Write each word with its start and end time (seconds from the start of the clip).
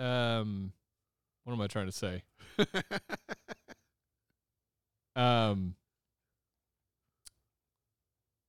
um, 0.00 0.72
what 1.44 1.52
am 1.52 1.60
I 1.60 1.66
trying 1.66 1.86
to 1.86 1.92
say? 1.92 2.22
Um, 5.16 5.74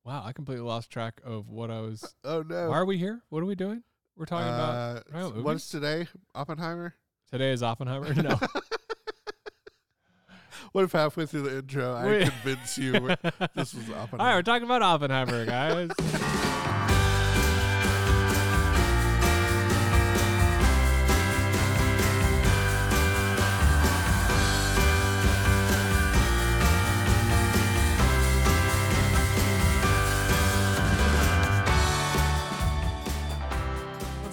wow, 0.04 0.22
I 0.24 0.32
completely 0.32 0.64
lost 0.64 0.90
track 0.90 1.20
of 1.24 1.48
what 1.48 1.70
I 1.70 1.80
was. 1.80 2.14
oh 2.24 2.42
no. 2.48 2.70
Why 2.70 2.78
are 2.78 2.84
we 2.84 2.98
here? 2.98 3.22
What 3.28 3.42
are 3.42 3.46
we 3.46 3.54
doing? 3.54 3.82
We're 4.16 4.26
talking 4.26 4.48
about 4.48 4.74
Uh, 4.74 5.00
about 5.30 5.42
what's 5.42 5.68
today? 5.68 6.06
Oppenheimer. 6.34 6.94
today 7.30 7.52
is 7.52 7.62
Oppenheimer. 7.62 8.14
No, 8.14 8.38
What 10.72 10.84
if 10.84 10.92
halfway 10.92 11.26
through 11.26 11.42
the 11.42 11.58
intro 11.58 11.94
I 11.94 12.06
Wait. 12.06 12.30
convince 12.30 12.78
you 12.78 12.92
this 13.54 13.74
was 13.74 13.90
Oppenheimer? 13.90 14.20
All 14.20 14.26
right, 14.26 14.34
we're 14.36 14.42
talking 14.42 14.64
about 14.64 14.80
Oppenheimer, 14.82 15.44
guys. 15.44 15.90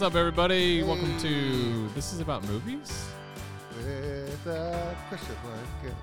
Up, 0.09 0.15
everybody? 0.15 0.81
Welcome 0.81 1.19
to 1.19 1.87
This 1.89 2.13
is 2.13 2.19
About 2.19 2.43
Movies. 2.47 3.09
With 3.77 4.47
a 4.47 4.97
question 5.07 5.35
mark. 5.43 5.93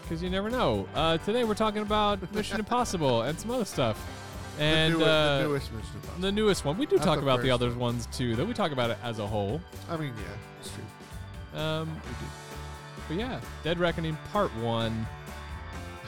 Because 0.00 0.22
you 0.22 0.30
never 0.30 0.48
know. 0.48 0.86
Uh, 0.94 1.18
today 1.18 1.42
we're 1.42 1.56
talking 1.56 1.82
about 1.82 2.32
Mission 2.34 2.60
Impossible 2.60 3.22
and 3.22 3.36
some 3.36 3.50
other 3.50 3.64
stuff. 3.64 4.00
And 4.60 4.94
the, 4.94 5.04
uh, 5.04 5.38
the 5.38 5.48
newest 5.48 5.72
Mission 5.72 5.90
Impossible. 5.96 6.20
the 6.22 6.30
newest 6.30 6.64
one. 6.64 6.78
We 6.78 6.86
do 6.86 6.98
Not 6.98 7.04
talk 7.04 7.16
the 7.16 7.24
about 7.24 7.42
the 7.42 7.50
other 7.50 7.70
one. 7.70 7.78
ones 7.80 8.06
too, 8.12 8.36
though 8.36 8.44
we 8.44 8.54
talk 8.54 8.70
about 8.70 8.90
it 8.90 8.98
as 9.02 9.18
a 9.18 9.26
whole. 9.26 9.60
I 9.90 9.96
mean, 9.96 10.12
yeah, 10.16 10.36
it's 10.60 10.70
true. 10.70 11.60
Um, 11.60 11.88
we 11.88 12.10
do. 12.10 12.26
But 13.08 13.16
yeah, 13.16 13.40
Dead 13.64 13.80
Reckoning 13.80 14.16
Part 14.32 14.54
1. 14.58 15.06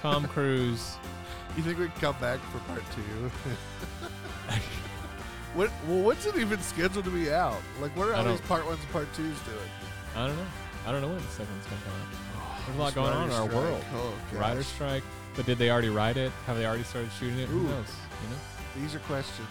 Tom 0.00 0.24
Cruise. 0.28 0.98
You 1.56 1.64
think 1.64 1.80
we 1.80 1.86
can 1.88 2.00
come 2.00 2.16
back 2.20 2.38
for 2.52 2.58
part 2.60 2.82
two? 2.94 3.30
what? 5.54 5.70
Well, 5.86 6.00
what's 6.00 6.26
it 6.26 6.36
even 6.36 6.60
scheduled 6.60 7.04
to 7.04 7.10
be 7.10 7.32
out? 7.32 7.60
Like, 7.80 7.96
what 7.96 8.08
are 8.08 8.14
all 8.14 8.24
these 8.24 8.40
part 8.42 8.66
ones 8.66 8.80
and 8.80 8.90
part 8.90 9.12
twos 9.14 9.38
doing? 9.40 9.58
I 10.16 10.26
don't 10.26 10.36
know. 10.36 10.46
I 10.86 10.92
don't 10.92 11.00
know 11.00 11.08
when 11.08 11.16
the 11.16 11.22
second 11.22 11.52
one's 11.52 11.66
going 11.66 11.80
to 11.80 11.86
come 11.86 11.94
out. 11.94 12.66
There's 12.66 12.76
a 12.76 12.80
lot 12.80 12.94
going 12.94 13.12
on 13.12 13.28
in 13.28 13.34
our 13.34 13.48
strike. 13.48 13.62
world. 13.62 13.84
Oh, 13.94 14.14
gosh. 14.32 14.40
Writer 14.40 14.62
strike. 14.62 15.02
But 15.34 15.46
did 15.46 15.58
they 15.58 15.70
already 15.70 15.88
write 15.88 16.16
it? 16.16 16.32
Have 16.46 16.56
they 16.56 16.66
already 16.66 16.84
started 16.84 17.10
shooting 17.18 17.38
it? 17.38 17.48
Who 17.48 17.62
knows? 17.62 17.86
You 18.22 18.30
know? 18.30 18.82
These 18.82 18.94
are 18.94 19.00
questions 19.00 19.48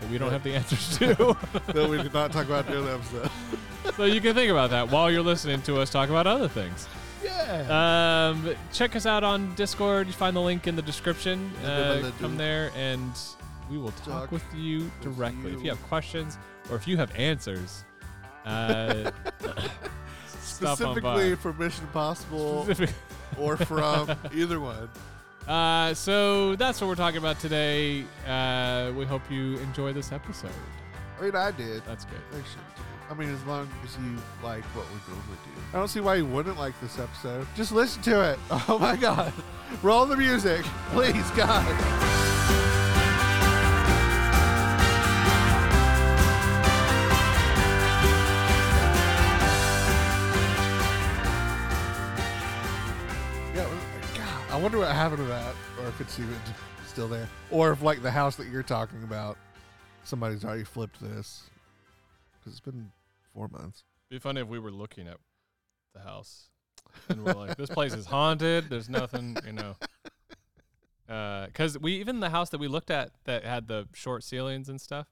That 0.00 0.10
we 0.10 0.18
don't 0.18 0.30
have 0.30 0.42
the 0.42 0.54
answers 0.54 0.98
to. 0.98 1.36
that 1.66 1.88
we 1.88 1.98
did 1.98 2.12
not 2.12 2.32
talk 2.32 2.46
about 2.46 2.66
during 2.66 2.84
the 2.84 2.94
episode. 2.94 3.30
so 3.96 4.04
you 4.04 4.20
can 4.20 4.34
think 4.34 4.50
about 4.50 4.70
that 4.70 4.90
while 4.90 5.10
you're 5.10 5.22
listening 5.22 5.62
to 5.62 5.80
us 5.80 5.90
talk 5.90 6.08
about 6.08 6.26
other 6.26 6.48
things. 6.48 6.88
Yeah. 7.22 8.28
Um, 8.30 8.54
check 8.72 8.96
us 8.96 9.06
out 9.06 9.24
on 9.24 9.54
Discord. 9.54 10.06
You 10.06 10.12
find 10.12 10.36
the 10.36 10.40
link 10.40 10.66
in 10.66 10.76
the 10.76 10.82
description. 10.82 11.50
Uh, 11.64 12.10
come 12.20 12.36
there 12.36 12.70
and 12.76 13.12
we 13.70 13.78
will 13.78 13.92
talk 13.92 14.06
Talk 14.06 14.32
with 14.32 14.44
you 14.54 14.90
directly. 15.00 15.52
If 15.52 15.58
you. 15.58 15.64
you 15.64 15.70
have 15.70 15.82
questions 15.84 16.38
or 16.70 16.76
if 16.76 16.86
you 16.86 16.96
have 16.96 17.14
answers, 17.16 17.84
uh, 18.44 19.10
Specifically 20.42 21.34
for 21.36 21.52
Mission 21.54 21.84
Impossible 21.84 22.68
or 23.38 23.56
from 23.56 24.10
either 24.34 24.60
one. 24.60 24.88
Uh, 25.48 25.92
so 25.94 26.54
that's 26.56 26.80
what 26.80 26.86
we're 26.88 26.94
talking 26.94 27.18
about 27.18 27.38
today. 27.40 28.04
Uh, 28.26 28.92
we 28.96 29.04
hope 29.04 29.22
you 29.30 29.58
enjoy 29.58 29.92
this 29.92 30.12
episode. 30.12 30.50
I 31.18 31.22
mean, 31.22 31.36
I 31.36 31.50
did. 31.50 31.82
That's 31.86 32.04
good. 32.04 32.20
Too. 32.32 32.38
I 33.10 33.14
mean, 33.14 33.30
as 33.30 33.44
long 33.44 33.68
as 33.84 33.96
you 33.98 34.16
like 34.42 34.64
what 34.74 34.86
we're 34.86 35.14
going 35.14 35.20
to 35.22 35.28
do. 35.28 35.60
I 35.72 35.76
don't 35.76 35.88
see 35.88 36.00
why 36.00 36.14
you 36.16 36.26
wouldn't 36.26 36.58
like 36.58 36.78
this 36.80 36.98
episode. 36.98 37.46
Just 37.54 37.72
listen 37.72 38.02
to 38.02 38.32
it. 38.32 38.38
Oh 38.68 38.78
my 38.78 38.96
God. 38.96 39.32
Roll 39.82 40.06
the 40.06 40.16
music. 40.16 40.64
Please, 40.92 41.30
God. 41.32 42.90
I 54.54 54.56
wonder 54.56 54.78
what 54.78 54.92
happened 54.92 55.18
to 55.18 55.24
that, 55.24 55.52
or 55.80 55.88
if 55.88 56.00
it's 56.00 56.16
even 56.20 56.36
still 56.86 57.08
there, 57.08 57.28
or 57.50 57.72
if 57.72 57.82
like 57.82 58.02
the 58.02 58.10
house 58.12 58.36
that 58.36 58.46
you're 58.46 58.62
talking 58.62 59.02
about, 59.02 59.36
somebody's 60.04 60.44
already 60.44 60.62
flipped 60.62 61.00
this 61.00 61.50
because 62.38 62.52
it's 62.52 62.60
been 62.60 62.92
four 63.32 63.48
months. 63.48 63.82
It'd 64.08 64.22
be 64.22 64.22
funny 64.22 64.42
if 64.42 64.46
we 64.46 64.60
were 64.60 64.70
looking 64.70 65.08
at 65.08 65.16
the 65.92 66.02
house 66.02 66.50
and 67.08 67.24
we're 67.24 67.32
like, 67.32 67.56
this 67.56 67.68
place 67.68 67.94
is 67.94 68.06
haunted. 68.06 68.70
There's 68.70 68.88
nothing, 68.88 69.36
you 69.44 69.52
know. 69.52 69.74
Uh, 71.06 71.44
because 71.48 71.78
we 71.78 71.96
even 71.96 72.20
the 72.20 72.30
house 72.30 72.48
that 72.48 72.56
we 72.56 72.66
looked 72.66 72.90
at 72.90 73.10
that 73.24 73.44
had 73.44 73.68
the 73.68 73.86
short 73.92 74.24
ceilings 74.24 74.70
and 74.70 74.80
stuff, 74.80 75.06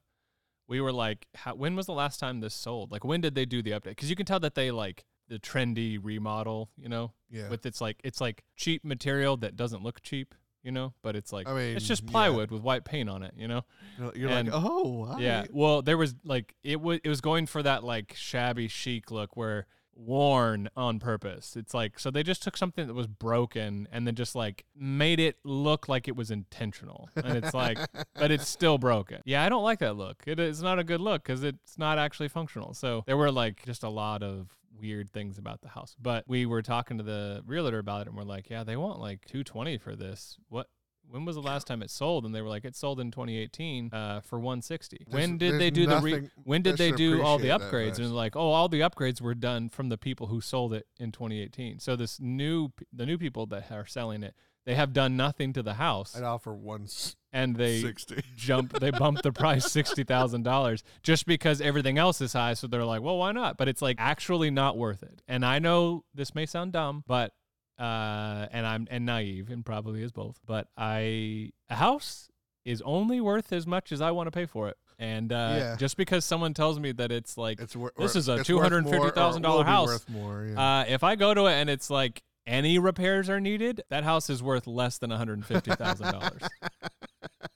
we 0.67 0.81
were 0.81 0.91
like, 0.91 1.27
how, 1.35 1.53
when 1.53 1.75
was 1.75 1.85
the 1.85 1.93
last 1.93 2.19
time 2.19 2.39
this 2.39 2.55
sold? 2.55 2.91
Like, 2.91 3.03
when 3.03 3.21
did 3.21 3.35
they 3.35 3.45
do 3.45 3.61
the 3.61 3.69
update? 3.69 3.89
Because 3.89 4.09
you 4.09 4.15
can 4.15 4.25
tell 4.25 4.39
that 4.39 4.55
they 4.55 4.71
like 4.71 5.05
the 5.33 5.39
trendy 5.39 5.97
remodel, 5.99 6.69
you 6.77 6.87
know, 6.87 7.11
Yeah, 7.31 7.49
with 7.49 7.65
it's 7.65 7.81
like 7.81 7.99
it's 8.03 8.21
like 8.21 8.43
cheap 8.55 8.85
material 8.85 9.35
that 9.37 9.55
doesn't 9.55 9.81
look 9.81 10.03
cheap, 10.03 10.35
you 10.61 10.71
know, 10.71 10.93
but 11.01 11.15
it's 11.15 11.33
like 11.33 11.47
I 11.47 11.53
mean, 11.53 11.75
it's 11.75 11.87
just 11.87 12.03
yeah. 12.03 12.11
plywood 12.11 12.51
with 12.51 12.61
white 12.61 12.85
paint 12.85 13.09
on 13.09 13.23
it, 13.23 13.33
you 13.35 13.47
know. 13.47 13.65
you're, 14.13 14.29
and- 14.29 14.51
like, 14.51 14.63
oh, 14.63 15.05
hi. 15.05 15.19
Yeah. 15.19 15.45
Well, 15.51 15.81
there 15.81 15.97
was 15.97 16.13
like 16.23 16.53
it 16.63 16.79
was 16.79 16.99
it 17.03 17.09
was 17.09 17.19
going 17.19 17.47
for 17.47 17.63
that 17.63 17.83
like 17.83 18.13
shabby 18.15 18.67
chic 18.67 19.09
look 19.09 19.35
where 19.35 19.65
worn 19.95 20.69
on 20.75 20.99
purpose. 20.99 21.55
It's 21.55 21.73
like 21.73 21.97
so 21.97 22.11
they 22.11 22.21
just 22.21 22.43
took 22.43 22.55
something 22.55 22.85
that 22.85 22.93
was 22.93 23.07
broken 23.07 23.87
and 23.91 24.05
then 24.05 24.13
just 24.13 24.35
like 24.35 24.65
made 24.75 25.19
it 25.19 25.37
look 25.43 25.87
like 25.89 26.07
it 26.07 26.15
was 26.15 26.29
intentional. 26.29 27.09
And 27.15 27.37
it's 27.43 27.55
like 27.55 27.79
but 28.13 28.29
it's 28.29 28.47
still 28.47 28.77
broken. 28.77 29.21
Yeah, 29.25 29.43
I 29.43 29.49
don't 29.49 29.63
like 29.63 29.79
that 29.79 29.95
look. 29.95 30.23
It 30.27 30.39
is 30.39 30.61
not 30.61 30.77
a 30.77 30.83
good 30.83 31.01
look 31.01 31.23
cuz 31.23 31.43
it's 31.43 31.77
not 31.77 31.97
actually 31.97 32.27
functional. 32.27 32.75
So 32.75 33.03
there 33.07 33.17
were 33.17 33.31
like 33.31 33.65
just 33.65 33.83
a 33.83 33.89
lot 33.89 34.21
of 34.21 34.55
weird 34.79 35.11
things 35.11 35.37
about 35.37 35.61
the 35.61 35.69
house. 35.69 35.95
But 36.01 36.25
we 36.27 36.45
were 36.45 36.61
talking 36.61 36.97
to 36.97 37.03
the 37.03 37.43
realtor 37.45 37.79
about 37.79 38.01
it 38.01 38.07
and 38.07 38.17
we're 38.17 38.23
like, 38.23 38.49
"Yeah, 38.49 38.63
they 38.63 38.77
want 38.77 38.99
like 38.99 39.25
220 39.25 39.77
for 39.77 39.95
this. 39.95 40.37
What 40.49 40.67
when 41.09 41.25
was 41.25 41.35
the 41.35 41.41
last 41.41 41.67
time 41.67 41.83
it 41.83 41.91
sold? 41.91 42.25
And 42.25 42.33
they 42.33 42.41
were 42.41 42.49
like, 42.49 42.65
it 42.65 42.75
sold 42.75 42.99
in 42.99 43.11
2018 43.11 43.93
uh, 43.93 44.21
for 44.21 44.39
160. 44.39 45.05
when 45.09 45.37
did 45.37 45.59
they 45.59 45.69
do 45.69 45.85
the 45.85 45.99
re- 45.99 46.29
when 46.43 46.61
did 46.61 46.77
they 46.77 46.91
do 46.91 47.21
all 47.21 47.37
the 47.37 47.49
upgrades? 47.49 47.99
And 47.99 48.13
like, 48.13 48.35
oh, 48.35 48.51
all 48.51 48.69
the 48.69 48.81
upgrades 48.81 49.21
were 49.21 49.35
done 49.35 49.69
from 49.69 49.89
the 49.89 49.97
people 49.97 50.27
who 50.27 50.41
sold 50.41 50.73
it 50.73 50.87
in 50.99 51.11
2018. 51.11 51.79
So 51.79 51.95
this 51.95 52.19
new 52.19 52.69
the 52.91 53.05
new 53.05 53.17
people 53.17 53.45
that 53.47 53.71
are 53.71 53.85
selling 53.85 54.23
it, 54.23 54.35
they 54.65 54.75
have 54.75 54.93
done 54.93 55.17
nothing 55.17 55.53
to 55.53 55.63
the 55.63 55.75
house, 55.75 56.15
I'd 56.15 56.23
offer 56.23 56.53
one 56.53 56.87
and 57.33 57.55
they 57.55 57.81
sixty. 57.81 58.21
jump 58.37 58.79
they 58.79 58.91
bump 58.91 59.21
the 59.23 59.31
price 59.33 59.71
sixty 59.71 60.03
thousand 60.03 60.43
dollars 60.43 60.83
just 61.01 61.25
because 61.25 61.59
everything 61.59 61.97
else 61.97 62.21
is 62.21 62.31
high. 62.33 62.53
So 62.53 62.67
they're 62.67 62.85
like, 62.85 63.01
well, 63.01 63.17
why 63.17 63.31
not? 63.31 63.57
But 63.57 63.67
it's 63.67 63.81
like 63.81 63.97
actually 63.99 64.51
not 64.51 64.77
worth 64.77 65.03
it. 65.03 65.21
And 65.27 65.45
I 65.45 65.59
know 65.59 66.03
this 66.13 66.33
may 66.35 66.45
sound 66.45 66.71
dumb, 66.73 67.03
but 67.07 67.31
uh, 67.79 68.47
and 68.51 68.65
I'm 68.67 68.87
and 68.91 69.05
naive 69.05 69.49
and 69.49 69.65
probably 69.65 70.03
is 70.03 70.11
both. 70.11 70.39
But 70.45 70.67
I 70.77 71.51
a 71.69 71.75
house 71.75 72.29
is 72.65 72.81
only 72.85 73.19
worth 73.19 73.51
as 73.51 73.67
much 73.67 73.91
as 73.91 73.99
I 73.99 74.11
want 74.11 74.27
to 74.27 74.31
pay 74.31 74.45
for 74.45 74.69
it. 74.69 74.77
And 74.99 75.33
uh, 75.33 75.55
Yeah. 75.57 75.75
just 75.75 75.97
because 75.97 76.23
someone 76.23 76.53
tells 76.53 76.79
me 76.79 76.91
that 76.93 77.11
it's 77.11 77.35
like 77.37 77.59
It's 77.59 77.75
wor- 77.75 77.91
This 77.97 78.15
is 78.15 78.29
a 78.29 78.35
worth 78.37 78.49
more, 78.49 78.63
or 78.63 78.67
it 78.67 79.15
$250,000 79.15 79.65
house. 79.65 79.87
Worth 79.87 80.09
more. 80.09 80.45
Yeah. 80.53 80.61
uh, 80.79 80.85
if 80.87 81.03
I 81.03 81.15
go 81.15 81.33
to 81.33 81.47
it 81.47 81.53
and 81.53 81.69
it's 81.69 81.89
like 81.89 82.21
any 82.45 82.77
repairs 82.79 83.27
are 83.29 83.39
needed, 83.41 83.81
that 83.89 84.03
house 84.03 84.29
is 84.29 84.41
worth 84.43 84.67
less 84.67 84.97
than 84.99 85.09
one 85.09 85.17
hundred 85.19 85.43
fifty 85.45 85.71
thousand 85.71 86.11
dollars. 86.11 86.41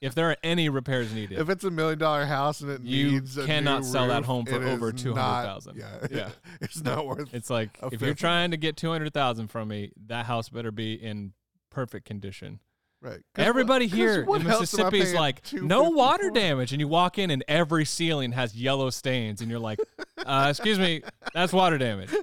if 0.00 0.14
there 0.14 0.30
are 0.30 0.36
any 0.42 0.68
repairs 0.68 1.12
needed, 1.12 1.38
if 1.38 1.48
it's 1.50 1.64
a 1.64 1.70
million 1.70 1.98
dollar 1.98 2.24
house 2.24 2.60
and 2.60 2.70
it 2.70 2.80
You 2.82 3.12
needs 3.12 3.36
a 3.36 3.44
cannot 3.46 3.84
sell 3.84 4.08
that 4.08 4.24
home 4.24 4.46
for 4.46 4.62
over 4.62 4.92
200,000. 4.92 5.76
Yeah, 5.76 6.06
Yeah. 6.10 6.28
it's 6.60 6.82
not 6.82 7.06
worth. 7.06 7.32
it's 7.34 7.50
like 7.50 7.70
if 7.92 8.00
you're 8.00 8.14
trying 8.14 8.52
to 8.52 8.56
get 8.56 8.76
two 8.76 8.90
hundred 8.90 9.12
thousand 9.12 9.48
from 9.48 9.68
me, 9.68 9.90
that 10.06 10.26
house 10.26 10.48
better 10.48 10.70
be 10.70 10.94
in 10.94 11.32
perfect 11.70 12.06
condition. 12.06 12.60
right. 13.00 13.20
Everybody 13.36 13.86
what- 13.86 13.94
here 13.96 14.22
in 14.22 14.28
else 14.28 14.38
am 14.44 14.46
I 14.46 14.60
Mississippi 14.60 15.00
is 15.00 15.14
like, 15.14 15.42
no 15.52 15.90
water 15.90 16.30
damage. 16.30 16.72
And 16.72 16.80
you 16.80 16.88
walk 16.88 17.18
in 17.18 17.30
and 17.30 17.44
every 17.48 17.84
ceiling 17.84 18.32
has 18.32 18.54
yellow 18.56 18.90
stains. 18.90 19.40
And 19.40 19.50
you're 19.50 19.60
like, 19.60 19.78
uh, 20.24 20.46
excuse 20.50 20.78
me, 20.78 21.02
that's 21.34 21.52
water 21.52 21.78
damage. 21.78 22.10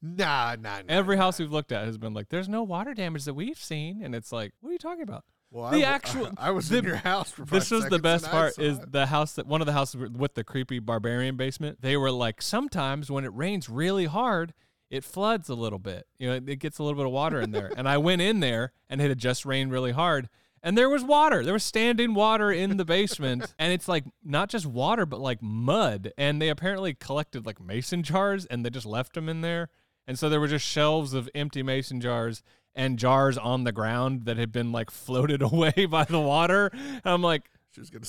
Nah, 0.00 0.54
nah, 0.60 0.76
nah. 0.78 0.82
Every 0.88 1.16
house 1.16 1.40
we've 1.40 1.50
looked 1.50 1.72
at 1.72 1.84
has 1.84 1.98
been 1.98 2.14
like, 2.14 2.28
there's 2.28 2.48
no 2.48 2.62
water 2.62 2.94
damage 2.94 3.24
that 3.24 3.34
we've 3.34 3.58
seen. 3.58 4.00
And 4.02 4.14
it's 4.14 4.30
like, 4.30 4.52
what 4.60 4.70
are 4.70 4.72
you 4.72 4.78
talking 4.78 5.02
about? 5.02 5.24
Well, 5.50 5.70
the 5.70 5.84
I, 5.84 5.90
actual- 5.90 6.30
I, 6.38 6.50
was 6.50 6.68
the- 6.68 6.78
in 6.78 6.84
your 6.84 6.96
house 6.96 7.30
for. 7.30 7.44
This 7.44 7.70
was 7.70 7.86
the 7.86 7.98
best 7.98 8.26
part 8.26 8.58
is 8.58 8.78
it. 8.78 8.92
the 8.92 9.06
house 9.06 9.34
that 9.34 9.46
one 9.46 9.60
of 9.60 9.66
the 9.66 9.72
houses 9.72 10.10
with 10.10 10.34
the 10.34 10.44
creepy 10.44 10.78
barbarian 10.78 11.36
basement. 11.36 11.80
They 11.80 11.96
were 11.96 12.10
like, 12.10 12.42
sometimes 12.42 13.10
when 13.10 13.24
it 13.24 13.32
rains 13.34 13.68
really 13.68 14.06
hard, 14.06 14.52
it 14.90 15.04
floods 15.04 15.48
a 15.48 15.54
little 15.54 15.78
bit. 15.78 16.06
You 16.18 16.28
know, 16.28 16.34
it 16.34 16.58
gets 16.58 16.78
a 16.78 16.82
little 16.82 16.96
bit 16.96 17.06
of 17.06 17.12
water 17.12 17.40
in 17.40 17.50
there. 17.50 17.72
and 17.76 17.88
I 17.88 17.98
went 17.98 18.22
in 18.22 18.40
there 18.40 18.72
and 18.88 19.00
it 19.00 19.08
had 19.08 19.18
just 19.18 19.44
rained 19.44 19.72
really 19.72 19.92
hard. 19.92 20.28
And 20.62 20.76
there 20.76 20.88
was 20.90 21.04
water. 21.04 21.44
There 21.44 21.52
was 21.52 21.62
standing 21.62 22.14
water 22.14 22.50
in 22.50 22.76
the 22.78 22.84
basement. 22.84 23.54
and 23.58 23.72
it's 23.72 23.86
like 23.86 24.04
not 24.24 24.48
just 24.48 24.66
water, 24.66 25.06
but 25.06 25.20
like 25.20 25.42
mud. 25.42 26.12
And 26.18 26.42
they 26.42 26.48
apparently 26.48 26.94
collected 26.94 27.46
like 27.46 27.60
mason 27.60 28.02
jars 28.02 28.44
and 28.46 28.64
they 28.64 28.70
just 28.70 28.86
left 28.86 29.14
them 29.14 29.28
in 29.28 29.40
there. 29.40 29.68
And 30.06 30.18
so 30.18 30.28
there 30.28 30.40
were 30.40 30.48
just 30.48 30.66
shelves 30.66 31.12
of 31.12 31.28
empty 31.34 31.62
mason 31.62 32.00
jars 32.00 32.42
and 32.78 32.96
jars 32.96 33.36
on 33.36 33.64
the 33.64 33.72
ground 33.72 34.24
that 34.24 34.38
had 34.38 34.52
been 34.52 34.72
like 34.72 34.90
floated 34.90 35.42
away 35.52 35.86
by 35.90 36.04
the 36.04 36.20
water. 36.20 36.70
And 36.72 37.02
I'm 37.04 37.22
like, 37.22 37.50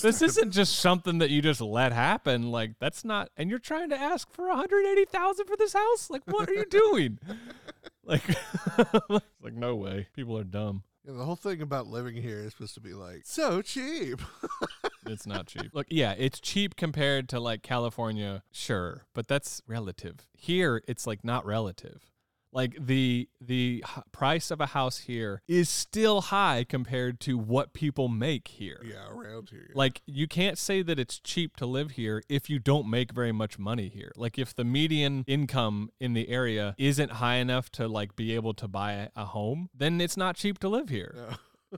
this 0.02 0.22
isn't 0.22 0.52
just 0.52 0.80
something 0.80 1.18
that 1.18 1.30
you 1.30 1.42
just 1.42 1.60
let 1.60 1.92
happen. 1.92 2.52
Like 2.52 2.76
that's 2.80 3.04
not, 3.04 3.30
and 3.36 3.50
you're 3.50 3.60
trying 3.60 3.90
to 3.90 3.98
ask 3.98 4.32
for 4.32 4.48
180,000 4.48 5.46
for 5.46 5.58
this 5.58 5.74
house. 5.74 6.10
Like, 6.10 6.22
what 6.26 6.50
are 6.50 6.54
you 6.54 6.66
doing? 6.66 7.20
like, 8.06 8.24
like 9.42 9.54
no 9.54 9.76
way. 9.76 10.08
People 10.16 10.38
are 10.38 10.44
dumb. 10.44 10.84
Yeah, 11.06 11.14
the 11.14 11.26
whole 11.26 11.36
thing 11.36 11.62
about 11.62 11.88
living 11.88 12.16
here 12.16 12.40
is 12.40 12.54
supposed 12.54 12.76
to 12.76 12.82
be 12.82 12.94
like 12.94 13.22
so 13.24 13.62
cheap. 13.62 14.22
It's 15.06 15.26
not 15.26 15.48
cheap. 15.48 15.72
Look, 15.74 15.88
yeah, 15.90 16.14
it's 16.18 16.40
cheap 16.40 16.76
compared 16.76 17.30
to 17.30 17.40
like 17.40 17.64
California, 17.64 18.44
sure, 18.52 19.06
but 19.14 19.28
that's 19.28 19.62
relative. 19.66 20.28
Here, 20.34 20.84
it's 20.88 21.08
like 21.08 21.24
not 21.24 21.46
relative. 21.46 22.09
Like 22.52 22.76
the 22.84 23.30
the 23.40 23.84
price 24.12 24.50
of 24.50 24.60
a 24.60 24.66
house 24.68 25.00
here 25.00 25.42
is 25.48 25.70
still 25.70 26.22
high 26.22 26.66
compared 26.68 27.20
to 27.22 27.38
what 27.38 27.74
people 27.74 28.08
make 28.08 28.48
here. 28.48 28.82
yeah, 28.84 29.08
around 29.08 29.50
here. 29.52 29.70
Like 29.76 30.02
you 30.08 30.28
can't 30.28 30.58
say 30.58 30.82
that 30.82 30.98
it's 30.98 31.20
cheap 31.20 31.56
to 31.58 31.66
live 31.68 31.92
here 31.92 32.24
if 32.28 32.50
you 32.50 32.58
don't 32.58 32.90
make 32.90 33.12
very 33.12 33.32
much 33.32 33.60
money 33.60 33.88
here. 33.88 34.12
Like 34.16 34.40
if 34.40 34.56
the 34.56 34.64
median 34.64 35.24
income 35.28 35.92
in 36.00 36.14
the 36.14 36.30
area 36.30 36.74
isn't 36.80 37.12
high 37.14 37.36
enough 37.36 37.70
to 37.74 37.88
like 37.88 38.16
be 38.16 38.34
able 38.34 38.54
to 38.56 38.68
buy 38.68 38.94
a- 38.94 39.10
a 39.16 39.26
home, 39.26 39.70
then 39.76 40.02
it's 40.02 40.18
not 40.18 40.36
cheap 40.36 40.58
to 40.60 40.70
live 40.70 40.90
here. 40.90 41.14
No. 41.72 41.78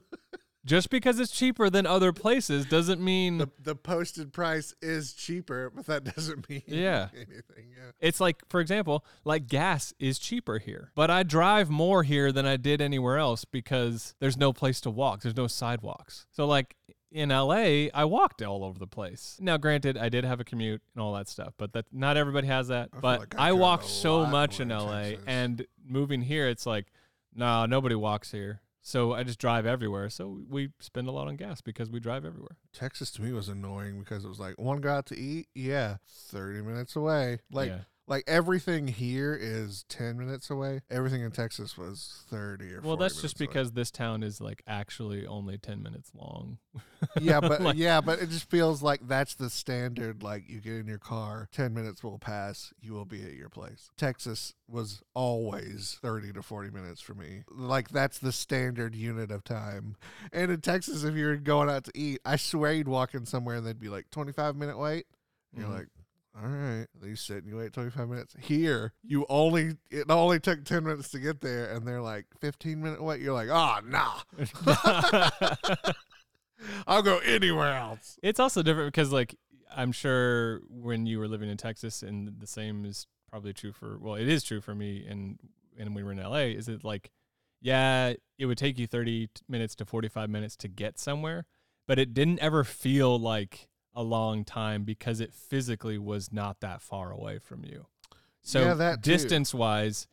Just 0.64 0.90
because 0.90 1.18
it's 1.18 1.32
cheaper 1.32 1.68
than 1.68 1.86
other 1.86 2.12
places 2.12 2.66
doesn't 2.66 3.00
mean 3.00 3.38
the 3.38 3.48
the 3.60 3.74
posted 3.74 4.32
price 4.32 4.74
is 4.80 5.12
cheaper, 5.12 5.70
but 5.74 5.86
that 5.86 6.04
doesn't 6.04 6.48
mean 6.50 6.62
Yeah. 6.66 7.08
anything. 7.14 7.70
Yeah. 7.76 7.90
It's 8.00 8.20
like, 8.20 8.42
for 8.48 8.60
example, 8.60 9.04
like 9.24 9.48
gas 9.48 9.92
is 9.98 10.18
cheaper 10.20 10.58
here, 10.58 10.92
but 10.94 11.10
I 11.10 11.24
drive 11.24 11.68
more 11.68 12.04
here 12.04 12.30
than 12.30 12.46
I 12.46 12.56
did 12.56 12.80
anywhere 12.80 13.18
else 13.18 13.44
because 13.44 14.14
there's 14.20 14.36
no 14.36 14.52
place 14.52 14.80
to 14.82 14.90
walk. 14.90 15.22
There's 15.22 15.36
no 15.36 15.48
sidewalks. 15.48 16.26
So, 16.30 16.46
like 16.46 16.76
in 17.10 17.28
LA, 17.30 17.88
I 17.92 18.04
walked 18.04 18.40
all 18.40 18.64
over 18.64 18.78
the 18.78 18.86
place. 18.86 19.36
Now, 19.40 19.56
granted, 19.56 19.98
I 19.98 20.08
did 20.08 20.24
have 20.24 20.38
a 20.40 20.44
commute 20.44 20.80
and 20.94 21.02
all 21.02 21.12
that 21.14 21.28
stuff, 21.28 21.54
but 21.58 21.72
that 21.72 21.86
not 21.92 22.16
everybody 22.16 22.46
has 22.46 22.68
that. 22.68 22.88
I 22.94 23.00
but 23.00 23.18
like 23.20 23.34
I 23.36 23.48
I, 23.48 23.52
walked 23.52 23.86
so 23.86 24.24
much 24.26 24.60
in 24.60 24.68
LA, 24.68 25.02
Texas. 25.02 25.24
and 25.26 25.66
moving 25.84 26.22
here, 26.22 26.48
it's 26.48 26.66
like, 26.66 26.86
no, 27.34 27.66
nobody 27.66 27.96
walks 27.96 28.30
here. 28.30 28.60
So 28.82 29.12
I 29.12 29.22
just 29.22 29.38
drive 29.38 29.64
everywhere. 29.64 30.10
So 30.10 30.40
we 30.48 30.70
spend 30.80 31.06
a 31.06 31.12
lot 31.12 31.28
on 31.28 31.36
gas 31.36 31.60
because 31.60 31.88
we 31.88 32.00
drive 32.00 32.24
everywhere. 32.24 32.56
Texas 32.72 33.12
to 33.12 33.22
me 33.22 33.32
was 33.32 33.48
annoying 33.48 34.00
because 34.00 34.24
it 34.24 34.28
was 34.28 34.40
like 34.40 34.58
one 34.58 34.80
go 34.80 34.90
out 34.90 35.06
to 35.06 35.18
eat, 35.18 35.46
yeah, 35.54 35.96
thirty 36.08 36.60
minutes 36.60 36.96
away. 36.96 37.38
Like 37.50 37.70
yeah. 37.70 37.80
Like 38.08 38.24
everything 38.26 38.88
here 38.88 39.36
is 39.40 39.84
ten 39.88 40.18
minutes 40.18 40.50
away. 40.50 40.80
Everything 40.90 41.22
in 41.22 41.30
Texas 41.30 41.78
was 41.78 42.24
thirty 42.28 42.72
or. 42.72 42.80
Well, 42.80 42.96
40 42.96 43.00
that's 43.02 43.14
just 43.22 43.38
minutes 43.38 43.52
because 43.52 43.72
this 43.72 43.90
town 43.90 44.22
is 44.22 44.40
like 44.40 44.62
actually 44.66 45.26
only 45.26 45.56
10 45.56 45.82
minutes 45.82 46.10
long. 46.14 46.58
yeah, 47.20 47.40
but 47.40 47.60
Like- 47.62 47.76
yeah, 47.76 48.00
but 48.00 48.20
it 48.20 48.28
just 48.28 48.50
feels 48.50 48.82
like 48.82 49.06
that's 49.06 49.34
the 49.34 49.48
standard. 49.48 50.22
Like 50.22 50.48
you 50.48 50.60
get 50.60 50.74
in 50.74 50.86
your 50.86 50.98
car, 50.98 51.48
ten 51.52 51.72
minutes 51.74 52.02
will 52.02 52.18
pass, 52.18 52.72
you 52.80 52.92
will 52.92 53.04
be 53.04 53.22
at 53.22 53.34
your 53.34 53.48
place. 53.48 53.90
Texas 53.96 54.54
was 54.68 55.00
always 55.14 55.98
thirty 56.02 56.32
to 56.32 56.42
forty 56.42 56.70
minutes 56.70 57.00
for 57.00 57.14
me. 57.14 57.44
Like 57.50 57.88
that's 57.90 58.18
the 58.18 58.32
standard 58.32 58.94
unit 58.94 59.30
of 59.30 59.44
time. 59.44 59.96
And 60.32 60.50
in 60.50 60.60
Texas, 60.60 61.04
if 61.04 61.14
you're 61.14 61.36
going 61.36 61.70
out 61.70 61.84
to 61.84 61.92
eat, 61.94 62.20
I 62.24 62.36
swear 62.36 62.72
you'd 62.72 62.88
walk 62.88 63.14
in 63.14 63.26
somewhere 63.26 63.56
and 63.56 63.66
they'd 63.66 63.78
be 63.80 63.88
like 63.88 64.10
twenty 64.10 64.32
five 64.32 64.56
minute 64.56 64.76
wait. 64.78 65.06
You're 65.56 65.66
Mhm. 65.68 65.74
like, 65.78 65.88
all 66.34 66.48
right. 66.48 66.86
You 67.02 67.16
sit 67.16 67.38
and 67.38 67.46
you 67.46 67.56
wait 67.56 67.72
25 67.72 68.08
minutes. 68.08 68.36
Here, 68.40 68.92
you 69.02 69.26
only, 69.28 69.76
it 69.90 70.10
only 70.10 70.40
took 70.40 70.64
10 70.64 70.84
minutes 70.84 71.10
to 71.10 71.18
get 71.18 71.40
there, 71.40 71.70
and 71.72 71.86
they're 71.86 72.00
like 72.00 72.26
15 72.40 72.82
minute 72.82 73.02
wait. 73.02 73.20
You're 73.20 73.34
like, 73.34 73.48
oh, 73.50 73.80
nah. 73.86 74.20
I'll 76.86 77.02
go 77.02 77.18
anywhere 77.18 77.74
else. 77.76 78.18
it's 78.22 78.40
also 78.40 78.62
different 78.62 78.92
because, 78.92 79.12
like, 79.12 79.34
I'm 79.74 79.92
sure 79.92 80.60
when 80.68 81.06
you 81.06 81.18
were 81.18 81.28
living 81.28 81.50
in 81.50 81.56
Texas, 81.56 82.02
and 82.02 82.40
the 82.40 82.46
same 82.46 82.84
is 82.84 83.06
probably 83.28 83.52
true 83.52 83.72
for, 83.72 83.98
well, 83.98 84.14
it 84.14 84.28
is 84.28 84.42
true 84.42 84.60
for 84.60 84.74
me, 84.74 85.04
and 85.08 85.38
and 85.78 85.94
when 85.94 85.94
we 85.94 86.02
were 86.02 86.12
in 86.12 86.22
LA, 86.22 86.54
is 86.56 86.68
it 86.68 86.84
like, 86.84 87.10
yeah, 87.60 88.14
it 88.38 88.46
would 88.46 88.58
take 88.58 88.78
you 88.78 88.86
30 88.86 89.30
minutes 89.48 89.74
to 89.76 89.84
45 89.86 90.28
minutes 90.28 90.56
to 90.56 90.68
get 90.68 90.98
somewhere, 90.98 91.46
but 91.88 91.98
it 91.98 92.12
didn't 92.14 92.40
ever 92.40 92.64
feel 92.64 93.18
like 93.18 93.68
a 93.94 94.02
long 94.02 94.44
time 94.44 94.84
because 94.84 95.20
it 95.20 95.32
physically 95.34 95.98
was 95.98 96.32
not 96.32 96.60
that 96.60 96.80
far 96.80 97.10
away 97.10 97.38
from 97.38 97.64
you. 97.64 97.86
So 98.42 98.60
Yeah, 98.60 98.74
that 98.74 99.02
distance 99.02 99.52
wise, 99.54 100.06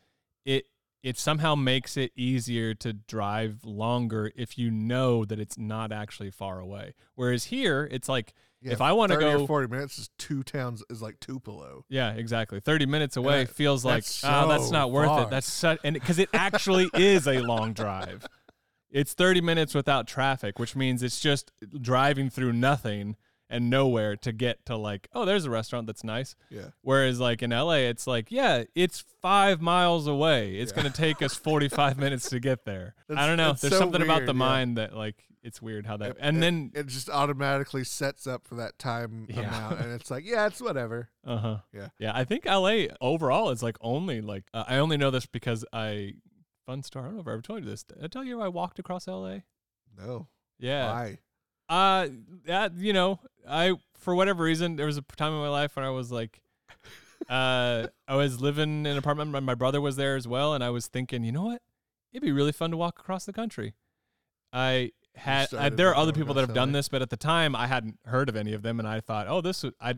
it 0.44 0.66
it 1.02 1.16
somehow 1.18 1.54
makes 1.54 1.96
it 1.96 2.12
easier 2.14 2.74
to 2.74 2.92
drive 2.92 3.64
longer 3.64 4.30
if 4.36 4.58
you 4.58 4.70
know 4.70 5.24
that 5.24 5.40
it's 5.40 5.56
not 5.56 5.92
actually 5.92 6.30
far 6.30 6.60
away. 6.60 6.92
Whereas 7.14 7.44
here, 7.46 7.88
it's 7.90 8.06
like 8.08 8.34
Yeah, 8.60 8.72
If 8.72 8.82
I 8.82 8.90
30 8.94 9.14
or 9.24 9.38
go- 9.38 9.46
40 9.46 9.68
minutes 9.68 9.98
is 9.98 10.10
two 10.18 10.42
towns, 10.42 10.84
is 10.90 11.00
like 11.00 11.18
Tupelo. 11.18 11.86
Yeah, 11.88 12.10
exactly. 12.12 12.60
30 12.60 12.84
minutes 12.84 13.16
away 13.16 13.46
feels 13.46 13.82
like, 13.86 14.04
that's 14.04 14.22
oh, 14.22 14.46
that's 14.48 14.70
not 14.70 14.90
worth 14.90 15.06
far. 15.08 15.22
it. 15.22 15.30
That's 15.30 15.50
such, 15.50 15.80
and 15.82 15.94
because 15.94 16.18
it 16.18 16.28
actually 16.34 16.90
is 16.94 17.26
a 17.26 17.38
long 17.40 17.72
drive. 17.72 18.26
It's 18.90 19.14
30 19.14 19.40
minutes 19.40 19.74
without 19.74 20.06
traffic, 20.06 20.58
which 20.58 20.76
means 20.76 21.02
it's 21.02 21.20
just 21.20 21.50
driving 21.80 22.28
through 22.28 22.52
nothing 22.52 23.16
and 23.50 23.68
nowhere 23.68 24.16
to 24.16 24.32
get 24.32 24.64
to 24.66 24.76
like, 24.76 25.08
oh, 25.12 25.24
there's 25.26 25.44
a 25.44 25.50
restaurant 25.50 25.86
that's 25.86 26.04
nice. 26.04 26.36
Yeah. 26.48 26.68
Whereas 26.82 27.20
like 27.20 27.42
in 27.42 27.50
LA, 27.50 27.88
it's 27.90 28.06
like, 28.06 28.30
yeah, 28.30 28.64
it's 28.74 29.04
five 29.20 29.60
miles 29.60 30.06
away. 30.06 30.54
It's 30.56 30.72
Yeah. 30.72 30.82
going 30.82 30.92
to 30.92 30.96
take 30.98 31.20
us 31.20 31.34
45 31.36 31.98
minutes 31.98 32.30
to 32.30 32.40
get 32.40 32.64
there. 32.64 32.94
I 33.14 33.26
don't 33.26 33.36
know. 33.36 33.48
that's 33.48 33.60
There's 33.62 33.72
so 33.74 33.80
something 33.80 34.02
about 34.02 34.20
the 34.20 34.26
yeah. 34.28 34.32
mind 34.32 34.76
that 34.78 34.96
like, 34.96 35.24
it's 35.42 35.60
weird 35.62 35.86
how 35.86 35.96
that, 35.96 36.10
It- 36.10 36.16
and 36.20 36.36
it- 36.36 36.40
then, 36.40 36.70
it 36.74 36.86
just 36.86 37.08
automatically 37.10 37.82
sets 37.82 38.26
up 38.26 38.46
for 38.46 38.54
that 38.56 38.78
time 38.78 39.26
Yeah. 39.30 39.40
amount, 39.48 39.80
and 39.80 39.92
it's 39.92 40.10
like, 40.10 40.24
yeah, 40.24 40.46
it's 40.46 40.60
whatever. 40.60 41.08
Uh 41.26 41.36
huh. 41.38 41.56
Yeah. 41.72 41.88
Yeah. 41.98 42.12
I 42.14 42.24
think 42.24 42.44
LA 42.46 42.88
overall 43.00 43.50
is 43.50 43.62
like 43.62 43.76
only 43.80 44.20
like 44.20 44.44
uh, 44.54 44.64
I 44.68 44.76
only 44.76 44.96
know 44.96 45.10
this 45.10 45.26
because 45.26 45.64
I 45.72 46.12
fun 46.66 46.82
story. 46.82 47.04
I 47.04 47.08
don't 47.08 47.14
know 47.16 47.22
if 47.22 47.26
I 47.28 47.32
ever 47.32 47.42
told 47.42 47.64
you 47.64 47.70
this. 47.70 47.82
Did 47.82 47.98
I 48.04 48.06
tell 48.06 48.22
you 48.22 48.40
I 48.40 48.48
walked 48.48 48.78
across 48.78 49.08
LA? 49.08 49.38
No, 49.98 50.28
Yeah. 50.58 50.92
why? 50.92 51.18
Uh, 51.70 52.08
that 52.46 52.76
you 52.76 52.92
know, 52.92 53.18
I 53.48 53.74
for 53.94 54.14
whatever 54.14 54.42
reason 54.44 54.76
there 54.76 54.86
was 54.86 54.96
a 54.96 55.02
time 55.02 55.32
in 55.32 55.40
my 55.40 55.48
life 55.48 55.76
when 55.76 55.84
I 55.84 55.90
was 55.90 56.10
like, 56.10 56.40
uh, 57.28 57.86
I 58.08 58.16
was 58.16 58.40
living 58.40 58.80
in 58.80 58.86
an 58.86 58.98
apartment. 58.98 59.30
My, 59.30 59.40
my 59.40 59.54
brother 59.54 59.80
was 59.80 59.96
there 59.96 60.16
as 60.16 60.26
well, 60.26 60.54
and 60.54 60.64
I 60.64 60.70
was 60.70 60.86
thinking, 60.86 61.24
you 61.24 61.32
know 61.32 61.44
what? 61.44 61.62
It'd 62.12 62.22
be 62.22 62.32
really 62.32 62.52
fun 62.52 62.70
to 62.70 62.76
walk 62.76 62.98
across 62.98 63.24
the 63.24 63.32
country. 63.32 63.74
I 64.52 64.92
had 65.14 65.52
I, 65.54 65.68
there 65.68 65.88
are 65.90 65.96
other 65.96 66.12
people 66.12 66.34
that 66.34 66.40
have 66.40 66.54
done 66.54 66.72
this, 66.72 66.88
but 66.88 67.02
at 67.02 67.10
the 67.10 67.16
time 67.16 67.54
I 67.54 67.66
hadn't 67.66 67.98
heard 68.06 68.28
of 68.28 68.36
any 68.36 68.52
of 68.52 68.62
them, 68.62 68.78
and 68.78 68.88
I 68.88 69.00
thought, 69.00 69.26
oh, 69.28 69.40
this 69.40 69.62
would, 69.62 69.74
I 69.80 69.90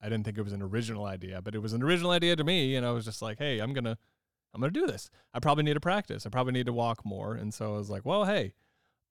I 0.00 0.08
didn't 0.08 0.24
think 0.24 0.38
it 0.38 0.42
was 0.42 0.52
an 0.52 0.62
original 0.62 1.06
idea, 1.06 1.40
but 1.42 1.54
it 1.54 1.60
was 1.60 1.72
an 1.72 1.82
original 1.82 2.10
idea 2.10 2.36
to 2.36 2.44
me, 2.44 2.76
and 2.76 2.86
I 2.86 2.92
was 2.92 3.04
just 3.04 3.22
like, 3.22 3.38
hey, 3.38 3.58
I'm 3.58 3.72
gonna 3.72 3.98
I'm 4.54 4.60
gonna 4.60 4.72
do 4.72 4.86
this. 4.86 5.10
I 5.32 5.40
probably 5.40 5.64
need 5.64 5.74
to 5.74 5.80
practice. 5.80 6.26
I 6.26 6.30
probably 6.30 6.52
need 6.52 6.66
to 6.66 6.72
walk 6.72 7.04
more, 7.04 7.34
and 7.34 7.52
so 7.52 7.74
I 7.74 7.78
was 7.78 7.90
like, 7.90 8.04
well, 8.04 8.24
hey, 8.24 8.54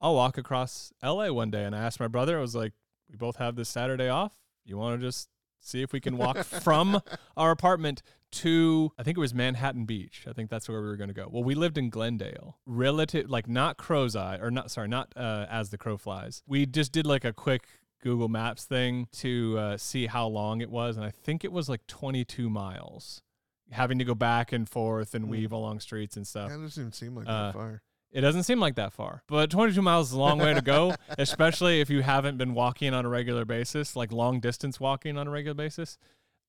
I'll 0.02 0.16
walk 0.16 0.38
across 0.38 0.92
LA 1.04 1.32
one 1.32 1.52
day, 1.52 1.64
and 1.66 1.76
I 1.76 1.80
asked 1.80 2.00
my 2.00 2.08
brother, 2.08 2.38
I 2.38 2.42
was 2.42 2.56
like, 2.56 2.74
we 3.10 3.16
both 3.16 3.38
have 3.38 3.56
this 3.56 3.70
Saturday 3.70 4.10
off. 4.10 4.34
You 4.66 4.78
want 4.78 5.00
to 5.00 5.06
just 5.08 5.30
see 5.60 5.82
if 5.82 5.94
we 5.94 6.00
can 6.00 6.18
walk 6.18 6.38
from 6.44 7.02
our 7.38 7.52
apartment 7.52 8.02
to 8.32 8.92
I 8.98 9.04
think 9.04 9.18
it 9.18 9.22
was 9.22 9.34
Manhattan 9.34 9.86
Beach. 9.86 10.26
I 10.28 10.34
think 10.34 10.50
that's 10.50 10.68
where 10.68 10.82
we 10.82 10.88
were 10.88 10.96
going 10.98 11.10
to 11.10 11.14
go. 11.14 11.28
Well, 11.32 11.44
we 11.44 11.54
lived 11.56 11.78
in 11.78 11.90
Glendale, 11.90 12.58
relative 12.66 13.30
like 13.30 13.48
not 13.48 13.78
Crow's 13.78 14.16
Eye 14.16 14.38
or 14.42 14.50
not 14.50 14.72
sorry, 14.72 14.88
not 14.88 15.14
uh, 15.16 15.46
as 15.50 15.70
the 15.70 15.78
crow 15.78 15.98
flies. 15.98 16.42
We 16.48 16.66
just 16.66 16.92
did 16.92 17.06
like 17.06 17.24
a 17.26 17.34
quick 17.34 17.68
Google 18.02 18.28
Maps 18.30 18.66
thing 18.66 19.08
to 19.14 19.58
uh, 19.60 19.78
see 19.78 20.08
how 20.08 20.28
long 20.28 20.62
it 20.62 20.70
was, 20.72 20.98
and 20.98 21.06
I 21.06 21.12
think 21.12 21.44
it 21.46 21.52
was 21.52 21.70
like 21.70 21.86
22 21.88 22.50
miles, 22.50 23.22
having 23.72 24.00
to 24.00 24.04
go 24.06 24.16
back 24.16 24.52
and 24.52 24.68
forth 24.68 25.14
and 25.14 25.26
Hmm. 25.26 25.32
weave 25.32 25.52
along 25.52 25.80
streets 25.80 26.18
and 26.18 26.26
stuff. 26.28 26.50
That 26.50 26.58
doesn't 26.60 26.82
even 26.82 26.92
seem 26.92 27.16
like 27.16 27.28
Uh, 27.28 27.46
that 27.48 27.54
far. 27.54 27.82
It 28.14 28.22
doesn't 28.22 28.44
seem 28.44 28.60
like 28.60 28.76
that 28.76 28.94
far, 28.94 29.24
but 29.28 29.50
22 29.50 29.82
miles 29.82 30.10
is 30.10 30.14
a 30.14 30.20
long 30.20 30.38
way 30.38 30.54
to 30.54 30.62
go, 30.62 30.94
especially 31.18 31.82
if 31.82 31.90
you 31.90 32.04
haven't 32.04 32.38
been 32.38 32.54
walking 32.54 32.94
on 32.94 33.06
a 33.06 33.10
regular 33.10 33.44
basis, 33.44 33.96
like 33.96 34.12
long 34.12 34.40
distance 34.40 34.80
walking 34.80 35.18
on 35.18 35.28
a 35.28 35.32
regular 35.32 35.56
basis. 35.56 35.98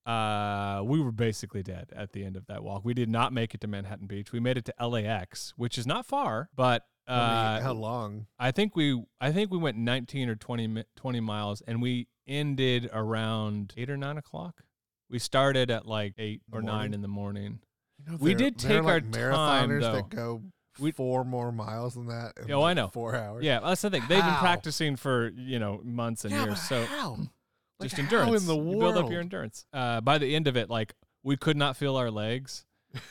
Uh, 0.04 0.83
we 0.85 1.00
were 1.00 1.11
basically 1.11 1.62
dead 1.62 1.90
at 1.97 2.12
the 2.12 2.23
end 2.23 2.37
of 2.37 2.47
that 2.47 2.62
walk. 2.62 2.85
We 2.85 2.92
did 2.92 3.09
not 3.09 3.33
make 3.33 3.54
it 3.54 3.62
to 3.62 3.66
Manhattan 3.66 4.06
Beach. 4.06 4.30
We 4.30 4.40
made 4.40 4.59
it 4.59 4.66
to 4.66 4.87
LAX, 4.87 5.54
which 5.56 5.78
is 5.78 5.87
not 5.87 6.04
far, 6.04 6.50
but 6.54 6.83
uh, 7.06 7.61
how 7.62 7.73
long? 7.73 8.26
I 8.38 8.50
think 8.50 8.76
we 8.76 9.02
I 9.18 9.33
think 9.33 9.50
we 9.50 9.56
went 9.56 9.78
19 9.78 10.28
or 10.28 10.37
20 10.37 10.85
20 10.97 11.21
miles, 11.21 11.62
and 11.66 11.80
we 11.80 12.09
ended 12.26 12.90
around 12.92 13.73
eight 13.78 13.88
or 13.88 13.97
nine 13.97 14.18
o'clock. 14.18 14.62
We 15.09 15.18
started 15.18 15.71
at 15.71 15.87
like 15.87 16.14
eight 16.18 16.42
or 16.52 16.61
nine 16.61 16.92
in 16.92 17.00
the 17.00 17.09
morning. 17.09 17.61
You 17.99 18.12
know, 18.12 18.18
we 18.21 18.35
did 18.35 18.59
take 18.59 18.83
our 18.83 19.00
like 19.00 19.11
time, 19.11 19.80
though. 19.80 19.92
that 19.92 20.11
go 20.11 20.42
We- 20.81 20.93
four 20.93 21.25
more 21.25 21.52
miles 21.52 21.95
than 21.95 22.07
that. 22.07 22.33
In 22.45 22.52
Oh, 22.52 22.62
I 22.62 22.75
know. 22.75 22.88
Four 22.88 23.16
hours. 23.16 23.45
Yeah, 23.45 23.61
that's 23.61 23.83
the 23.83 23.90
thing. 23.90 24.02
They've 24.02 24.19
been 24.19 24.21
How? 24.21 24.40
practicing 24.40 24.97
for 24.97 25.28
you 25.37 25.59
know 25.59 25.81
months 25.85 26.25
and 26.25 26.33
Yeah, 26.33 26.45
years. 26.47 26.61
So 26.62 26.85
how? 26.87 27.19
Like, 27.81 27.90
just 27.90 27.97
how 27.97 28.02
endurance. 28.04 28.43
in 28.43 28.47
the 28.49 28.57
you 28.57 28.78
build 28.78 28.97
up 28.97 29.11
your 29.11 29.21
endurance. 29.21 29.66
Uh, 29.73 30.00
by 30.00 30.19
the 30.19 30.35
end 30.35 30.47
of 30.49 30.57
it, 30.57 30.71
like 30.71 30.95
we 31.23 31.37
could 31.37 31.57
not 31.57 31.76
feel 31.76 31.97
our 31.97 32.11
legs. 32.11 32.64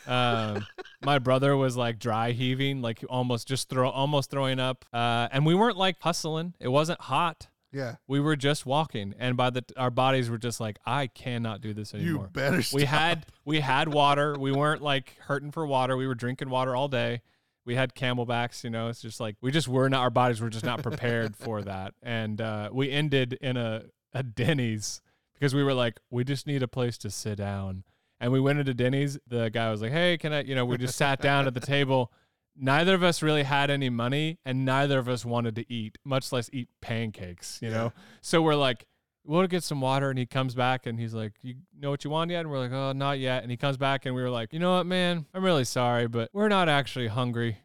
Um, 0.07 0.65
my 1.03 1.19
brother 1.19 1.57
was 1.57 1.75
like 1.75 1.99
dry 1.99 2.31
heaving, 2.31 2.81
like 2.81 3.03
almost 3.09 3.47
just 3.47 3.69
throw, 3.69 3.89
almost 3.89 4.29
throwing 4.31 4.59
up. 4.59 4.85
Uh, 4.93 5.27
and 5.31 5.45
we 5.45 5.53
weren't 5.55 5.77
like 5.77 5.97
hustling. 6.01 6.53
It 6.59 6.69
wasn't 6.69 7.01
hot. 7.01 7.47
yeah. 7.73 7.95
We 8.07 8.19
were 8.21 8.35
just 8.37 8.65
walking, 8.65 9.13
and 9.19 9.35
by 9.35 9.49
the 9.49 9.63
our 9.75 9.89
bodies 9.89 10.29
were 10.29 10.37
just 10.37 10.59
like, 10.61 10.77
I 10.85 11.07
cannot 11.07 11.59
do 11.61 11.73
this 11.73 11.93
anymore. 11.93 12.23
You 12.25 12.29
better. 12.31 12.61
Stop. 12.61 12.77
we 12.77 12.85
had 12.85 13.25
we 13.45 13.59
had 13.59 13.93
water. 13.93 14.35
We 14.39 14.51
weren't 14.53 14.81
like 14.81 15.15
hurting 15.19 15.51
for 15.51 15.65
water. 15.67 15.97
We 15.97 16.07
were 16.07 16.15
drinking 16.15 16.49
water 16.49 16.75
all 16.75 16.87
day. 16.87 17.21
We 17.65 17.75
had 17.75 17.95
camelbacks, 17.95 18.63
you 18.63 18.69
know. 18.69 18.89
It's 18.89 19.01
just 19.01 19.19
like 19.19 19.35
we 19.41 19.51
just 19.51 19.67
were 19.67 19.89
not. 19.89 20.01
Our 20.01 20.09
bodies 20.09 20.41
were 20.41 20.49
just 20.49 20.65
not 20.65 20.83
prepared 20.83 21.35
for 21.37 21.61
that, 21.63 21.93
and 22.01 22.39
uh, 22.41 22.69
we 22.71 22.91
ended 22.91 23.33
in 23.41 23.57
a 23.57 23.83
a 24.13 24.21
Denny's 24.23 25.01
because 25.33 25.55
we 25.55 25.63
were 25.63 25.73
like, 25.73 25.99
we 26.11 26.23
just 26.23 26.45
need 26.47 26.61
a 26.63 26.67
place 26.67 26.97
to 26.99 27.09
sit 27.09 27.37
down. 27.37 27.83
And 28.19 28.31
we 28.31 28.39
went 28.39 28.59
into 28.59 28.73
Denny's. 28.73 29.17
The 29.27 29.49
guy 29.49 29.69
was 29.71 29.81
like, 29.81 29.91
"Hey, 29.91 30.17
can 30.17 30.31
I?" 30.33 30.43
You 30.43 30.55
know, 30.55 30.65
we 30.65 30.77
just 30.77 30.95
sat 30.95 31.21
down 31.21 31.47
at 31.47 31.53
the 31.53 31.59
table. 31.59 32.11
Neither 32.55 32.93
of 32.93 33.01
us 33.03 33.21
really 33.23 33.43
had 33.43 33.71
any 33.71 33.89
money, 33.89 34.37
and 34.45 34.63
neither 34.63 34.99
of 34.99 35.09
us 35.09 35.25
wanted 35.25 35.55
to 35.55 35.73
eat, 35.73 35.97
much 36.05 36.31
less 36.31 36.51
eat 36.53 36.69
pancakes. 36.81 37.57
You 37.63 37.69
Yeah. 37.69 37.73
know, 37.75 37.93
so 38.21 38.43
we're 38.43 38.55
like, 38.55 38.85
we'll 39.25 39.47
get 39.47 39.63
some 39.63 39.81
water. 39.81 40.09
And 40.09 40.17
he 40.19 40.25
comes 40.25 40.55
back 40.55 40.85
and 40.85 40.99
he's 40.99 41.13
like, 41.13 41.33
You 41.41 41.55
know 41.79 41.89
what 41.89 42.03
you 42.03 42.09
want 42.09 42.31
yet? 42.31 42.41
And 42.41 42.49
we're 42.51 42.59
like, 42.59 42.71
Oh, 42.71 42.91
not 42.91 43.19
yet. 43.19 43.43
And 43.43 43.51
he 43.51 43.57
comes 43.57 43.77
back 43.77 44.05
and 44.05 44.15
we 44.15 44.21
were 44.21 44.29
like, 44.29 44.53
You 44.53 44.59
know 44.59 44.77
what, 44.77 44.85
man? 44.85 45.25
I'm 45.33 45.43
really 45.43 45.65
sorry, 45.65 46.07
but 46.07 46.29
we're 46.33 46.49
not 46.49 46.69
actually 46.69 47.07
hungry. 47.07 47.57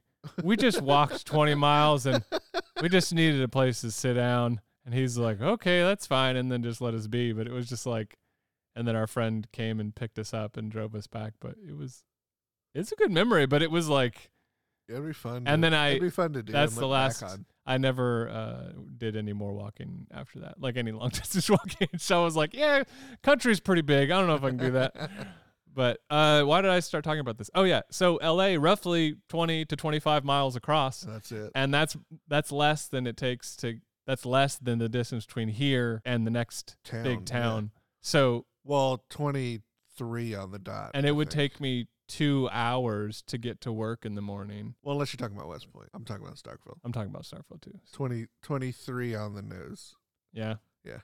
We 0.42 0.56
just 0.56 0.80
walked 0.82 1.24
20 1.26 1.54
miles 1.54 2.04
and 2.06 2.24
we 2.82 2.88
just 2.88 3.12
needed 3.14 3.42
a 3.42 3.48
place 3.48 3.80
to 3.82 3.90
sit 3.90 4.14
down. 4.14 4.60
And 4.84 4.94
he's 4.94 5.18
like, 5.18 5.40
Okay, 5.40 5.82
that's 5.82 6.06
fine. 6.06 6.36
And 6.36 6.50
then 6.50 6.62
just 6.62 6.80
let 6.80 6.94
us 6.94 7.06
be. 7.06 7.32
But 7.32 7.46
it 7.46 7.52
was 7.52 7.68
just 7.68 7.86
like, 7.86 8.16
and 8.76 8.86
then 8.86 8.94
our 8.96 9.06
friend 9.06 9.46
came 9.52 9.80
and 9.80 9.94
picked 9.94 10.18
us 10.18 10.32
up 10.32 10.56
and 10.56 10.70
drove 10.70 10.94
us 10.94 11.06
back. 11.06 11.34
But 11.40 11.56
it 11.66 11.76
was, 11.76 12.04
it's 12.74 12.92
a 12.92 12.96
good 12.96 13.10
memory, 13.10 13.46
but 13.46 13.62
it 13.62 13.70
was 13.70 13.88
like, 13.88 14.30
It'd 14.88 15.04
be 15.04 15.12
fun. 15.12 15.42
And 15.46 15.60
to- 15.62 15.66
then 15.66 15.74
I- 15.74 15.88
It'd 15.90 16.02
be 16.02 16.10
fun 16.10 16.32
to 16.32 16.42
do. 16.42 16.52
that's 16.52 16.74
the 16.74 16.86
last-. 16.86 17.22
I 17.68 17.76
never 17.78 18.28
uh, 18.30 18.72
did 18.96 19.14
any 19.14 19.32
more 19.34 19.52
walking 19.52 20.06
after 20.10 20.40
that, 20.40 20.60
like 20.60 20.76
any 20.76 20.90
long 20.90 21.08
distance 21.12 21.48
walking. 21.50 21.88
So 21.98 22.20
I 22.20 22.25
was 22.25 22.34
like, 22.34 22.54
yeah, 22.54 22.82
country's 23.22 23.60
pretty 23.60 23.82
big. 23.82 24.10
I 24.10 24.18
don't 24.18 24.26
know 24.26 24.34
if 24.37 24.42
I 24.42 24.48
can 24.48 24.56
do 24.58 24.70
that. 24.72 25.10
But 25.75 26.00
uh, 26.10 26.42
why 26.42 26.60
did 26.60 26.72
I 26.72 26.80
start 26.80 27.04
talking 27.04 27.20
about 27.20 27.38
this? 27.38 27.50
Oh 27.54 27.62
yeah, 27.62 27.82
so 27.88 28.14
LA 28.20 28.56
roughly 28.58 29.14
20 29.28 29.64
to 29.66 29.76
25 29.76 30.25
miles 30.25 30.56
across, 30.56 31.02
That's 31.02 31.30
it. 31.30 31.52
and 31.54 31.72
that's 31.72 31.96
that's 32.26 32.50
less 32.50 32.88
than 32.88 33.06
it 33.06 33.16
takes 33.16 33.54
to. 33.58 33.78
That's 34.04 34.26
less 34.26 34.56
than 34.56 34.80
the 34.80 34.88
distance 34.88 35.25
between 35.25 35.48
here 35.48 36.02
and 36.04 36.26
the 36.26 36.32
next 36.32 36.76
Town, 36.84 37.04
big 37.04 37.18
yeah. 37.20 37.25
town. 37.26 37.70
So 38.00 38.46
Well, 38.64 39.04
twenty 39.08 39.60
three 39.96 40.34
on 40.34 40.50
the 40.50 40.58
dot. 40.58 40.92
and 40.94 41.06
I 41.06 41.10
it 41.10 41.12
would 41.12 41.30
think. 41.30 41.52
take 41.52 41.60
me 41.60 41.87
two 42.08 42.48
hours 42.50 43.22
to 43.28 43.38
get 43.38 43.60
to 43.60 43.72
work 43.72 44.04
in 44.04 44.14
the 44.14 44.22
morning. 44.22 44.74
Well, 44.82 44.94
unless 44.94 45.12
you're 45.12 45.18
talking 45.18 45.36
about 45.36 45.48
West 45.48 45.72
Point. 45.72 45.88
I'm 45.94 46.04
talking 46.04 46.24
about 46.24 46.36
Starkville. 46.36 46.78
I'm 46.84 46.92
talking 46.92 47.10
about 47.10 47.22
Starkville 47.24 47.60
too. 47.60 47.78
20, 47.92 48.26
23 48.42 49.14
on 49.14 49.34
the 49.34 49.42
nose. 49.42 49.94
Yeah. 50.32 50.54
Yeah. 50.84 51.00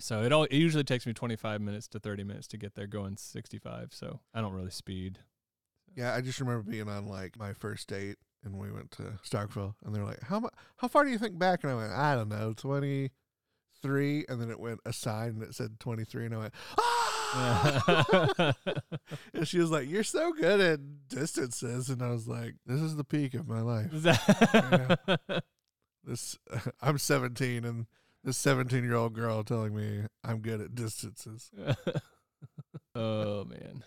So 0.00 0.22
it 0.22 0.32
all 0.32 0.44
it 0.44 0.52
usually 0.54 0.84
takes 0.84 1.06
me 1.06 1.12
25 1.12 1.60
minutes 1.60 1.86
to 1.88 2.00
30 2.00 2.24
minutes 2.24 2.46
to 2.48 2.56
get 2.56 2.74
there 2.74 2.86
going 2.86 3.16
65. 3.16 3.90
So 3.92 4.20
I 4.34 4.40
don't 4.40 4.54
really 4.54 4.70
speed. 4.70 5.20
Yeah, 5.94 6.14
I 6.14 6.20
just 6.22 6.40
remember 6.40 6.62
being 6.68 6.88
on 6.88 7.06
like 7.06 7.38
my 7.38 7.52
first 7.52 7.88
date, 7.88 8.16
and 8.42 8.58
we 8.58 8.72
went 8.72 8.90
to 8.92 9.18
Starkville, 9.28 9.74
and 9.84 9.94
they're 9.94 10.04
like, 10.04 10.22
"How 10.22 10.40
mu- 10.40 10.48
How 10.78 10.88
far 10.88 11.04
do 11.04 11.10
you 11.10 11.18
think 11.18 11.38
back?" 11.38 11.62
And 11.62 11.70
I 11.72 11.76
went, 11.76 11.92
"I 11.92 12.14
don't 12.14 12.30
know, 12.30 12.54
twenty 12.56 13.10
three. 13.82 14.24
And 14.28 14.40
then 14.40 14.50
it 14.50 14.58
went 14.58 14.80
a 14.86 14.92
sign 14.92 15.38
that 15.40 15.54
said 15.54 15.78
twenty 15.78 16.04
three, 16.04 16.24
and 16.24 16.34
I 16.34 16.38
went, 16.38 16.54
"Ah!" 16.78 16.91
and 19.34 19.48
she 19.48 19.58
was 19.58 19.70
like, 19.70 19.88
"You're 19.88 20.04
so 20.04 20.32
good 20.32 20.60
at 20.60 21.08
distances," 21.08 21.88
and 21.88 22.02
I 22.02 22.10
was 22.10 22.28
like, 22.28 22.54
"This 22.66 22.80
is 22.80 22.96
the 22.96 23.04
peak 23.04 23.34
of 23.34 23.48
my 23.48 23.60
life." 23.60 23.90
This 26.04 26.38
I'm 26.80 26.98
17, 26.98 27.64
and 27.64 27.86
this 28.24 28.36
17 28.38 28.84
year 28.84 28.96
old 28.96 29.14
girl 29.14 29.42
telling 29.44 29.74
me 29.74 30.02
I'm 30.24 30.40
good 30.40 30.60
at 30.60 30.74
distances. 30.74 31.50
oh 32.94 33.44
man. 33.44 33.84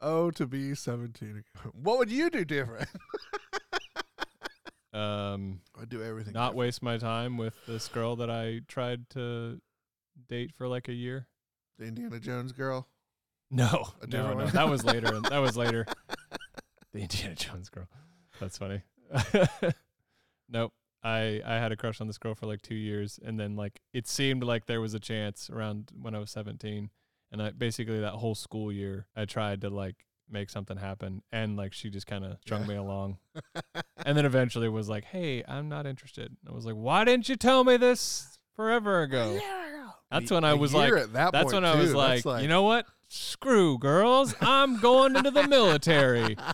Oh, 0.00 0.30
to 0.32 0.46
be 0.46 0.74
17. 0.74 1.28
again. 1.30 1.72
What 1.72 1.98
would 1.98 2.10
you 2.10 2.30
do 2.30 2.44
different? 2.44 2.88
Um 4.92 5.60
I'd 5.80 5.88
do 5.88 6.02
everything. 6.02 6.34
not 6.34 6.50
different. 6.50 6.56
waste 6.56 6.82
my 6.82 6.98
time 6.98 7.36
with 7.36 7.54
this 7.66 7.88
girl 7.88 8.14
that 8.16 8.30
I 8.30 8.60
tried 8.68 9.10
to 9.10 9.60
date 10.28 10.52
for 10.56 10.68
like 10.68 10.88
a 10.88 10.92
year. 10.92 11.26
The 11.78 11.86
Indiana 11.86 12.20
Jones 12.20 12.52
girl. 12.52 12.88
No, 13.50 13.88
no, 14.08 14.34
no. 14.34 14.46
That 14.46 14.68
was 14.68 14.84
later. 14.84 15.20
That 15.30 15.38
was 15.38 15.56
later. 15.56 15.86
the 16.92 17.00
Indiana 17.00 17.34
Jones 17.34 17.68
girl. 17.68 17.88
That's 18.40 18.58
funny. 18.58 18.82
nope. 20.48 20.72
I 21.02 21.42
I 21.44 21.54
had 21.54 21.70
a 21.72 21.76
crush 21.76 22.00
on 22.00 22.06
this 22.06 22.18
girl 22.18 22.34
for 22.34 22.46
like 22.46 22.62
two 22.62 22.74
years, 22.74 23.18
and 23.24 23.38
then 23.38 23.56
like 23.56 23.80
it 23.92 24.06
seemed 24.08 24.42
like 24.42 24.66
there 24.66 24.80
was 24.80 24.94
a 24.94 25.00
chance 25.00 25.50
around 25.50 25.90
when 26.00 26.14
I 26.14 26.18
was 26.18 26.30
seventeen, 26.30 26.90
and 27.30 27.42
I 27.42 27.50
basically 27.50 28.00
that 28.00 28.14
whole 28.14 28.34
school 28.34 28.72
year 28.72 29.06
I 29.14 29.26
tried 29.26 29.60
to 29.62 29.70
like 29.70 30.06
make 30.30 30.48
something 30.48 30.78
happen, 30.78 31.22
and 31.30 31.56
like 31.56 31.74
she 31.74 31.90
just 31.90 32.06
kind 32.06 32.24
of 32.24 32.38
strung 32.40 32.62
Yeah. 32.62 32.68
me 32.68 32.74
along, 32.76 33.18
and 34.06 34.16
then 34.16 34.24
eventually 34.24 34.68
was 34.70 34.88
like, 34.88 35.04
"Hey, 35.04 35.44
I'm 35.46 35.68
not 35.68 35.84
interested." 35.86 36.26
And 36.28 36.48
I 36.48 36.52
was 36.52 36.64
like, 36.64 36.74
"Why 36.76 37.04
didn't 37.04 37.28
you 37.28 37.36
tell 37.36 37.64
me 37.64 37.76
this 37.76 38.38
forever 38.56 39.02
ago?" 39.02 39.38
That's 40.20 40.30
when 40.30 40.44
I 40.44 40.54
was 40.54 40.72
like, 40.72 40.92
that 41.12 41.32
That's 41.32 41.52
when 41.52 41.64
I 41.64 41.74
was 41.74 41.90
too. 41.90 41.96
like, 41.96 42.22
That's 42.22 42.42
you 42.42 42.48
know 42.48 42.62
what? 42.62 42.86
Screw 43.08 43.78
girls. 43.78 44.34
I'm 44.40 44.80
going 44.80 45.16
into 45.16 45.30
the 45.30 45.46
military. 45.46 46.36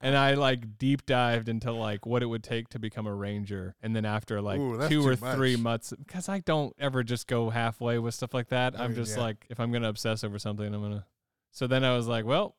And 0.00 0.16
I 0.16 0.34
like 0.34 0.78
deep 0.78 1.06
dived 1.06 1.48
into 1.48 1.72
like 1.72 2.06
what 2.06 2.22
it 2.22 2.26
would 2.26 2.44
take 2.44 2.68
to 2.68 2.78
become 2.78 3.08
a 3.08 3.14
ranger. 3.14 3.74
And 3.82 3.96
then 3.96 4.04
after 4.04 4.40
like 4.40 4.60
Ooh, 4.60 4.76
that's 4.76 4.88
two 4.88 5.02
too 5.02 5.08
or 5.08 5.16
three 5.16 5.56
months, 5.56 5.92
because 5.98 6.28
I 6.28 6.38
don't 6.38 6.72
ever 6.78 7.02
just 7.02 7.26
go 7.26 7.50
halfway 7.50 7.98
with 7.98 8.14
stuff 8.14 8.32
like 8.32 8.48
that. 8.50 8.78
I 8.78 8.84
I'm 8.84 8.90
mean, 8.90 8.96
just 8.96 9.16
yeah. 9.16 9.24
like, 9.24 9.44
if 9.50 9.58
I'm 9.58 9.72
going 9.72 9.82
to 9.82 9.88
obsess 9.88 10.22
over 10.22 10.38
something, 10.38 10.72
I'm 10.72 10.80
going 10.80 10.92
to. 10.92 11.04
So 11.50 11.66
then 11.66 11.82
I 11.82 11.96
was 11.96 12.06
like, 12.06 12.24
well, 12.24 12.54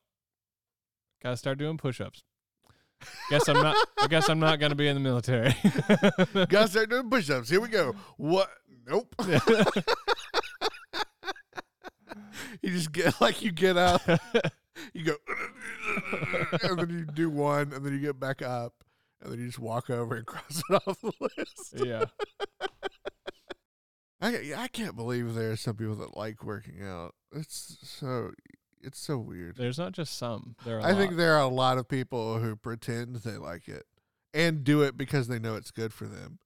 got 1.22 1.30
to 1.30 1.36
start 1.38 1.56
doing 1.56 1.78
push 1.78 1.98
ups. 1.98 2.24
Guess 3.30 3.48
I'm 3.48 3.62
not. 3.62 3.76
I 3.98 4.06
guess 4.06 4.28
I'm 4.28 4.40
not 4.40 4.60
going 4.60 4.70
to 4.70 4.76
be 4.76 4.86
in 4.88 4.94
the 4.94 5.00
military. 5.00 5.54
Gotta 6.48 6.68
start 6.68 6.90
doing 6.90 7.08
push-ups. 7.08 7.48
Here 7.48 7.60
we 7.60 7.68
go. 7.68 7.94
What? 8.16 8.50
Nope. 8.86 9.14
you 12.62 12.70
just 12.70 12.92
get 12.92 13.20
like 13.20 13.42
you 13.42 13.52
get 13.52 13.76
up, 13.76 14.02
you 14.92 15.04
go, 15.04 15.16
and 16.62 16.78
then 16.78 16.90
you 16.90 17.04
do 17.04 17.30
one, 17.30 17.72
and 17.72 17.84
then 17.84 17.92
you 17.92 18.00
get 18.00 18.18
back 18.20 18.42
up, 18.42 18.74
and 19.20 19.32
then 19.32 19.38
you 19.40 19.46
just 19.46 19.58
walk 19.58 19.90
over 19.90 20.16
and 20.16 20.26
cross 20.26 20.62
it 20.68 20.82
off 20.86 21.00
the 21.00 21.12
list. 21.20 21.74
yeah. 21.76 22.04
I 24.22 24.52
I 24.54 24.68
can't 24.68 24.96
believe 24.96 25.34
there 25.34 25.52
are 25.52 25.56
some 25.56 25.76
people 25.76 25.94
that 25.96 26.16
like 26.16 26.44
working 26.44 26.82
out. 26.82 27.14
It's 27.32 27.78
so 27.82 28.32
it's 28.82 28.98
so 28.98 29.16
weird. 29.18 29.56
There's 29.56 29.78
not 29.78 29.92
just 29.92 30.16
some. 30.18 30.56
There 30.64 30.78
are. 30.78 30.86
I 30.86 30.94
think 30.94 31.16
there 31.16 31.34
are 31.34 31.42
a 31.42 31.48
lot 31.48 31.78
of 31.78 31.88
people 31.88 32.38
who 32.38 32.54
pretend 32.54 33.16
they 33.16 33.38
like 33.38 33.66
it 33.66 33.84
and 34.34 34.64
do 34.64 34.82
it 34.82 34.96
because 34.96 35.28
they 35.28 35.38
know 35.38 35.54
it's 35.56 35.70
good 35.70 35.92
for 35.92 36.06
them. 36.06 36.38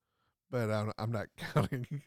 But 0.51 0.71
I'm, 0.71 0.93
I'm 0.99 1.11
not 1.11 1.27
counting 1.37 2.03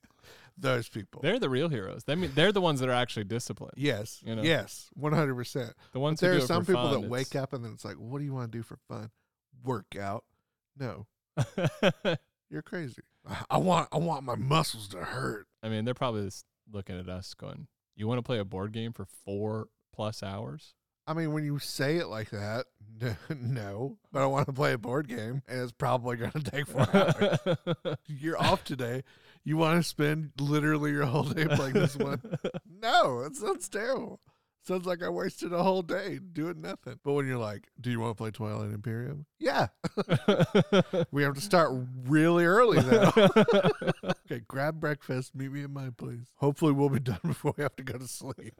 those 0.58 0.90
people. 0.90 1.22
they're 1.22 1.40
the 1.40 1.50
real 1.50 1.70
heroes. 1.70 2.04
They 2.06 2.16
mean 2.16 2.32
they're 2.34 2.52
the 2.52 2.62
ones 2.62 2.80
that 2.80 2.90
are 2.90 2.94
actually 2.94 3.26
disciplined. 3.26 3.74
yes, 3.78 4.22
you 4.26 4.36
know. 4.36 4.42
yes, 4.42 4.90
100. 4.96 5.36
percent 5.36 5.74
The 5.94 6.00
ones 6.00 6.20
There 6.20 6.36
are 6.36 6.42
some 6.42 6.66
people 6.66 6.82
fun, 6.90 7.02
that 7.02 7.10
wake 7.10 7.36
up 7.36 7.54
and 7.54 7.64
then 7.64 7.74
it's 7.74 7.86
like, 7.86 7.96
"What 7.96 8.20
do 8.20 8.26
you 8.26 8.34
want 8.34 8.52
to 8.52 8.58
do 8.58 8.64
for 8.64 8.78
fun? 8.88 9.12
Work 9.64 9.96
out? 10.00 10.24
No, 10.78 11.08
you're 12.50 12.62
crazy. 12.62 13.02
I- 13.28 13.44
I 13.52 13.58
want 13.58 13.90
I 13.92 13.98
want 13.98 14.24
my 14.24 14.36
muscles 14.36 14.88
to 14.90 15.00
hurt. 15.04 15.48
I 15.62 15.70
mean, 15.70 15.86
they're 15.86 15.94
probably 15.94 16.26
just 16.26 16.46
looking 16.72 16.98
at 17.00 17.10
us 17.10 17.34
going, 17.34 17.68
"You 17.96 18.08
want 18.08 18.20
to 18.20 18.24
play 18.24 18.40
a 18.40 18.46
board 18.46 18.72
game 18.72 18.94
for 18.94 19.06
four 19.06 19.68
plus 19.94 20.24
hours?" 20.24 20.74
I 21.08 21.14
mean, 21.14 21.32
when 21.32 21.46
you 21.46 21.58
say 21.58 21.98
it 21.98 22.08
like 22.08 22.32
that, 22.32 22.66
no, 23.40 23.98
but 24.12 24.22
I 24.22 24.26
want 24.26 24.48
to 24.48 24.54
play 24.54 24.74
a 24.74 24.78
board 24.78 25.08
game, 25.08 25.42
and 25.48 25.62
it's 25.62 25.72
probably 25.72 26.18
going 26.18 26.32
to 26.32 26.44
take 26.44 26.68
four 26.68 26.88
hours. 26.94 27.98
You're 28.08 28.38
off 28.38 28.64
today. 28.66 29.04
You 29.46 29.56
want 29.56 29.82
to 29.82 29.88
spend 29.88 30.32
literally 30.40 30.92
your 30.92 31.06
whole 31.06 31.24
day 31.24 31.46
playing 31.46 31.74
this 31.74 31.96
one? 31.96 32.22
No, 32.80 33.22
it 33.22 33.36
sounds 33.36 33.68
terrible. 33.70 34.20
Sounds 34.62 34.86
like 34.86 35.02
I 35.02 35.10
wasted 35.10 35.52
a 35.52 35.64
whole 35.64 35.82
day 35.82 36.20
doing 36.20 36.62
nothing. 36.62 37.00
But 37.04 37.14
when 37.14 37.26
you're 37.26 37.40
like, 37.40 37.70
"Do 37.82 37.90
you 37.90 38.00
want 38.00 38.16
to 38.16 38.22
play 38.22 38.30
Twilight 38.30 38.72
Imperium?" 38.72 39.26
Yeah, 39.40 39.68
we 41.12 41.24
have 41.24 41.34
to 41.34 41.42
start 41.42 41.72
really 42.06 42.46
early 42.46 42.80
though. 42.82 43.12
okay, 44.30 44.42
grab 44.48 44.80
breakfast. 44.80 45.34
Meet 45.34 45.54
me 45.54 45.64
at 45.64 45.72
my 45.72 45.90
place. 45.90 46.34
Hopefully, 46.36 46.72
we'll 46.74 46.90
be 46.90 47.00
done 47.00 47.20
before 47.26 47.56
we 47.58 47.64
have 47.64 47.76
to 47.78 47.84
go 47.84 47.98
to 47.98 48.08
sleep. 48.08 48.54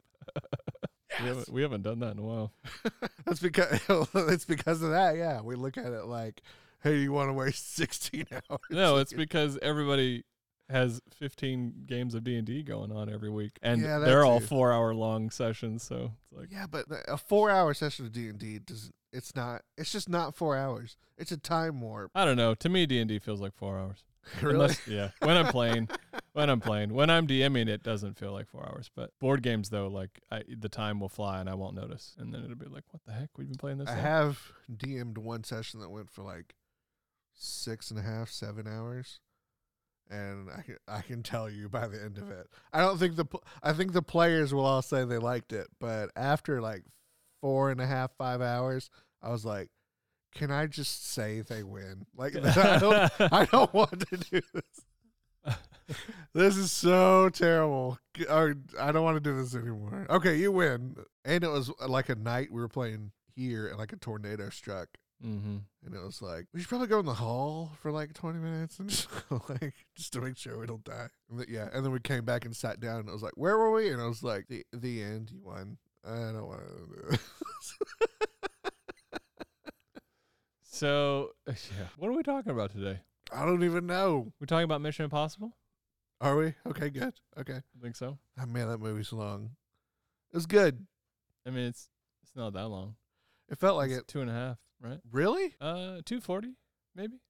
We, 1.20 1.26
haven't, 1.26 1.48
we 1.48 1.62
haven't 1.62 1.82
done 1.82 2.00
that 2.00 2.12
in 2.12 2.18
a 2.18 2.22
while. 2.22 2.52
That's 3.24 3.40
because 3.40 3.80
it's 4.14 4.44
because 4.44 4.82
of 4.82 4.90
that. 4.90 5.16
Yeah, 5.16 5.40
we 5.40 5.54
look 5.54 5.76
at 5.76 5.92
it 5.92 6.04
like 6.06 6.42
hey, 6.82 6.98
you 6.98 7.12
want 7.12 7.28
to 7.28 7.32
waste 7.32 7.74
16 7.76 8.26
hours? 8.32 8.60
No, 8.70 8.96
it's 8.96 9.12
because 9.12 9.58
everybody 9.62 10.24
has 10.68 11.00
15 11.14 11.84
games 11.86 12.14
of 12.14 12.24
D&D 12.24 12.62
going 12.62 12.92
on 12.92 13.10
every 13.10 13.30
week 13.30 13.52
and 13.62 13.80
Yeah, 13.80 13.98
they're 13.98 14.24
all 14.24 14.40
4-hour 14.40 14.94
long 14.94 15.30
sessions, 15.30 15.82
so 15.82 16.12
it's 16.30 16.38
like 16.38 16.52
yeah, 16.52 16.66
but 16.70 16.84
a 17.08 17.16
four-hour 17.16 17.72
session 17.72 18.04
of 18.04 18.12
D 18.12 18.28
and 18.28 18.38
D 18.38 18.58
doesn't. 18.58 18.94
It's 19.10 19.34
not. 19.34 19.62
It's 19.78 19.90
just 19.90 20.10
not 20.10 20.34
four 20.34 20.54
hours. 20.54 20.98
It's 21.16 21.32
a 21.32 21.38
time 21.38 21.80
warp. 21.80 22.10
I 22.14 22.26
don't 22.26 22.36
know. 22.36 22.54
To 22.56 22.68
me 22.68 22.84
D&D 22.84 23.20
feels 23.20 23.40
like 23.40 23.54
4 23.56 23.78
hours. 23.78 24.04
really? 24.42 24.54
Unless, 24.56 24.86
yeah. 24.86 25.10
When 25.20 25.34
I'm 25.34 25.46
playing, 25.46 25.88
when 26.32 26.50
I'm 26.50 26.60
playing, 26.60 26.94
when 26.94 27.10
I'm 27.10 27.26
DMing, 27.26 27.68
it 27.68 27.82
doesn't 27.82 28.18
feel 28.18 28.32
like 28.32 28.48
four 28.48 28.66
hours. 28.66 28.90
But 28.94 29.10
board 29.18 29.42
games, 29.42 29.70
though, 29.70 29.88
like 29.88 30.20
I, 30.30 30.42
the 30.48 30.68
time 30.68 31.00
will 31.00 31.08
fly 31.08 31.40
and 31.40 31.48
I 31.48 31.54
won't 31.54 31.74
notice, 31.74 32.14
and 32.18 32.32
then 32.32 32.44
it'll 32.44 32.56
be 32.56 32.66
like, 32.66 32.84
"What 32.90 33.02
the 33.04 33.12
heck? 33.12 33.30
We've 33.36 33.48
been 33.48 33.56
playing 33.56 33.78
this." 33.78 33.88
I 33.88 33.94
long?" 33.94 34.02
have 34.02 34.52
DM'd 34.72 35.18
one 35.18 35.44
session 35.44 35.80
that 35.80 35.90
went 35.90 36.10
for 36.10 36.22
like 36.22 36.54
six 37.34 37.90
and 37.90 37.98
a 37.98 38.02
half, 38.02 38.30
seven 38.30 38.66
hours, 38.66 39.20
and 40.10 40.48
I 40.50 40.62
can 40.62 40.76
I 40.86 41.00
can 41.00 41.22
tell 41.22 41.50
you 41.50 41.68
by 41.68 41.86
the 41.88 42.02
end 42.02 42.18
of 42.18 42.30
it. 42.30 42.46
I 42.72 42.80
don't 42.80 42.98
think 42.98 43.16
the 43.16 43.26
I 43.62 43.72
think 43.72 43.92
the 43.92 44.02
players 44.02 44.52
will 44.52 44.66
all 44.66 44.82
say 44.82 45.04
they 45.04 45.18
liked 45.18 45.52
it, 45.52 45.68
but 45.80 46.10
after 46.16 46.60
like 46.60 46.82
four 47.40 47.70
and 47.70 47.80
a 47.80 47.86
half, 47.86 48.12
five 48.16 48.40
hours, 48.40 48.90
I 49.22 49.30
was 49.30 49.44
like, 49.44 49.68
can 50.34 50.50
I 50.50 50.66
just 50.66 51.08
say 51.10 51.40
they 51.40 51.62
win? 51.62 52.06
Like 52.16 52.36
I 52.56 52.78
don't 52.78 53.10
I 53.32 53.44
don't 53.46 53.72
want 53.74 54.08
to 54.08 54.16
do 54.16 54.40
this. 54.52 54.84
This 56.34 56.56
is 56.56 56.70
so 56.70 57.30
terrible. 57.30 57.98
G- 58.14 58.26
or, 58.26 58.54
I 58.78 58.92
don't 58.92 59.02
want 59.02 59.16
to 59.16 59.20
do 59.20 59.36
this 59.36 59.54
anymore. 59.54 60.06
Okay, 60.10 60.36
you 60.36 60.52
win. 60.52 60.96
And 61.24 61.42
it 61.42 61.48
was 61.48 61.70
uh, 61.80 61.88
like 61.88 62.08
a 62.10 62.14
night 62.14 62.52
we 62.52 62.60
were 62.60 62.68
playing 62.68 63.12
here, 63.34 63.66
and 63.66 63.78
like 63.78 63.92
a 63.92 63.96
tornado 63.96 64.50
struck, 64.50 64.88
mm-hmm. 65.24 65.56
and 65.84 65.94
it 65.94 66.00
was 66.00 66.20
like 66.22 66.46
we 66.52 66.60
should 66.60 66.68
probably 66.68 66.86
go 66.86 67.00
in 67.00 67.06
the 67.06 67.14
hall 67.14 67.72
for 67.80 67.90
like 67.90 68.12
twenty 68.12 68.38
minutes 68.38 68.78
and 68.78 68.90
just 68.90 69.08
like 69.48 69.74
just 69.96 70.12
to 70.12 70.20
make 70.20 70.36
sure 70.36 70.58
we 70.58 70.66
don't 70.66 70.84
die. 70.84 71.08
And 71.30 71.38
th- 71.38 71.48
yeah, 71.48 71.68
and 71.72 71.84
then 71.84 71.92
we 71.92 72.00
came 72.00 72.24
back 72.24 72.44
and 72.44 72.54
sat 72.54 72.78
down, 72.78 73.00
and 73.00 73.08
I 73.08 73.12
was 73.12 73.22
like, 73.22 73.36
"Where 73.36 73.56
were 73.56 73.72
we?" 73.72 73.90
And 73.90 74.00
I 74.00 74.06
was 74.06 74.22
like, 74.22 74.46
"The 74.48 74.64
the 74.72 75.02
end. 75.02 75.30
You 75.32 75.40
won. 75.42 75.78
I 76.04 76.32
don't 76.32 76.46
want 76.46 76.60
to 76.60 76.66
do 76.66 77.10
this." 77.10 77.20
So, 80.78 81.30
yeah. 81.46 81.88
What 81.96 82.08
are 82.08 82.12
we 82.12 82.22
talking 82.22 82.52
about 82.52 82.70
today? 82.70 83.00
I 83.32 83.44
don't 83.44 83.64
even 83.64 83.86
know. 83.86 84.32
We're 84.40 84.46
talking 84.46 84.64
about 84.64 84.80
Mission 84.80 85.04
Impossible. 85.04 85.56
Are 86.20 86.36
we? 86.36 86.54
Okay, 86.66 86.90
good. 86.90 87.14
Okay. 87.38 87.54
I 87.56 87.82
think 87.82 87.94
so. 87.96 88.18
Oh 88.40 88.46
man, 88.46 88.68
that 88.68 88.78
movie's 88.78 89.12
long. 89.12 89.50
It 90.32 90.36
was 90.36 90.46
good. 90.46 90.86
I 91.46 91.50
mean, 91.50 91.66
it's 91.66 91.88
it's 92.22 92.34
not 92.34 92.52
that 92.54 92.68
long. 92.68 92.96
It 93.48 93.58
felt 93.58 93.76
like 93.76 93.90
It's 93.90 94.00
it. 94.00 94.08
two 94.08 94.20
and 94.20 94.28
a 94.30 94.34
half, 94.34 94.58
right? 94.80 94.98
Really? 95.10 95.54
Uh, 95.60 96.00
two 96.04 96.20
forty, 96.20 96.54
maybe. 96.94 97.20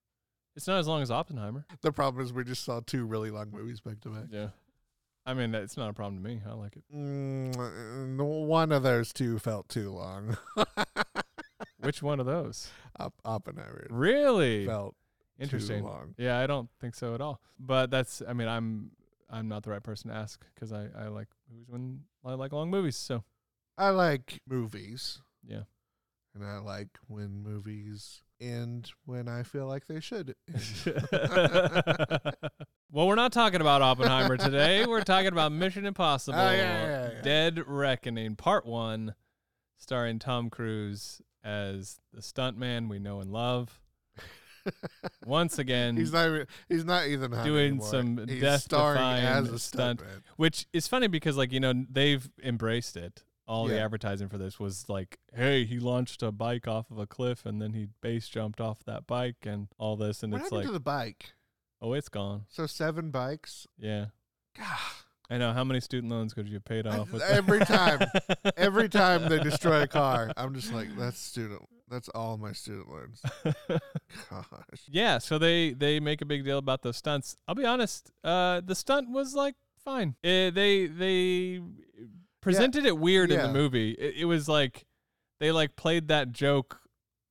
It's 0.57 0.67
not 0.67 0.79
as 0.79 0.89
long 0.89 1.03
as 1.03 1.11
Oppenheimer. 1.11 1.67
The 1.83 1.93
problem 1.93 2.25
is 2.25 2.33
we 2.33 2.43
just 2.45 2.65
saw 2.65 2.81
two 2.85 3.05
really 3.05 3.31
long 3.31 3.51
movies 3.53 3.81
back 3.81 4.01
to 4.01 4.09
back. 4.09 4.25
Yeah. 4.31 4.49
I 5.25 5.35
mean, 5.35 5.55
it's 5.55 5.77
not 5.77 5.91
a 5.91 5.93
problem 5.93 6.23
to 6.23 6.29
me. 6.29 6.41
I 6.49 6.55
like 6.55 6.75
it. 6.77 6.83
Mm, 6.93 8.17
one 8.47 8.73
of 8.73 8.83
those 8.83 9.13
two 9.13 9.39
felt 9.39 9.69
too 9.69 9.91
long. 9.93 10.37
Which 11.81 12.03
one 12.03 12.19
of 12.19 12.27
those? 12.27 12.71
Op- 12.99 13.15
Oppenheimer 13.25 13.87
Really? 13.91 14.67
felt 14.67 14.97
Interesting. 15.39 15.85
long. 15.85 16.15
Yeah, 16.19 16.39
I 16.39 16.47
don't 16.47 16.69
think 16.81 16.95
so 16.95 17.15
at 17.15 17.21
all. 17.21 17.41
But 17.59 17.91
that's, 17.91 18.23
I 18.27 18.33
mean, 18.33 18.49
I'm 18.49 18.91
I'm 19.31 19.49
not 19.49 19.63
the 19.63 19.71
right 19.71 19.83
person 19.83 20.11
to 20.11 20.17
ask 20.17 20.45
because 20.55 20.73
I 20.73 20.89
I 20.99 21.09
like 21.09 21.29
movies 21.51 21.67
when 21.69 22.01
I 22.25 22.35
like 22.35 22.53
long 22.53 22.71
movies. 22.71 22.97
So 22.97 23.25
I 23.77 23.91
like 23.91 24.41
movies, 24.49 25.21
yeah. 25.47 25.63
and 26.35 26.45
I 26.45 26.59
like 26.59 26.89
when 27.07 27.43
movies 27.43 28.23
end 28.41 28.93
when 29.05 29.29
I 29.29 29.43
feel 29.43 29.67
like 29.67 29.87
they 29.87 30.01
should. 30.01 30.35
well, 32.91 33.07
we're 33.07 33.15
not 33.15 33.33
talking 33.33 33.61
about 33.61 33.83
Oppenheimer 33.83 34.37
today. 34.37 34.87
We're 34.87 35.03
talking 35.03 35.29
about 35.29 35.53
Mission 35.53 35.87
Impossible: 35.87 36.39
Oh, 36.39 36.51
yeah, 36.51 36.57
yeah, 36.57 37.11
yeah. 37.13 37.23
Dead 37.23 37.63
Reckoning 37.67 38.37
Part 38.37 38.67
One, 38.67 39.15
starring 39.77 40.19
Tom 40.19 40.51
Cruise 40.51 41.21
as 41.45 42.01
the 42.13 42.21
stuntman 42.21 42.89
we 42.89 42.99
know 42.99 43.21
and 43.21 43.31
love. 43.31 43.81
Once 45.27 45.59
again, 45.59 45.97
he's 45.97 46.13
not. 46.13 46.27
Even, 46.29 46.47
he's 46.69 46.85
not 46.85 47.07
Ethan 47.07 47.33
Hunt 47.33 47.45
Doing 47.47 47.67
anymore. 47.73 47.87
some 47.89 48.17
He's 48.29 48.41
death-defying 48.41 49.25
starring 49.25 49.25
as 49.25 49.51
a 49.53 49.59
stunt. 49.59 50.01
stuntman. 50.01 50.23
which 50.37 50.67
is 50.73 50.87
funny 50.89 51.07
because 51.07 51.37
like 51.37 51.53
you 51.53 51.61
know 51.61 51.73
they've 51.91 52.29
embraced 52.43 52.97
it 52.97 53.23
all 53.47 53.67
the 53.67 53.81
advertising 53.81 54.29
for 54.29 54.37
this 54.37 54.61
was 54.61 54.87
like 54.91 55.19
hey 55.35 55.65
he 55.65 55.79
launched 55.79 56.23
a 56.23 56.31
bike 56.31 56.69
off 56.69 56.91
of 56.91 56.99
a 56.99 57.07
cliff 57.07 57.47
and 57.47 57.63
then 57.63 57.73
he 57.73 57.87
base 58.03 58.29
jumped 58.29 58.61
off 58.61 58.85
that 58.85 59.07
bike 59.07 59.37
and 59.47 59.69
all 59.79 59.97
this 59.97 60.23
and 60.23 60.33
What 60.33 60.43
it's 60.43 60.47
happened 60.51 60.59
like 60.59 60.67
to 60.67 60.73
the 60.73 60.81
bike? 60.81 61.33
oh 61.81 61.95
it's 61.95 62.11
gone 62.11 62.45
So 62.51 62.67
seven 62.67 63.11
bikes. 63.11 63.67
yeah 63.79 64.07
God, 64.55 64.67
i 65.31 65.39
know 65.39 65.55
how 65.55 65.65
many 65.65 65.81
student 65.81 66.13
loans 66.13 66.35
could 66.35 66.47
you 66.47 66.55
have 66.57 66.65
paid 66.67 66.87
off 66.87 67.11
with 67.11 67.23
every 67.23 67.61
time. 67.61 68.01
Every 68.57 68.89
time 68.89 69.29
they 69.29 69.39
destroy 69.39 69.83
a 69.83 69.87
car, 69.87 70.33
I'm 70.37 70.53
just 70.55 70.73
like, 70.73 70.89
that's 70.99 71.19
student. 71.19 71.63
That's 71.91 72.09
all 72.11 72.37
my 72.37 72.53
student 72.53 72.89
loans. 72.91 73.23
Gosh. 74.31 74.81
yeah 74.89 75.19
so 75.19 75.39
they 75.39 75.73
they 75.73 76.01
make 76.01 76.21
a 76.21 76.27
big 76.27 76.45
deal 76.45 76.59
about 76.59 76.83
those 76.83 76.97
stunts. 76.97 77.37
I'll 77.47 77.55
be 77.55 77.65
honest 77.65 78.11
uh 78.25 78.61
the 78.65 78.75
stunt 78.75 79.11
was 79.11 79.35
like 79.35 79.55
fine. 79.85 80.17
Eh, 80.23 80.51
they 80.51 80.87
they 80.87 81.61
presented 82.41 82.85
it 82.87 82.99
weird 82.99 83.31
in 83.31 83.41
the 83.41 83.53
movie. 83.53 83.93
It, 83.93 84.17
it 84.19 84.25
was 84.27 84.49
like 84.49 84.87
they 85.41 85.53
like 85.53 85.77
played 85.77 86.09
that 86.09 86.33
joke 86.33 86.81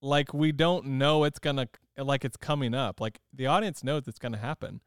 like 0.01 0.33
we 0.33 0.51
don't 0.51 0.85
know 0.85 1.23
it's 1.23 1.39
gonna 1.39 1.67
like 1.97 2.25
it's 2.25 2.37
coming 2.37 2.73
up. 2.73 2.99
Like 3.01 3.19
the 3.33 3.47
audience 3.47 3.83
knows 3.83 4.07
it's 4.07 4.19
gonna 4.19 4.37
happen. 4.37 4.81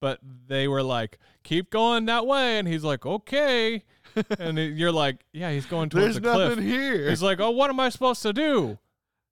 But 0.00 0.18
they 0.22 0.68
were 0.68 0.82
like 0.82 1.18
keep 1.44 1.70
going 1.70 2.06
that 2.06 2.26
way. 2.26 2.58
And 2.58 2.68
he's 2.68 2.84
like 2.84 3.06
okay. 3.06 3.82
And 4.38 4.58
you're 4.58 4.92
like 4.92 5.24
yeah 5.32 5.50
he's 5.50 5.66
going 5.66 5.88
towards 5.88 6.04
There's 6.04 6.14
the 6.16 6.20
cliff. 6.20 6.36
There's 6.36 6.50
nothing 6.56 6.64
here. 6.64 7.08
He's 7.08 7.22
like, 7.22 7.40
"Oh, 7.40 7.50
what 7.50 7.70
am 7.70 7.80
I 7.80 7.88
supposed 7.88 8.22
to 8.22 8.32
do? 8.32 8.78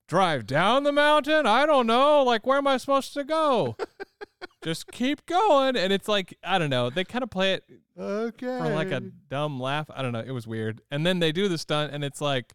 Drive 0.08 0.46
down 0.46 0.84
the 0.84 0.92
mountain? 0.92 1.46
I 1.46 1.66
don't 1.66 1.86
know. 1.86 2.22
Like, 2.22 2.46
where 2.46 2.58
am 2.58 2.66
I 2.66 2.76
supposed 2.76 3.14
to 3.14 3.24
go? 3.24 3.76
Just 4.64 4.90
keep 4.92 5.24
going." 5.26 5.76
And 5.76 5.92
it's 5.92 6.08
like, 6.08 6.36
I 6.44 6.58
don't 6.58 6.70
know. 6.70 6.90
They 6.90 7.04
kind 7.04 7.22
of 7.22 7.30
play 7.30 7.54
it 7.54 7.64
okay. 7.98 8.58
for 8.58 8.68
like 8.68 8.90
a 8.90 9.00
dumb 9.00 9.60
laugh. 9.60 9.90
I 9.94 10.02
don't 10.02 10.12
know. 10.12 10.24
It 10.24 10.32
was 10.32 10.46
weird. 10.46 10.82
And 10.90 11.06
then 11.06 11.18
they 11.18 11.32
do 11.32 11.48
the 11.48 11.58
stunt, 11.58 11.92
and 11.92 12.04
it's 12.04 12.20
like, 12.20 12.52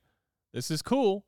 this 0.54 0.70
is 0.70 0.82
cool. 0.82 1.26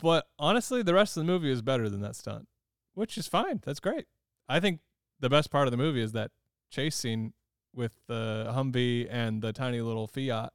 But 0.00 0.26
honestly, 0.38 0.82
the 0.82 0.94
rest 0.94 1.16
of 1.16 1.24
the 1.24 1.32
movie 1.32 1.50
is 1.50 1.62
better 1.62 1.88
than 1.88 2.00
that 2.00 2.16
stunt, 2.16 2.48
which 2.94 3.16
is 3.16 3.28
fine. 3.28 3.60
That's 3.64 3.80
great. 3.80 4.06
I 4.48 4.58
think 4.58 4.80
the 5.20 5.30
best 5.30 5.50
part 5.50 5.68
of 5.68 5.70
the 5.70 5.76
movie 5.76 6.02
is 6.02 6.12
that 6.12 6.32
chase 6.70 6.96
scene 6.96 7.32
with 7.74 7.92
the 8.08 8.52
Humvee 8.54 9.06
and 9.10 9.40
the 9.42 9.52
tiny 9.52 9.80
little 9.80 10.06
Fiat 10.06 10.52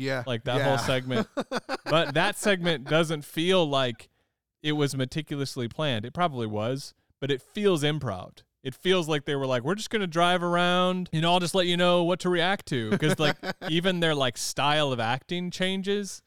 yeah. 0.00 0.22
like 0.26 0.44
that 0.44 0.60
whole 0.62 0.78
segment. 0.78 1.28
but 1.84 2.14
that 2.14 2.38
segment 2.38 2.84
doesn't 2.84 3.24
feel 3.24 3.68
like 3.68 4.08
it 4.62 4.72
was 4.72 4.96
meticulously 4.96 5.68
planned. 5.68 6.04
It 6.04 6.12
probably 6.12 6.46
was, 6.46 6.94
but 7.20 7.30
it 7.30 7.40
feels 7.40 7.82
improv. 7.82 8.38
It 8.62 8.74
feels 8.74 9.08
like 9.08 9.24
they 9.24 9.36
were 9.36 9.46
like, 9.46 9.62
we're 9.62 9.74
just 9.74 9.88
gonna 9.90 10.06
drive 10.06 10.42
around, 10.42 11.08
you 11.12 11.20
know, 11.22 11.32
I'll 11.32 11.40
just 11.40 11.54
let 11.54 11.66
you 11.66 11.76
know 11.78 12.04
what 12.04 12.20
to 12.20 12.28
react 12.28 12.66
to, 12.66 12.90
because 12.90 13.18
like 13.18 13.36
even 13.70 14.00
their 14.00 14.14
like 14.14 14.36
style 14.36 14.92
of 14.92 15.00
acting 15.00 15.50
changes. 15.50 16.22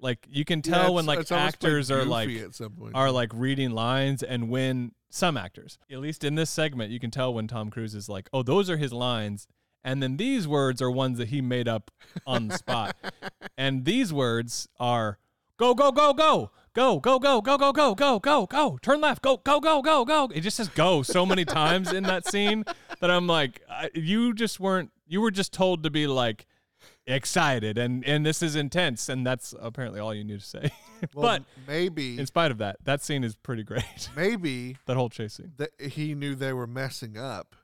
Like 0.00 0.26
you 0.30 0.44
can 0.44 0.62
Yeah, 0.64 0.74
tell 0.74 0.94
when 0.94 1.06
like 1.06 1.30
actors 1.32 1.90
are 1.90 2.04
like 2.04 2.28
at 2.30 2.54
some 2.54 2.72
point. 2.72 2.94
are 2.94 3.10
like 3.10 3.30
reading 3.34 3.70
lines 3.70 4.22
and 4.22 4.48
when 4.48 4.92
some 5.10 5.36
actors, 5.36 5.78
at 5.90 5.98
least 5.98 6.22
in 6.24 6.34
this 6.34 6.50
segment, 6.50 6.90
you 6.92 7.00
can 7.00 7.10
tell 7.10 7.32
when 7.32 7.48
Tom 7.48 7.70
Cruise 7.70 7.94
is 7.94 8.08
like, 8.08 8.28
oh, 8.32 8.42
those 8.42 8.68
are 8.70 8.76
his 8.76 8.92
lines. 8.92 9.46
And 9.88 10.02
then 10.02 10.18
these 10.18 10.46
words 10.46 10.82
are 10.82 10.90
ones 10.90 11.16
that 11.16 11.28
he 11.28 11.40
made 11.40 11.66
up 11.66 11.90
on 12.26 12.48
the 12.48 12.58
spot. 12.58 12.94
and 13.56 13.86
these 13.86 14.12
words 14.12 14.68
are 14.78 15.18
go, 15.56 15.72
go, 15.72 15.90
go, 15.90 16.12
go, 16.12 16.50
go, 16.74 17.00
go, 17.00 17.18
go, 17.18 17.40
go, 17.40 17.56
go, 17.56 17.72
go, 17.72 17.94
go, 17.94 18.18
go, 18.20 18.46
go, 18.46 18.78
turn 18.82 19.00
left, 19.00 19.22
go, 19.22 19.38
go, 19.38 19.60
go, 19.60 19.80
go, 19.80 20.04
go. 20.04 20.28
It 20.34 20.42
just 20.42 20.58
says 20.58 20.68
go 20.68 21.02
so 21.02 21.24
many 21.24 21.46
times 21.46 21.90
in 21.90 22.02
that 22.02 22.26
scene 22.26 22.64
that 23.00 23.10
I'm 23.10 23.26
like, 23.26 23.62
I, 23.70 23.88
you 23.94 24.34
just 24.34 24.60
weren't, 24.60 24.90
you 25.06 25.22
were 25.22 25.30
just 25.30 25.54
told 25.54 25.82
to 25.84 25.90
be 25.90 26.06
like, 26.06 26.44
excited 27.06 27.78
and 27.78 28.04
and 28.04 28.24
this 28.26 28.42
is 28.42 28.54
intense 28.54 29.08
and 29.08 29.26
that's 29.26 29.54
apparently 29.58 29.98
all 29.98 30.14
you 30.14 30.22
need 30.22 30.38
to 30.38 30.44
say 30.44 30.70
Well, 31.14 31.22
but 31.22 31.42
maybe 31.66 32.18
in 32.18 32.26
spite 32.26 32.50
of 32.50 32.58
that, 32.58 32.76
that 32.84 33.02
scene 33.02 33.24
is 33.24 33.34
pretty 33.34 33.62
great. 33.62 34.10
maybe 34.14 34.76
that 34.84 34.96
whole 34.96 35.08
chase 35.08 35.34
scene. 35.34 35.52
he 35.80 36.14
knew 36.14 36.34
they 36.34 36.52
were 36.52 36.66
messing 36.66 37.16
up, 37.16 37.56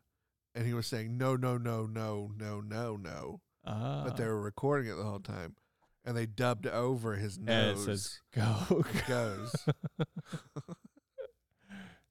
and 0.55 0.67
he 0.67 0.75
was 0.75 0.87
saying 0.87 1.17
no, 1.17 1.37
no, 1.37 1.57
no, 1.59 1.87
no, 1.87 2.31
no, 2.37 2.61
no, 2.61 2.97
no. 2.97 3.41
Ah. 3.67 4.03
But 4.05 4.17
they 4.17 4.27
were 4.27 4.41
recording 4.41 4.91
it 4.91 4.95
the 4.97 5.03
whole 5.05 5.21
time, 5.21 5.57
and 6.05 6.17
they 6.17 6.27
dubbed 6.27 6.67
over 6.67 7.17
his 7.17 7.37
and 7.37 7.49
it 7.49 7.53
nose. 7.77 7.85
says 7.85 8.21
go. 8.35 8.85
goes 9.09 9.55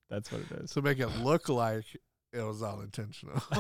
That's 0.10 0.32
what 0.32 0.42
it 0.42 0.52
is. 0.64 0.72
to 0.72 0.82
make 0.82 1.00
it 1.00 1.08
look 1.20 1.50
like 1.50 1.86
it 2.32 2.42
was 2.42 2.62
all 2.62 2.82
intentional. 2.82 3.42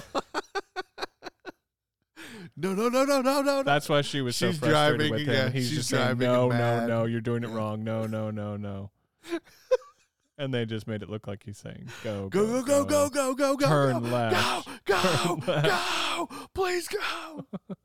no, 2.55 2.73
no, 2.73 2.89
no, 2.89 3.05
no, 3.05 3.21
no, 3.21 3.41
no. 3.41 3.63
That's 3.63 3.89
why 3.89 4.01
she 4.01 4.21
was 4.21 4.35
so 4.35 4.51
frustrated 4.53 4.69
driving, 4.71 5.11
with 5.11 5.21
him. 5.21 5.33
yeah, 5.33 5.49
He's 5.49 5.69
she's 5.69 5.77
just 5.79 5.89
saying, 5.89 6.17
no, 6.19 6.49
no, 6.49 6.85
no, 6.85 7.05
you're 7.05 7.21
doing 7.21 7.43
it 7.43 7.49
wrong. 7.49 7.83
No, 7.83 8.05
no, 8.05 8.29
no, 8.31 8.55
no. 8.57 8.91
and 10.37 10.53
they 10.53 10.65
just 10.65 10.87
made 10.87 11.01
it 11.01 11.09
look 11.09 11.27
like 11.27 11.43
he's 11.43 11.57
saying 11.57 11.87
go 12.03 12.29
Go 12.29 12.61
go 12.61 12.63
go 12.63 12.85
go 12.85 13.09
go 13.09 13.33
go 13.35 13.55
go. 13.55 13.67
Turn 13.67 14.01
go, 14.03 14.09
left. 14.09 14.69
Go 14.85 14.99
Turn 15.01 15.39
go 15.39 15.51
left. 15.51 15.67
go. 15.67 16.29
Please 16.53 16.87
go. 16.87 17.45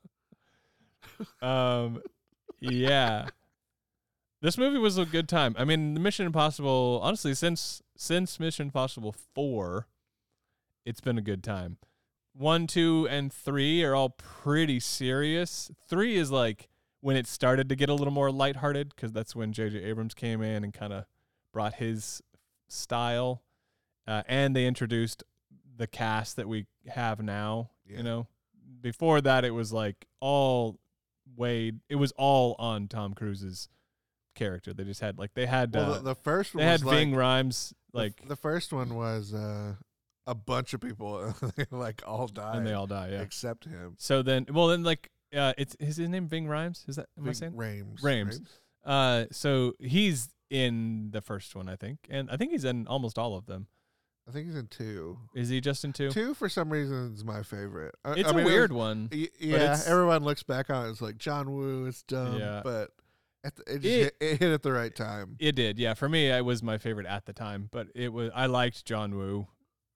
Um, 1.41 2.01
yeah. 2.61 3.27
This 4.41 4.57
movie 4.57 4.77
was 4.77 4.97
a 4.97 5.05
good 5.05 5.27
time. 5.27 5.53
I 5.57 5.65
mean, 5.65 5.93
the 5.93 5.99
Mission 5.99 6.25
Impossible, 6.25 7.01
honestly, 7.03 7.33
since 7.33 7.81
since 7.97 8.39
Mission 8.39 8.67
Impossible 8.67 9.13
four, 9.35 9.87
it's 10.85 11.01
been 11.01 11.17
a 11.17 11.21
good 11.21 11.43
time. 11.43 11.77
One, 12.33 12.67
two, 12.67 13.05
and 13.09 13.33
three 13.33 13.83
are 13.83 13.93
all 13.95 14.11
pretty 14.11 14.79
serious. 14.79 15.69
Three 15.89 16.15
is 16.15 16.31
like 16.31 16.69
when 17.01 17.17
it 17.17 17.27
started 17.27 17.67
to 17.67 17.75
get 17.75 17.89
a 17.89 17.93
little 17.93 18.13
more 18.13 18.31
lighthearted 18.31 18.93
because 18.95 19.11
that's 19.11 19.35
when 19.35 19.51
J.J. 19.51 19.83
Abrams 19.83 20.13
came 20.13 20.41
in 20.41 20.63
and 20.63 20.73
kind 20.73 20.93
of 20.93 21.03
brought 21.51 21.75
his 21.75 22.21
style, 22.69 23.43
uh, 24.07 24.23
and 24.27 24.55
they 24.55 24.65
introduced 24.65 25.23
the 25.77 25.87
cast 25.87 26.35
that 26.37 26.47
we 26.47 26.65
have 26.87 27.21
now. 27.21 27.71
Yeah. 27.85 27.97
You 27.97 28.03
know, 28.03 28.27
before 28.81 29.21
that 29.21 29.43
it 29.45 29.51
was 29.51 29.73
like 29.73 30.07
all 30.19 30.79
weighed. 31.35 31.79
It 31.89 31.95
was 31.95 32.11
all 32.17 32.55
on 32.59 32.87
Tom 32.87 33.13
Cruise's 33.13 33.67
character. 34.35 34.73
They 34.73 34.83
just 34.83 35.01
had 35.01 35.17
like 35.17 35.33
they 35.33 35.45
had 35.45 35.73
Well, 35.73 35.91
uh, 35.91 35.97
the, 35.97 36.03
the 36.03 36.15
first 36.15 36.55
one 36.55 36.63
they 36.63 36.71
was 36.71 36.81
had 36.81 36.87
like, 36.87 36.97
Ving 36.97 37.11
Rhames 37.11 37.73
the- 37.91 37.97
like 37.97 38.27
the, 38.27 38.35
first 38.35 38.71
one 38.71 38.95
was 38.95 39.33
uh, 39.33 39.73
a 40.27 40.35
bunch 40.35 40.73
of 40.73 40.81
people 40.81 41.33
like 41.71 42.01
all 42.07 42.27
died 42.27 42.57
and 42.57 42.67
they 42.67 42.73
all 42.73 42.87
die. 42.87 43.09
Yeah. 43.11 43.21
except 43.21 43.65
him. 43.65 43.95
So 43.97 44.21
then, 44.21 44.45
well 44.51 44.67
then 44.67 44.83
like 44.83 45.09
uh, 45.35 45.53
it's 45.57 45.75
is 45.75 45.97
his 45.97 46.09
name 46.09 46.27
Bing 46.27 46.47
Rhames? 46.47 46.87
Is 46.87 46.95
that 46.95 47.07
am 47.17 47.23
I 47.23 47.25
Ving 47.25 47.33
saying? 47.33 47.53
Rhames. 47.53 48.01
Rhames. 48.01 48.41
Uh, 48.85 49.25
so 49.31 49.73
he's 49.79 50.29
in 50.49 51.09
the 51.11 51.21
first 51.21 51.55
one, 51.55 51.69
I 51.69 51.75
think, 51.75 51.99
and 52.09 52.29
I 52.29 52.37
think 52.37 52.51
he's 52.51 52.65
in 52.65 52.87
almost 52.87 53.17
all 53.19 53.35
of 53.35 53.45
them. 53.45 53.67
I 54.27 54.31
think 54.31 54.45
he's 54.47 54.55
in 54.55 54.67
two. 54.67 55.17
Is 55.33 55.49
he 55.49 55.59
just 55.59 55.83
in 55.83 55.91
two? 55.93 56.09
Two 56.11 56.33
for 56.35 56.49
some 56.49 56.69
reason 56.71 57.13
is 57.15 57.23
my 57.25 57.41
favorite. 57.41 57.95
I, 58.05 58.11
It's 58.13 58.27
I 58.27 58.31
a 58.31 58.33
mean, 58.33 58.41
it 58.41 58.43
was- 58.45 58.53
weird 58.53 58.71
one. 58.71 59.09
Y- 59.11 59.27
yeah, 59.39 59.79
everyone 59.87 60.23
looks 60.23 60.43
back 60.43 60.69
on 60.69 60.85
it. 60.87 60.91
It's 60.91 61.01
like 61.01 61.17
John 61.17 61.51
Woo. 61.51 61.85
It's 61.87 62.03
dumb, 62.03 62.37
Yeah. 62.37 62.61
but 62.63 62.91
at 63.43 63.55
the, 63.55 63.61
it, 63.63 63.79
just 63.79 63.85
It- 63.85 63.89
hit, 64.03 64.15
it 64.19 64.39
hit 64.39 64.51
at 64.53 64.61
the 64.63 64.71
right 64.71 64.93
time. 64.95 65.35
It 65.39 65.55
did, 65.55 65.79
yeah. 65.79 65.95
For 65.95 66.07
me, 66.07 66.29
it 66.29 66.45
was 66.45 66.61
my 66.61 66.77
favorite 66.77 67.07
at 67.07 67.25
the 67.25 67.33
time, 67.33 67.69
but 67.71 67.87
it 67.95 68.13
was 68.13 68.29
I 68.35 68.45
liked 68.45 68.85
John 68.85 69.15
Woo, 69.15 69.47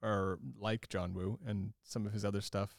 or 0.02 0.40
like 0.60 0.90
John 0.90 1.14
Woo, 1.14 1.38
and 1.46 1.74
some 1.84 2.06
of 2.08 2.14
his 2.14 2.26
other 2.26 2.42
stuff. 2.42 2.76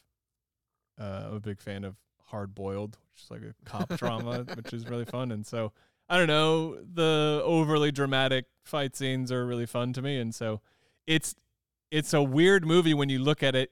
Uh, 0.99 1.25
I'm 1.27 1.33
a 1.35 1.39
big 1.39 1.61
fan 1.61 1.83
of 1.85 1.95
Hard 2.25 2.53
Boiled, 2.55 2.97
which 3.13 3.23
is 3.23 3.31
like 3.31 3.41
a 3.43 3.53
cop 3.65 3.89
drama, 3.97 4.43
which 4.55 4.73
is 4.73 4.87
really 4.87 5.05
fun. 5.05 5.31
And 5.31 5.45
so 5.45 5.71
I 6.07 6.17
don't 6.17 6.27
know, 6.27 6.75
the 6.75 7.41
overly 7.43 7.91
dramatic 7.91 8.45
fight 8.63 8.95
scenes 8.95 9.31
are 9.31 9.45
really 9.45 9.65
fun 9.65 9.93
to 9.93 10.01
me, 10.01 10.19
and 10.19 10.33
so 10.33 10.61
it's 11.07 11.35
it's 11.91 12.13
a 12.13 12.21
weird 12.21 12.65
movie 12.65 12.93
when 12.93 13.09
you 13.09 13.19
look 13.19 13.41
at 13.43 13.55
it 13.55 13.71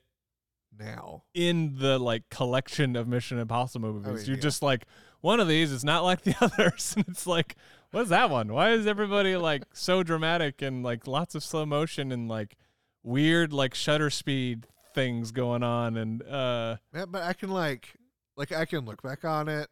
Now, 0.77 1.23
in 1.33 1.77
the 1.79 1.99
like 1.99 2.29
collection 2.29 2.95
of 2.95 3.07
Mission 3.07 3.37
Impossible 3.39 3.93
movies. 3.93 4.07
mean, 4.21 4.25
You're 4.25 4.35
yeah. 4.37 4.41
just 4.41 4.61
like 4.61 4.85
one 5.21 5.39
of 5.39 5.47
these 5.47 5.71
is 5.71 5.83
not 5.83 6.03
like 6.03 6.21
the 6.23 6.35
others, 6.41 6.93
and 6.95 7.05
it's 7.07 7.27
like, 7.27 7.55
what's 7.91 8.09
that 8.09 8.29
one? 8.29 8.51
Why 8.51 8.71
is 8.71 8.87
everybody 8.87 9.35
like 9.35 9.63
so 9.73 10.03
dramatic 10.03 10.61
and 10.61 10.83
like 10.83 11.07
lots 11.07 11.35
of 11.35 11.43
slow 11.43 11.65
motion 11.65 12.11
and 12.11 12.27
like 12.27 12.55
weird 13.03 13.53
like 13.53 13.73
shutter 13.75 14.09
speed 14.09 14.67
things 14.93 15.31
going 15.31 15.63
on? 15.63 15.97
And 15.97 16.23
uh, 16.23 16.77
yeah, 16.93 17.05
but 17.05 17.23
I 17.23 17.33
can 17.33 17.49
like, 17.49 17.93
like 18.35 18.51
I 18.51 18.65
can 18.65 18.85
look 18.85 19.01
back 19.03 19.23
on 19.23 19.47
it. 19.47 19.69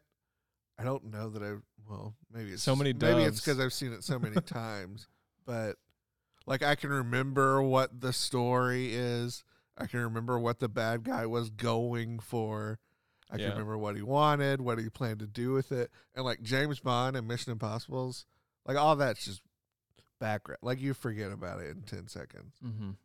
I 0.79 0.83
don't 0.83 1.11
know 1.11 1.29
that 1.29 1.43
I. 1.43 1.55
Well, 1.91 2.15
maybe 2.33 2.51
it's 2.51 2.63
So 2.63 2.75
many 2.75 2.93
Maybe 2.93 3.23
it's 3.23 3.41
because 3.41 3.59
I've 3.59 3.73
seen 3.73 3.91
it 3.91 4.03
so 4.03 4.17
many 4.17 4.39
times, 4.45 5.07
but 5.45 5.75
like 6.45 6.63
I 6.63 6.75
can 6.75 6.89
remember 6.89 7.61
what 7.61 7.99
the 7.99 8.13
story 8.13 8.93
is. 8.93 9.43
I 9.77 9.87
can 9.87 9.99
remember 9.99 10.39
what 10.39 10.59
the 10.59 10.69
bad 10.69 11.03
guy 11.03 11.25
was 11.25 11.49
going 11.49 12.19
for. 12.19 12.79
I 13.29 13.35
Yeah. 13.35 13.43
can 13.47 13.51
remember 13.53 13.77
what 13.77 13.95
he 13.97 14.01
wanted, 14.01 14.61
what 14.61 14.79
he 14.79 14.89
planned 14.89 15.19
to 15.19 15.27
do 15.27 15.51
with 15.51 15.71
it, 15.73 15.91
and 16.15 16.23
like 16.23 16.41
James 16.41 16.79
Bond 16.79 17.17
and 17.17 17.27
Mission 17.27 17.51
Impossible's, 17.51 18.25
like 18.65 18.77
all 18.77 18.95
that's 18.95 19.25
just 19.25 19.41
background. 20.19 20.59
Like 20.61 20.79
you 20.79 20.93
forget 20.93 21.31
about 21.31 21.59
it 21.59 21.75
in 21.75 21.81
ten 21.83 22.07
seconds. 22.07 22.55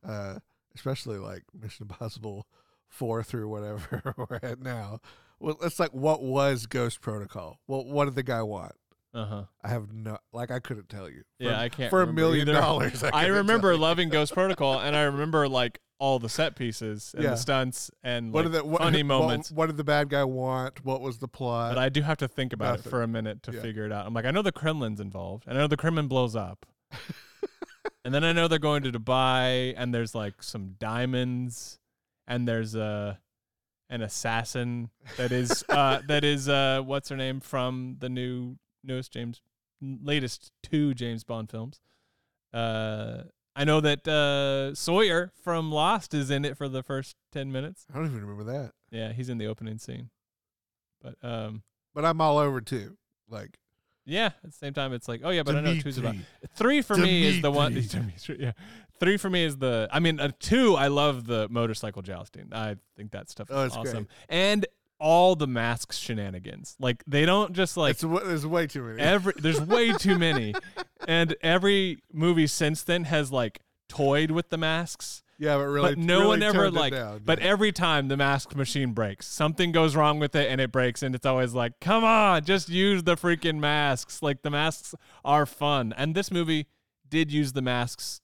Uh, 0.07 0.39
especially 0.77 1.19
like 1.19 1.43
Mission 1.59 1.85
Impossible 1.91 2.47
four 2.89 3.23
through 3.25 3.49
whatever 3.49 4.15
we're 4.17 4.39
at 4.43 4.61
now. 4.61 5.01
Well, 5.41 5.57
it's 5.63 5.79
like 5.79 5.93
what 5.93 6.23
was 6.23 6.67
Ghost 6.67 7.01
Protocol? 7.01 7.61
Well, 7.67 7.85
what 7.85 8.07
did 8.07 8.15
the 8.15 8.23
guy 8.23 8.43
want? 8.43 8.73
uh 9.15 9.25
huh. 9.25 9.43
I 9.65 9.69
have 9.69 9.93
no, 9.93 10.19
like 10.33 10.51
I 10.51 10.59
couldn't 10.59 10.89
tell 10.91 11.09
you. 11.09 11.23
For, 11.39 11.45
Yeah, 11.45 11.61
I 11.61 11.69
can't 11.71 11.89
for 11.91 12.03
a 12.03 12.07
million 12.13 12.49
either. 12.49 12.59
dollars. 12.61 13.03
I, 13.03 13.11
I 13.13 13.27
remember 13.27 13.69
tell 13.71 13.77
you. 13.77 13.83
loving 13.83 14.09
Ghost 14.11 14.33
Protocol, 14.35 14.79
and 14.81 14.95
I 14.97 15.03
remember 15.05 15.49
like 15.49 15.79
all 15.99 16.19
the 16.19 16.29
set 16.29 16.55
pieces 16.57 17.13
and 17.15 17.25
Yeah. 17.25 17.31
the 17.31 17.37
stunts 17.37 17.91
and 18.03 18.31
What 18.33 18.45
like, 18.45 18.53
the 18.53 18.65
what, 18.65 18.83
funny 18.83 18.99
what- 19.03 19.07
moments. 19.07 19.51
What, 19.51 19.67
did 19.69 19.79
the 19.79 19.85
bad 19.85 20.11
guy 20.11 20.25
want? 20.25 20.85
What 20.85 21.01
was 21.01 21.17
the 21.19 21.29
plot? 21.29 21.75
But 21.75 21.81
I 21.81 21.89
do 21.89 22.03
have 22.03 22.19
to 22.19 22.29
think 22.29 22.53
about 22.53 22.73
Nothing. 22.79 22.87
it 22.87 22.91
for 22.91 23.03
a 23.03 23.07
minute 23.09 23.43
to 23.45 23.53
Yeah. 23.53 23.63
figure 23.63 23.87
it 23.87 23.93
out. 23.93 24.07
I'm 24.07 24.13
like, 24.13 24.27
I 24.27 24.31
know 24.31 24.43
the 24.43 24.53
Kremlin's 24.53 25.01
involved, 25.01 25.45
and 25.47 25.57
I 25.57 25.63
know 25.63 25.67
the 25.67 25.77
Kremlin 25.79 26.07
blows 26.09 26.37
up. 26.37 26.67
and 28.05 28.13
then 28.15 28.25
I 28.25 28.33
know 28.33 28.49
they're 28.49 28.59
going 28.59 28.83
to 28.83 28.93
Dubai, 28.93 29.73
and 29.77 29.95
there's 29.95 30.15
like 30.15 30.43
some 30.43 30.75
diamonds, 30.79 31.79
and 32.27 32.47
there's 32.47 32.75
a 32.75 33.19
an 33.89 34.03
assassin 34.03 34.91
that 35.17 35.33
is 35.33 35.65
uh 35.69 36.01
that 36.09 36.25
is 36.25 36.49
uh 36.49 36.81
what's 36.85 37.09
her 37.09 37.17
name 37.17 37.41
from 37.41 37.97
the 38.01 38.09
new 38.09 38.57
newest 38.83 39.13
James 39.13 39.41
latest 39.81 40.51
two 40.63 40.95
James 40.95 41.25
Bond 41.25 41.51
films. 41.51 41.81
Uh 42.53 43.25
I 43.55 43.65
know 43.65 43.81
that 43.81 44.07
uh 44.07 44.75
Sawyer 44.75 45.33
from 45.43 45.71
Lost 45.73 46.15
is 46.15 46.31
in 46.31 46.45
it 46.45 46.57
for 46.57 46.69
the 46.69 46.83
first 46.83 47.17
10 47.33 47.51
minutes. 47.53 47.87
I 47.93 47.97
don't 47.97 48.07
even 48.07 48.21
remember 48.21 48.45
that. 48.53 48.73
Yeah, 48.91 49.13
he's 49.13 49.29
in 49.29 49.39
the 49.39 49.47
opening 49.47 49.79
scene. 49.79 50.11
But 51.03 51.17
um 51.23 51.63
But 51.95 52.05
I'm 52.05 52.21
all 52.21 52.39
over 52.39 52.61
too. 52.61 52.97
Like 53.29 53.59
yeah, 54.09 54.27
at 54.27 54.43
the 54.45 54.53
same 54.53 54.73
time 54.73 54.93
it's 54.93 55.09
like, 55.09 55.23
oh 55.25 55.31
yeah, 55.31 55.43
but 55.43 55.57
I 55.57 55.61
know 55.61 55.75
two's 55.81 55.99
about. 55.99 56.15
Three 56.55 56.81
for 56.81 56.97
me 56.97 57.27
is 57.27 57.43
the 57.43 57.51
one. 57.51 57.73
Dimitri. 57.75 58.01
Dimitri, 58.01 58.37
yeah, 58.41 58.53
three 59.01 59.17
for 59.17 59.31
me 59.31 59.45
is 59.45 59.57
the. 59.59 59.89
I 59.91 60.01
mean, 60.01 60.21
uh, 60.21 60.31
two. 60.41 60.75
I 60.75 60.89
love 60.89 61.27
the 61.27 61.49
motorcycle 61.51 62.03
jousting. 62.03 62.49
I 62.53 62.77
think 62.97 63.13
that 63.13 63.29
stuff 63.31 63.51
is 63.51 63.57
Oh, 63.57 63.81
awesome, 63.81 63.93
great. 64.05 64.09
and 64.29 64.67
all 64.99 65.37
the 65.37 65.47
masks 65.47 65.99
shenanigans. 65.99 66.75
Like 66.81 67.03
they 67.07 67.27
don't 67.27 67.53
just 67.53 67.77
like 67.77 67.91
it's 67.93 68.01
there's 68.03 68.47
way 68.47 68.67
too 68.67 68.83
many. 68.83 69.01
every. 69.03 69.33
There's 69.37 69.61
way 69.61 69.93
too 69.93 70.19
many, 70.29 70.55
and 71.07 71.35
every 71.43 71.99
movie 72.13 72.47
since 72.47 72.83
then 72.83 73.05
has 73.05 73.31
like 73.33 73.61
toyed 73.89 74.31
with 74.31 74.49
the 74.51 74.57
masks. 74.59 75.23
yeah, 75.39 75.57
but 75.57 75.65
really, 75.65 75.91
but 75.91 75.99
no 75.99 76.17
really 76.21 76.29
one 76.29 76.43
ever 76.43 76.71
like. 76.71 76.93
down, 76.93 77.21
but 77.25 77.39
yeah. 77.41 77.47
every 77.47 77.71
time 77.73 78.09
the 78.09 78.17
mask 78.17 78.57
machine 78.57 78.93
breaks, 78.93 79.27
something 79.27 79.71
goes 79.71 79.95
wrong 79.95 80.19
with 80.19 80.35
it, 80.35 80.51
and 80.51 80.61
it 80.61 80.73
breaks, 80.73 81.03
and 81.03 81.15
it's 81.15 81.27
always 81.27 81.53
like, 81.53 81.79
come 81.81 82.03
on, 82.03 82.43
just 82.45 82.69
use 82.71 83.03
the 83.03 83.17
freaking 83.17 83.59
masks. 83.59 84.23
Like 84.23 84.43
the 84.43 84.51
masks 84.51 84.95
are 85.25 85.45
fun, 85.47 85.93
and 85.97 86.15
this 86.15 86.31
movie 86.31 86.67
did 87.09 87.31
use 87.31 87.53
the 87.53 87.63
masks 87.63 88.21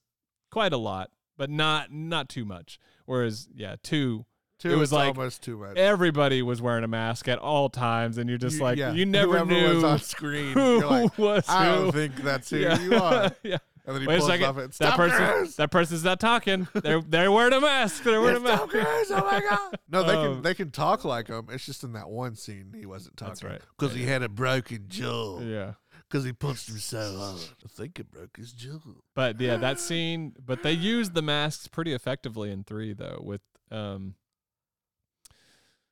quite 0.53 0.73
a 0.73 0.77
lot, 0.77 1.11
but 1.37 1.51
not 1.51 1.91
not 1.91 2.29
too 2.29 2.45
much. 2.45 2.79
Whereas, 3.07 3.49
yeah, 3.53 3.75
two, 3.83 4.25
two 4.61 4.71
it 4.71 4.77
was 4.77 4.93
like 4.93 5.09
almost 5.17 5.43
too 5.43 5.59
much. 5.59 5.77
everybody 5.77 6.41
was 6.43 6.63
wearing 6.63 6.85
a 6.85 6.89
mask 6.89 7.27
at 7.27 7.41
all 7.41 7.69
times, 7.69 8.19
and 8.19 8.29
you're 8.29 8.39
just 8.39 8.59
You- 8.59 8.63
like, 8.63 8.79
yeah, 8.79 8.93
you 8.93 9.05
never 9.07 9.33
whoever 9.39 9.51
knew 9.51 9.75
was 9.75 9.85
on 9.85 9.99
screen. 9.99 10.53
who 10.53 10.79
You're 10.79 10.87
like, 10.87 11.19
was 11.19 11.49
I 11.49 11.67
who. 11.67 11.83
don't 11.83 11.93
think 11.93 12.15
that's 12.17 12.51
who 12.51 12.59
yeah. 12.59 12.79
you 12.81 12.95
are. 12.95 13.33
yeah. 13.43 13.59
And 13.85 13.97
then 13.97 14.03
he 14.03 14.07
Wait 14.07 14.15
a 14.15 14.19
pulls 14.19 14.31
second. 14.31 14.47
off 14.47 14.59
it. 14.59 14.61
that 14.61 14.75
Stop 14.75 14.97
person, 14.97 15.53
that 15.57 15.71
person's 15.73 16.05
not 16.05 16.21
talking. 16.21 16.69
They're 16.75 17.01
they're 17.01 17.33
wearing 17.33 17.53
a 17.53 17.61
mask. 17.61 18.05
They're 18.05 18.21
wearing 18.21 18.37
a 18.37 18.41
mask. 18.41 18.63
Oh 19.11 19.29
my 19.29 19.41
god! 19.41 19.77
No, 19.91 20.05
they 20.05 20.13
Um, 20.15 20.35
can 20.35 20.43
they 20.43 20.55
can 20.55 20.71
talk 20.71 21.05
like 21.05 21.27
him. 21.27 21.49
It's 21.51 21.67
just 21.67 21.83
in 21.83 21.95
that 21.95 22.09
one 22.09 22.37
scene 22.37 22.75
he 22.79 22.87
wasn't 22.87 23.17
talking. 23.17 23.31
That's 23.33 23.43
right. 23.43 23.61
Because 23.77 23.93
he 23.97 24.05
had 24.05 24.23
a 24.23 24.29
broken 24.29 24.85
jaw. 24.87 25.41
Yeah. 25.41 25.73
Because 26.13 26.27
he 26.27 26.35
punched 26.35 26.69
him 26.69 26.77
so 26.77 27.17
hard. 27.17 27.41
I 27.65 27.69
think 27.69 27.99
it 27.99 28.11
broke 28.11 28.37
his 28.37 28.53
jaw. 28.53 28.77
But 29.15 29.41
yeah, 29.41 29.57
that 29.57 29.81
scene. 29.81 30.35
But 30.45 30.63
they 30.63 30.73
used 30.73 31.15
the 31.15 31.23
masks 31.23 31.69
pretty 31.69 31.95
effectively 31.95 32.51
in 32.51 32.65
three, 32.65 32.93
though. 32.93 33.19
With 33.25 33.41
um, 33.71 34.17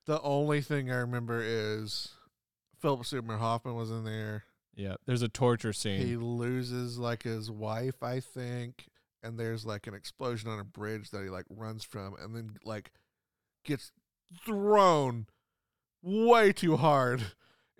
The 0.04 0.20
only 0.20 0.60
thing 0.60 0.90
I 0.90 0.96
remember 0.96 1.40
is 1.42 2.10
Philip 2.82 3.06
Seymour 3.06 3.38
Hoffman 3.38 3.74
was 3.76 3.90
in 3.90 4.04
there. 4.04 4.44
yeah, 4.74 4.96
there's 5.06 5.22
a 5.22 5.28
torture 5.28 5.72
scene. 5.72 6.06
He 6.06 6.16
loses 6.16 6.98
like 6.98 7.22
his 7.22 7.50
wife, 7.50 8.02
I 8.02 8.20
think, 8.20 8.90
and 9.22 9.38
there's 9.38 9.64
like 9.64 9.86
an 9.86 9.94
explosion 9.94 10.50
on 10.50 10.60
a 10.60 10.64
bridge 10.64 11.12
that 11.12 11.22
he 11.22 11.30
like 11.30 11.46
runs 11.48 11.82
from, 11.82 12.14
and 12.20 12.36
then 12.36 12.58
like 12.62 12.90
gets 13.64 13.90
thrown 14.44 15.28
way 16.02 16.52
too 16.52 16.76
hard 16.76 17.22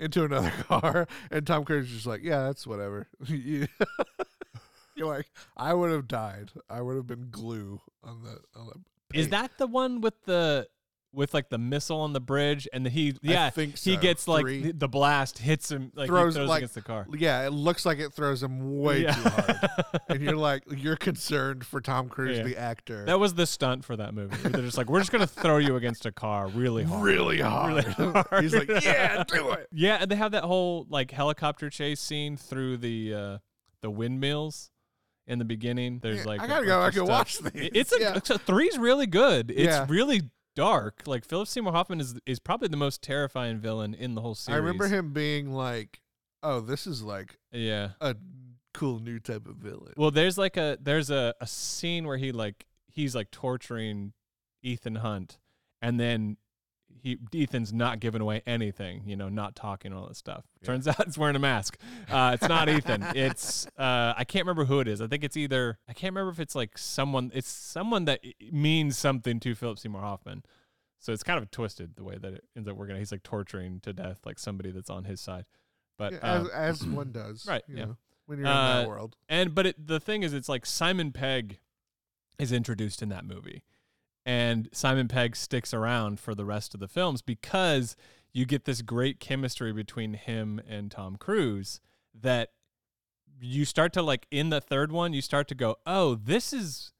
into 0.00 0.24
another 0.24 0.50
car, 0.68 1.06
and 1.30 1.46
Tom 1.46 1.64
Cruise 1.64 1.86
is 1.88 1.92
just 1.92 2.06
like, 2.06 2.22
yeah, 2.24 2.42
that's 2.44 2.66
whatever. 2.66 3.06
You- 3.28 3.68
You're 4.96 5.06
like, 5.06 5.30
I 5.56 5.72
would 5.72 5.90
have 5.92 6.08
died. 6.08 6.50
I 6.68 6.82
would 6.82 6.96
have 6.96 7.06
been 7.06 7.28
glue 7.30 7.80
on 8.04 8.22
the. 8.22 8.38
On 8.58 8.66
the 8.66 9.18
Is 9.18 9.28
that 9.28 9.50
the 9.56 9.66
one 9.66 10.00
with 10.00 10.14
the 10.24 10.66
with 11.12 11.34
like 11.34 11.48
the 11.48 11.58
missile 11.58 12.00
on 12.00 12.12
the 12.12 12.20
bridge, 12.20 12.68
and 12.72 12.86
the, 12.86 12.90
he 12.90 13.16
yeah 13.20 13.50
think 13.50 13.76
he 13.76 13.96
gets 13.96 14.28
like 14.28 14.42
Three. 14.42 14.70
the, 14.72 14.86
blast 14.88 15.38
hits 15.38 15.70
him 15.70 15.90
like 15.96 16.06
Throws, 16.08 16.36
throws 16.36 16.48
like, 16.48 16.58
against 16.58 16.74
the 16.76 16.82
car. 16.82 17.06
Yeah, 17.12 17.44
it 17.46 17.50
looks 17.52 17.84
like 17.84 17.98
it 17.98 18.12
throws 18.12 18.42
him 18.42 18.78
way 18.80 19.02
Yeah. 19.02 19.12
too 19.14 19.28
hard. 19.28 19.56
and 20.08 20.20
you're 20.22 20.36
like, 20.36 20.62
you're 20.70 20.94
concerned 20.96 21.66
for 21.66 21.80
Tom 21.80 22.08
Cruise, 22.08 22.38
Yeah. 22.38 22.44
the 22.44 22.56
actor. 22.56 23.04
That 23.06 23.18
was 23.18 23.34
the 23.34 23.46
stunt 23.46 23.84
for 23.84 23.96
that 23.96 24.14
movie. 24.14 24.36
They're 24.48 24.62
just 24.62 24.78
like, 24.78 24.88
we're 24.88 25.00
just 25.00 25.10
gonna 25.10 25.26
throw 25.26 25.56
you 25.58 25.74
against 25.76 26.06
a 26.06 26.12
car 26.12 26.46
really 26.48 26.84
hard. 26.84 27.02
really 27.02 27.40
hard. 27.40 27.84
Really 27.98 28.12
hard. 28.12 28.26
He's 28.42 28.54
like, 28.54 28.68
yeah, 28.82 29.24
do 29.24 29.50
it. 29.52 29.66
Yeah, 29.72 29.98
and 30.00 30.10
they 30.10 30.16
have 30.16 30.32
that 30.32 30.44
whole 30.44 30.86
like 30.88 31.10
helicopter 31.10 31.70
chase 31.70 32.00
scene 32.00 32.36
through 32.36 32.76
the 32.76 33.14
uh 33.14 33.38
the 33.82 33.90
windmills 33.90 34.70
in 35.26 35.38
the 35.38 35.44
beginning. 35.44 35.98
There's 36.02 36.18
Yeah, 36.18 36.24
like 36.24 36.40
I 36.40 36.46
gotta 36.46 36.66
go 36.66 36.82
I 36.82 36.90
can 36.90 37.06
watch 37.06 37.38
these. 37.38 37.52
It- 37.66 37.72
It's 37.76 37.92
a, 37.92 38.00
Yeah. 38.00 38.14
it's 38.16 38.30
a 38.30 38.38
three's 38.38 38.78
really 38.78 39.06
good. 39.06 39.50
It's 39.50 39.62
Yeah. 39.66 39.86
really 39.88 40.22
dark. 40.54 41.02
Like 41.06 41.24
Philip 41.24 41.48
Seymour 41.48 41.72
Hoffman 41.72 42.00
is 42.00 42.14
is 42.26 42.38
probably 42.38 42.68
the 42.68 42.76
most 42.76 43.02
terrifying 43.02 43.58
villain 43.58 43.94
in 43.94 44.14
the 44.14 44.20
whole 44.20 44.34
series. 44.34 44.56
I 44.56 44.58
remember 44.58 44.86
him 44.88 45.12
being 45.12 45.52
like, 45.52 46.00
oh, 46.42 46.60
this 46.60 46.86
is 46.86 47.02
like 47.02 47.38
Yeah. 47.52 47.90
a 48.00 48.16
cool 48.74 49.00
new 49.00 49.18
type 49.18 49.46
of 49.46 49.56
villain. 49.56 49.92
Well, 49.96 50.10
there's 50.10 50.38
like 50.38 50.56
a 50.56 50.78
there's 50.80 51.10
a, 51.10 51.34
a 51.40 51.46
scene 51.46 52.06
where 52.06 52.16
he 52.16 52.32
like 52.32 52.66
he's 52.86 53.14
like 53.14 53.30
torturing 53.30 54.12
Ethan 54.62 54.96
Hunt, 54.96 55.38
and 55.80 55.98
then 55.98 56.36
he 57.02 57.18
Ethan's 57.34 57.72
not 57.72 58.00
giving 58.00 58.20
away 58.20 58.42
anything, 58.46 59.02
you 59.06 59.16
know, 59.16 59.28
not 59.28 59.54
talking 59.56 59.92
all 59.92 60.06
that 60.08 60.16
stuff. 60.16 60.44
Yeah. 60.60 60.66
Turns 60.66 60.88
out 60.88 61.00
it's 61.00 61.18
wearing 61.18 61.36
a 61.36 61.40
mask. 61.40 61.78
Uh, 62.10 62.32
it's 62.40 62.48
not 62.48 62.68
Ethan. 62.68 63.04
It's 63.14 63.66
uh, 63.78 64.14
I 64.16 64.24
can't 64.24 64.44
remember 64.44 64.64
who 64.66 64.80
it 64.80 64.88
is. 64.88 65.00
I 65.00 65.06
think 65.06 65.24
it's 65.24 65.36
either 65.36 65.78
I 65.88 65.92
can't 65.92 66.12
remember 66.14 66.30
if 66.32 66.40
it's 66.40 66.54
like 66.54 66.76
someone. 66.78 67.30
It's 67.34 67.48
someone 67.48 68.04
that 68.06 68.20
means 68.52 68.96
something 68.98 69.40
to 69.40 69.54
Philip 69.54 69.78
Seymour 69.78 70.00
Hoffman. 70.02 70.42
So 70.98 71.12
it's 71.12 71.22
kind 71.22 71.38
of 71.42 71.50
twisted 71.50 71.96
the 71.96 72.04
way 72.04 72.18
that 72.18 72.34
it 72.34 72.44
ends 72.54 72.68
up 72.68 72.76
working. 72.76 72.96
He's 72.96 73.10
like 73.12 73.22
torturing 73.22 73.80
to 73.80 73.92
death 73.94 74.20
like 74.26 74.38
somebody 74.38 74.70
that's 74.70 74.90
on 74.90 75.04
his 75.04 75.20
side. 75.20 75.46
But 75.96 76.12
Yeah, 76.12 76.18
uh, 76.22 76.40
as, 76.44 76.80
as 76.80 76.86
one 76.86 77.10
does. 77.12 77.46
right, 77.48 77.62
you 77.66 77.76
yeah. 77.76 77.84
know, 77.86 77.96
when 78.26 78.38
you're 78.38 78.46
in 78.46 78.52
Uh, 78.52 78.80
that 78.82 78.88
world. 78.88 79.16
and 79.28 79.54
but 79.54 79.66
it, 79.66 79.86
the 79.86 79.98
thing 79.98 80.22
is, 80.22 80.32
it's 80.34 80.48
like 80.48 80.66
Simon 80.66 81.10
Pegg 81.12 81.58
is 82.38 82.52
introduced 82.52 83.02
in 83.02 83.08
that 83.10 83.24
movie, 83.24 83.62
and 84.30 84.68
Simon 84.72 85.08
Pegg 85.08 85.34
sticks 85.34 85.74
around 85.74 86.20
for 86.20 86.34
the 86.36 86.44
rest 86.44 86.72
of 86.72 86.78
the 86.80 86.86
films 86.86 87.20
because 87.20 87.96
you 88.32 88.46
get 88.46 88.64
this 88.64 88.80
great 88.80 89.18
chemistry 89.18 89.72
between 89.72 90.14
him 90.14 90.60
and 90.68 90.88
Tom 90.90 91.16
Cruise 91.16 91.80
that 92.14 92.50
you 93.40 93.64
start 93.64 93.92
to 93.94 94.02
like 94.02 94.26
in 94.30 94.50
the 94.50 94.60
third 94.60 94.92
one 94.92 95.12
you 95.12 95.22
start 95.22 95.48
to 95.48 95.54
go 95.54 95.74
oh 95.86 96.14
this 96.14 96.52
is 96.52 96.92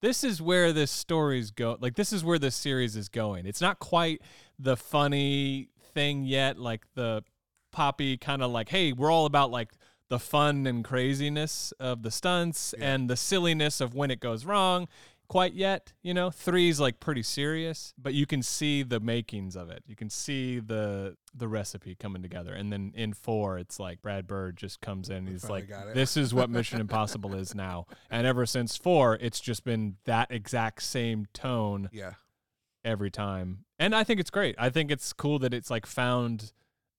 this 0.00 0.24
is 0.24 0.40
where 0.42 0.72
this 0.72 0.90
story's 0.90 1.50
go 1.50 1.76
like 1.80 1.94
this 1.94 2.12
is 2.12 2.24
where 2.24 2.38
this 2.38 2.56
series 2.56 2.96
is 2.96 3.08
going 3.10 3.44
it's 3.46 3.60
not 3.60 3.78
quite 3.78 4.20
the 4.58 4.76
funny 4.76 5.68
thing 5.94 6.24
yet 6.24 6.58
like 6.58 6.82
the 6.94 7.22
poppy 7.72 8.16
kind 8.16 8.42
of 8.42 8.50
like 8.50 8.70
hey 8.70 8.92
we're 8.92 9.10
all 9.10 9.26
about 9.26 9.50
like 9.50 9.72
the 10.08 10.18
fun 10.18 10.66
and 10.66 10.82
craziness 10.84 11.72
of 11.78 12.02
the 12.02 12.10
stunts 12.10 12.74
Yeah. 12.78 12.94
and 12.94 13.10
the 13.10 13.16
silliness 13.16 13.80
of 13.80 13.94
when 13.94 14.10
it 14.10 14.18
goes 14.20 14.44
wrong 14.46 14.88
quite 15.32 15.54
yet 15.54 15.92
you 16.02 16.12
know 16.12 16.30
three 16.30 16.68
is 16.68 16.78
like 16.78 17.00
pretty 17.00 17.22
serious 17.22 17.94
but 17.96 18.12
you 18.12 18.26
can 18.26 18.42
see 18.42 18.82
the 18.82 19.00
makings 19.00 19.56
of 19.56 19.70
it 19.70 19.82
you 19.86 19.96
can 19.96 20.10
see 20.10 20.60
the 20.60 21.16
the 21.34 21.48
recipe 21.48 21.94
coming 21.94 22.20
together 22.20 22.52
and 22.52 22.70
then 22.70 22.92
in 22.94 23.14
four 23.14 23.58
it's 23.58 23.80
like 23.80 24.02
brad 24.02 24.26
bird 24.26 24.56
just 24.58 24.82
comes 24.82 25.08
in 25.08 25.16
and 25.16 25.28
he's 25.28 25.48
like 25.48 25.68
this 25.94 26.16
is 26.18 26.34
what 26.34 26.50
mission 26.58 26.80
impossible 26.80 27.34
is 27.34 27.54
now 27.54 27.86
and 28.10 28.26
ever 28.26 28.44
since 28.44 28.76
four 28.76 29.16
it's 29.22 29.40
just 29.40 29.64
been 29.64 29.96
that 30.04 30.30
exact 30.30 30.82
same 30.82 31.26
tone 31.32 31.88
Yeah. 31.92 32.12
every 32.84 33.10
time. 33.10 33.64
And 33.78 33.94
I 33.94 34.04
think 34.04 34.20
it's 34.20 34.30
great. 34.30 34.54
I 34.58 34.68
think 34.70 34.90
it's 34.90 35.12
cool 35.12 35.38
that 35.40 35.54
it's 35.54 35.70
like 35.70 35.86
found 35.86 36.52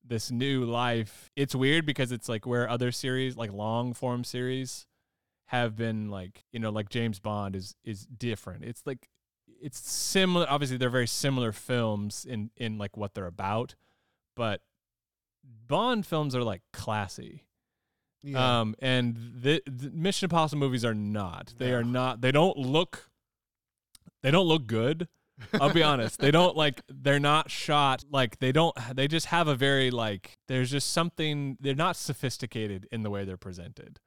this 0.04 0.32
new 0.32 0.66
life. 0.66 1.30
It's 1.36 1.54
weird 1.56 1.86
because 1.86 2.12
it's 2.12 2.28
like 2.28 2.46
where 2.46 2.68
other 2.70 2.92
series, 2.92 3.38
like 3.38 3.54
long 3.54 3.94
form 3.94 4.24
series, 4.24 4.86
have 5.54 5.76
been 5.76 6.10
like, 6.10 6.44
you 6.52 6.60
know, 6.60 6.72
like 6.72 6.90
James 6.90 7.20
Bond 7.20 7.56
is 7.56 7.76
is 7.84 8.06
different. 8.06 8.64
It's 8.64 8.82
like 8.86 9.08
it's 9.62 9.80
similar 9.80 10.46
obviously 10.50 10.78
they're 10.78 10.90
very 10.90 11.08
similar 11.08 11.52
films 11.52 12.26
in 12.28 12.50
in 12.58 12.78
like 12.78 12.98
what 12.98 13.14
they're 13.14 13.28
about, 13.28 13.76
but 14.36 14.62
Bond 15.68 16.06
films 16.06 16.36
are 16.36 16.44
like 16.44 16.62
classy. 16.72 17.44
Yeah. 18.24 18.62
Um, 18.62 18.76
and 18.80 19.18
the, 19.42 19.62
the 19.66 19.92
Mission 19.92 20.28
Impossible 20.28 20.60
movies 20.60 20.86
are 20.86 20.94
not. 20.94 21.54
They 21.58 21.74
are 21.74 21.84
not. 21.84 22.22
They 22.22 22.32
don't 22.32 22.58
look. 22.58 23.10
They 24.22 24.32
don't 24.32 24.48
look 24.48 24.66
good. 24.66 25.10
I'll 25.60 25.74
be 25.74 25.84
honest. 25.84 26.20
They 26.20 26.32
don't 26.32 26.56
like. 26.56 26.82
They're 26.88 27.20
not 27.20 27.52
shot 27.52 28.06
like. 28.10 28.40
They 28.40 28.54
don't. 28.54 28.76
They 28.96 29.10
just 29.10 29.28
have 29.28 29.50
a 29.50 29.56
very 29.56 29.92
like. 29.92 30.38
There's 30.48 30.72
just 30.72 30.92
something. 30.92 31.58
They're 31.60 31.76
not 31.76 31.98
sophisticated 31.98 32.88
in 32.92 33.04
the 33.04 33.10
way 33.10 33.26
they're 33.26 33.36
presented. 33.36 34.00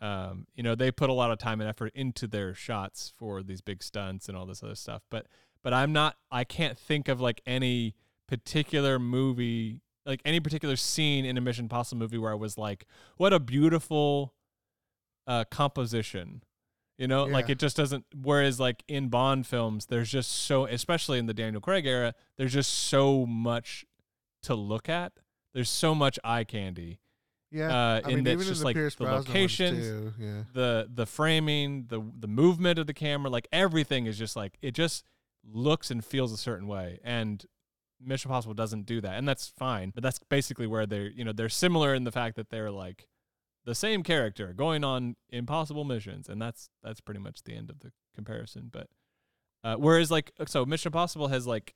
Um, 0.00 0.46
you 0.54 0.62
know, 0.62 0.74
they 0.74 0.90
put 0.90 1.10
a 1.10 1.12
lot 1.12 1.30
of 1.30 1.38
time 1.38 1.60
and 1.60 1.68
effort 1.68 1.92
into 1.94 2.26
their 2.26 2.54
shots 2.54 3.12
for 3.16 3.42
these 3.42 3.60
big 3.60 3.82
stunts 3.82 4.28
and 4.28 4.36
all 4.36 4.46
this 4.46 4.62
other 4.62 4.74
stuff. 4.74 5.02
But 5.10 5.26
but 5.62 5.72
I'm 5.72 5.92
not. 5.92 6.16
I 6.30 6.44
can't 6.44 6.78
think 6.78 7.08
of 7.08 7.20
like 7.20 7.40
any 7.46 7.94
particular 8.28 8.98
movie, 8.98 9.80
like 10.04 10.20
any 10.24 10.40
particular 10.40 10.76
scene 10.76 11.24
in 11.24 11.38
a 11.38 11.40
Mission 11.40 11.64
Impossible 11.64 11.98
movie 11.98 12.18
where 12.18 12.32
I 12.32 12.36
was 12.36 12.58
like, 12.58 12.86
what 13.16 13.32
a 13.32 13.40
beautiful 13.40 14.34
uh, 15.26 15.44
composition. 15.50 16.42
You 16.98 17.08
know, 17.08 17.24
like 17.24 17.48
it 17.50 17.58
just 17.58 17.76
doesn't. 17.76 18.04
Whereas, 18.14 18.60
like 18.60 18.84
in 18.86 19.08
Bond 19.08 19.48
films, 19.48 19.86
there's 19.86 20.10
just 20.10 20.30
so, 20.30 20.66
especially 20.66 21.18
in 21.18 21.26
the 21.26 21.34
Daniel 21.34 21.60
Craig 21.60 21.86
era, 21.86 22.14
there's 22.36 22.52
just 22.52 22.72
so 22.72 23.26
much 23.26 23.84
to 24.44 24.54
look 24.54 24.88
at. 24.88 25.12
There's 25.54 25.70
so 25.70 25.94
much 25.94 26.20
eye 26.22 26.44
candy. 26.44 27.00
Yeah. 27.54 27.68
uh, 27.68 28.00
I 28.04 28.08
mean, 28.08 28.26
even 28.26 28.40
just 28.40 28.60
the 28.60 28.64
like 28.66 28.74
Pierce 28.74 28.94
the 28.96 29.04
Brosnan 29.04 29.26
locations, 29.26 29.78
too, 29.86 30.12
Yeah. 30.18 30.42
the 30.52 30.88
the 30.92 31.06
framing, 31.06 31.86
the 31.88 32.02
the 32.18 32.28
movement 32.28 32.78
of 32.78 32.86
the 32.86 32.94
camera, 32.94 33.30
like 33.30 33.46
everything 33.52 34.06
is 34.06 34.18
just 34.18 34.34
like 34.36 34.58
it 34.60 34.72
just 34.72 35.04
looks 35.44 35.90
and 35.90 36.04
feels 36.04 36.32
a 36.32 36.36
certain 36.36 36.66
way. 36.66 36.98
And 37.04 37.44
Mission 38.00 38.30
Impossible 38.30 38.54
doesn't 38.54 38.86
do 38.86 39.00
that, 39.00 39.14
and 39.16 39.26
that's 39.28 39.48
fine. 39.48 39.90
But 39.94 40.02
that's 40.02 40.18
basically 40.28 40.66
where 40.66 40.84
they're 40.86 41.08
you 41.10 41.24
know 41.24 41.32
they're 41.32 41.48
similar 41.48 41.94
in 41.94 42.04
the 42.04 42.12
fact 42.12 42.36
that 42.36 42.50
they're 42.50 42.70
like 42.70 43.06
the 43.64 43.74
same 43.74 44.02
character 44.02 44.52
going 44.52 44.84
on 44.84 45.16
impossible 45.30 45.84
missions, 45.84 46.28
and 46.28 46.42
that's 46.42 46.68
that's 46.82 47.00
pretty 47.00 47.20
much 47.20 47.42
the 47.44 47.54
end 47.54 47.70
of 47.70 47.80
the 47.80 47.92
comparison. 48.14 48.68
But 48.72 48.88
uh, 49.62 49.76
whereas 49.76 50.10
like 50.10 50.32
so 50.46 50.66
Mission 50.66 50.88
Impossible 50.88 51.28
has 51.28 51.46
like 51.46 51.74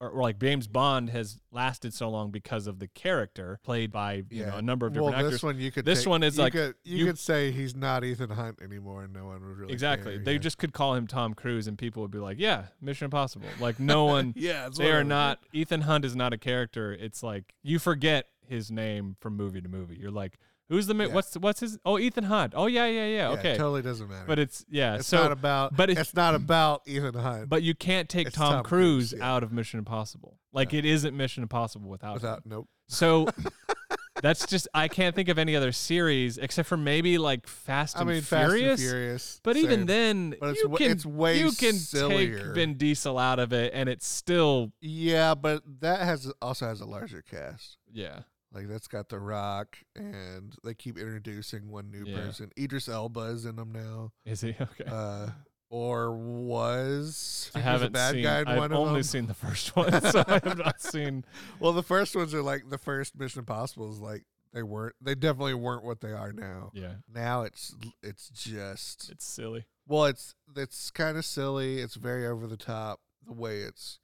or, 0.00 0.10
or 0.10 0.22
like 0.22 0.38
James 0.38 0.66
Bond 0.68 1.10
has 1.10 1.38
lasted 1.50 1.94
so 1.94 2.10
long 2.10 2.30
because 2.30 2.66
of 2.66 2.78
the 2.78 2.88
character 2.88 3.58
played 3.64 3.90
by 3.92 4.24
you 4.30 4.44
know 4.44 4.56
a 4.56 4.62
number 4.62 4.86
of 4.86 4.94
Well, 4.94 5.06
different 5.06 5.18
actors. 5.26 5.32
this 5.32 5.42
one 5.42 5.58
you 5.58 5.70
could. 5.72 5.84
This 5.84 6.00
take- 6.00 6.08
one 6.10 6.22
is 6.22 6.36
you 6.36 6.42
like, 6.42 6.52
could, 6.52 6.74
you, 6.84 6.96
you- 6.98 7.06
could 7.06 7.18
say 7.18 7.50
he's 7.50 7.74
not 7.74 8.04
Ethan 8.04 8.30
Hunt 8.30 8.60
anymore, 8.62 9.04
and 9.04 9.12
no 9.12 9.26
one 9.26 9.40
would 9.46 9.56
really 9.56 9.72
Exactly. 9.72 10.16
care, 10.16 10.24
They 10.24 10.32
yeah. 10.34 10.38
just 10.38 10.58
could 10.58 10.72
call 10.72 10.94
him 10.94 11.06
Tom 11.06 11.34
Cruise 11.34 11.66
and 11.66 11.78
people 11.78 12.02
would 12.02 12.10
be 12.10 12.18
like, 12.18 12.38
yeah, 12.38 12.64
Mission 12.80 13.06
Impossible. 13.06 13.48
Like 13.60 13.80
no 13.80 14.04
one, 14.16 14.34
yeah, 14.36 14.66
it's 14.66 14.78
they 14.78 14.90
are 14.92 15.04
not, 15.04 15.40
Ethan 15.52 15.82
Hunt 15.82 16.04
is 16.04 16.14
not 16.14 16.32
a 16.32 16.38
character. 16.38 16.92
It's 16.92 17.22
like 17.22 17.54
you 17.62 17.78
forget 17.78 18.26
his 18.46 18.70
name 18.70 19.16
from 19.20 19.36
movie 19.36 19.60
to 19.60 19.68
movie. 19.68 19.96
You're 20.00 20.10
like, 20.10 20.38
who's 20.68 20.86
the, 20.86 20.94
Yeah. 20.94 21.06
what's, 21.08 21.34
what's 21.36 21.60
his, 21.60 21.78
oh, 21.84 21.98
Ethan 21.98 22.24
Hunt. 22.24 22.52
Oh 22.56 22.66
yeah, 22.66 22.86
yeah, 22.86 23.06
yeah. 23.06 23.16
Yeah, 23.16 23.28
Okay. 23.38 23.50
it 23.52 23.56
totally 23.58 23.82
doesn't 23.82 24.08
matter. 24.08 24.24
But 24.26 24.38
it's, 24.38 24.64
yeah. 24.68 24.96
it's 24.96 25.06
so, 25.06 25.18
not 25.22 25.32
about. 25.32 25.76
but 25.76 25.90
it's- 25.90 26.06
it's, 26.08 26.14
not 26.16 26.34
about 26.34 26.82
Ethan 26.86 27.14
Hunt. 27.14 27.48
but 27.48 27.62
you 27.62 27.74
can't 27.74 28.08
take 28.08 28.30
Tom, 28.32 28.52
Tom 28.54 28.64
Cruise, 28.64 29.10
Cruise, 29.10 29.18
yeah. 29.20 29.34
out 29.34 29.42
of 29.42 29.52
Mission 29.52 29.78
Impossible. 29.78 30.38
Like 30.52 30.72
No. 30.72 30.78
it 30.78 30.84
isn't 30.84 31.16
Mission 31.16 31.42
Impossible 31.42 31.88
without, 31.90 32.22
him. 32.22 32.40
nope. 32.44 32.68
So 32.88 33.26
that's 34.22 34.46
just, 34.46 34.68
I 34.72 34.88
can't 34.88 35.14
think 35.14 35.28
of 35.28 35.38
any 35.38 35.54
other 35.56 35.72
series 35.72 36.38
except 36.38 36.68
for 36.68 36.76
maybe 36.76 37.18
like 37.18 37.46
Fast 37.46 37.96
I 37.96 38.00
and 38.00 38.08
mean, 38.10 38.22
Furious. 38.22 38.80
Fast 38.80 38.82
and 38.82 38.90
Furious. 38.90 39.40
But 39.42 39.56
even 39.56 39.86
then, 39.86 40.34
But 40.40 40.50
it's 40.50 40.62
you 40.62 40.68
can 40.70 40.90
it's 40.92 41.04
way 41.06 41.38
you 41.38 41.50
can 41.52 41.74
sillier. 41.74 42.38
take 42.38 42.54
Vin 42.54 42.74
Diesel 42.74 43.18
out 43.18 43.38
of 43.38 43.52
it, 43.52 43.72
and 43.74 43.88
it's 43.88 44.06
still 44.06 44.72
yeah, 44.80 45.34
but 45.34 45.62
that 45.80 46.00
has 46.00 46.32
also 46.40 46.66
has 46.66 46.80
a 46.80 46.86
larger 46.86 47.22
cast. 47.22 47.76
yeah. 47.92 48.20
Like 48.52 48.68
that's 48.68 48.88
got 48.88 49.08
The 49.08 49.18
Rock, 49.18 49.76
and 49.94 50.54
they 50.64 50.74
keep 50.74 50.96
introducing 50.98 51.68
one 51.70 51.90
new 51.90 52.04
Yeah. 52.06 52.16
person. 52.26 52.50
Idris 52.58 52.88
Elba 52.88 53.20
is 53.22 53.44
in 53.44 53.56
them 53.56 53.72
now, 53.72 54.12
Is 54.24 54.40
he 54.40 54.50
okay? 54.60 54.84
uh, 54.86 55.30
or 55.68 56.16
was 56.16 57.50
I 57.54 57.58
haven't 57.58 57.88
a 57.88 57.90
bad 57.90 58.14
seen. 58.14 58.22
guy 58.22 58.40
in 58.40 58.48
I've 58.48 58.58
one 58.58 58.72
of 58.72 58.78
only 58.78 59.02
seen 59.02 59.26
the 59.26 59.34
first 59.34 59.74
one, 59.76 59.90
so 60.12 60.24
I 60.26 60.40
have 60.44 60.58
not 60.58 60.80
seen. 60.80 61.24
Well, 61.60 61.72
the 61.72 61.82
first 61.82 62.14
ones 62.14 62.32
are 62.34 62.42
like 62.42 62.70
the 62.70 62.78
first 62.78 63.18
Mission 63.18 63.40
Impossible 63.40 63.90
is 63.90 63.98
like 64.00 64.22
they 64.54 64.62
weren't. 64.62 64.94
They 65.02 65.14
definitely 65.16 65.54
weren't 65.54 65.84
what 65.84 66.00
they 66.00 66.12
are 66.12 66.32
now. 66.32 66.70
Yeah, 66.72 66.94
Now 67.12 67.42
it's 67.42 67.74
it's 68.02 68.28
just 68.30 69.10
it's 69.10 69.26
silly. 69.26 69.66
well, 69.86 70.04
it's 70.06 70.34
it's 70.56 70.90
kind 70.92 71.18
of 71.18 71.24
silly. 71.24 71.80
It's 71.80 71.96
very 71.96 72.26
over 72.26 72.46
the 72.46 72.56
top 72.56 73.00
the 73.26 73.32
way 73.34 73.58
it's 73.58 73.98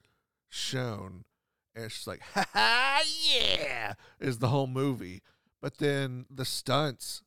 shown. 0.50 1.24
And 1.74 1.84
it's 1.84 1.94
just 1.94 2.06
like, 2.06 2.20
ha 2.34 2.46
ha, 2.52 3.02
yeah, 3.24 3.94
is 4.20 4.38
the 4.38 4.48
whole 4.48 4.66
movie. 4.66 5.22
But 5.60 5.78
then 5.78 6.26
the 6.28 6.44
stunts, 6.44 7.22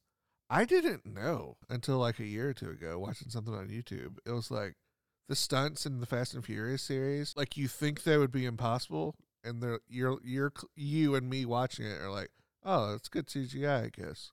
I 0.49 0.65
didn't 0.65 1.05
know 1.05 1.57
until 1.69 1.97
like 1.97 2.19
a 2.19 2.25
year 2.25 2.49
or 2.49 2.53
two 2.53 2.69
ago 2.69 2.99
watching 2.99 3.29
something 3.29 3.53
on 3.53 3.69
YouTube. 3.69 4.17
It 4.25 4.31
was 4.31 4.51
like 4.51 4.75
the 5.27 5.35
stunts 5.35 5.85
in 5.85 5.99
the 5.99 6.05
Fast 6.05 6.33
and 6.33 6.45
Furious 6.45 6.83
series, 6.83 7.33
like 7.35 7.57
you 7.57 7.67
think 7.67 8.03
they 8.03 8.17
would 8.17 8.31
be 8.31 8.45
impossible, 8.45 9.15
and 9.43 9.61
they're 9.61 9.79
you're 9.87 10.19
you're 10.23 10.53
you 10.75 11.15
and 11.15 11.29
me 11.29 11.45
watching 11.45 11.85
it 11.85 12.01
are 12.01 12.11
like, 12.11 12.29
oh, 12.63 12.91
that's 12.91 13.09
good 13.09 13.27
CGI, 13.27 13.85
I 13.85 13.89
guess. 13.89 14.31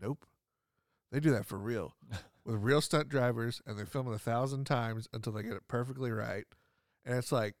Nope, 0.00 0.26
they 1.12 1.20
do 1.20 1.30
that 1.30 1.46
for 1.46 1.58
real 1.58 1.94
with 2.44 2.56
real 2.56 2.80
stunt 2.80 3.08
drivers, 3.08 3.62
and 3.66 3.78
they 3.78 3.84
film 3.84 4.10
it 4.10 4.14
a 4.14 4.18
thousand 4.18 4.64
times 4.64 5.08
until 5.12 5.32
they 5.32 5.42
get 5.42 5.52
it 5.52 5.68
perfectly 5.68 6.10
right. 6.10 6.44
And 7.04 7.18
it's 7.18 7.32
like 7.32 7.54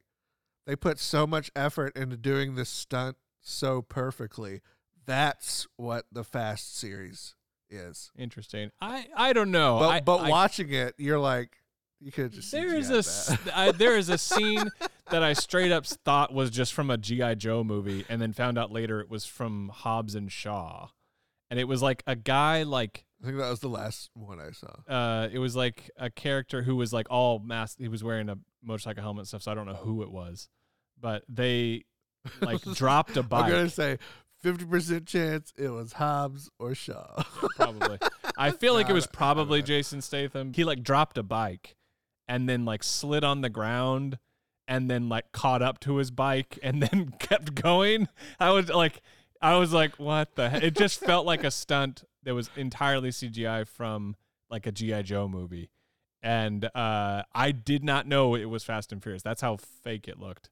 they 0.66 0.76
put 0.76 0.98
so 0.98 1.26
much 1.26 1.50
effort 1.56 1.96
into 1.96 2.16
doing 2.16 2.54
this 2.54 2.68
stunt 2.68 3.16
so 3.40 3.82
perfectly. 3.82 4.60
That's 5.06 5.66
what 5.76 6.06
the 6.10 6.24
Fast 6.24 6.76
series 6.76 7.34
is. 7.70 8.10
Interesting. 8.18 8.70
I 8.80 9.06
I 9.16 9.32
don't 9.32 9.50
know. 9.50 9.78
But 9.78 9.88
I, 9.88 10.00
but 10.00 10.16
I- 10.18 10.28
watching 10.30 10.72
it, 10.72 10.94
you're 10.98 11.18
like, 11.18 11.56
you 12.00 12.12
could 12.12 12.32
just 12.32 12.52
there 12.52 12.74
is 12.74 12.90
a 12.90 12.94
CGI'd 12.94 12.98
s- 12.98 13.26
that. 13.44 13.56
I- 13.56 13.72
there 13.72 13.96
is 13.96 14.08
a 14.08 14.18
scene 14.18 14.64
that 15.10 15.22
I 15.22 15.32
straight 15.32 15.72
up 15.72 15.86
thought 15.86 16.34
was 16.34 16.50
just 16.50 16.74
from 16.74 16.90
a 16.90 16.98
GI 16.98 17.36
Joe 17.36 17.62
movie, 17.64 18.04
and 18.08 18.20
then 18.20 18.32
found 18.32 18.58
out 18.58 18.70
later 18.72 19.00
it 19.00 19.08
was 19.08 19.24
from 19.24 19.70
Hobbs 19.72 20.14
and 20.14 20.30
Shaw, 20.30 20.88
and 21.50 21.58
it 21.60 21.64
was 21.68 21.80
like 21.82 22.02
a 22.06 22.16
guy 22.16 22.64
like 22.64 23.05
I 23.22 23.26
think 23.26 23.38
that 23.38 23.48
was 23.50 23.60
the 23.60 23.68
last 23.68 24.10
one 24.14 24.38
I 24.40 24.50
saw. 24.52 24.68
uh, 24.92 25.28
it 25.32 25.38
was 25.38 25.56
like 25.56 25.90
a 25.96 26.10
character 26.10 26.62
who 26.62 26.76
was 26.76 26.92
like 26.92 27.06
all 27.10 27.38
masked. 27.38 27.80
He 27.80 27.88
was 27.88 28.04
wearing 28.04 28.28
a 28.28 28.36
motorcycle 28.62 29.02
helmet 29.02 29.20
and 29.22 29.28
stuff, 29.28 29.42
so 29.42 29.52
I 29.52 29.54
don't 29.54 29.66
know 29.66 29.74
who 29.74 30.02
it 30.02 30.10
was, 30.10 30.48
but 31.00 31.22
they 31.28 31.84
like 32.40 32.60
dropped 32.74 33.16
a 33.16 33.22
bike. 33.22 33.44
I'm 33.44 33.50
gonna 33.50 33.70
say 33.70 33.98
fifty 34.40 34.64
percent 34.66 35.06
chance 35.06 35.52
it 35.56 35.68
was 35.70 35.94
Hobbs 35.94 36.50
or 36.58 36.74
Shaw. 36.74 37.22
probably. 37.56 37.98
I 38.36 38.50
feel 38.50 38.74
like 38.74 38.90
it 38.90 38.92
was 38.92 39.06
don't- 39.06 39.14
I 39.14 39.18
don't 39.24 39.34
probably. 39.36 39.62
Jason 39.62 40.02
Statham. 40.02 40.52
He 40.52 40.64
like 40.64 40.82
dropped 40.82 41.16
a 41.16 41.22
bike 41.22 41.74
and 42.28 42.48
then 42.48 42.64
like 42.64 42.82
slid 42.84 43.24
on 43.24 43.40
the 43.40 43.48
ground 43.48 44.18
and 44.68 44.90
then 44.90 45.08
like 45.08 45.32
caught 45.32 45.62
up 45.62 45.78
to 45.80 45.96
his 45.96 46.10
bike 46.10 46.58
and 46.62 46.82
then 46.82 47.14
kept 47.18 47.54
going. 47.54 48.08
I 48.38 48.50
was 48.50 48.68
like 48.68 49.00
I 49.40 49.56
was 49.56 49.72
like 49.72 49.94
what 49.96 50.34
the 50.34 50.50
heck? 50.50 50.62
It 50.62 50.76
just 50.76 51.00
felt 51.00 51.24
like 51.24 51.44
a 51.44 51.50
stunt 51.50 52.04
that 52.26 52.34
was 52.34 52.50
entirely 52.56 53.08
CGI 53.08 53.66
from 53.66 54.16
like 54.50 54.66
a 54.66 54.72
GI 54.72 55.04
Joe 55.04 55.26
movie. 55.28 55.70
And 56.22 56.64
uh 56.74 57.22
I 57.34 57.52
did 57.52 57.82
not 57.82 58.06
know 58.06 58.34
it 58.34 58.46
was 58.46 58.62
Fast 58.64 58.92
and 58.92 59.02
Furious. 59.02 59.22
That's 59.22 59.40
how 59.40 59.56
fake 59.56 60.06
it 60.08 60.18
looked. 60.18 60.50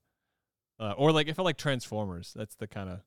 Uh, 0.80 0.92
or 0.96 1.12
like 1.12 1.28
it 1.28 1.34
felt 1.34 1.44
like 1.44 1.58
Transformers. 1.58 2.32
That's 2.34 2.54
the 2.54 2.66
kind 2.66 2.88
of 2.88 3.00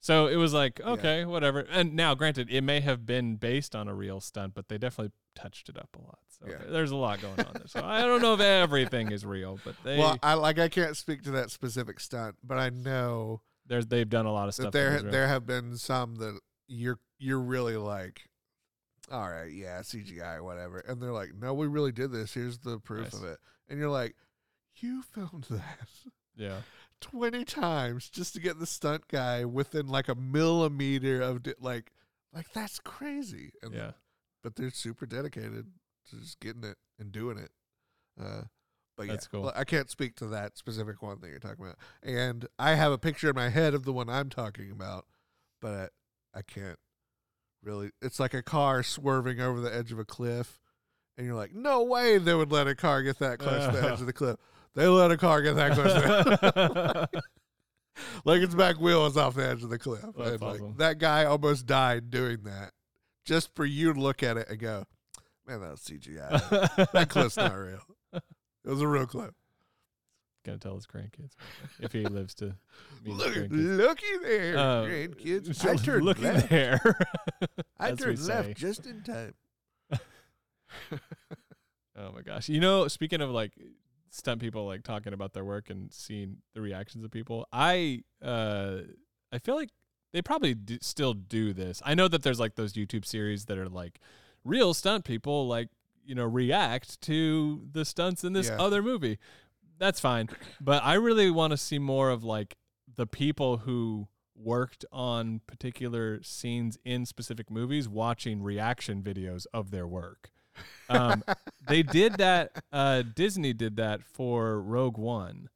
so 0.00 0.26
it 0.26 0.36
was 0.36 0.52
like, 0.52 0.80
Yeah. 0.80 0.90
okay, 0.90 1.24
whatever. 1.24 1.60
And 1.60 1.94
now, 1.94 2.14
granted, 2.14 2.48
it 2.50 2.60
may 2.60 2.80
have 2.80 3.06
been 3.06 3.36
based 3.36 3.74
on 3.74 3.88
a 3.88 3.94
real 3.94 4.20
stunt, 4.20 4.52
but 4.54 4.68
they 4.68 4.76
definitely 4.76 5.12
touched 5.34 5.70
it 5.70 5.78
up 5.78 5.88
a 5.98 6.02
lot. 6.02 6.18
So 6.28 6.46
Yeah. 6.46 6.58
there's 6.70 6.90
a 6.90 6.96
lot 6.96 7.22
going 7.22 7.40
on 7.40 7.52
there. 7.54 7.66
So 7.66 7.80
I 7.82 8.02
don't 8.02 8.20
know 8.20 8.34
if 8.34 8.40
everything 8.40 9.10
is 9.12 9.24
real, 9.24 9.58
but 9.64 9.74
they 9.82 9.98
well, 9.98 10.18
I 10.22 10.34
like 10.34 10.58
I 10.58 10.68
can't 10.68 10.94
speak 10.94 11.22
to 11.22 11.30
that 11.32 11.50
specific 11.50 12.00
stunt, 12.00 12.36
but 12.44 12.58
I 12.58 12.68
know 12.68 13.40
there's 13.66 13.86
they've 13.86 14.08
done 14.08 14.26
a 14.26 14.32
lot 14.32 14.48
of 14.48 14.54
stuff. 14.54 14.72
there 14.72 14.90
that 14.90 14.96
is 14.96 15.02
real. 15.04 15.12
there 15.12 15.28
have 15.28 15.46
been 15.46 15.78
some 15.78 16.16
that 16.16 16.38
you're 16.66 16.98
you're 17.18 17.40
really 17.40 17.76
like, 17.76 18.22
all 19.10 19.28
right, 19.28 19.52
yeah, 19.52 19.80
CGI, 19.80 20.42
whatever, 20.42 20.78
and 20.80 21.00
they're 21.00 21.12
like, 21.12 21.34
no, 21.34 21.54
we 21.54 21.66
really 21.66 21.92
did 21.92 22.12
this. 22.12 22.34
Here's 22.34 22.58
the 22.58 22.78
proof 22.78 23.12
Nice. 23.12 23.14
of 23.14 23.24
it, 23.24 23.38
and 23.68 23.78
you're 23.78 23.90
like, 23.90 24.16
you 24.76 25.02
filmed 25.02 25.46
that. 25.50 25.88
yeah, 26.36 26.60
20 27.00 27.44
times 27.44 28.08
just 28.08 28.34
to 28.34 28.40
get 28.40 28.58
the 28.58 28.66
stunt 28.66 29.08
guy 29.08 29.44
within 29.44 29.86
like 29.88 30.08
a 30.08 30.14
millimeter 30.14 31.20
of 31.20 31.42
di- 31.42 31.54
like 31.60 31.92
like 32.32 32.50
that's 32.52 32.80
crazy 32.80 33.52
and 33.62 33.74
yeah. 33.74 33.90
but 34.42 34.56
they're 34.56 34.70
super 34.70 35.06
dedicated 35.06 35.66
to 36.08 36.16
just 36.16 36.40
getting 36.40 36.64
it 36.64 36.76
and 36.98 37.12
doing 37.12 37.36
it 37.38 37.50
uh 38.20 38.42
but 38.96 39.08
That's 39.08 39.28
yeah, 39.32 39.40
cool. 39.40 39.52
I 39.54 39.64
can't 39.64 39.90
speak 39.90 40.14
to 40.16 40.26
that 40.28 40.56
specific 40.56 41.02
one 41.02 41.18
that 41.20 41.28
you're 41.28 41.40
talking 41.40 41.64
about. 41.64 41.78
And 42.02 42.46
I 42.60 42.74
have 42.74 42.92
a 42.92 42.96
picture 42.98 43.28
in 43.30 43.34
my 43.34 43.48
head 43.48 43.74
of 43.74 43.84
the 43.84 43.92
one 43.92 44.08
I'm 44.08 44.30
talking 44.30 44.70
about, 44.70 45.06
but 45.60 45.90
I, 46.34 46.38
I 46.38 46.42
can't 46.42 46.78
really. 47.64 47.90
It's 48.02 48.20
like 48.20 48.34
a 48.34 48.42
car 48.42 48.82
swerving 48.82 49.40
over 49.40 49.60
the 49.60 49.74
edge 49.74 49.92
of 49.92 49.98
a 49.98 50.04
cliff, 50.04 50.60
and 51.16 51.26
you're 51.26 51.36
like, 51.36 51.54
no 51.54 51.82
way 51.82 52.18
they 52.18 52.34
would 52.34 52.52
let 52.52 52.66
a 52.66 52.74
car 52.74 53.02
get 53.02 53.18
that 53.18 53.38
close 53.38 53.66
to 53.66 53.72
the 53.72 53.78
edge 53.78 54.00
of 54.00 54.06
the 54.06 54.12
uh-huh. 54.12 54.12
cliff. 54.12 54.36
They 54.74 54.86
let 54.86 55.10
a 55.10 55.16
car 55.16 55.42
get 55.42 55.54
that 55.54 55.72
close. 55.72 55.92
to 55.92 56.00
the 56.00 57.08
like 58.24 58.42
its 58.42 58.54
back 58.54 58.80
wheel 58.80 59.02
was 59.04 59.16
off 59.16 59.34
the 59.34 59.46
edge 59.46 59.62
of 59.62 59.70
the 59.70 59.78
cliff. 59.78 60.04
That's 60.16 60.30
And, 60.32 60.40
like, 60.40 60.60
awesome. 60.60 60.74
that 60.78 60.98
guy 60.98 61.24
almost 61.24 61.66
died 61.66 62.10
doing 62.10 62.42
that, 62.44 62.72
just 63.24 63.54
for 63.54 63.64
you 63.64 63.92
to 63.92 64.00
look 64.00 64.22
at 64.22 64.36
it 64.36 64.48
and 64.48 64.58
go, 64.58 64.84
"Man, 65.46 65.60
that 65.60 65.70
was 65.70 65.80
CGI. 65.80 66.90
that 66.92 67.08
cliff's 67.08 67.36
not 67.36 67.54
real. 67.54 67.82
It 68.12 68.70
was 68.70 68.80
a 68.80 68.88
real 68.88 69.06
cliff." 69.06 69.30
Gonna 70.44 70.58
tell 70.58 70.74
his 70.74 70.86
grandkids 70.86 71.32
if 71.80 71.92
he 71.92 72.04
lives 72.06 72.34
to 72.36 72.54
meet 73.04 73.12
his 73.12 73.16
Look, 73.16 73.34
grandkids. 73.34 73.76
looky 73.78 74.06
there, 74.22 74.56
Uh, 74.58 74.84
grandkids. 74.84 75.64
I 75.70 75.76
turned 75.76 76.04
looky 76.04 76.22
left. 76.22 76.48
there. 76.50 76.80
I 77.78 77.88
as 77.90 77.98
we 77.98 78.04
turned 78.04 78.18
say. 78.18 78.34
left 78.34 78.54
just 78.56 78.86
in 78.86 79.02
time. 79.02 79.34
Oh 81.96 82.10
my 82.12 82.22
gosh. 82.22 82.48
You 82.48 82.58
know, 82.60 82.88
speaking 82.88 83.20
of 83.20 83.30
like 83.30 83.52
stunt 84.10 84.40
people 84.40 84.66
like 84.66 84.82
talking 84.82 85.12
about 85.12 85.32
their 85.32 85.44
work 85.44 85.70
and 85.70 85.92
seeing 85.92 86.38
the 86.52 86.60
reactions 86.60 87.04
of 87.04 87.10
people, 87.12 87.46
I 87.52 88.02
uh 88.20 88.78
I 89.32 89.38
feel 89.38 89.54
like 89.54 89.70
they 90.12 90.20
probably 90.20 90.54
do, 90.54 90.78
still 90.80 91.14
do 91.14 91.52
this. 91.52 91.80
I 91.84 91.94
know 91.94 92.08
that 92.08 92.22
there's 92.24 92.40
like 92.40 92.56
those 92.56 92.72
YouTube 92.72 93.04
series 93.06 93.44
that 93.46 93.58
are 93.58 93.68
like 93.68 94.00
real 94.44 94.74
stunt 94.74 95.04
people 95.04 95.46
like, 95.46 95.68
you 96.04 96.16
know, 96.16 96.24
react 96.24 97.00
to 97.02 97.62
the 97.70 97.84
stunts 97.84 98.24
in 98.24 98.32
this 98.32 98.48
Yeah. 98.48 98.56
other 98.60 98.82
movie. 98.82 99.18
That's 99.78 100.00
fine, 100.00 100.28
but 100.60 100.82
I 100.84 100.94
really 100.94 101.30
want 101.30 101.50
to 101.50 101.56
see 101.56 101.78
more 101.78 102.10
of 102.10 102.22
like 102.24 102.56
the 102.96 103.06
people 103.06 103.58
who 103.58 104.08
worked 104.36 104.84
on 104.92 105.40
particular 105.46 106.22
scenes 106.22 106.78
in 106.84 107.06
specific 107.06 107.50
movies 107.50 107.88
watching 107.88 108.42
reaction 108.42 109.02
videos 109.02 109.46
of 109.52 109.70
their 109.70 109.86
work. 109.86 110.30
Um, 110.88 111.24
they 111.68 111.82
did 111.82 112.14
that. 112.14 112.62
Uh, 112.72 113.02
Disney 113.02 113.52
did 113.52 113.76
that 113.76 114.02
for 114.02 114.60
Rogue 114.60 114.98
One, 114.98 115.48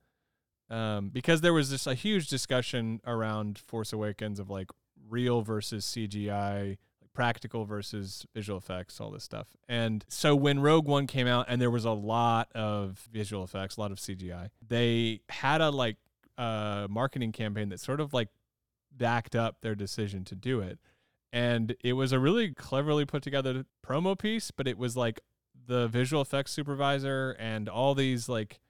um, 0.70 1.10
because 1.10 1.40
there 1.40 1.52
was 1.52 1.70
this 1.70 1.86
a 1.86 1.94
huge 1.94 2.28
discussion 2.28 3.00
around 3.06 3.58
Force 3.58 3.92
Awakens 3.92 4.38
of 4.38 4.50
like 4.50 4.70
real 5.08 5.42
versus 5.42 5.84
CGI, 5.86 6.78
practical 7.18 7.64
versus 7.64 8.24
visual 8.32 8.56
effects, 8.56 9.00
all 9.00 9.10
this 9.10 9.24
stuff. 9.24 9.48
And 9.68 10.04
so 10.06 10.36
when 10.36 10.60
Rogue 10.60 10.86
One 10.86 11.08
came 11.08 11.26
out, 11.26 11.46
and 11.48 11.60
there 11.60 11.68
was 11.68 11.84
a 11.84 11.90
lot 11.90 12.48
of 12.54 13.08
visual 13.10 13.42
effects, 13.42 13.76
a 13.76 13.80
lot 13.80 13.90
of 13.90 13.98
CGI, 13.98 14.50
they 14.64 15.22
had 15.28 15.60
a 15.60 15.70
like 15.70 15.96
uh, 16.38 16.86
marketing 16.88 17.32
campaign 17.32 17.70
that 17.70 17.80
sort 17.80 17.98
of 17.98 18.14
like 18.14 18.28
backed 18.96 19.34
up 19.34 19.56
their 19.62 19.74
decision 19.74 20.24
to 20.26 20.36
do 20.36 20.60
it 20.60 20.78
and 21.32 21.74
it 21.82 21.94
was 21.94 22.12
a 22.12 22.18
really 22.18 22.52
cleverly 22.54 23.04
put 23.04 23.22
together 23.22 23.64
promo 23.86 24.18
piece 24.18 24.50
but 24.50 24.66
it 24.66 24.78
was 24.78 24.96
like 24.96 25.20
the 25.66 25.86
visual 25.88 26.22
effects 26.22 26.52
supervisor 26.52 27.36
and 27.38 27.68
all 27.68 27.94
these 27.94 28.28
like 28.28 28.60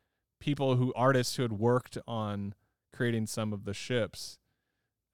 people 0.41 0.77
who 0.77 0.93
artists 0.95 1.37
who 1.37 1.43
had 1.43 1.53
worked 1.53 1.97
on 2.07 2.55
creating 2.93 3.27
some 3.27 3.53
of 3.53 3.65
the 3.65 3.73
ships 3.73 4.39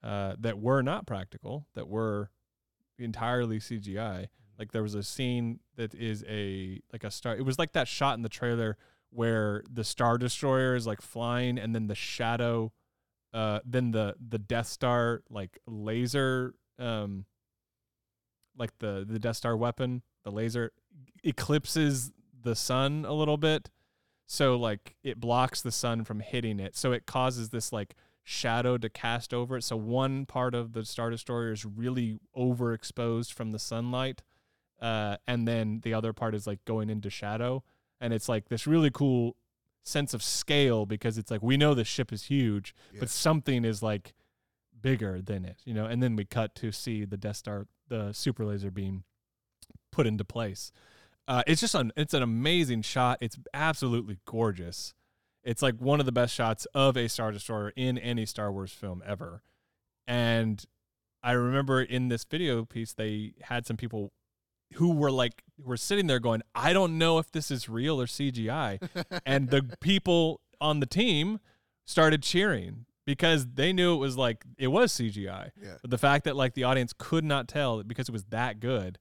uh, 0.03 0.35
that 0.39 0.59
were 0.59 0.81
not 0.81 1.05
practical 1.05 1.67
that 1.75 1.87
were 1.87 2.29
entirely 2.97 3.59
cgi 3.59 4.27
like 4.57 4.71
there 4.71 4.83
was 4.83 4.95
a 4.95 5.03
scene 5.03 5.59
that 5.75 5.93
is 5.93 6.23
a 6.27 6.79
like 6.93 7.03
a 7.03 7.11
star 7.11 7.35
it 7.35 7.45
was 7.45 7.59
like 7.59 7.73
that 7.73 7.87
shot 7.87 8.15
in 8.15 8.21
the 8.21 8.29
trailer 8.29 8.77
where 9.09 9.63
the 9.71 9.83
star 9.83 10.17
destroyer 10.17 10.75
is 10.75 10.87
like 10.87 11.01
flying 11.01 11.57
and 11.57 11.75
then 11.75 11.87
the 11.87 11.95
shadow 11.95 12.71
uh 13.33 13.59
then 13.65 13.91
the 13.91 14.15
the 14.29 14.39
death 14.39 14.67
star 14.67 15.21
like 15.29 15.59
laser 15.67 16.53
um 16.79 17.25
like 18.57 18.77
the 18.79 19.05
the 19.07 19.19
Death 19.19 19.37
Star 19.37 19.55
weapon, 19.55 20.01
the 20.23 20.31
laser 20.31 20.71
eclipses 21.23 22.11
the 22.41 22.55
sun 22.55 23.05
a 23.05 23.13
little 23.13 23.37
bit. 23.37 23.69
So 24.27 24.55
like 24.55 24.95
it 25.03 25.19
blocks 25.19 25.61
the 25.61 25.71
sun 25.71 26.03
from 26.03 26.19
hitting 26.19 26.59
it. 26.59 26.75
So 26.75 26.91
it 26.91 27.05
causes 27.05 27.49
this 27.49 27.71
like 27.71 27.95
shadow 28.27 28.77
to 28.77 28.89
cast 28.89 29.33
over 29.33 29.55
it. 29.57 29.63
So 29.63 29.77
one 29.77 30.25
part 30.25 30.53
of 30.55 30.73
the 30.73 30.83
Star 30.83 31.09
Destroyer 31.11 31.51
is 31.51 31.63
really 31.63 32.17
overexposed 32.35 33.31
from 33.31 33.51
the 33.51 33.59
sunlight. 33.59 34.23
Uh, 34.81 35.17
and 35.27 35.47
then 35.47 35.79
the 35.83 35.93
other 35.93 36.11
part 36.11 36.35
is 36.35 36.45
like 36.47 36.65
going 36.65 36.89
into 36.89 37.09
shadow. 37.09 37.63
And 38.01 38.11
it's 38.13 38.27
like 38.27 38.49
this 38.49 38.65
really 38.67 38.89
cool 38.91 39.37
sense 39.83 40.13
of 40.15 40.23
scale 40.23 40.85
because 40.87 41.17
it's 41.19 41.29
like 41.29 41.43
we 41.43 41.55
know 41.55 41.73
the 41.75 41.85
ship 41.85 42.11
is 42.11 42.23
huge, 42.23 42.73
Yeah. 42.91 43.01
but 43.01 43.09
something 43.09 43.63
is 43.63 43.81
like 43.83 44.13
bigger 44.81 45.21
than 45.21 45.45
it, 45.45 45.57
you 45.63 45.73
know. 45.73 45.85
And 45.85 46.01
then 46.03 46.15
we 46.15 46.25
cut 46.25 46.55
to 46.55 46.71
see 46.71 47.05
the 47.05 47.17
Death 47.17 47.37
Star, 47.37 47.67
the 47.87 48.11
super 48.11 48.43
laser 48.43 48.71
beam, 48.71 49.03
put 49.91 50.07
into 50.07 50.25
place. 50.25 50.71
Uh, 51.27 51.43
it's 51.47 51.61
just 51.61 51.75
an 51.75 51.91
it's 51.95 52.13
an 52.15 52.21
amazing 52.23 52.81
shot. 52.81 53.19
It's 53.21 53.37
absolutely 53.53 54.17
gorgeous. 54.25 54.93
It's 55.45 55.61
like 55.61 55.75
one 55.75 55.99
of 55.99 56.05
the 56.05 56.11
best 56.11 56.33
shots 56.33 56.65
of 56.73 56.97
a 56.97 57.07
Star 57.07 57.31
Destroyer 57.31 57.71
in 57.75 57.97
any 57.97 58.25
Star 58.25 58.51
Wars 58.51 58.73
film 58.73 59.01
ever. 59.05 59.43
And 60.07 60.63
I 61.23 61.31
remember 61.31 61.81
in 61.81 62.09
this 62.09 62.23
video 62.23 62.65
piece 62.65 62.93
they 62.93 63.33
had 63.43 63.65
some 63.65 63.77
people 63.77 64.11
who 64.73 64.91
were 64.91 65.11
like 65.11 65.43
were 65.63 65.77
sitting 65.77 66.07
there 66.07 66.19
going, 66.19 66.41
I 66.53 66.73
don't 66.73 66.97
know 66.97 67.19
if 67.19 67.31
this 67.31 67.51
is 67.51 67.69
real 67.69 68.01
or 68.01 68.07
CGI. 68.07 68.81
and 69.25 69.49
the 69.49 69.77
people 69.79 70.41
on 70.59 70.79
the 70.79 70.85
team 70.85 71.39
started 71.85 72.23
cheering 72.23 72.85
because 73.05 73.45
they 73.53 73.71
knew 73.71 73.93
it 73.93 73.97
was 73.97 74.17
like 74.17 74.43
it 74.57 74.67
was 74.67 74.91
CGI. 74.91 75.51
Yeah. 75.61 75.75
But 75.81 75.91
the 75.91 75.97
fact 75.97 76.25
that 76.25 76.35
like 76.35 76.55
the 76.55 76.63
audience 76.63 76.93
could 76.97 77.23
not 77.23 77.47
tell 77.47 77.83
because 77.83 78.09
it 78.09 78.11
was 78.11 78.25
that 78.25 78.59
good, 78.59 78.97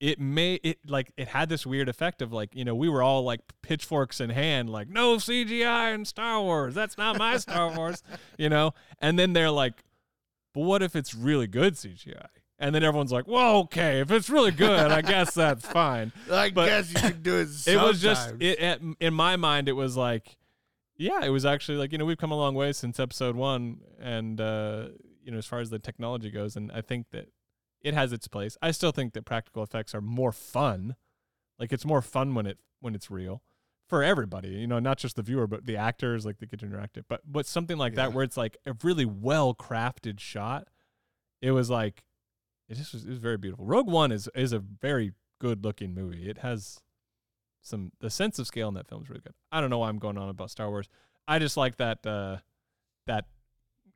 it 0.00 0.20
may 0.20 0.54
it 0.62 0.78
like 0.86 1.12
it 1.16 1.28
had 1.28 1.48
this 1.48 1.66
weird 1.66 1.88
effect 1.88 2.22
of 2.22 2.32
like, 2.32 2.54
you 2.54 2.64
know, 2.64 2.74
we 2.74 2.88
were 2.88 3.02
all 3.02 3.22
like 3.24 3.40
pitchforks 3.62 4.20
in 4.20 4.30
hand, 4.30 4.70
like, 4.70 4.88
no 4.88 5.16
CGI 5.16 5.94
in 5.94 6.04
Star 6.04 6.40
Wars. 6.40 6.74
That's 6.74 6.96
not 6.96 7.18
my 7.18 7.36
Star 7.38 7.74
Wars, 7.76 8.02
you 8.38 8.48
know? 8.48 8.74
And 9.00 9.18
then 9.18 9.32
they're 9.32 9.50
like, 9.50 9.82
but 10.54 10.60
what 10.62 10.82
if 10.82 10.94
it's 10.96 11.14
really 11.14 11.46
good 11.46 11.74
CGI? 11.74 12.26
And 12.60 12.74
then 12.74 12.82
everyone's 12.82 13.12
like, 13.12 13.28
well, 13.28 13.58
okay, 13.60 14.00
if 14.00 14.10
it's 14.10 14.28
really 14.28 14.50
good, 14.50 14.90
I 14.90 15.00
guess 15.00 15.32
that's 15.34 15.64
fine. 15.68 16.10
I 16.30 16.50
But- 16.50 16.66
guess 16.66 16.90
you 16.92 16.96
can 17.00 17.22
do 17.22 17.36
it. 17.38 17.48
It 17.66 17.80
was 17.80 18.00
just 18.00 18.22
sometimes. 18.30 18.42
it, 18.42 18.58
at- 18.58 18.80
in 19.00 19.14
my 19.14 19.36
mind. 19.36 19.68
It 19.68 19.74
was 19.74 19.96
like, 19.96 20.36
yeah, 20.96 21.24
it 21.24 21.28
was 21.30 21.44
actually 21.46 21.78
like 21.78 21.92
you 21.92 21.98
know 21.98 22.04
we've 22.04 22.18
come 22.18 22.32
a 22.32 22.36
long 22.36 22.54
way 22.56 22.72
since 22.72 22.98
episode 22.98 23.36
one, 23.36 23.78
and 24.00 24.40
uh, 24.40 24.88
you 25.22 25.30
know 25.30 25.38
as 25.38 25.46
far 25.46 25.60
as 25.60 25.70
the 25.70 25.78
technology 25.78 26.30
goes, 26.30 26.56
and 26.56 26.72
I 26.72 26.80
think 26.80 27.06
that 27.12 27.28
it 27.82 27.94
has 27.94 28.12
its 28.12 28.28
place. 28.28 28.56
I 28.60 28.70
still 28.70 28.92
think 28.92 29.12
that 29.14 29.24
practical 29.24 29.62
effects 29.62 29.94
are 29.94 30.00
more 30.00 30.32
fun. 30.32 30.96
Like 31.58 31.72
it's 31.72 31.84
more 31.84 32.02
fun 32.02 32.34
when 32.34 32.46
it 32.46 32.58
when 32.80 32.94
it's 32.94 33.10
real 33.10 33.42
for 33.88 34.02
everybody. 34.02 34.50
You 34.50 34.66
know, 34.66 34.78
not 34.78 34.98
just 34.98 35.16
the 35.16 35.22
viewer, 35.22 35.46
but 35.46 35.66
the 35.66 35.76
actors. 35.76 36.26
Like 36.26 36.38
they 36.38 36.46
get 36.46 36.60
to 36.60 36.66
interact 36.66 36.96
it. 36.96 37.06
But 37.08 37.22
but 37.26 37.46
something 37.46 37.78
like 37.78 37.94
that 37.94 38.12
where 38.12 38.24
it's 38.24 38.36
like 38.36 38.56
a 38.66 38.74
really 38.82 39.06
well 39.06 39.54
crafted 39.54 40.20
shot. 40.20 40.68
It 41.40 41.52
was 41.52 41.70
like 41.70 42.04
it 42.68 42.76
just 42.76 42.92
was, 42.92 43.04
it 43.04 43.10
was 43.10 43.18
very 43.18 43.38
beautiful. 43.38 43.64
Rogue 43.64 43.88
One 43.88 44.12
is 44.12 44.28
is 44.34 44.52
a 44.52 44.58
very 44.58 45.12
good 45.40 45.64
looking 45.64 45.94
movie. 45.94 46.28
It 46.28 46.38
has 46.38 46.80
some 47.62 47.92
the 48.00 48.10
sense 48.10 48.38
of 48.38 48.46
scale 48.46 48.68
in 48.68 48.74
that 48.74 48.88
film 48.88 49.02
is 49.02 49.08
really 49.08 49.22
good. 49.22 49.34
I 49.50 49.60
don't 49.60 49.70
know 49.70 49.78
why 49.78 49.88
I'm 49.88 49.98
going 49.98 50.18
on 50.18 50.28
about 50.28 50.50
Star 50.50 50.68
Wars. 50.68 50.88
I 51.26 51.38
just 51.38 51.56
like 51.56 51.76
that 51.76 52.06
uh 52.06 52.38
that 53.06 53.26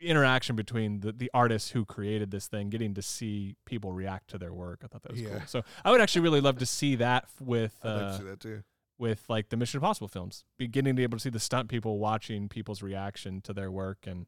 interaction 0.02 0.56
between 0.56 1.00
the, 1.00 1.12
the 1.12 1.30
artists 1.32 1.70
who 1.70 1.84
created 1.84 2.30
this 2.30 2.46
thing 2.46 2.70
getting 2.70 2.94
to 2.94 3.02
see 3.02 3.56
people 3.66 3.92
react 3.92 4.28
to 4.30 4.38
their 4.38 4.52
work. 4.52 4.80
I 4.84 4.88
thought 4.88 5.02
that 5.02 5.12
was 5.12 5.22
cool. 5.22 5.42
So 5.46 5.62
I 5.84 5.90
would 5.90 6.00
actually 6.00 6.22
really 6.22 6.40
love 6.40 6.58
to 6.58 6.66
see 6.66 6.96
that 6.96 7.26
with 7.40 7.76
uh, 7.84 8.18
see 8.18 8.24
that 8.24 8.62
with 8.98 9.24
like 9.28 9.48
the 9.48 9.56
Mission 9.56 9.78
Impossible 9.78 10.08
films, 10.08 10.44
beginning 10.58 10.94
to 10.94 10.96
be 10.96 11.02
able 11.02 11.18
to 11.18 11.22
see 11.22 11.30
the 11.30 11.40
stunt 11.40 11.68
people 11.68 11.98
watching 11.98 12.48
people's 12.48 12.82
reaction 12.82 13.40
to 13.42 13.52
their 13.52 13.70
work 13.70 13.98
and 14.06 14.26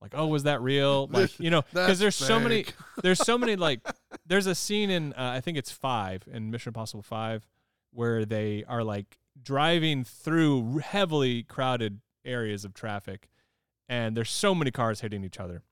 like, 0.00 0.12
oh, 0.14 0.26
was 0.26 0.44
that 0.44 0.60
real? 0.62 1.08
Like, 1.12 1.38
you 1.38 1.50
know, 1.50 1.62
because 1.72 1.98
there's 1.98 2.14
so 2.14 2.38
many, 2.38 2.66
there's 3.02 3.18
so 3.18 3.38
many 3.38 3.56
like, 3.56 3.80
there's 4.26 4.46
a 4.46 4.54
scene 4.54 4.90
in 4.90 5.12
uh, 5.12 5.32
I 5.36 5.40
think 5.40 5.58
it's 5.58 5.70
five 5.70 6.22
in 6.30 6.50
Mission 6.50 6.70
Impossible 6.70 7.02
Five 7.02 7.46
where 7.92 8.24
they 8.24 8.64
are 8.68 8.84
like 8.84 9.18
driving 9.42 10.04
through 10.04 10.78
heavily 10.78 11.42
crowded 11.42 12.00
areas 12.24 12.64
of 12.64 12.74
traffic, 12.74 13.28
and 13.88 14.16
there's 14.16 14.30
so 14.30 14.54
many 14.54 14.70
cars 14.70 15.00
hitting 15.00 15.24
each 15.24 15.38
other. 15.38 15.62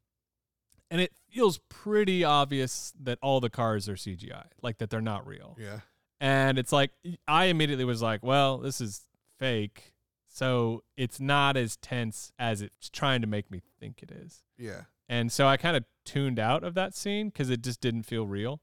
And 0.90 1.00
it 1.00 1.12
feels 1.28 1.58
pretty 1.68 2.22
obvious 2.22 2.92
that 3.00 3.18
all 3.22 3.40
the 3.40 3.50
cars 3.50 3.88
are 3.88 3.94
CGI, 3.94 4.44
like 4.62 4.78
that 4.78 4.90
they're 4.90 5.00
not 5.00 5.26
real. 5.26 5.56
Yeah. 5.58 5.80
And 6.20 6.58
it's 6.58 6.72
like 6.72 6.92
I 7.26 7.46
immediately 7.46 7.84
was 7.84 8.02
like, 8.02 8.22
well, 8.22 8.58
this 8.58 8.80
is 8.80 9.02
fake. 9.38 9.94
So 10.28 10.82
it's 10.96 11.20
not 11.20 11.56
as 11.56 11.76
tense 11.76 12.32
as 12.38 12.60
it's 12.62 12.90
trying 12.90 13.20
to 13.20 13.26
make 13.26 13.50
me 13.50 13.60
think 13.80 14.02
it 14.02 14.10
is. 14.10 14.42
Yeah. 14.58 14.82
And 15.08 15.30
so 15.30 15.46
I 15.46 15.56
kind 15.56 15.76
of 15.76 15.84
tuned 16.04 16.38
out 16.38 16.64
of 16.64 16.74
that 16.74 16.94
scene 16.94 17.28
because 17.28 17.50
it 17.50 17.62
just 17.62 17.80
didn't 17.80 18.04
feel 18.04 18.26
real. 18.26 18.60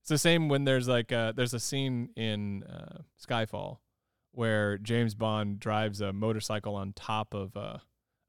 It's 0.00 0.08
the 0.08 0.18
same 0.18 0.48
when 0.48 0.64
there's 0.64 0.88
like 0.88 1.12
a, 1.12 1.32
there's 1.34 1.54
a 1.54 1.60
scene 1.60 2.10
in 2.16 2.64
uh, 2.64 3.02
Skyfall 3.24 3.78
where 4.32 4.78
James 4.78 5.14
Bond 5.14 5.60
drives 5.60 6.00
a 6.00 6.12
motorcycle 6.12 6.74
on 6.74 6.92
top 6.92 7.34
of 7.34 7.54
a, 7.54 7.82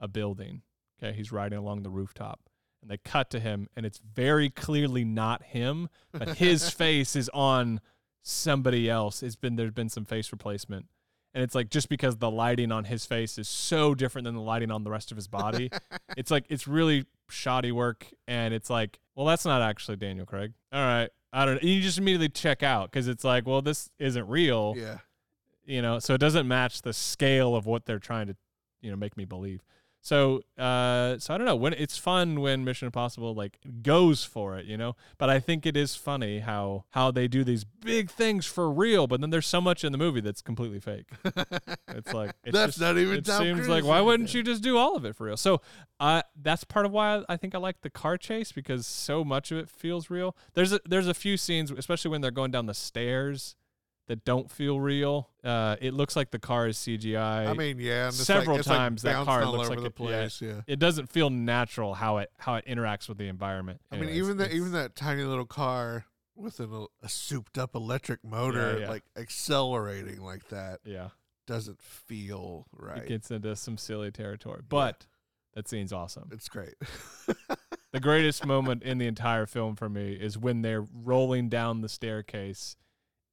a 0.04 0.08
building. 0.08 0.62
Okay, 1.01 1.16
he's 1.18 1.32
riding 1.32 1.58
along 1.58 1.82
the 1.82 1.89
rooftop, 1.89 2.41
and 2.82 2.91
they 2.91 2.97
cut 2.97 3.30
to 3.32 3.39
him, 3.39 3.68
and 3.76 3.86
it's 3.86 3.97
very 3.99 4.49
clearly 4.51 5.04
not 5.04 5.41
him, 5.43 5.89
but 6.12 6.38
his 6.38 6.70
face 6.84 7.16
is 7.16 7.30
on 7.34 7.82
somebody 8.22 8.89
else. 8.89 9.24
It's 9.24 9.36
been 9.36 9.56
there's 9.56 9.72
been 9.72 9.89
some 9.89 10.06
face 10.06 10.32
replacement. 10.32 10.86
And 11.36 11.43
it's 11.43 11.56
like 11.56 11.72
just 11.72 11.89
because 11.89 12.18
the 12.18 12.30
lighting 12.30 12.72
on 12.72 12.84
his 12.84 13.08
face 13.08 13.39
is 13.39 13.47
so 13.49 13.95
different 13.95 14.26
than 14.26 14.36
the 14.36 14.41
lighting 14.41 14.70
on 14.70 14.84
the 14.84 14.91
rest 14.91 15.10
of 15.12 15.18
his 15.18 15.28
body, 15.28 15.72
it's 16.16 16.30
like 16.30 16.45
it's 16.49 16.68
really 16.68 17.06
shoddy 17.30 17.72
work 17.72 18.06
and 18.28 18.54
it's 18.54 18.70
like 18.70 18.99
well 19.16 19.26
that's 19.26 19.43
not 19.45 19.62
actually 19.62 19.95
daniel 19.95 20.26
craig 20.26 20.51
all 20.72 20.82
right 20.86 21.10
i 21.32 21.45
don't 21.45 21.56
know 21.64 21.68
you 21.68 21.82
just 21.82 21.97
immediately 21.97 22.30
check 22.30 22.62
out 22.62 22.91
because 22.91 23.08
it's 23.08 23.24
like 23.24 23.47
well 23.47 23.62
this 23.62 23.89
isn't 23.97 24.28
real 24.28 24.76
Yeah. 24.78 24.97
you 25.66 25.82
know 25.82 25.97
so 25.97 26.14
it 26.14 26.20
doesn't 26.20 26.47
match 26.47 26.84
the 26.84 26.93
scale 26.93 27.56
of 27.56 27.66
what 27.66 27.86
they're 27.86 27.97
trying 27.97 28.28
to 28.28 28.36
you 28.82 28.91
know 28.91 28.97
make 28.97 29.18
me 29.18 29.26
believe 29.26 29.62
so 30.06 30.41
uh 30.60 31.18
so 31.18 31.34
i 31.34 31.38
don't 31.38 31.47
know. 31.47 31.56
When 31.56 31.74
it's 31.74 31.97
fun 31.97 32.41
when 32.41 32.64
mission 32.64 32.86
impossible 32.86 33.34
like 33.34 33.58
goes 33.82 34.24
for 34.24 34.58
it 34.58 34.66
you 34.66 34.78
know? 34.78 34.95
But 35.18 35.30
i 35.32 35.39
think 35.39 35.66
it 35.66 35.76
is 35.76 35.95
funny 35.95 36.39
how 36.39 36.84
how 36.91 37.10
they 37.10 37.28
do 37.28 37.43
these 37.43 37.64
big 37.64 38.12
things 38.12 38.45
for 38.45 38.70
real 38.70 39.08
but 39.08 39.22
then 39.22 39.30
there's 39.32 39.47
so 39.47 39.62
much 39.62 39.84
in 39.84 39.91
the 39.91 39.97
movie 39.97 40.22
that's 40.22 40.41
completely 40.41 40.80
fake. 40.80 41.06
It's 41.88 42.14
like 42.14 42.34
it's 42.43 42.54
That's 42.54 42.74
just- 42.74 42.82
not 42.82 42.97
even 42.97 43.18
it 43.18 43.26
Tom 43.26 43.41
seems 43.41 43.58
Cruise 43.60 43.70
like 43.70 43.84
why 43.86 44.01
wouldn't 44.01 44.34
you 44.34 44.43
just 44.43 44.62
do 44.62 44.78
all 44.78 44.95
of 44.95 45.06
it 45.06 45.16
for 45.16 45.26
real? 45.26 45.38
So 45.38 45.62
uh 45.99 46.22
that's 46.41 46.64
part 46.66 46.86
of 46.86 46.91
why 46.91 47.16
I, 47.18 47.24
I 47.30 47.38
think 47.38 47.56
i 47.56 47.58
like 47.58 47.82
the 47.82 47.89
car 47.89 48.18
chase 48.18 48.51
because 48.51 48.86
so 48.86 49.24
much 49.24 49.51
of 49.51 49.58
it 49.58 49.70
feels 49.70 50.10
real. 50.10 50.36
There's 50.54 50.74
a 50.74 50.82
there's 50.86 51.08
a 51.08 51.14
few 51.14 51.38
scenes 51.38 51.72
especially 51.72 52.12
when 52.12 52.20
they're 52.22 52.30
going 52.32 52.51
down 52.51 52.66
the 52.66 52.74
stairs 52.74 53.56
that 54.08 54.26
don't 54.26 54.51
feel 54.51 54.80
real 54.80 55.30
uh 55.43 55.76
it 55.82 55.93
looks 55.93 56.16
like 56.16 56.32
the 56.32 56.39
car 56.39 56.68
is 56.68 56.78
cgi 56.78 57.18
I 57.18 57.54
mean, 57.54 57.80
yeah. 57.80 58.10
several 58.10 58.56
like, 58.56 58.60
it's 58.60 58.68
like 58.68 58.78
times 58.78 59.01
that 59.04 59.26
car 59.26 59.45
looks 59.45 59.70
like 59.70 59.80
the 59.80 59.86
it- 59.86 59.93
yeah. 59.97 60.08
place. 60.08 60.41
Yeah. 60.41 60.62
it 60.68 60.80
doesn't 60.80 61.10
feel 61.10 61.30
natural 61.30 61.93
how 61.93 62.18
it 62.18 62.32
how 62.38 62.56
it 62.56 62.66
interacts 62.66 63.08
with 63.08 63.18
the 63.18 63.28
environment 63.28 63.82
I 63.91 63.97
mean, 63.97 64.10
even 64.10 64.38
that 64.38 64.51
even 64.51 64.72
that 64.74 64.95
tiny 64.95 65.24
little 65.24 65.45
car 65.45 66.06
with 66.36 66.60
an, 66.60 66.88
a 67.01 67.10
souped 67.10 67.60
up 67.60 67.76
electric 67.76 68.24
motor, 68.24 68.80
yeah. 68.80 68.89
like 68.89 69.04
accelerating 69.16 70.22
like 70.22 70.49
that, 70.49 70.80
yeah 70.84 71.10
doesn't 71.45 71.82
feel 71.82 72.66
right. 72.72 72.99
it 72.99 73.10
gets 73.10 73.30
into 73.30 73.54
some 73.54 73.78
silly 73.78 74.10
territory 74.10 74.62
but 74.68 75.06
that 75.56 75.68
scene's 75.68 75.91
awesome 75.91 76.30
it's 76.32 76.47
great. 76.47 76.76
The 77.93 77.99
greatest 77.99 78.45
moment 78.47 78.84
in 78.84 78.97
the 78.97 79.08
entire 79.08 79.45
film 79.45 79.76
for 79.76 79.88
me 79.88 80.14
is 80.14 80.38
when 80.38 80.62
they're 80.62 80.86
rolling 80.93 81.47
down 81.47 81.82
the 81.82 81.89
staircase 81.89 82.76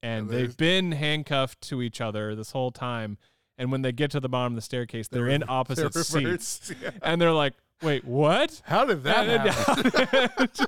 and 0.02 0.22
And 0.22 0.30
they've 0.30 0.56
been 0.56 0.92
handcuffed 0.92 1.60
to 1.62 1.82
each 1.82 2.00
other 2.00 2.34
this 2.34 2.52
whole 2.52 2.70
time. 2.70 3.18
And 3.58 3.70
when 3.70 3.82
they 3.82 3.92
get 3.92 4.10
to 4.12 4.20
the 4.20 4.28
bottom 4.28 4.52
of 4.52 4.56
the 4.56 4.62
staircase, 4.62 5.08
they're, 5.08 5.28
in 5.28 5.40
They're 5.46 5.50
opposite 5.50 5.94
seats. 5.94 6.72
yeah. 6.82 6.90
And 7.02 7.20
they're 7.20 7.32
like, 7.32 7.54
wait, 7.82 8.04
what? 8.04 8.62
How 8.64 8.84
did 8.84 9.02
that 9.04 9.44
happen? 9.44 10.48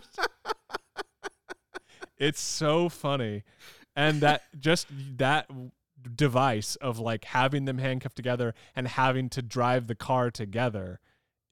it's 2.19 2.41
so 2.41 2.89
funny. 2.89 3.45
And 3.97 4.21
that 4.21 4.43
just 4.59 4.87
that 5.19 5.51
device 6.17 6.77
of 6.77 6.99
like 6.99 7.25
having 7.25 7.65
them 7.65 7.79
handcuffed 7.79 8.17
together 8.17 8.55
and 8.75 8.89
having 8.89 9.29
to 9.31 9.43
drive 9.43 9.87
the 9.87 9.95
car 9.95 10.31
together 10.31 11.01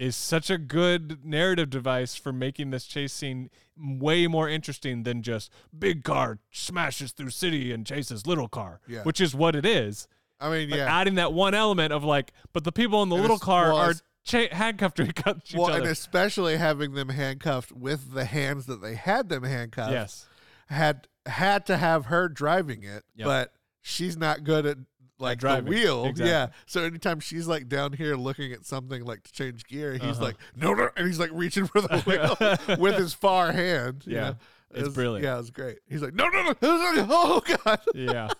is 0.01 0.16
such 0.16 0.48
a 0.51 0.57
good 0.59 1.24
narrative 1.24 1.68
device 1.70 2.14
for 2.16 2.32
making 2.32 2.70
this 2.70 2.86
chase 2.86 3.12
scene 3.12 3.51
way 3.76 4.26
more 4.26 4.48
interesting 4.48 5.03
than 5.03 5.22
just 5.22 5.51
big 5.78 6.03
car 6.03 6.38
smashes 6.51 7.12
through 7.12 7.28
city 7.30 7.70
and 7.70 7.86
chases 7.86 8.26
little 8.26 8.48
car, 8.48 8.80
Yeah. 8.88 9.03
which 9.03 9.20
is 9.20 9.34
what 9.34 9.55
it 9.55 9.66
is. 9.66 10.09
I 10.40 10.51
mean, 10.51 10.70
But 10.70 10.78
yeah. 10.78 10.98
adding 11.01 11.16
that 11.16 11.34
one 11.34 11.55
element 11.55 11.92
of 11.92 12.03
like, 12.03 12.32
but 12.55 12.64
the 12.64 12.72
people 12.72 13.03
in 13.03 13.11
the 13.11 13.16
And 13.16 13.22
little 13.22 13.38
car 13.38 13.68
well, 13.74 13.76
are 13.76 13.94
cha- 14.24 14.48
handcuffed 14.53 14.96
to 14.96 15.03
each 15.05 15.20
other. 15.26 15.40
well, 15.55 15.72
and 15.74 15.84
especially 15.86 16.57
having 16.57 16.94
them 16.94 17.11
handcuffed 17.11 17.70
with 17.72 18.12
the 18.14 18.24
hands 18.24 18.64
that 18.66 18.80
they 18.80 18.94
had 18.94 19.28
them 19.28 19.44
handcuffed. 19.44 19.92
Yes. 19.92 20.26
had 20.68 21.09
had 21.26 21.66
to 21.66 21.76
have 21.76 22.07
her 22.07 22.26
driving 22.28 22.82
it, 22.84 23.05
Yep. 23.16 23.26
but 23.26 23.53
she's 23.82 24.16
not 24.16 24.44
good 24.44 24.64
at 24.64 24.78
like 25.20 25.38
driving. 25.38 25.64
the 25.66 25.70
wheel. 25.70 26.04
Exactly. 26.06 26.30
Yeah. 26.30 26.46
So 26.66 26.82
anytime 26.82 27.20
she's 27.20 27.46
like 27.46 27.68
down 27.68 27.92
here 27.92 28.16
looking 28.16 28.52
at 28.52 28.64
something 28.64 29.04
like 29.04 29.22
to 29.24 29.32
change 29.32 29.64
gear, 29.66 29.92
he's 29.94 30.02
Uh-huh. 30.02 30.22
like, 30.24 30.36
no, 30.56 30.74
no, 30.74 30.88
and 30.96 31.06
he's 31.06 31.18
like 31.20 31.30
reaching 31.32 31.66
for 31.66 31.80
the 31.80 31.98
wheel 32.68 32.76
with 32.78 32.96
his 32.96 33.14
far 33.14 33.52
hand. 33.52 34.04
you 34.06 34.14
Yeah. 34.16 34.20
know? 34.20 34.28
It 34.30 34.36
It's 34.78 34.84
was- 34.86 34.94
brilliant. 34.94 35.24
Yeah, 35.24 35.34
it 35.34 35.38
was 35.38 35.50
great. 35.50 35.78
He's 35.88 36.00
like, 36.02 36.14
no, 36.14 36.28
no, 36.28 36.42
no, 36.42 36.54
oh 36.62 37.42
god. 37.64 37.80
yeah. 37.94 38.28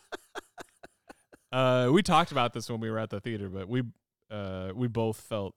Uh, 1.53 1.89
we 1.93 2.01
talked 2.03 2.31
about 2.31 2.53
this 2.53 2.71
when 2.71 2.79
we 2.81 2.89
were 2.91 2.99
at 2.99 3.11
the 3.11 3.21
theater, 3.21 3.49
but 3.49 3.69
we 3.69 3.83
uh, 4.31 4.71
we 4.75 4.87
both 4.87 5.21
felt. 5.21 5.55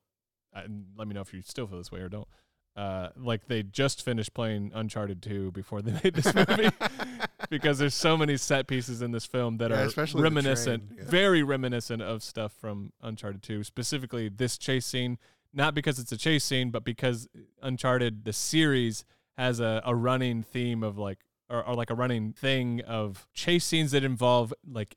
And 0.51 0.85
let 0.97 1.07
me 1.07 1.13
know 1.15 1.21
if 1.21 1.33
you 1.33 1.41
still 1.43 1.67
feel 1.67 1.77
this 1.77 1.91
way 1.91 1.99
or 1.99 2.09
don't. 2.09 2.27
Uh, 2.75 3.09
like 3.15 3.45
they 3.47 3.61
just 3.61 4.03
finished 4.03 4.33
playing 4.33 4.71
Uncharted 4.73 5.21
2 5.21 5.51
before 5.51 5.81
they 5.83 5.91
made 6.03 6.15
this 6.15 6.33
movie, 6.33 6.69
because 7.49 7.77
there's 7.77 7.93
so 7.93 8.17
many 8.17 8.35
set 8.35 8.65
pieces 8.65 9.01
in 9.03 9.11
this 9.11 9.25
film 9.27 9.57
that 9.57 9.69
Yeah, 9.69 9.87
are 9.95 10.05
reminiscent, 10.19 10.87
train, 10.89 10.99
yeah. 11.03 11.09
very 11.09 11.43
reminiscent 11.43 12.01
of 12.01 12.23
stuff 12.23 12.51
from 12.51 12.91
Uncharted 13.01 13.43
2. 13.43 13.63
Specifically, 13.63 14.27
this 14.27 14.57
chase 14.57 14.87
scene, 14.87 15.19
not 15.53 15.75
because 15.75 15.99
it's 15.99 16.11
a 16.11 16.17
chase 16.17 16.43
scene, 16.43 16.71
but 16.71 16.83
because 16.83 17.27
Uncharted 17.61 18.25
the 18.25 18.33
series 18.33 19.05
has 19.37 19.59
a, 19.59 19.81
a 19.85 19.93
running 19.95 20.41
theme 20.41 20.81
of 20.81 20.97
like 20.97 21.19
or, 21.49 21.63
or 21.67 21.75
like 21.75 21.91
a 21.91 21.95
running 21.95 22.33
thing 22.33 22.81
of 22.81 23.27
chase 23.35 23.65
scenes 23.65 23.91
that 23.91 24.03
involve 24.03 24.51
like 24.67 24.95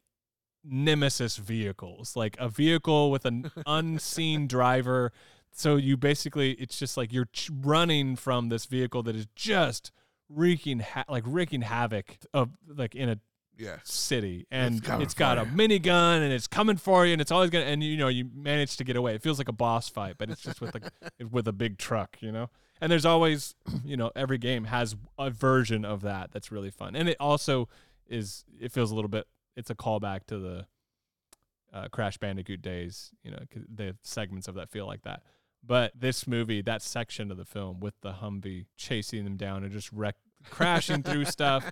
nemesis 0.64 1.36
vehicles, 1.36 2.16
like 2.16 2.36
a 2.38 2.48
vehicle 2.48 3.10
with 3.10 3.24
an 3.24 3.50
unseen 3.66 4.46
driver. 4.46 5.12
So 5.58 5.76
you 5.76 5.96
basically, 5.96 6.52
it's 6.52 6.78
just 6.78 6.96
like 6.98 7.12
you're 7.14 7.28
ch- 7.32 7.50
running 7.50 8.14
from 8.16 8.50
this 8.50 8.66
vehicle 8.66 9.02
that 9.04 9.16
is 9.16 9.26
just 9.34 9.90
wreaking 10.28 10.80
ha- 10.80 11.04
like 11.08 11.24
wreaking 11.26 11.62
havoc 11.62 12.18
of 12.34 12.50
like 12.68 12.94
in 12.94 13.08
a 13.08 13.18
Yeah. 13.56 13.78
city 13.84 14.46
and 14.50 14.84
coming 14.84 15.00
it's 15.02 15.14
got 15.14 15.38
a 15.38 15.42
you. 15.42 15.46
minigun 15.56 16.20
and 16.20 16.30
it's 16.30 16.46
coming 16.46 16.76
for 16.76 17.06
you 17.06 17.12
and 17.14 17.22
it's 17.22 17.30
always 17.30 17.48
gonna 17.48 17.64
and 17.64 17.82
you 17.82 17.96
know 17.96 18.08
you 18.08 18.28
manage 18.34 18.76
to 18.76 18.84
get 18.84 18.96
away. 18.96 19.14
It 19.14 19.22
feels 19.22 19.38
like 19.38 19.48
a 19.48 19.52
boss 19.52 19.88
fight, 19.88 20.16
but 20.18 20.28
it's 20.28 20.42
just 20.42 20.60
with 20.60 20.74
like 20.74 20.84
with 21.32 21.48
a 21.48 21.52
big 21.54 21.78
truck, 21.78 22.18
you 22.20 22.32
know. 22.32 22.50
And 22.82 22.92
there's 22.92 23.06
always, 23.06 23.54
you 23.86 23.96
know, 23.96 24.10
every 24.14 24.36
game 24.36 24.64
has 24.64 24.94
a 25.18 25.30
version 25.30 25.86
of 25.86 26.02
that 26.02 26.32
that's 26.32 26.52
really 26.52 26.70
fun, 26.70 26.94
and 26.94 27.08
it 27.08 27.16
also 27.18 27.70
is. 28.06 28.44
It 28.60 28.72
feels 28.72 28.90
a 28.90 28.94
little 28.94 29.08
bit. 29.08 29.26
It's 29.56 29.70
a 29.70 29.74
callback 29.74 30.26
to 30.26 30.38
the 30.38 30.66
uh, 31.72 31.88
Crash 31.88 32.18
Bandicoot 32.18 32.60
days, 32.60 33.12
you 33.22 33.30
know, 33.30 33.38
the 33.74 33.96
segments 34.02 34.48
of 34.48 34.54
that 34.56 34.68
feel 34.70 34.86
like 34.86 35.02
that. 35.04 35.22
But 35.64 35.92
this 35.98 36.26
movie, 36.26 36.62
that 36.62 36.82
section 36.82 37.30
of 37.30 37.36
the 37.36 37.44
film 37.44 37.80
with 37.80 37.94
the 38.00 38.12
Humvee 38.14 38.66
chasing 38.76 39.24
them 39.24 39.36
down 39.36 39.64
and 39.64 39.72
just 39.72 39.90
wreck, 39.92 40.14
crashing 40.50 41.02
through 41.02 41.24
stuff, 41.26 41.70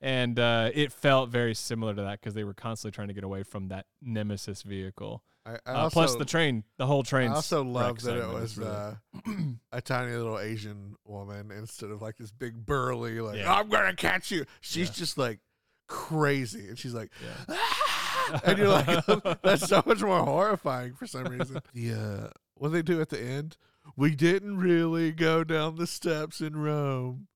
and 0.00 0.38
uh, 0.38 0.70
it 0.74 0.92
felt 0.92 1.30
very 1.30 1.54
similar 1.54 1.94
to 1.94 2.02
that 2.02 2.20
because 2.20 2.34
they 2.34 2.42
were 2.44 2.54
constantly 2.54 2.94
trying 2.94 3.08
to 3.08 3.14
get 3.14 3.22
away 3.24 3.42
from 3.44 3.68
that 3.68 3.86
nemesis 4.02 4.62
vehicle. 4.62 5.22
I, 5.44 5.58
I 5.64 5.72
Uh, 5.72 5.74
also, 5.82 5.92
plus 5.92 6.16
the 6.16 6.24
train, 6.24 6.64
the 6.76 6.86
whole 6.86 7.04
train. 7.04 7.30
I 7.30 7.34
also 7.36 7.62
love 7.62 8.00
that 8.02 8.16
it 8.16 8.26
was 8.28 8.58
uh, 8.58 8.96
a 9.72 9.80
tiny 9.80 10.12
little 10.16 10.40
Asian 10.40 10.96
woman 11.04 11.52
instead 11.52 11.90
of 11.90 12.02
like 12.02 12.16
this 12.16 12.32
big 12.32 12.66
burly 12.66 13.20
like 13.20 13.36
Yeah. 13.36 13.54
I'm 13.54 13.68
gonna 13.68 13.94
catch 13.94 14.32
you. 14.32 14.44
She's 14.60 14.88
Yeah. 14.88 14.94
just 14.94 15.18
like 15.18 15.38
crazy, 15.86 16.66
and 16.66 16.76
she's 16.76 16.94
like, 16.94 17.12
yeah. 17.22 17.54
"Ah!" 17.56 18.40
and 18.44 18.58
you're 18.58 18.68
like, 18.68 18.86
that's 19.42 19.68
so 19.68 19.84
much 19.86 20.02
more 20.02 20.18
horrifying 20.24 20.94
for 20.94 21.06
some 21.06 21.24
reason. 21.26 21.60
The 21.74 21.92
uh, 21.94 22.28
what 22.56 22.72
they 22.72 22.82
do 22.82 23.00
at 23.00 23.08
the 23.10 23.20
end, 23.20 23.56
we 23.96 24.14
didn't 24.14 24.58
really 24.58 25.12
go 25.12 25.44
down 25.44 25.76
the 25.76 25.86
steps 25.86 26.40
in 26.40 26.56
Rome. 26.56 27.28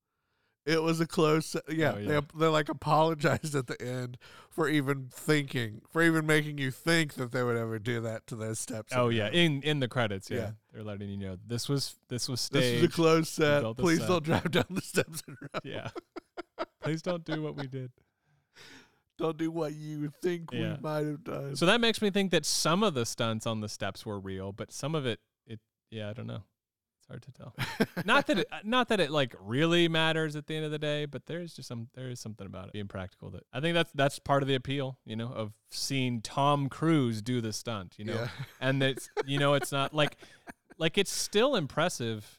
It 0.66 0.82
was 0.82 1.00
a 1.00 1.06
close, 1.06 1.56
yeah. 1.70 1.94
Oh, 1.96 2.04
They 2.04 2.14
yeah. 2.14 2.20
they 2.36 2.46
like 2.46 2.68
apologized 2.68 3.54
at 3.54 3.66
the 3.66 3.80
end 3.80 4.18
for 4.50 4.68
even 4.68 5.08
thinking, 5.10 5.80
for 5.90 6.02
even 6.02 6.26
making 6.26 6.58
you 6.58 6.70
think 6.70 7.14
that 7.14 7.32
they 7.32 7.42
would 7.42 7.56
ever 7.56 7.78
do 7.78 8.00
that 8.02 8.26
to 8.26 8.36
those 8.36 8.58
steps. 8.60 8.92
in 8.92 8.98
Oh 8.98 9.08
yeah, 9.08 9.24
Rome. 9.26 9.34
in 9.34 9.62
in 9.62 9.80
the 9.80 9.88
credits, 9.88 10.30
yeah. 10.30 10.36
Yeah. 10.38 10.50
They're 10.72 10.84
letting 10.84 11.08
you 11.08 11.16
know 11.16 11.38
this 11.46 11.68
was 11.68 11.96
this 12.08 12.28
was 12.28 12.46
This 12.50 12.64
staged. 12.64 12.84
is 12.84 12.90
a 12.90 12.92
close 12.92 13.28
set. 13.30 13.64
Please 13.78 14.00
set. 14.00 14.08
don't 14.08 14.24
drive 14.24 14.50
down 14.50 14.66
the 14.70 14.82
steps 14.82 15.22
in 15.26 15.36
Rome. 15.40 15.62
yeah. 15.64 15.88
Please 16.82 17.00
don't 17.02 17.24
do 17.24 17.42
what 17.42 17.56
we 17.56 17.66
did. 17.66 17.90
Don't 19.20 19.36
do 19.36 19.50
what 19.50 19.74
you 19.74 20.12
think 20.22 20.50
Yeah. 20.52 20.76
we 20.76 20.80
might 20.82 21.06
have 21.06 21.22
done. 21.24 21.56
So 21.56 21.66
that 21.66 21.80
makes 21.80 22.00
me 22.00 22.10
think 22.10 22.30
that 22.30 22.46
some 22.46 22.82
of 22.82 22.94
the 22.94 23.04
stunts 23.04 23.46
on 23.46 23.60
the 23.60 23.68
steps 23.68 24.06
were 24.06 24.18
real, 24.18 24.52
but 24.52 24.72
some 24.72 24.94
of 24.94 25.04
it, 25.06 25.20
it 25.46 25.60
yeah, 25.90 26.08
I 26.08 26.12
don't 26.14 26.26
know. 26.26 26.42
It's 26.98 27.06
hard 27.08 27.22
to 27.22 27.32
tell. 27.32 27.54
not 28.06 28.26
that 28.28 28.38
it, 28.38 28.46
uh, 28.50 28.58
not 28.64 28.88
that 28.88 28.98
it 29.00 29.10
like 29.10 29.34
really 29.38 29.88
matters 29.88 30.36
at 30.36 30.46
the 30.46 30.56
end 30.56 30.64
of 30.64 30.70
the 30.70 30.78
day, 30.78 31.04
but 31.04 31.26
there's 31.26 31.52
just 31.54 31.68
some 31.68 31.88
there 31.94 32.08
is 32.08 32.18
something 32.20 32.46
about 32.46 32.68
it 32.68 32.72
being 32.72 32.88
practical 32.88 33.30
that 33.30 33.42
I 33.52 33.60
think 33.60 33.74
that's 33.74 33.92
that's 33.92 34.18
part 34.18 34.42
of 34.42 34.48
the 34.48 34.54
appeal, 34.54 34.98
you 35.04 35.16
know, 35.16 35.30
of 35.32 35.52
seeing 35.70 36.22
Tom 36.22 36.68
Cruise 36.68 37.20
do 37.22 37.40
the 37.42 37.52
stunt, 37.52 37.96
you 37.98 38.04
know, 38.06 38.14
yeah. 38.14 38.28
and 38.60 38.82
it's 38.82 39.10
you 39.26 39.38
know 39.38 39.52
it's 39.54 39.72
not 39.72 39.92
like 39.94 40.16
like 40.78 40.96
it's 40.96 41.12
still 41.12 41.56
impressive 41.56 42.38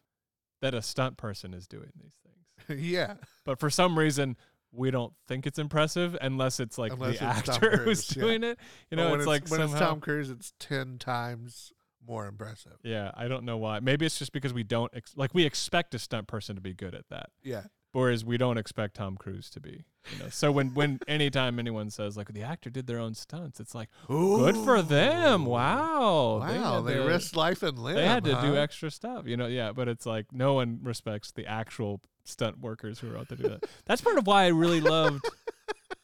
that 0.62 0.74
a 0.74 0.82
stunt 0.82 1.18
person 1.18 1.54
is 1.54 1.68
doing 1.68 1.92
these 2.00 2.14
things, 2.24 2.82
yeah. 2.84 3.16
but 3.46 3.60
for 3.60 3.70
some 3.70 3.98
reason. 4.00 4.36
We 4.74 4.90
don't 4.92 5.14
think 5.28 5.46
it's 5.46 5.60
impressive 5.60 6.18
unless 6.22 6.60
it's 6.60 6.78
like 6.78 6.94
Unless 6.94 7.20
the 7.20 7.30
it's 7.30 7.50
actor 7.50 7.78
who's 7.84 8.16
yeah. 8.16 8.22
doing 8.24 8.44
it. 8.44 8.58
You 8.90 8.98
know, 8.98 9.12
when 9.12 9.20
it's 9.20 9.28
like 9.28 9.48
when 9.50 9.60
somehow. 9.60 9.76
it's 9.76 9.80
Tom 9.80 10.00
Cruise, 10.00 10.30
it's 10.30 10.54
ten 10.60 10.98
times 10.98 11.74
more 12.08 12.26
impressive. 12.28 12.78
Yeah, 12.84 13.12
I 13.16 13.28
don't 13.28 13.44
know 13.44 13.58
why. 13.58 13.80
Maybe 13.80 14.06
it's 14.06 14.18
just 14.18 14.32
because 14.32 14.54
we 14.54 14.64
don't 14.64 14.92
ex- 14.96 15.14
like 15.16 15.34
we 15.34 15.46
expect 15.46 15.94
a 15.94 16.00
stunt 16.00 16.28
person 16.28 16.56
to 16.56 16.62
be 16.62 16.74
good 16.74 16.96
at 16.96 17.08
that, 17.10 17.30
Yeah. 17.44 17.64
Whereas 17.92 18.24
we 18.26 18.38
don't 18.38 18.58
expect 18.58 18.96
Tom 18.96 19.18
Cruise 19.18 19.50
to 19.52 19.60
be. 19.60 19.84
You 20.12 20.24
know, 20.24 20.30
so 20.30 20.52
when 20.52 20.74
when 20.74 21.00
anytime 21.08 21.60
anyone 21.60 21.90
says 21.92 22.18
like 22.18 22.34
the 22.34 22.42
actor 22.42 22.70
did 22.72 22.88
their 22.88 22.98
own 23.00 23.14
stunts, 23.14 23.60
it's 23.60 23.76
like 23.76 23.90
good 24.08 24.56
for 24.58 24.82
them. 24.82 25.46
Wow, 25.46 26.40
Wow, 26.40 26.76
had 26.78 26.86
they, 26.86 26.94
to- 26.96 27.04
risked 27.06 27.36
life 27.36 27.62
and 27.64 27.78
limb. 27.78 27.96
They 27.96 28.08
had 28.08 28.24
to 28.24 28.40
do 28.42 28.58
extra 28.58 28.90
stuff, 28.90 29.28
you 29.28 29.38
know. 29.38 29.48
Yeah, 29.48 29.72
but 29.74 29.88
it's 29.88 30.06
like 30.06 30.28
no 30.32 30.54
one 30.56 30.80
respects 30.82 31.32
the 31.32 31.46
actual 31.46 32.02
stunt 32.24 32.60
workers 32.60 33.00
who 33.00 33.12
are 33.14 33.18
out 33.18 33.28
there 33.30 33.38
to 33.38 33.44
do 33.44 33.50
that. 33.50 33.66
That's 33.86 34.02
part 34.02 34.18
of 34.18 34.26
why 34.28 34.44
I 34.44 34.48
really 34.48 34.82
loved. 34.82 35.24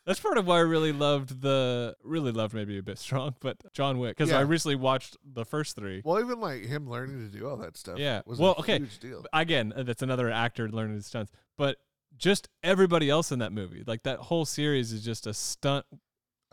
That's 0.08 0.20
part 0.22 0.38
of 0.38 0.48
why 0.48 0.56
I 0.56 0.62
really 0.62 0.94
loved 0.94 1.42
the 1.42 1.96
really 2.02 2.32
loved 2.32 2.54
maybe 2.56 2.78
a 2.80 2.82
bit 2.82 2.98
strong, 2.98 3.36
but 3.42 3.58
John 3.74 4.00
Wick 4.00 4.18
because 4.18 4.32
I 4.32 4.42
recently 4.42 4.78
watched 4.78 5.18
the 5.24 5.44
first 5.46 5.76
three. 5.76 6.02
Well, 6.04 6.20
even 6.20 6.40
like 6.40 6.64
him 6.66 6.90
learning 6.90 7.30
to 7.30 7.38
do 7.38 7.48
all 7.48 7.58
that 7.58 7.76
stuff. 7.78 8.00
Yeah. 8.00 8.22
Was 8.26 8.40
Well, 8.40 8.54
a 8.54 8.60
okay. 8.62 8.78
huge 8.80 8.98
deal. 9.00 9.26
again, 9.34 9.74
uh, 9.76 9.84
that's 9.84 10.02
another 10.02 10.32
actor 10.32 10.70
learning 10.70 10.96
his 10.96 11.06
stunts. 11.08 11.32
But 11.58 11.78
just 12.18 12.48
everybody 12.64 13.10
else 13.10 13.32
in 13.32 13.40
that 13.40 13.52
movie, 13.52 13.84
like 13.86 14.04
that 14.04 14.18
whole 14.20 14.46
series 14.46 14.94
is 14.94 15.04
just 15.04 15.28
a 15.28 15.34
stunt 15.34 15.86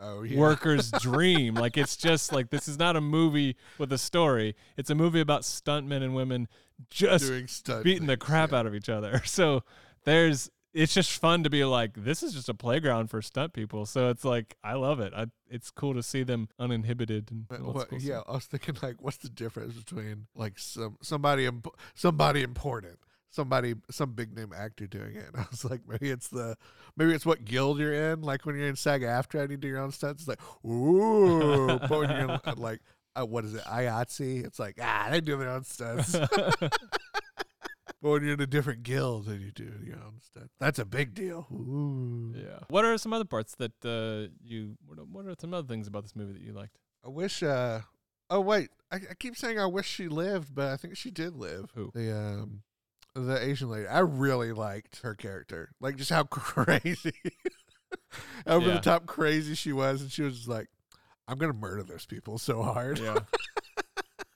Oh 0.01 0.23
yeah. 0.23 0.37
worker's 0.37 0.91
dream. 1.01 1.55
Like 1.55 1.77
it's 1.77 1.95
just 1.95 2.33
like 2.33 2.49
this 2.49 2.67
is 2.67 2.77
not 2.77 2.97
a 2.97 3.01
movie 3.01 3.55
with 3.77 3.93
a 3.93 3.97
story. 3.97 4.55
It's 4.75 4.89
a 4.89 4.95
movie 4.95 5.21
about 5.21 5.43
stuntmen 5.43 6.03
and 6.03 6.13
women 6.13 6.49
just 6.89 7.63
doing 7.65 7.83
beating 7.83 8.07
the 8.07 8.17
crap 8.17 8.51
out 8.51 8.65
of 8.67 8.75
each 8.75 8.89
other. 8.89 9.21
So 9.25 9.63
there's 10.03 10.49
it's 10.75 10.93
just 10.93 11.19
fun 11.21 11.41
to 11.43 11.49
be 11.49 11.63
like 11.63 11.93
this 11.95 12.21
is 12.21 12.33
just 12.33 12.49
a 12.49 12.53
playground 12.53 13.09
for 13.09 13.21
stunt 13.21 13.53
people. 13.53 13.85
So 13.85 14.09
it's 14.09 14.25
like 14.25 14.57
I 14.61 14.73
love 14.73 14.99
it. 14.99 15.13
I, 15.15 15.27
it's 15.49 15.71
cool 15.71 15.93
to 15.93 16.03
see 16.03 16.23
them 16.23 16.49
uninhibited 16.59 17.31
and 17.31 17.47
But 17.47 17.61
what, 17.61 18.01
yeah. 18.01 18.21
I 18.27 18.33
was 18.33 18.45
thinking 18.45 18.75
like, 18.83 19.01
what's 19.01 19.17
the 19.17 19.29
difference 19.29 19.75
between 19.75 20.27
like 20.35 20.59
some 20.59 20.97
somebody 21.01 21.45
imp- 21.45 21.73
somebody 21.93 22.43
important, 22.43 22.99
somebody 23.29 23.75
some 23.89 24.11
big 24.11 24.35
name 24.35 24.51
actor 24.53 24.85
doing 24.85 25.15
it? 25.15 25.27
And 25.33 25.37
I 25.37 25.45
was 25.49 25.63
like, 25.63 25.79
maybe 25.87 26.11
it's 26.11 26.27
the 26.27 26.57
maybe 26.97 27.13
it's 27.13 27.25
what 27.25 27.45
guild 27.45 27.79
you're 27.79 27.93
in. 27.93 28.21
Like 28.21 28.45
when 28.45 28.57
you're 28.57 28.67
in 28.67 28.75
SAG-AFTRA 28.75 29.43
and 29.43 29.51
you 29.51 29.57
do 29.57 29.69
your 29.69 29.79
own 29.79 29.91
stunts, 29.91 30.23
it's 30.23 30.27
like 30.27 30.41
ooh. 30.69 31.67
but 31.67 31.89
when 31.89 32.09
you're 32.09 32.19
in, 32.19 32.39
like 32.57 32.81
uh, 33.17 33.25
what 33.25 33.45
is 33.45 33.53
it, 33.53 33.63
IATSE? 33.63 34.45
It's 34.45 34.59
like 34.59 34.77
ah, 34.81 35.07
they 35.09 35.21
do 35.21 35.37
their 35.37 35.51
own 35.51 35.63
stunts. 35.63 36.17
but 38.05 38.11
when 38.11 38.23
you're 38.23 38.33
in 38.35 38.41
a 38.41 38.45
different 38.45 38.83
guild 38.83 39.27
and 39.27 39.41
you 39.41 39.49
do 39.51 39.71
your 39.83 39.95
own 39.97 40.19
stunts, 40.21 40.53
that's 40.59 40.77
a 40.77 40.85
big 40.85 41.15
deal. 41.15 41.47
Ooh. 41.51 42.35
yeah. 42.37 42.59
What 42.69 42.85
are 42.85 42.95
some 42.99 43.13
other 43.13 43.25
parts 43.25 43.55
that 43.55 43.71
uh, 43.83 44.31
you? 44.43 44.77
What 44.85 44.99
are, 44.99 45.05
what 45.05 45.25
are 45.25 45.33
some 45.39 45.55
other 45.55 45.67
things 45.67 45.87
about 45.87 46.03
this 46.03 46.15
movie 46.15 46.33
that 46.33 46.41
you 46.43 46.53
liked? 46.53 46.77
I 47.03 47.09
wish. 47.09 47.41
uh 47.41 47.81
Oh 48.29 48.41
wait, 48.41 48.69
I, 48.91 48.97
I 48.97 49.13
keep 49.17 49.35
saying 49.35 49.59
I 49.59 49.65
wish 49.65 49.87
she 49.87 50.07
lived, 50.07 50.53
but 50.53 50.67
I 50.71 50.77
think 50.77 50.95
she 50.97 51.09
did 51.09 51.35
live. 51.35 51.71
Who? 51.73 51.89
The 51.95 52.15
um, 52.15 52.61
the 53.15 53.43
Asian 53.43 53.69
lady. 53.69 53.87
I 53.87 53.99
really 53.99 54.51
liked 54.51 55.01
her 55.01 55.15
character, 55.15 55.71
like 55.81 55.95
just 55.95 56.11
how 56.11 56.23
crazy, 56.29 57.13
over 58.47 58.67
Yeah. 58.67 58.73
the 58.75 58.79
top 58.81 59.07
crazy 59.07 59.55
she 59.55 59.73
was, 59.73 60.01
and 60.01 60.11
she 60.11 60.21
was 60.21 60.35
just 60.37 60.47
like, 60.47 60.67
"I'm 61.27 61.39
gonna 61.39 61.53
murder 61.53 61.81
those 61.81 62.05
people 62.05 62.37
so 62.37 62.61
hard." 62.61 62.99
Yeah. 62.99 63.17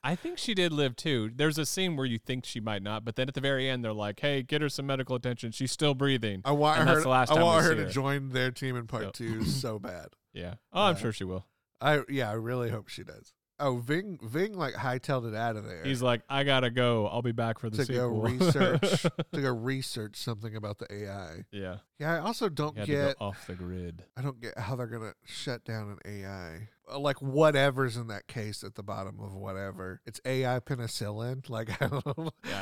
I 0.04 0.16
think 0.16 0.38
she 0.38 0.54
did 0.54 0.72
live 0.72 0.95
too. 0.95 1.30
There's 1.36 1.58
a 1.58 1.66
scene 1.66 1.95
where 1.97 2.06
you 2.06 2.18
think 2.18 2.45
she 2.45 2.60
might 2.60 2.82
not, 2.82 3.04
but 3.04 3.16
then 3.16 3.28
at 3.28 3.34
the 3.34 3.41
very 3.41 3.70
end 3.70 3.84
they're 3.84 3.91
like, 3.93 4.20
"Hey, 4.20 4.41
get 4.43 4.62
her 4.62 4.70
some 4.70 4.86
medical 4.88 5.16
attention. 5.16 5.52
She's 5.52 5.72
still 5.72 5.93
breathing." 5.93 6.41
I 6.45 6.52
want 6.54 6.80
And 6.80 6.88
her. 6.88 6.95
that's 6.95 7.04
the 7.04 7.10
last 7.10 7.32
I 7.32 7.41
want 7.43 7.66
her 7.66 7.76
to 7.76 7.84
her. 7.84 7.89
join 7.89 8.30
their 8.30 8.52
team 8.52 8.76
in 8.78 8.88
part 8.88 9.14
two 9.14 9.43
so 9.45 9.78
bad. 9.80 10.08
Yeah. 10.34 10.56
Oh, 10.72 10.84
I'm 10.84 10.95
Uh, 10.95 11.00
sure 11.00 11.12
she 11.12 11.24
will. 11.26 11.45
I 11.82 12.02
yeah, 12.10 12.30
I 12.30 12.34
really 12.34 12.70
hope 12.70 12.88
she 12.88 13.04
does. 13.04 13.34
Oh, 13.62 13.76
Ving 13.80 14.18
Ving 14.24 14.54
like 14.54 14.74
hightailed 14.74 15.28
it 15.28 15.36
out 15.36 15.58
of 15.58 15.66
there. 15.66 15.84
He's 15.84 16.02
like, 16.02 16.22
"I 16.30 16.45
gotta 16.45 16.70
go. 16.70 17.08
I'll 17.08 17.22
be 17.22 17.34
back 17.34 17.60
for 17.60 17.70
the 17.70 17.84
to 17.84 17.91
go 17.93 18.08
research 18.08 19.02
to 19.34 19.41
go 19.41 19.54
research 19.54 20.16
something 20.16 20.56
about 20.56 20.78
the 20.80 20.88
AI. 20.93 21.43
yeah. 21.52 21.78
Yeah, 22.00 22.14
I 22.16 22.20
also 22.20 22.47
don't 22.47 22.78
get 22.86 23.18
off 23.20 23.47
the 23.47 23.56
grid. 23.56 24.06
I 24.16 24.22
don't 24.22 24.39
get 24.39 24.58
how 24.58 24.78
they're 24.78 24.88
gonna 24.88 25.12
shut 25.26 25.66
down 25.66 25.89
an 25.89 26.24
AI. 26.24 26.70
Uh, 26.91 26.99
Like 26.99 27.21
whatever's 27.21 27.95
in 27.97 28.07
that 28.07 28.27
case 28.27 28.63
at 28.63 28.75
the 28.75 28.83
bottom 28.83 29.19
of 29.19 29.33
whatever. 29.33 30.01
It's 30.05 30.19
AI 30.25 30.59
penicillin. 30.59 31.49
Like 31.49 31.81
I 31.81 31.87
don't 31.87 32.03
Yeah, 32.05 32.11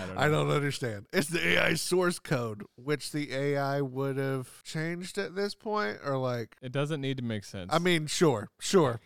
I 0.04 0.06
don't. 0.06 0.16
Know. 0.16 0.22
I 0.22 0.28
don't 0.30 0.50
understand. 0.52 1.06
It's 1.14 1.30
the 1.30 1.46
AI 1.48 1.74
source 1.76 2.20
code, 2.20 2.64
which 2.76 3.12
the 3.12 3.34
AI 3.34 3.82
would 3.82 4.18
have 4.18 4.64
changed 4.64 5.18
at 5.18 5.36
this 5.36 5.56
point, 5.56 6.00
or 6.06 6.18
like 6.18 6.56
It 6.62 6.72
doesn't 6.72 7.02
need 7.02 7.18
to 7.18 7.24
make 7.24 7.44
sense. 7.44 7.70
I 7.74 7.80
mean, 7.80 8.08
sure, 8.08 8.50
sure, 8.60 9.00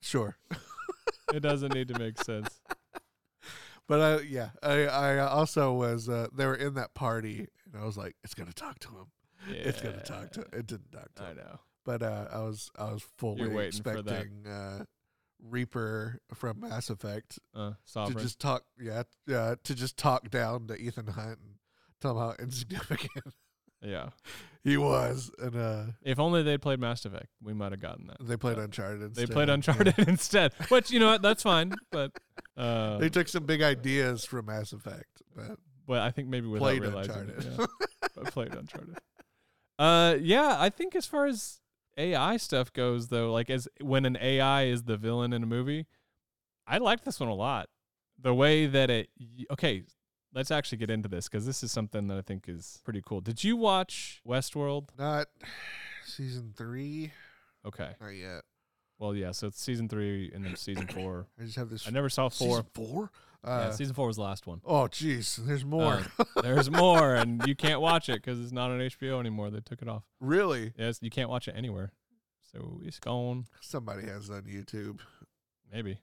sure. 0.00 0.36
it 1.34 1.40
doesn't 1.40 1.74
need 1.74 1.88
to 1.88 1.98
make 1.98 2.22
sense. 2.22 2.48
But 3.86 4.00
I 4.00 4.20
yeah, 4.22 4.50
I 4.62 4.84
I 4.86 5.18
also 5.18 5.72
was 5.72 6.08
uh, 6.10 6.26
they 6.34 6.44
were 6.44 6.54
in 6.54 6.74
that 6.74 6.92
party, 6.94 7.46
and 7.64 7.80
I 7.82 7.86
was 7.86 7.96
like, 7.96 8.16
it's 8.22 8.34
gonna 8.34 8.52
talk 8.52 8.78
to 8.80 8.88
him. 8.88 9.06
Yeah. 9.48 9.62
It's 9.68 9.80
gonna 9.80 10.02
talk 10.02 10.30
to. 10.32 10.40
It 10.52 10.66
didn't 10.66 10.92
talk 10.92 11.14
to 11.14 11.22
I 11.22 11.30
him. 11.30 11.36
know. 11.38 11.60
But 11.88 12.02
uh, 12.02 12.26
I 12.30 12.38
was 12.40 12.70
I 12.78 12.92
was 12.92 13.02
fully 13.16 13.48
waiting 13.48 13.82
for 13.82 14.02
that. 14.02 14.26
expecting 14.26 14.46
uh, 14.46 14.84
Reaper 15.42 16.20
from 16.34 16.60
Mass 16.60 16.90
Effect 16.90 17.38
Uh, 17.54 17.72
to 17.94 18.12
just 18.14 18.38
talk, 18.38 18.64
yeah, 18.78 19.04
yeah, 19.26 19.54
to 19.64 19.74
just 19.74 19.96
talk 19.96 20.28
down 20.30 20.66
to 20.66 20.76
Ethan 20.76 21.06
Hunt 21.06 21.38
and 21.42 21.54
tell 22.02 22.10
him 22.12 22.18
how 22.18 22.34
insignificant 22.38 23.34
Yeah. 23.82 24.10
He 24.64 24.76
was, 24.76 25.30
and 25.38 25.56
uh, 25.56 25.82
If 26.02 26.18
only 26.18 26.42
they'd 26.42 26.60
played 26.60 26.78
Mass 26.78 27.06
Effect, 27.06 27.28
we 27.42 27.54
might 27.54 27.72
have 27.72 27.80
gotten 27.80 28.08
that. 28.08 28.16
they 28.20 28.36
played 28.36 28.58
Uncharted. 28.58 29.00
They 29.14 29.22
instead. 29.22 29.30
played 29.30 29.48
Yeah. 29.48 29.54
Uncharted 29.54 29.94
instead. 30.08 30.52
Which 30.68 30.90
you 30.90 30.98
know 31.00 31.06
what? 31.06 31.22
That's 31.22 31.42
fine. 31.42 31.72
But 31.90 32.10
uh, 32.58 32.98
They 32.98 33.08
took 33.08 33.28
some 33.28 33.44
big 33.46 33.62
ideas 33.62 34.26
from 34.26 34.44
Mass 34.46 34.74
Effect, 34.74 35.22
but 35.34 35.56
well, 35.86 36.02
I 36.02 36.10
think 36.10 36.28
maybe 36.28 36.48
without 36.48 36.64
played 36.64 36.82
realizing. 36.82 37.12
Uncharted. 37.12 37.38
It, 37.46 37.56
yeah. 37.58 37.66
I 38.26 38.30
played 38.30 38.52
Uncharted. 38.54 38.98
Uh, 39.78 40.16
yeah, 40.20 40.56
I 40.58 40.68
think 40.68 40.94
as 40.96 41.06
far 41.06 41.24
as 41.26 41.60
AI 41.98 42.36
stuff 42.38 42.72
goes, 42.72 43.08
though, 43.08 43.32
like 43.32 43.50
as 43.50 43.68
when 43.80 44.06
an 44.06 44.16
AI 44.20 44.64
is 44.64 44.84
the 44.84 44.96
villain 44.96 45.32
in 45.32 45.42
a 45.42 45.46
movie, 45.46 45.86
I 46.66 46.78
like 46.78 47.04
this 47.04 47.18
one 47.20 47.28
a 47.28 47.34
lot. 47.34 47.68
The 48.20 48.32
way 48.34 48.66
that 48.66 48.88
it. 48.90 49.10
Okay, 49.50 49.82
let's 50.32 50.50
actually 50.50 50.78
get 50.78 50.90
into 50.90 51.08
this 51.08 51.28
because 51.28 51.44
this 51.46 51.62
is 51.62 51.70
something 51.72 52.06
that 52.08 52.16
I 52.18 52.22
think 52.22 52.48
is 52.48 52.80
pretty 52.84 53.02
cool. 53.04 53.20
Did 53.20 53.42
you 53.44 53.56
watch 53.56 54.20
Westworld? 54.26 54.88
not 54.98 55.26
season 56.04 56.52
three. 56.56 57.12
Okay, 57.66 57.90
Not 58.00 58.08
yet. 58.10 58.42
well, 58.98 59.14
yeah. 59.14 59.32
So 59.32 59.48
it's 59.48 59.60
season 59.60 59.88
three 59.88 60.30
and 60.34 60.44
then 60.44 60.56
season 60.56 60.86
four. 60.86 61.26
I 61.40 61.44
just 61.44 61.56
have 61.56 61.68
this. 61.70 61.86
I 61.86 61.90
never 61.90 62.08
saw 62.08 62.28
four. 62.28 62.48
Season 62.48 62.66
four. 62.72 63.10
Yeah, 63.44 63.50
Uh, 63.50 63.70
season 63.72 63.94
four 63.94 64.06
was 64.06 64.16
the 64.16 64.22
last 64.22 64.46
one. 64.46 64.60
oh, 64.64 64.84
jeez. 64.88 65.36
There's 65.36 65.64
more. 65.64 66.02
Uh, 66.18 66.24
there's 66.42 66.70
more, 66.70 67.14
and 67.14 67.46
you 67.46 67.54
can't 67.54 67.80
watch 67.80 68.08
it 68.08 68.16
because 68.22 68.40
it's 68.40 68.52
not 68.52 68.70
on 68.70 68.78
HBO 68.80 69.20
anymore. 69.20 69.50
They 69.50 69.60
took 69.60 69.82
it 69.82 69.88
off. 69.88 70.04
really? 70.20 70.72
Yes, 70.78 70.98
you 71.02 71.10
can't 71.10 71.30
watch 71.30 71.48
it 71.48 71.54
anywhere. 71.56 71.92
So 72.52 72.80
it's 72.84 72.98
gone. 72.98 73.44
Somebody 73.60 74.06
has 74.08 74.28
it 74.30 74.32
on 74.34 74.42
YouTube. 74.42 75.00
Maybe 75.72 75.98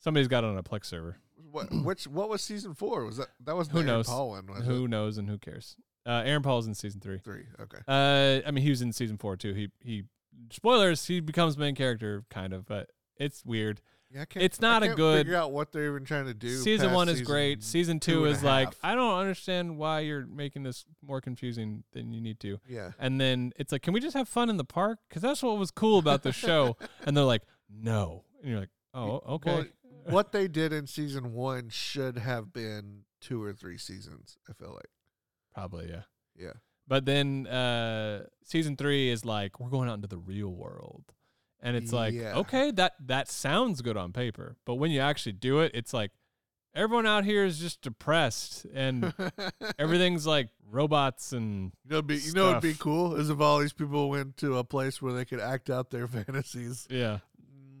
somebody's 0.00 0.28
got 0.28 0.44
it 0.44 0.46
on 0.48 0.56
a 0.56 0.62
Plex 0.62 0.86
server. 0.86 1.18
What? 1.50 1.66
Which? 1.84 2.06
What 2.06 2.28
was 2.28 2.42
season 2.42 2.74
four? 2.74 3.04
Was 3.04 3.18
that? 3.18 3.28
That 3.44 3.56
was 3.56 3.68
Who 3.68 3.82
knows? 3.82 4.06
Paul 4.08 4.30
one. 4.30 4.46
Was 4.46 4.64
who 4.64 4.86
it? 4.86 4.88
knows 4.88 5.18
and 5.18 5.28
who 5.28 5.38
cares? 5.38 5.76
Uh, 6.06 6.22
Aaron 6.24 6.42
Paul's 6.42 6.66
in 6.66 6.74
season 6.74 7.00
three. 7.00 7.18
Three. 7.18 7.44
Okay. 7.60 7.78
Uh, 7.86 8.40
I 8.46 8.50
mean, 8.50 8.64
he 8.64 8.70
was 8.70 8.80
in 8.80 8.92
season 8.92 9.18
four 9.18 9.36
too. 9.36 9.52
He 9.54 9.68
he. 9.82 10.04
Spoilers. 10.52 11.04
He 11.06 11.20
becomes 11.20 11.58
main 11.58 11.74
character, 11.74 12.24
kind 12.30 12.52
of, 12.52 12.64
but 12.64 12.90
it's 13.16 13.44
weird. 13.44 13.80
Yeah, 14.10 14.24
It's 14.36 14.60
not 14.60 14.82
a 14.82 14.88
good- 14.94 15.26
Figure 15.26 15.36
out 15.36 15.52
what 15.52 15.70
they're 15.70 15.86
even 15.90 16.04
trying 16.04 16.24
to 16.26 16.34
do. 16.34 16.56
season 16.56 16.92
one 16.92 17.08
is 17.08 17.18
season 17.18 17.26
great. 17.32 17.62
Season 17.62 18.00
two 18.00 18.12
two 18.12 18.24
is 18.24 18.42
like 18.42 18.68
half. 18.68 18.78
I 18.82 18.94
don't 18.94 19.18
understand 19.18 19.76
why 19.76 20.00
you're 20.00 20.24
making 20.26 20.62
this 20.62 20.86
more 21.06 21.20
confusing 21.20 21.84
than 21.92 22.12
you 22.12 22.20
need 22.20 22.40
to. 22.40 22.58
Yeah. 22.66 22.92
And 22.98 23.20
then 23.20 23.52
it's 23.56 23.70
like, 23.70 23.82
can 23.82 23.92
we 23.92 24.00
just 24.00 24.16
have 24.16 24.28
fun 24.28 24.48
in 24.48 24.56
the 24.56 24.64
park? 24.64 24.98
Because 25.08 25.20
that's 25.20 25.42
what 25.42 25.58
was 25.58 25.70
cool 25.70 25.98
about 25.98 26.22
the 26.22 26.32
show. 26.32 26.76
and 27.04 27.14
they're 27.16 27.24
like, 27.24 27.42
no. 27.70 28.24
And 28.40 28.50
you're 28.50 28.60
like, 28.60 28.70
oh, 28.94 29.20
okay. 29.34 29.50
Well, 29.52 29.66
what 30.04 30.32
they 30.32 30.48
did 30.48 30.72
in 30.72 30.86
season 30.86 31.34
one 31.34 31.68
should 31.68 32.16
have 32.16 32.50
been 32.52 33.02
two 33.20 33.42
or 33.42 33.52
three 33.52 33.76
seasons. 33.76 34.38
I 34.48 34.54
feel 34.54 34.72
like. 34.72 34.88
Probably, 35.52 35.90
yeah. 35.90 36.02
Yeah. 36.34 36.52
But 36.86 37.04
then 37.04 37.46
uh, 37.46 38.24
season 38.42 38.76
three 38.76 39.10
is 39.10 39.26
like, 39.26 39.60
we're 39.60 39.68
going 39.68 39.90
out 39.90 39.96
into 39.96 40.08
the 40.08 40.16
real 40.16 40.48
world. 40.48 41.04
And 41.60 41.76
it's 41.76 41.92
like, 41.92 42.14
Yeah. 42.14 42.36
okay, 42.38 42.70
that 42.72 42.94
that 43.06 43.28
sounds 43.28 43.82
good 43.82 43.96
on 43.96 44.12
paper. 44.12 44.56
But 44.64 44.76
when 44.76 44.90
you 44.90 45.00
actually 45.00 45.32
do 45.32 45.60
it, 45.60 45.72
it's 45.74 45.92
like 45.92 46.12
everyone 46.74 47.06
out 47.06 47.24
here 47.24 47.44
is 47.44 47.58
just 47.58 47.80
depressed 47.82 48.64
and 48.72 49.12
everything's 49.78 50.26
like 50.26 50.50
robots 50.70 51.32
and 51.32 51.72
You 51.84 51.90
know, 51.90 51.96
it'd 51.96 52.06
be, 52.06 52.16
you 52.18 52.32
know, 52.32 52.50
it'd 52.50 52.62
be 52.62 52.74
cool 52.74 53.16
is 53.16 53.30
if 53.30 53.40
all 53.40 53.58
these 53.58 53.72
people 53.72 54.08
went 54.10 54.36
to 54.38 54.58
a 54.58 54.64
place 54.64 55.02
where 55.02 55.12
they 55.12 55.24
could 55.24 55.40
act 55.40 55.70
out 55.70 55.90
their 55.90 56.06
fantasies, 56.08 56.86
yeah. 56.90 57.18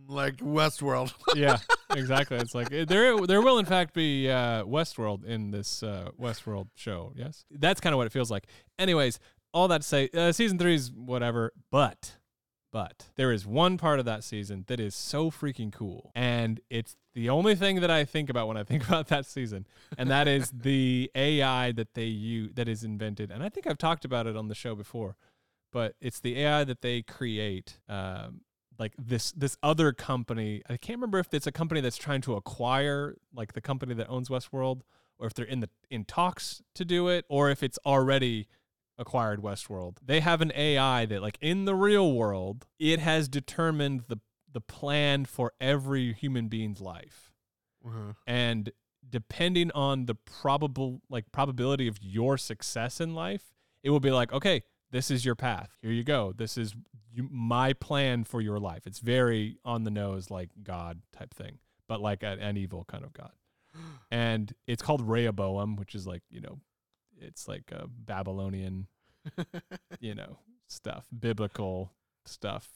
like 0.08 0.38
Westworld. 0.38 1.12
yeah, 1.36 1.58
exactly. 1.94 2.38
It's 2.38 2.54
like 2.54 2.72
eh, 2.72 2.84
there 2.88 3.24
there 3.26 3.40
will 3.42 3.58
in 3.58 3.66
fact 3.66 3.94
be 3.94 4.28
uh, 4.28 4.64
Westworld 4.64 5.24
in 5.24 5.50
this 5.52 5.82
uh, 5.84 6.08
Westworld 6.20 6.68
show. 6.74 7.12
Yes, 7.14 7.44
that's 7.50 7.80
kind 7.80 7.92
of 7.94 7.98
what 7.98 8.06
it 8.06 8.12
feels 8.12 8.30
like. 8.30 8.46
Anyways, 8.78 9.20
all 9.52 9.68
that 9.68 9.82
to 9.82 9.86
say, 9.86 10.08
uh, 10.14 10.32
season 10.32 10.58
three 10.58 10.74
is 10.74 10.90
whatever, 10.90 11.52
but 11.70 12.14
but 12.72 13.06
there 13.16 13.32
is 13.32 13.46
one 13.46 13.78
part 13.78 13.98
of 13.98 14.04
that 14.04 14.24
season 14.24 14.64
that 14.68 14.80
is 14.80 14.94
so 14.94 15.30
freaking 15.30 15.72
cool, 15.72 16.10
and 16.14 16.60
it's 16.70 16.96
the 17.14 17.28
only 17.30 17.54
thing 17.54 17.80
that 17.80 17.90
I 17.90 18.04
think 18.04 18.28
about 18.30 18.48
when 18.48 18.56
I 18.56 18.64
think 18.64 18.86
about 18.86 19.08
that 19.08 19.26
season, 19.26 19.66
and 19.96 20.10
that 20.10 20.28
is 20.28 20.50
the 20.54 21.10
AI 21.14 21.72
that 21.72 21.94
they 21.94 22.04
use 22.04 22.52
that 22.54 22.68
is 22.68 22.84
invented, 22.84 23.30
and 23.30 23.42
I 23.42 23.48
think 23.48 23.66
I've 23.66 23.78
talked 23.78 24.04
about 24.04 24.26
it 24.26 24.36
on 24.36 24.48
the 24.48 24.54
show 24.54 24.74
before, 24.74 25.16
but 25.72 25.94
it's 26.00 26.20
the 26.20 26.38
AI 26.40 26.64
that 26.64 26.82
they 26.82 27.02
create. 27.02 27.78
Um, 27.88 28.42
like 28.78 28.94
this 28.96 29.32
this 29.32 29.56
other 29.60 29.92
company. 29.92 30.62
I 30.68 30.76
can't 30.76 30.98
remember 30.98 31.18
if 31.18 31.34
it's 31.34 31.48
a 31.48 31.52
company 31.52 31.80
that's 31.80 31.96
trying 31.96 32.20
to 32.22 32.34
acquire 32.34 33.16
like 33.34 33.54
the 33.54 33.60
company 33.60 33.92
that 33.94 34.08
owns 34.08 34.28
Westworld, 34.28 34.82
or 35.18 35.26
if 35.26 35.34
they're 35.34 35.44
in 35.44 35.60
the 35.60 35.68
in 35.90 36.04
talks 36.04 36.62
to 36.74 36.84
do 36.84 37.08
it, 37.08 37.24
or 37.28 37.50
if 37.50 37.62
it's 37.62 37.78
already 37.84 38.46
acquired 38.98 39.40
Westworld. 39.40 39.98
They 40.04 40.20
have 40.20 40.40
an 40.40 40.52
AI 40.54 41.06
that 41.06 41.22
like 41.22 41.38
in 41.40 41.64
the 41.64 41.74
real 41.74 42.12
world, 42.12 42.66
it 42.78 43.00
has 43.00 43.28
determined 43.28 44.04
the 44.08 44.18
the 44.52 44.60
plan 44.60 45.24
for 45.24 45.52
every 45.60 46.12
human 46.14 46.48
being's 46.48 46.80
life. 46.80 47.32
Uh-huh. 47.86 48.14
And 48.26 48.72
depending 49.08 49.70
on 49.72 50.06
the 50.06 50.14
probable 50.14 51.02
like 51.08 51.30
probability 51.32 51.86
of 51.88 51.98
your 52.02 52.38
success 52.38 53.00
in 53.00 53.14
life, 53.14 53.52
it 53.82 53.90
will 53.90 54.00
be 54.00 54.10
like, 54.10 54.32
okay, 54.32 54.62
this 54.90 55.10
is 55.10 55.24
your 55.24 55.34
path. 55.34 55.76
Here 55.82 55.92
you 55.92 56.04
go. 56.04 56.32
This 56.36 56.56
is 56.56 56.74
you, 57.12 57.28
my 57.30 57.72
plan 57.72 58.24
for 58.24 58.40
your 58.40 58.58
life. 58.58 58.86
It's 58.86 59.00
very 59.00 59.58
on 59.64 59.84
the 59.84 59.90
nose, 59.90 60.30
like 60.30 60.50
God 60.62 61.00
type 61.12 61.34
thing, 61.34 61.58
but 61.88 62.00
like 62.00 62.22
a, 62.22 62.36
an 62.40 62.56
evil 62.56 62.84
kind 62.84 63.04
of 63.04 63.12
God. 63.12 63.32
And 64.10 64.54
it's 64.66 64.82
called 64.82 65.02
Rehoboam, 65.02 65.76
which 65.76 65.94
is 65.94 66.06
like 66.06 66.22
you 66.30 66.40
know, 66.40 66.60
it's 67.20 67.48
like 67.48 67.70
a 67.72 67.86
Babylonian, 67.88 68.86
you 70.00 70.14
know, 70.14 70.38
stuff, 70.66 71.06
biblical 71.18 71.92
stuff, 72.24 72.70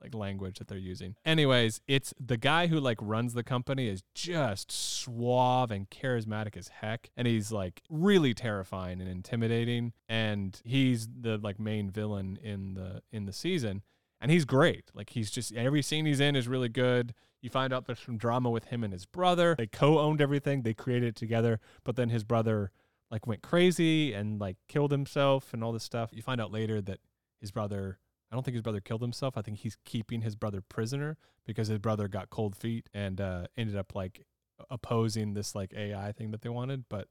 like 0.00 0.14
language 0.14 0.58
that 0.58 0.68
they're 0.68 0.78
using. 0.78 1.16
Anyways, 1.24 1.80
it's 1.86 2.12
the 2.20 2.36
guy 2.36 2.66
who 2.66 2.78
like 2.78 2.98
runs 3.00 3.34
the 3.34 3.42
company 3.42 3.88
is 3.88 4.02
just 4.14 4.70
suave 4.70 5.70
and 5.70 5.88
charismatic 5.90 6.56
as 6.56 6.68
heck, 6.68 7.10
and 7.16 7.26
he's 7.26 7.50
like 7.50 7.82
really 7.88 8.34
terrifying 8.34 9.00
and 9.00 9.08
intimidating, 9.08 9.92
and 10.08 10.60
he's 10.64 11.08
the 11.08 11.38
like 11.38 11.58
main 11.58 11.90
villain 11.90 12.38
in 12.42 12.74
the 12.74 13.02
in 13.10 13.26
the 13.26 13.32
season, 13.32 13.82
and 14.20 14.30
he's 14.30 14.44
great. 14.44 14.90
Like 14.94 15.10
he's 15.10 15.30
just 15.30 15.54
every 15.54 15.82
scene 15.82 16.06
he's 16.06 16.20
in 16.20 16.36
is 16.36 16.48
really 16.48 16.68
good. 16.68 17.14
You 17.42 17.50
find 17.50 17.72
out 17.72 17.86
there's 17.86 18.00
some 18.00 18.18
drama 18.18 18.50
with 18.50 18.66
him 18.66 18.82
and 18.82 18.92
his 18.92 19.06
brother. 19.06 19.54
They 19.56 19.66
co-owned 19.66 20.20
everything. 20.20 20.62
They 20.62 20.74
created 20.74 21.10
it 21.10 21.16
together, 21.16 21.60
but 21.84 21.94
then 21.94 22.08
his 22.08 22.24
brother 22.24 22.72
like 23.10 23.26
went 23.26 23.42
crazy 23.42 24.12
and 24.12 24.40
like 24.40 24.56
killed 24.68 24.90
himself 24.90 25.52
and 25.52 25.62
all 25.62 25.72
this 25.72 25.84
stuff. 25.84 26.10
You 26.12 26.22
find 26.22 26.40
out 26.40 26.52
later 26.52 26.80
that 26.82 27.00
his 27.40 27.50
brother 27.50 27.98
I 28.30 28.34
don't 28.34 28.42
think 28.42 28.54
his 28.54 28.62
brother 28.62 28.80
killed 28.80 29.02
himself. 29.02 29.36
I 29.36 29.42
think 29.42 29.58
he's 29.58 29.76
keeping 29.84 30.22
his 30.22 30.34
brother 30.34 30.60
prisoner 30.60 31.16
because 31.46 31.68
his 31.68 31.78
brother 31.78 32.08
got 32.08 32.28
cold 32.28 32.56
feet 32.56 32.88
and 32.92 33.20
uh, 33.20 33.46
ended 33.56 33.76
up 33.76 33.94
like 33.94 34.26
opposing 34.70 35.34
this 35.34 35.54
like 35.54 35.72
AI 35.74 36.12
thing 36.12 36.32
that 36.32 36.42
they 36.42 36.48
wanted. 36.48 36.84
But 36.88 37.08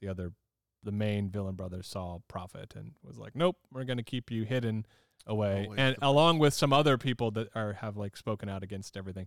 the 0.00 0.08
other, 0.08 0.32
the 0.82 0.92
main 0.92 1.30
villain 1.30 1.54
brother 1.54 1.82
saw 1.82 2.18
profit 2.28 2.74
and 2.76 2.92
was 3.02 3.18
like, 3.18 3.34
"Nope, 3.34 3.56
we're 3.72 3.84
gonna 3.84 4.02
keep 4.02 4.30
you 4.30 4.44
hidden 4.44 4.84
away." 5.26 5.64
Away 5.66 5.76
and 5.78 5.96
along 6.02 6.38
with 6.38 6.52
some 6.52 6.72
other 6.72 6.98
people 6.98 7.30
that 7.32 7.48
are 7.54 7.74
have 7.74 7.96
like 7.96 8.16
spoken 8.16 8.48
out 8.48 8.62
against 8.62 8.96
everything. 8.96 9.26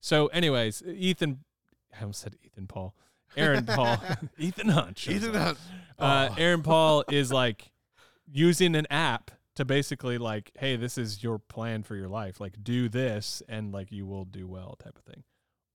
So, 0.00 0.26
anyways, 0.28 0.82
Ethan, 0.82 1.44
I 1.96 2.02
almost 2.02 2.20
said 2.20 2.36
Ethan 2.44 2.66
Paul, 2.66 2.94
Aaron 3.36 3.64
Paul, 3.66 3.98
Ethan 4.38 4.68
Hunt, 4.68 5.06
Ethan. 5.08 5.34
Hunt. 5.34 5.58
Uh, 5.98 6.28
Oh. 6.30 6.34
Aaron 6.38 6.62
Paul 6.62 7.04
is 7.10 7.32
like 7.32 7.70
using 8.30 8.74
an 8.74 8.86
app 8.90 9.30
to 9.56 9.64
basically 9.64 10.18
like, 10.18 10.50
hey, 10.58 10.74
this 10.76 10.98
is 10.98 11.22
your 11.22 11.38
plan 11.38 11.84
for 11.84 11.94
your 11.94 12.08
life. 12.08 12.40
Like, 12.40 12.54
do 12.62 12.88
this, 12.88 13.42
and 13.48 13.72
like 13.72 13.92
you 13.92 14.04
will 14.06 14.24
do 14.24 14.46
well, 14.48 14.76
type 14.82 14.98
of 14.98 15.04
thing. 15.04 15.22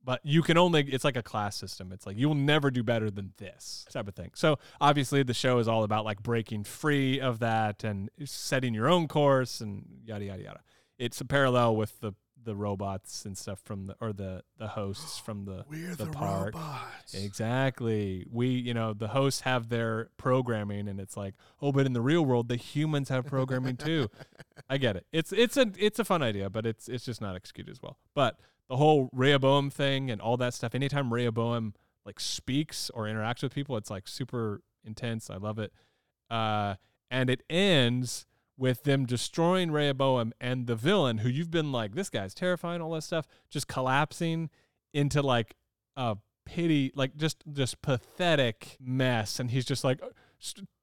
But 0.04 0.20
you 0.24 0.42
can 0.42 0.58
only, 0.58 0.82
it's 0.84 1.04
like 1.04 1.16
a 1.18 1.24
class 1.24 1.56
system. 1.56 1.92
It's 1.92 2.06
like 2.06 2.18
you 2.18 2.28
will 2.28 2.36
never 2.36 2.72
do 2.72 2.84
better 2.84 3.10
than 3.12 3.34
this 3.38 3.86
type 3.92 4.08
of 4.08 4.16
thing. 4.16 4.32
So 4.34 4.58
obviously, 4.82 5.24
the 5.24 5.34
show 5.34 5.60
is 5.60 5.68
all 5.68 5.84
about 5.84 6.04
like 6.04 6.22
breaking 6.24 6.64
free 6.66 7.20
of 7.22 7.40
that 7.40 7.84
and 7.84 8.10
setting 8.26 8.74
your 8.74 8.90
own 8.90 9.08
course 9.08 9.62
and 9.62 9.86
yada 10.04 10.26
yada 10.26 10.44
yada. 10.44 10.60
It's 10.98 11.22
a 11.22 11.26
parallel 11.26 11.76
with 11.76 12.00
the 12.02 12.14
the 12.44 12.56
robots 12.56 13.26
and 13.26 13.38
stuff 13.38 13.60
from 13.64 13.88
the 13.88 13.96
or 14.00 14.14
the 14.14 14.44
the 14.58 14.70
hosts 14.70 15.18
from 15.20 15.46
the 15.46 15.66
We're 15.70 15.96
the 15.96 16.06
the, 16.06 16.12
park. 16.12 16.56
robots. 16.56 17.14
Exactly. 17.14 18.26
We, 18.32 18.48
you 18.48 18.74
know, 18.74 18.94
the 18.94 19.10
hosts 19.10 19.42
have 19.42 19.70
their 19.70 20.10
programming, 20.18 20.88
and 20.88 21.00
it's 21.00 21.18
like, 21.18 21.36
oh, 21.62 21.72
but 21.72 21.86
in 21.86 21.94
the 21.94 22.02
real 22.02 22.26
world, 22.26 22.48
the 22.48 22.56
humans 22.56 23.10
have 23.10 23.26
programming 23.26 23.78
too. 23.78 24.10
I 24.70 24.78
get 24.78 24.96
it. 24.96 25.06
It's 25.12 25.32
it's 25.32 25.58
a 25.58 25.72
it's 25.78 26.00
a 26.00 26.06
fun 26.06 26.22
idea, 26.22 26.50
but 26.50 26.66
it's 26.66 26.88
it's 26.88 27.06
just 27.06 27.22
not 27.22 27.36
executed 27.36 27.72
as 27.72 27.82
well. 27.82 27.98
But 28.14 28.40
the 28.70 28.78
whole 28.78 29.10
Rehoboam 29.12 29.70
thing 29.70 30.12
and 30.12 30.22
all 30.22 30.38
that 30.38 30.54
stuff. 30.54 30.76
Anytime 30.76 31.14
Rehoboam 31.14 31.74
like 32.06 32.20
speaks 32.20 32.90
or 32.92 33.06
interacts 33.06 33.44
with 33.44 33.54
people, 33.54 33.76
it's 33.78 33.90
like 33.90 34.08
super 34.08 34.62
intense. 34.86 35.30
I 35.30 35.38
love 35.38 35.60
it. 35.60 35.74
Uh, 36.30 36.76
and 37.12 37.30
it 37.30 37.42
ends 37.50 38.28
with 38.60 38.84
them 38.84 39.06
destroying 39.06 39.72
Rehoboam 39.72 40.34
and 40.40 40.68
the 40.68 40.76
villain, 40.76 41.20
who 41.20 41.30
you've 41.30 41.50
been 41.50 41.72
like, 41.72 41.96
this 41.96 42.10
guy's 42.10 42.34
terrifying, 42.34 42.82
all 42.82 42.92
that 42.92 43.04
stuff, 43.04 43.26
just 43.50 43.68
collapsing 43.68 44.50
into 44.94 45.22
like 45.22 45.56
a 45.96 46.18
pity, 46.46 46.92
like 46.94 47.16
just 47.16 47.44
just 47.52 47.82
pathetic 47.82 48.78
mess. 48.80 49.40
And 49.40 49.50
he's 49.50 49.66
just 49.66 49.84
like, 49.84 50.02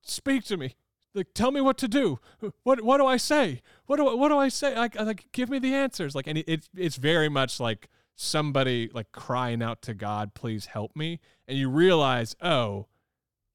speak 0.02 0.44
to 0.44 0.56
me. 0.56 0.74
like 1.16 1.34
tell 1.34 1.50
me 1.50 1.60
what 1.60 1.78
to 1.78 1.88
do. 1.88 2.18
What 2.62 2.82
what 2.82 2.98
do 2.98 3.06
I 3.06 3.16
say? 3.16 3.62
What 3.86 3.96
do 3.96 4.08
I, 4.08 4.14
what 4.14 4.28
do 4.28 4.38
I 4.38 4.48
say? 4.48 4.76
Like 4.76 4.98
like 5.00 5.26
give 5.32 5.48
me 5.48 5.58
the 5.58 5.74
answers. 5.74 6.14
Like 6.14 6.26
and 6.26 6.38
it, 6.38 6.44
it's 6.46 6.68
it's 6.76 6.96
very 6.96 7.28
much 7.28 7.58
like 7.58 7.88
somebody 8.14 8.90
like 8.94 9.12
crying 9.12 9.62
out 9.62 9.82
to 9.82 9.94
God, 9.94 10.34
please 10.34 10.66
help 10.66 10.94
me. 10.94 11.20
And 11.48 11.58
you 11.58 11.68
realize, 11.68 12.34
oh, 12.40 12.86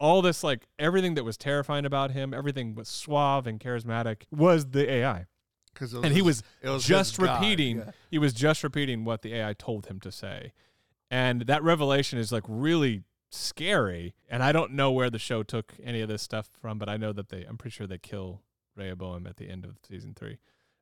all 0.01 0.23
this 0.23 0.43
like 0.43 0.67
everything 0.79 1.13
that 1.13 1.23
was 1.23 1.37
terrifying 1.37 1.85
about 1.85 2.11
him, 2.11 2.33
everything 2.33 2.73
was 2.73 2.89
suave 2.89 3.45
and 3.45 3.59
charismatic 3.59 4.23
was 4.31 4.71
the 4.71 4.89
AI. 4.89 5.27
Because 5.73 5.93
And 5.93 6.07
he 6.07 6.23
was 6.23 6.43
was 6.63 6.83
just 6.83 7.19
repeating 7.19 7.77
yeah. 7.77 7.91
he 8.09 8.17
was 8.17 8.33
just 8.33 8.63
repeating 8.63 9.05
what 9.05 9.21
the 9.21 9.35
AI 9.35 9.53
told 9.53 9.85
him 9.85 9.99
to 10.01 10.11
say. 10.11 10.53
And 11.11 11.43
that 11.43 11.63
revelation 11.63 12.17
is 12.17 12.31
like 12.31 12.43
really 12.47 13.03
scary. 13.29 14.15
And 14.27 14.41
I 14.41 14.51
don't 14.51 14.73
know 14.73 14.91
where 14.91 15.11
the 15.11 15.19
show 15.19 15.43
took 15.43 15.75
any 15.81 16.01
of 16.01 16.09
this 16.09 16.23
stuff 16.23 16.49
from, 16.59 16.79
but 16.79 16.89
I 16.89 16.97
know 16.97 17.13
that 17.13 17.29
they 17.29 17.43
I'm 17.43 17.57
pretty 17.57 17.75
sure 17.75 17.85
they 17.85 17.99
kill 17.99 18.41
Rehoboam 18.75 19.27
at 19.27 19.37
the 19.37 19.49
end 19.49 19.63
of 19.65 19.77
season 19.87 20.13
three. 20.15 20.39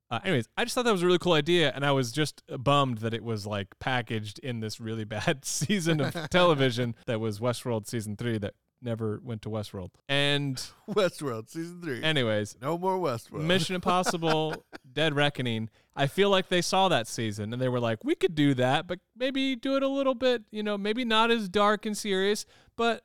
Uh, 0.10 0.20
anyways, 0.24 0.48
I 0.58 0.64
just 0.64 0.74
thought 0.74 0.86
that 0.86 0.92
was 0.92 1.04
a 1.04 1.06
really 1.06 1.20
cool 1.20 1.34
idea, 1.34 1.72
and 1.76 1.86
I 1.86 1.92
was 1.92 2.12
just 2.12 2.42
bummed 2.58 3.00
that 3.00 3.14
it 3.14 3.24
was 3.24 3.46
like 3.46 3.78
packaged 3.80 4.40
in 4.40 4.60
this 4.60 4.80
really 4.80 5.04
bad 5.18 5.44
season 5.46 6.00
of 6.00 6.14
television 6.30 6.96
that 7.06 7.20
was 7.20 7.40
Westworld 7.40 7.86
season 7.86 8.16
three 8.16 8.38
that 8.38 8.56
never 8.82 9.20
went 9.24 9.42
to 9.44 9.50
Westworld. 9.50 9.90
And 10.08 10.56
Westworld 10.90 11.50
season 11.50 11.82
three. 11.82 12.02
anyways, 12.04 12.58
no 12.62 12.78
more 12.78 12.98
Westworld. 12.98 13.42
Mission 13.44 13.76
Impossible 13.76 14.66
Dead 14.92 15.16
Reckoning. 15.16 15.70
I 15.96 16.08
feel 16.08 16.30
like 16.30 16.48
they 16.50 16.62
saw 16.62 16.88
that 16.90 17.08
season 17.08 17.52
and 17.52 17.62
they 17.62 17.68
were 17.70 17.80
like, 17.80 18.04
we 18.04 18.16
could 18.16 18.36
do 18.36 18.54
that, 18.54 18.88
but 18.88 19.00
maybe 19.18 19.56
do 19.56 19.76
it 19.76 19.84
a 19.84 19.88
little 19.88 20.16
bit, 20.16 20.44
you 20.52 20.64
know, 20.64 20.78
maybe 20.78 21.04
not 21.04 21.30
as 21.30 21.50
dark 21.50 21.86
and 21.86 21.98
serious, 21.98 22.46
but 22.78 23.04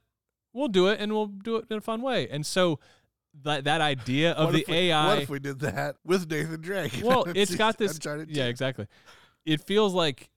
we'll 0.53 0.69
do 0.69 0.87
it 0.89 1.01
and 1.01 1.13
we'll 1.13 1.27
do 1.27 1.57
it 1.57 1.65
in 1.71 1.79
a 1.79 1.81
fun 1.81 2.03
way. 2.03 2.29
And 2.29 2.47
so 2.47 2.79
that 3.43 3.65
that 3.65 3.81
idea 3.81 4.31
of 4.33 4.47
What 4.47 4.53
the 4.53 4.61
if 4.61 4.69
we- 4.69 4.75
AI 4.77 5.07
What 5.09 5.19
if 5.23 5.29
we 5.29 5.41
did 5.41 5.59
that 5.61 5.97
with 6.05 6.31
Nathan 6.31 6.61
Drake? 6.61 7.01
well, 7.03 7.25
it's 7.35 7.57
got 7.57 7.79
this. 7.79 7.95
Uncharted 7.95 8.31
Yeah, 8.31 8.45
two? 8.45 8.51
exactly. 8.51 8.87
It 9.45 9.61
feels 9.67 9.93
like 9.93 10.31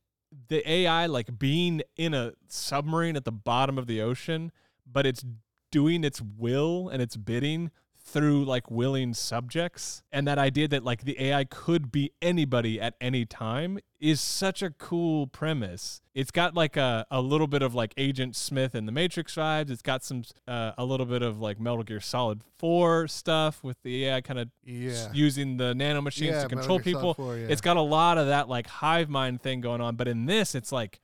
the 0.49 0.67
AI, 0.69 1.05
like 1.05 1.37
being 1.37 1.83
in 1.95 2.13
a 2.15 2.33
submarine 2.47 3.15
at 3.15 3.23
the 3.23 3.31
bottom 3.31 3.77
of 3.77 3.85
the 3.87 4.01
ocean, 4.01 4.51
but 4.91 5.05
it's 5.05 5.23
doing 5.71 6.03
its 6.03 6.21
will 6.21 6.89
and 6.89 7.01
its 7.01 7.17
bidding 7.17 7.71
through 8.09 8.45
like 8.45 8.71
willing 8.71 9.13
subjects. 9.13 10.01
And 10.13 10.25
that 10.27 10.37
idea 10.37 10.69
that 10.69 10.81
like 10.85 11.03
the 11.03 11.19
AI 11.21 11.43
could 11.43 11.91
be 11.91 12.11
anybody 12.21 12.79
at 12.79 12.93
any 13.01 13.25
time 13.25 13.79
is 13.99 14.21
such 14.21 14.61
a 14.61 14.69
cool 14.69 15.27
premise. 15.27 15.99
It's 16.15 16.31
got 16.31 16.55
like 16.55 16.77
a, 16.77 17.05
a 17.11 17.19
little 17.19 17.47
bit 17.47 17.61
of 17.61 17.75
like 17.75 17.93
Agent 17.97 18.37
Smith 18.37 18.75
and 18.75 18.87
the 18.87 18.93
Matrix 18.93 19.35
vibes. 19.35 19.69
It's 19.69 19.81
got 19.81 20.05
some 20.05 20.23
uh, 20.47 20.71
a 20.77 20.85
little 20.85 21.05
bit 21.05 21.21
of 21.21 21.41
like 21.41 21.59
Metal 21.59 21.83
Gear 21.83 21.99
Solid 21.99 22.41
4 22.59 23.09
stuff 23.09 23.61
with 23.61 23.75
the 23.83 24.05
AI 24.05 24.21
kind 24.21 24.39
of 24.39 24.47
Yeah. 24.63 25.09
using 25.13 25.57
the 25.57 25.75
nano 25.75 25.99
machines 26.01 26.35
Yeah, 26.35 26.43
to 26.43 26.47
control 26.47 26.79
people. 26.79 27.13
4, 27.13 27.37
yeah. 27.39 27.47
It's 27.49 27.59
got 27.61 27.75
a 27.75 27.81
lot 27.81 28.17
of 28.17 28.27
that 28.27 28.47
like 28.47 28.67
hive 28.67 29.09
mind 29.09 29.41
thing 29.41 29.59
going 29.59 29.81
on, 29.81 29.97
but 29.97 30.07
in 30.07 30.27
this, 30.27 30.55
it's 30.55 30.71
like 30.71 31.01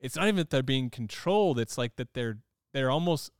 it's 0.00 0.16
not 0.16 0.24
even 0.24 0.36
that 0.36 0.48
they're 0.48 0.62
being 0.62 0.88
controlled. 0.88 1.58
It's 1.58 1.76
like 1.76 1.96
that 1.96 2.14
they're 2.14 2.38
they're 2.72 2.90
almost 2.90 3.30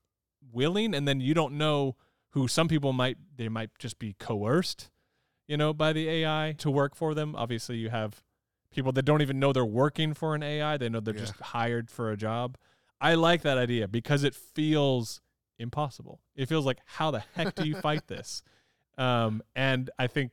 willing, 0.52 0.94
and 0.94 1.06
then 1.06 1.20
you 1.20 1.34
don't 1.34 1.54
know 1.54 1.96
who. 2.30 2.48
Some 2.48 2.68
people 2.68 2.92
might 2.92 3.16
they 3.36 3.48
might 3.48 3.70
just 3.78 3.98
be 3.98 4.14
coerced, 4.18 4.90
you 5.46 5.56
know, 5.56 5.72
by 5.72 5.92
the 5.92 6.08
AI 6.08 6.54
to 6.58 6.70
work 6.70 6.94
for 6.94 7.14
them. 7.14 7.34
Obviously, 7.36 7.76
you 7.76 7.90
have 7.90 8.22
people 8.70 8.92
that 8.92 9.02
don't 9.02 9.22
even 9.22 9.38
know 9.40 9.52
they're 9.52 9.64
working 9.64 10.14
for 10.14 10.34
an 10.34 10.42
AI. 10.42 10.76
They 10.76 10.88
know 10.88 11.00
they're 11.00 11.14
Yeah. 11.14 11.20
just 11.20 11.40
hired 11.40 11.90
for 11.90 12.10
a 12.10 12.16
job. 12.16 12.56
I 13.00 13.14
like 13.14 13.42
that 13.42 13.58
idea 13.58 13.88
because 13.88 14.24
it 14.24 14.34
feels 14.34 15.20
impossible. 15.58 16.20
It 16.36 16.48
feels 16.48 16.64
like 16.66 16.78
how 16.84 17.10
the 17.10 17.20
heck 17.34 17.54
do 17.54 17.66
you 17.66 17.74
fight 17.76 18.06
this? 18.06 18.42
Um, 18.98 19.42
and 19.56 19.88
I 19.98 20.08
think 20.08 20.32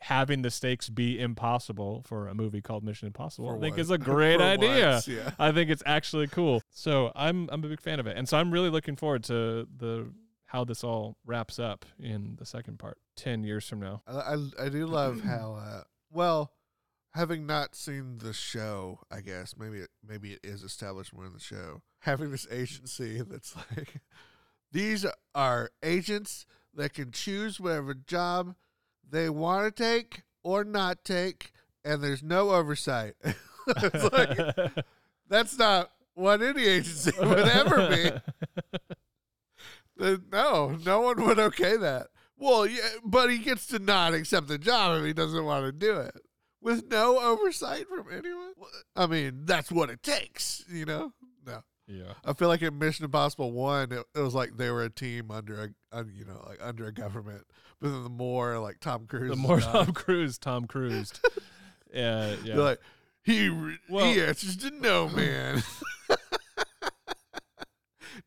having 0.00 0.42
the 0.42 0.50
stakes 0.50 0.88
be 0.88 1.18
impossible 1.20 2.02
for 2.06 2.28
a 2.28 2.34
movie 2.34 2.60
called 2.60 2.84
Mission 2.84 3.06
Impossible, 3.06 3.48
For 3.48 3.56
I 3.56 3.60
think 3.60 3.76
once. 3.76 3.86
is 3.86 3.90
a 3.90 3.98
great 4.12 4.40
idea. 4.40 4.90
once, 4.92 5.08
yeah. 5.08 5.30
I 5.38 5.52
think 5.52 5.70
it's 5.70 5.82
actually 5.86 6.28
cool. 6.28 6.62
So 6.70 7.10
I'm 7.14 7.48
I'm 7.50 7.64
a 7.64 7.68
big 7.68 7.80
fan 7.80 7.98
of 8.00 8.06
it, 8.06 8.16
and 8.16 8.28
so 8.28 8.38
I'm 8.38 8.50
really 8.52 8.70
looking 8.70 8.96
forward 8.96 9.24
to 9.24 9.66
the 9.76 10.12
how 10.46 10.64
this 10.64 10.82
all 10.82 11.16
wraps 11.26 11.58
up 11.58 11.84
in 11.98 12.36
the 12.38 12.46
second 12.46 12.78
part, 12.78 12.98
ten 13.16 13.42
years 13.44 13.68
from 13.68 13.80
now. 13.80 14.02
I, 14.06 14.12
I, 14.14 14.36
I 14.64 14.68
do 14.68 14.86
love 14.86 15.20
how 15.22 15.58
uh, 15.60 15.82
well 16.10 16.52
having 17.14 17.46
not 17.46 17.74
seen 17.74 18.18
the 18.18 18.34
show 18.34 19.00
i 19.10 19.20
guess 19.20 19.54
maybe 19.58 19.78
it 19.78 19.88
maybe 20.06 20.34
it 20.34 20.40
is 20.44 20.62
established 20.62 21.12
more 21.14 21.24
in 21.24 21.32
the 21.32 21.40
show 21.40 21.80
having 22.00 22.30
this 22.30 22.46
agency 22.50 23.22
that's 23.28 23.56
like 23.74 23.94
these 24.70 25.06
are 25.34 25.70
agents 25.82 26.44
that 26.74 26.92
can 26.92 27.10
choose 27.10 27.58
whatever 27.58 27.94
job 27.94 28.54
they 29.10 29.28
want 29.28 29.64
to 29.64 29.82
take 29.82 30.22
or 30.42 30.64
not 30.64 31.04
take 31.04 31.52
and 31.84 32.02
there's 32.02 32.22
no 32.22 32.50
oversight 32.50 33.14
like 34.12 34.38
that's 35.28 35.58
not 35.58 35.90
what 36.14 36.42
any 36.42 36.64
agency 36.64 37.12
would 37.20 37.38
ever 37.48 37.88
be 37.88 38.10
no, 39.98 40.78
no 40.84 41.00
one 41.00 41.24
would 41.26 41.38
okay 41.38 41.76
that. 41.76 42.08
Well, 42.36 42.66
yeah, 42.66 42.88
but 43.04 43.30
he 43.30 43.38
gets 43.38 43.66
to 43.68 43.78
not 43.78 44.14
accept 44.14 44.48
the 44.48 44.58
job 44.58 44.98
if 45.00 45.04
he 45.06 45.12
doesn't 45.12 45.44
want 45.44 45.64
to 45.66 45.72
do 45.72 45.96
it 45.98 46.14
with 46.60 46.88
no 46.88 47.18
oversight 47.18 47.88
from 47.88 48.06
anyone. 48.12 48.52
I 48.94 49.06
mean, 49.06 49.42
that's 49.44 49.72
what 49.72 49.90
it 49.90 50.02
takes, 50.02 50.64
you 50.68 50.84
know. 50.84 51.12
No, 51.44 51.62
yeah. 51.88 52.12
I 52.24 52.32
feel 52.34 52.48
like 52.48 52.62
in 52.62 52.78
Mission 52.78 53.04
Impossible 53.06 53.50
One, 53.52 53.90
it, 53.92 54.04
it 54.14 54.20
was 54.20 54.34
like 54.34 54.56
they 54.56 54.70
were 54.70 54.84
a 54.84 54.90
team 54.90 55.30
under 55.30 55.72
a, 55.92 56.04
you 56.04 56.24
know, 56.24 56.44
like 56.46 56.58
under 56.62 56.86
a 56.86 56.92
government. 56.92 57.44
But 57.80 57.88
then 57.90 58.02
the 58.04 58.10
more 58.10 58.58
like 58.58 58.78
Tom 58.80 59.06
Cruise, 59.06 59.30
The 59.30 59.36
more 59.36 59.58
not, 59.60 59.72
Tom 59.72 59.92
Cruise, 59.92 60.38
Tom 60.38 60.66
Cruise. 60.66 61.12
yeah, 61.94 62.34
yeah. 62.44 62.56
like 62.56 62.80
he 63.24 63.50
Well- 63.88 64.04
he 64.12 64.20
answers 64.22 64.56
to 64.58 64.70
no 64.70 65.08
man. 65.16 65.62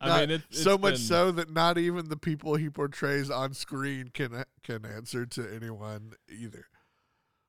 I 0.00 0.20
mean, 0.20 0.30
it, 0.30 0.42
so 0.50 0.76
much 0.78 0.94
been- 0.94 1.00
so 1.02 1.30
that 1.32 1.52
not 1.52 1.78
even 1.78 2.08
the 2.08 2.16
people 2.16 2.56
he 2.56 2.68
portrays 2.70 3.30
on 3.30 3.54
screen 3.54 4.10
can 4.12 4.44
can 4.62 4.84
answer 4.84 5.26
to 5.26 5.54
anyone 5.54 6.14
either. 6.28 6.66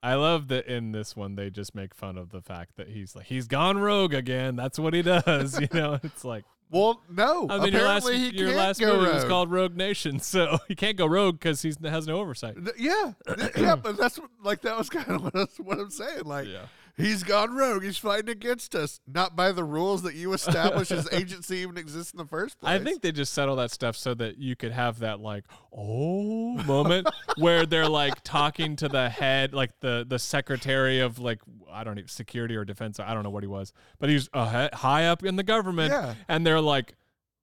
I 0.03 0.15
love 0.15 0.49
that 0.49 0.67
in 0.67 0.91
this 0.91 1.15
one 1.15 1.35
they 1.35 1.49
just 1.49 1.73
make 1.73 1.95
fun 1.95 2.17
of 2.17 2.29
the 2.31 2.41
fact 2.41 2.75
that 2.75 2.89
he's 2.89 3.15
like 3.15 3.25
he's 3.27 3.47
gone 3.47 3.77
rogue 3.77 4.13
again. 4.13 4.55
That's 4.57 4.77
what 4.77 4.93
he 4.93 5.01
does. 5.01 5.59
You 5.61 5.69
know, 5.73 5.97
it's 6.03 6.25
like 6.25 6.43
Well, 6.69 7.01
no. 7.09 7.47
I 7.49 7.59
mean, 7.59 7.71
your 7.71 7.83
last 7.83 8.03
apparently 8.05 8.31
he 8.31 8.37
your 8.37 8.53
last 8.53 8.81
movie 8.81 9.05
rogue. 9.05 9.15
was 9.15 9.23
called 9.23 9.49
Rogue 9.49 9.77
Nation, 9.77 10.19
so 10.33 10.59
he 10.67 10.75
can't 10.75 10.97
go 10.97 11.05
rogue 11.05 11.39
because 11.39 11.61
he 11.61 11.73
has 11.83 12.05
no 12.05 12.19
oversight. 12.19 12.57
Yeah, 12.77 13.13
yeah, 13.57 13.75
but 13.77 13.95
that's 13.97 14.19
what, 14.19 14.29
like 14.43 14.61
that 14.63 14.77
was 14.77 14.89
kind 14.89 15.09
of 15.09 15.23
what, 15.23 15.35
I 15.35 15.81
I'm 15.81 15.89
saying. 15.89 16.23
Like 16.25 16.47
Yeah. 16.53 16.65
He's 16.97 17.23
gone 17.23 17.55
rogue. 17.55 17.83
He's 17.83 17.97
fighting 17.97 18.29
against 18.29 18.75
us, 18.75 18.99
not 19.07 19.35
by 19.35 19.51
the 19.51 19.63
rules 19.63 20.03
that 20.03 20.15
you 20.15 20.33
establish 20.33 20.89
his 20.89 21.07
agency 21.11 21.57
even 21.57 21.77
exists 21.77 22.11
in 22.13 22.17
the 22.17 22.25
first 22.25 22.59
place. 22.59 22.79
I 22.79 22.83
think 22.83 23.01
they 23.01 23.11
just 23.11 23.33
settle 23.33 23.55
that 23.57 23.71
stuff 23.71 23.95
so 23.95 24.13
that 24.15 24.37
you 24.37 24.55
could 24.55 24.71
have 24.71 24.99
that 24.99 25.19
like 25.19 25.45
oh 25.71 26.55
moment 26.63 27.07
where 27.37 27.65
they're 27.65 27.89
like 27.89 28.21
talking 28.23 28.75
to 28.77 28.87
the 28.89 29.09
head, 29.09 29.53
like 29.53 29.71
the 29.79 30.05
the 30.07 30.19
secretary 30.19 30.99
of 30.99 31.19
like 31.19 31.39
I 31.71 31.83
don't 31.83 31.95
know 31.95 32.03
security 32.05 32.55
or 32.55 32.65
defense. 32.65 32.99
I 32.99 33.13
don't 33.13 33.23
know 33.23 33.29
what 33.29 33.43
he 33.43 33.47
was, 33.47 33.73
but 33.99 34.09
he's 34.09 34.29
uh, 34.33 34.69
high 34.73 35.05
up 35.05 35.23
in 35.23 35.35
the 35.35 35.43
government, 35.43 35.91
Yeah. 35.91 36.13
and 36.27 36.45
they're 36.45 36.61
like 36.61 36.95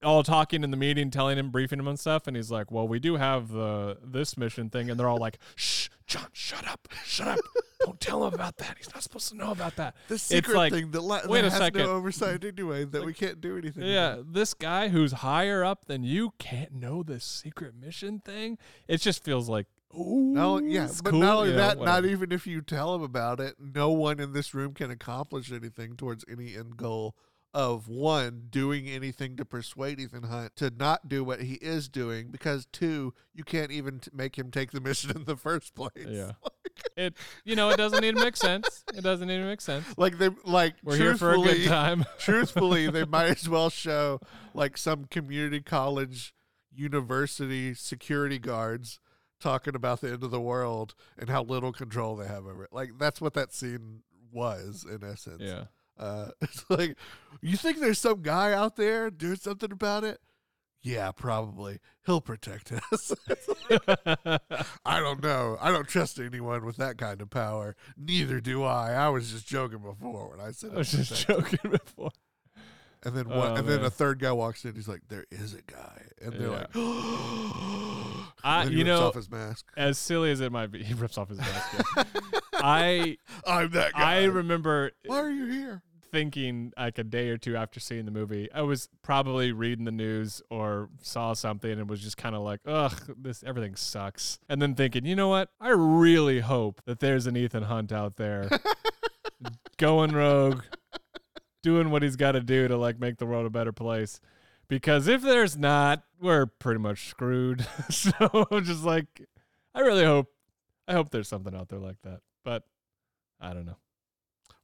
all 0.03 0.23
talking 0.23 0.65
in 0.65 0.71
the 0.71 0.77
meeting, 0.79 1.11
telling 1.11 1.37
him, 1.37 1.51
briefing 1.51 1.79
him 1.79 1.87
on 1.87 1.97
stuff, 1.97 2.27
and 2.27 2.35
he's 2.35 2.51
like, 2.51 2.71
"Well, 2.71 2.89
we 2.89 2.99
do 2.99 3.17
have 3.17 3.51
the 3.53 3.99
this 4.03 4.39
mission 4.39 4.71
thing," 4.71 4.89
and 4.91 4.99
they're 4.99 5.09
all 5.09 5.19
like, 5.19 5.39
"Shh, 5.57 5.89
John, 6.11 6.27
shut 6.33 6.67
up, 6.67 6.89
shut 7.05 7.29
up, 7.29 7.39
don't 7.81 8.01
tell 8.01 8.27
him 8.27 8.35
about 8.35 8.57
that. 8.57 8.75
He's 8.79 8.93
not 8.93 9.01
supposed 9.05 9.29
to 9.29 9.37
know 9.37 9.53
about 9.53 9.77
that." 9.77 9.95
the 10.09 10.19
secret 10.19 10.57
like, 10.57 10.73
thing 10.73 10.91
that, 10.91 11.01
la- 11.03 11.21
wait 11.29 11.43
that 11.43 11.47
a 11.47 11.51
has 11.51 11.59
second. 11.61 11.83
no 11.83 11.93
oversight 11.93 12.45
anyway 12.45 12.85
that 12.85 13.05
we 13.05 13.15
can't 13.15 13.41
do 13.41 13.57
anything. 13.57 13.85
Yeah, 13.85 14.15
about. 14.15 14.33
this 14.33 14.53
guy 14.53 14.89
who's 14.89 15.13
higher 15.13 15.63
up 15.63 15.85
than 15.85 16.03
you 16.03 16.33
can't 16.41 16.73
know 16.73 17.05
this 17.05 17.25
secret 17.25 17.75
mission 17.81 18.19
thing. 18.19 18.59
It 18.89 19.01
just 19.01 19.23
feels 19.23 19.49
like, 19.49 19.69
oh, 19.95 20.19
No, 20.19 20.59
yeah, 20.59 20.89
but 21.05 21.13
cool, 21.13 21.21
not 21.21 21.37
only 21.37 21.51
know, 21.51 21.57
that, 21.59 21.81
not 21.81 22.05
even 22.05 22.33
if 22.33 22.45
you 22.45 22.61
tell 22.61 22.93
him 22.93 23.03
about 23.03 23.39
it, 23.39 23.55
no 23.61 23.93
one 23.93 24.19
in 24.19 24.33
this 24.33 24.53
room 24.53 24.75
can 24.75 24.91
accomplish 24.91 25.53
anything 25.53 25.95
towards 25.95 26.25
any 26.29 26.57
end 26.57 26.77
goal 26.77 27.15
of 27.53 27.89
one 27.89 28.45
doing 28.51 28.87
anything 28.87 29.37
to 29.37 29.45
persuade 29.45 29.99
Ethan 29.99 30.25
Hunt 30.25 30.55
to 30.57 30.71
not 30.71 31.09
do 31.09 31.25
what 31.25 31.43
he 31.43 31.55
is 31.55 31.89
doing 31.89 32.29
because 32.31 32.67
two, 32.67 33.13
you 33.35 33.43
can't 33.43 33.73
even 33.73 33.99
t- 33.99 34.11
make 34.15 34.39
him 34.39 34.51
take 34.51 34.71
the 34.71 34.81
mission 34.81 35.11
in 35.11 35.25
the 35.25 35.37
first 35.37 35.75
place. 35.75 36.07
Yeah. 36.07 36.33
it 36.97 37.15
you 37.45 37.57
know 37.57 37.71
it 37.71 37.77
doesn't 37.77 38.05
even 38.05 38.23
make 38.23 38.37
sense. 38.37 38.85
It 38.95 39.03
doesn't 39.03 39.31
even 39.31 39.47
make 39.47 39.61
sense. 39.61 39.87
Like 39.97 40.19
they 40.19 40.31
like 40.45 40.75
We're 40.83 40.97
here 40.97 41.17
for 41.17 41.33
a 41.33 41.39
good 41.39 41.67
time. 41.67 42.05
truthfully, 42.19 42.89
they 42.89 43.05
might 43.05 43.31
as 43.31 43.49
well 43.49 43.69
show 43.69 44.21
like 44.55 44.79
some 44.79 45.07
community 45.07 45.61
college, 45.61 46.33
university 46.73 47.75
security 47.75 48.39
guards 48.39 49.01
talking 49.41 49.75
about 49.75 50.01
the 50.01 50.13
end 50.13 50.23
of 50.23 50.31
the 50.31 50.41
world 50.41 50.95
and 51.19 51.29
how 51.29 51.43
little 51.43 51.73
control 51.73 52.17
they 52.17 52.27
have 52.27 52.47
over 52.47 52.65
it. 52.65 52.73
Like 52.73 52.93
that's 52.99 53.21
what 53.21 53.35
that 53.35 53.53
scene 53.53 54.03
was 54.33 54.87
in 54.89 55.03
essence. 55.03 55.43
yeah. 55.43 55.65
Uh, 56.01 56.31
it's 56.41 56.65
like 56.71 56.97
you 57.43 57.57
think 57.57 57.79
there's 57.79 57.99
some 58.01 58.23
guy 58.23 58.53
out 58.55 58.75
there 58.77 59.11
doing 59.11 59.37
something 59.37 59.71
about 59.71 60.03
it. 60.03 60.19
Yeah, 60.83 61.13
probably. 61.13 61.79
He'll 62.07 62.23
protect 62.23 62.73
us. 62.73 63.13
I 64.85 64.99
don't 65.01 65.23
know. 65.23 65.59
I 65.61 65.71
don't 65.71 65.87
trust 65.87 66.19
anyone 66.19 66.65
with 66.65 66.77
that 66.79 66.97
kind 66.97 67.21
of 67.21 67.29
power. 67.29 67.77
Neither 67.99 68.41
do 68.41 68.65
I. 68.65 68.93
I 68.93 69.11
was 69.11 69.31
just 69.31 69.47
joking 69.47 69.81
before 69.81 70.31
when 70.31 70.41
I 70.41 70.53
said 70.53 70.73
I 70.73 70.79
was 70.79 70.91
just 70.91 71.27
joking 71.29 71.71
before. 71.71 72.13
And 73.03 73.15
then 73.15 73.29
one, 73.29 73.39
Oh, 73.53 73.55
and 73.57 73.69
then 73.69 73.85
a 73.85 73.91
third 73.91 74.21
guy 74.21 74.33
walks 74.33 74.65
in. 74.65 74.75
He's 74.75 74.89
like, 74.89 75.01
"There 75.09 75.25
is 75.31 75.55
a 75.55 75.63
guy," 75.63 76.03
and 76.21 76.33
they're 76.35 76.49
Yeah. 76.49 76.67
like, 76.75 76.75
I- 78.45 78.65
you 78.71 78.85
know- 78.85 79.07
off 79.09 79.15
his 79.15 79.31
mask. 79.31 79.67
As 79.77 79.99
silly 79.99 80.31
as 80.31 80.41
it 80.41 80.53
might 80.53 80.71
be, 80.71 80.83
he 80.83 80.95
rips 80.95 81.17
off 81.19 81.29
his 81.29 81.39
mask. 81.39 81.85
yeah. 81.97 82.05
I 82.55 83.17
I'm 83.47 83.71
that 83.71 83.93
guy. 83.93 84.21
I 84.21 84.25
remember 84.25 84.93
Why 85.07 85.17
are 85.21 85.31
you 85.31 85.47
here? 85.47 85.83
Thinking 86.11 86.73
like 86.77 86.99
a 86.99 87.05
day 87.05 87.29
or 87.29 87.39
two 87.39 87.57
after 87.57 87.81
seeing 87.81 88.05
the 88.05 88.11
movie, 88.11 88.49
I 88.53 88.63
was 88.63 88.89
probably 89.03 89.53
reading 89.53 89.85
the 89.85 89.93
news 89.93 90.43
or 90.51 90.89
saw 91.03 91.33
something 91.33 91.71
and 91.71 91.89
was 91.89 92.01
just 92.01 92.17
kind 92.17 92.35
of 92.35 92.43
like, 92.43 92.61
ugh, 92.67 93.15
this 93.17 93.43
everything 93.43 93.77
sucks. 93.77 94.39
And 94.49 94.61
then 94.61 94.75
thinking, 94.75 95.05
you 95.05 95.17
know 95.17 95.29
what? 95.29 95.51
I 95.61 95.71
really 95.71 96.41
hope 96.41 96.83
that 96.87 97.01
there's 97.01 97.27
an 97.27 97.37
Ethan 97.37 97.65
Hunt 97.65 97.93
out 97.93 98.17
there 98.17 98.49
going 99.79 100.13
rogue, 100.13 100.63
doing 101.63 101.91
what 101.91 102.03
he's 102.03 102.17
got 102.17 102.33
to 102.33 102.41
do 102.41 102.69
to 102.69 102.77
like 102.77 102.99
make 102.99 103.19
the 103.19 103.27
world 103.27 103.47
a 103.47 103.51
better 103.51 103.73
place. 103.73 104.21
Because 104.69 105.09
if 105.09 105.23
there's 105.23 105.57
not, 105.57 106.05
we're 106.21 106.47
pretty 106.47 106.79
much 106.79 107.09
screwed. 107.09 107.67
so 107.91 108.47
just 108.63 108.85
like, 108.85 109.07
I 109.75 109.81
really 109.81 110.05
hope, 110.05 110.29
I 110.87 110.93
hope 110.93 111.11
there's 111.11 111.29
something 111.29 111.55
out 111.55 111.69
there 111.69 111.81
like 111.81 112.01
that. 112.03 112.21
But 112.45 112.65
I 113.41 113.53
don't 113.53 113.67
know. 113.67 113.79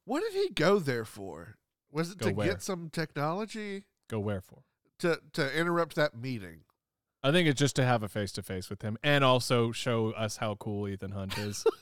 What 0.07 0.22
did 0.22 0.32
he 0.32 0.48
go 0.54 0.78
there 0.78 1.04
for? 1.04 1.57
Was 1.92 2.12
it 2.12 2.18
Go 2.18 2.28
to 2.30 2.34
where? 2.34 2.46
get 2.48 2.62
some 2.62 2.88
technology 2.90 3.84
Go 4.09 4.18
where 4.20 4.40
for? 4.40 4.62
to 5.00 5.20
to 5.34 5.54
interrupt 5.59 5.94
that 5.96 6.16
meeting? 6.16 6.61
I 7.22 7.32
think 7.32 7.48
it's 7.48 7.59
just 7.59 7.76
to 7.76 7.84
have 7.84 8.02
a 8.02 8.09
face 8.09 8.32
to 8.32 8.42
face 8.42 8.70
with 8.70 8.80
him 8.82 8.96
and 9.02 9.22
also 9.24 9.72
show 9.72 10.12
us 10.12 10.36
how 10.38 10.54
cool 10.54 10.86
Ethan 10.88 11.11
Hunt 11.12 11.36
is. 11.36 11.64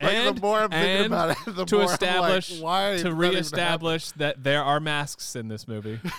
Like 0.00 0.14
and 0.14 0.36
the 0.36 0.40
more 0.40 0.60
I'm 0.60 0.70
thinking 0.70 1.06
about 1.06 1.30
it, 1.30 1.38
the 1.56 1.64
to 1.64 1.74
more 1.76 1.82
I'm 1.84 1.88
like, 1.88 1.92
establish- 2.02 2.60
why 2.60 2.98
to 3.00 3.12
reestablish 3.14 4.10
that 4.12 4.42
there 4.42 4.62
are 4.62 4.78
masks 4.80 5.34
in 5.36 5.48
this 5.48 5.66
movie. 5.68 5.98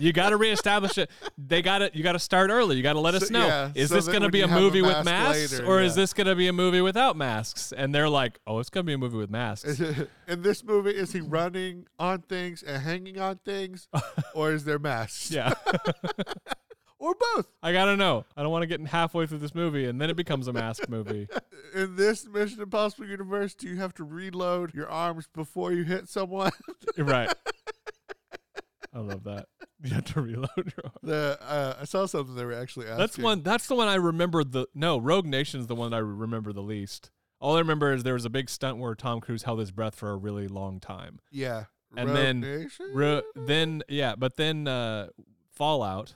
you 0.00 0.12
got 0.12 0.30
to 0.30 0.36
reestablish 0.36 0.98
it. 0.98 1.10
They 1.38 1.62
got 1.62 1.78
to 1.78 1.90
you 1.94 2.02
got 2.02 2.12
to 2.12 2.18
start 2.18 2.50
early. 2.50 2.76
You 2.76 2.82
got 2.82 2.94
to 2.94 3.00
let 3.00 3.14
us 3.14 3.28
So- 3.28 3.32
know. 3.34 3.46
yeah, 3.46 3.70
is 3.74 3.88
so 3.88 3.96
this 3.96 4.06
going 4.06 4.22
to 4.22 4.30
be 4.30 4.40
a 4.40 4.48
have 4.48 4.56
a 4.56 4.60
movie 4.60 4.82
with 4.82 5.04
masks 5.04 5.52
later, 5.52 5.66
or 5.66 5.80
yeah. 5.80 5.86
is 5.86 5.94
this 5.94 6.12
going 6.12 6.26
to 6.26 6.34
be 6.34 6.48
a 6.48 6.52
movie 6.52 6.80
without 6.80 7.16
masks? 7.16 7.72
And 7.76 7.94
they're 7.94 8.08
like, 8.08 8.38
"Oh, 8.46 8.58
it's 8.58 8.70
going 8.70 8.84
to 8.84 8.86
be 8.86 8.94
a 8.94 8.98
movie 8.98 9.16
with 9.18 9.30
masks." 9.30 9.80
In 10.28 10.42
this 10.42 10.64
movie, 10.64 10.90
is 10.90 11.12
he 11.12 11.20
running 11.20 11.86
on 11.98 12.22
things 12.22 12.62
and 12.62 12.82
hanging 12.82 13.18
on 13.18 13.36
things, 13.44 13.88
or 14.34 14.52
is 14.52 14.64
there 14.64 14.78
masks? 14.78 15.30
yeah. 15.30 15.54
or 16.98 17.14
both. 17.34 17.48
I 17.62 17.72
got 17.72 17.84
to 17.86 17.96
know. 17.96 18.24
I 18.36 18.42
don't 18.42 18.50
want 18.50 18.62
to 18.62 18.66
get 18.66 18.80
halfway 18.86 19.26
through 19.26 19.38
this 19.38 19.54
movie 19.54 19.84
and 19.84 20.00
then 20.00 20.08
it 20.08 20.16
becomes 20.16 20.48
a 20.48 20.52
mask 20.54 20.88
movie. 20.88 21.28
In 21.74 21.96
this 21.96 22.26
Mission 22.26 22.62
Impossible 22.62 23.06
universe, 23.06 23.54
do 23.54 23.68
you 23.68 23.76
have 23.76 23.92
to 23.94 24.04
reload 24.04 24.72
your 24.72 24.88
arms 24.88 25.28
before 25.34 25.70
you 25.72 25.84
hit 25.84 26.08
someone? 26.08 26.52
right. 26.96 27.30
I 28.94 29.00
love 29.00 29.24
that. 29.24 29.46
You 29.82 29.92
have 29.92 30.04
to 30.14 30.22
reload 30.22 30.48
your 30.56 30.84
arm. 30.84 30.92
the 31.02 31.38
uh, 31.42 31.74
I 31.78 31.84
saw 31.84 32.06
something 32.06 32.34
they 32.34 32.44
were 32.46 32.54
actually 32.54 32.86
asking. 32.86 32.98
That's 32.98 33.18
one. 33.18 33.42
That's 33.42 33.66
the 33.66 33.74
one 33.74 33.86
I 33.86 33.96
remember. 33.96 34.42
The 34.42 34.66
no, 34.74 34.96
Rogue 34.96 35.26
Nation's 35.26 35.64
is 35.64 35.66
the 35.66 35.74
one 35.74 35.92
I 35.92 35.98
remember 35.98 36.54
the 36.54 36.62
least. 36.62 37.10
All 37.38 37.56
I 37.56 37.58
remember 37.58 37.92
is 37.92 38.02
there 38.02 38.14
was 38.14 38.24
a 38.24 38.30
big 38.30 38.48
stunt 38.48 38.78
where 38.78 38.94
Tom 38.94 39.20
Cruise 39.20 39.42
held 39.42 39.58
his 39.58 39.72
breath 39.72 39.94
for 39.94 40.10
a 40.10 40.16
really 40.16 40.48
long 40.48 40.80
time. 40.80 41.18
Yeah. 41.30 41.64
And 41.94 42.08
Rogue 42.08 42.16
then 42.16 42.40
Nation? 42.40 42.90
Ro- 42.94 43.22
then 43.34 43.82
yeah, 43.90 44.14
but 44.16 44.36
then 44.36 44.66
uh, 44.66 45.08
Fallout 45.52 46.14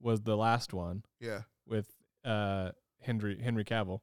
was 0.00 0.22
the 0.22 0.36
last 0.36 0.72
one 0.72 1.04
yeah. 1.20 1.42
with 1.66 1.90
uh, 2.24 2.70
Henry 3.02 3.38
Henry 3.42 3.64
Cavill. 3.64 4.00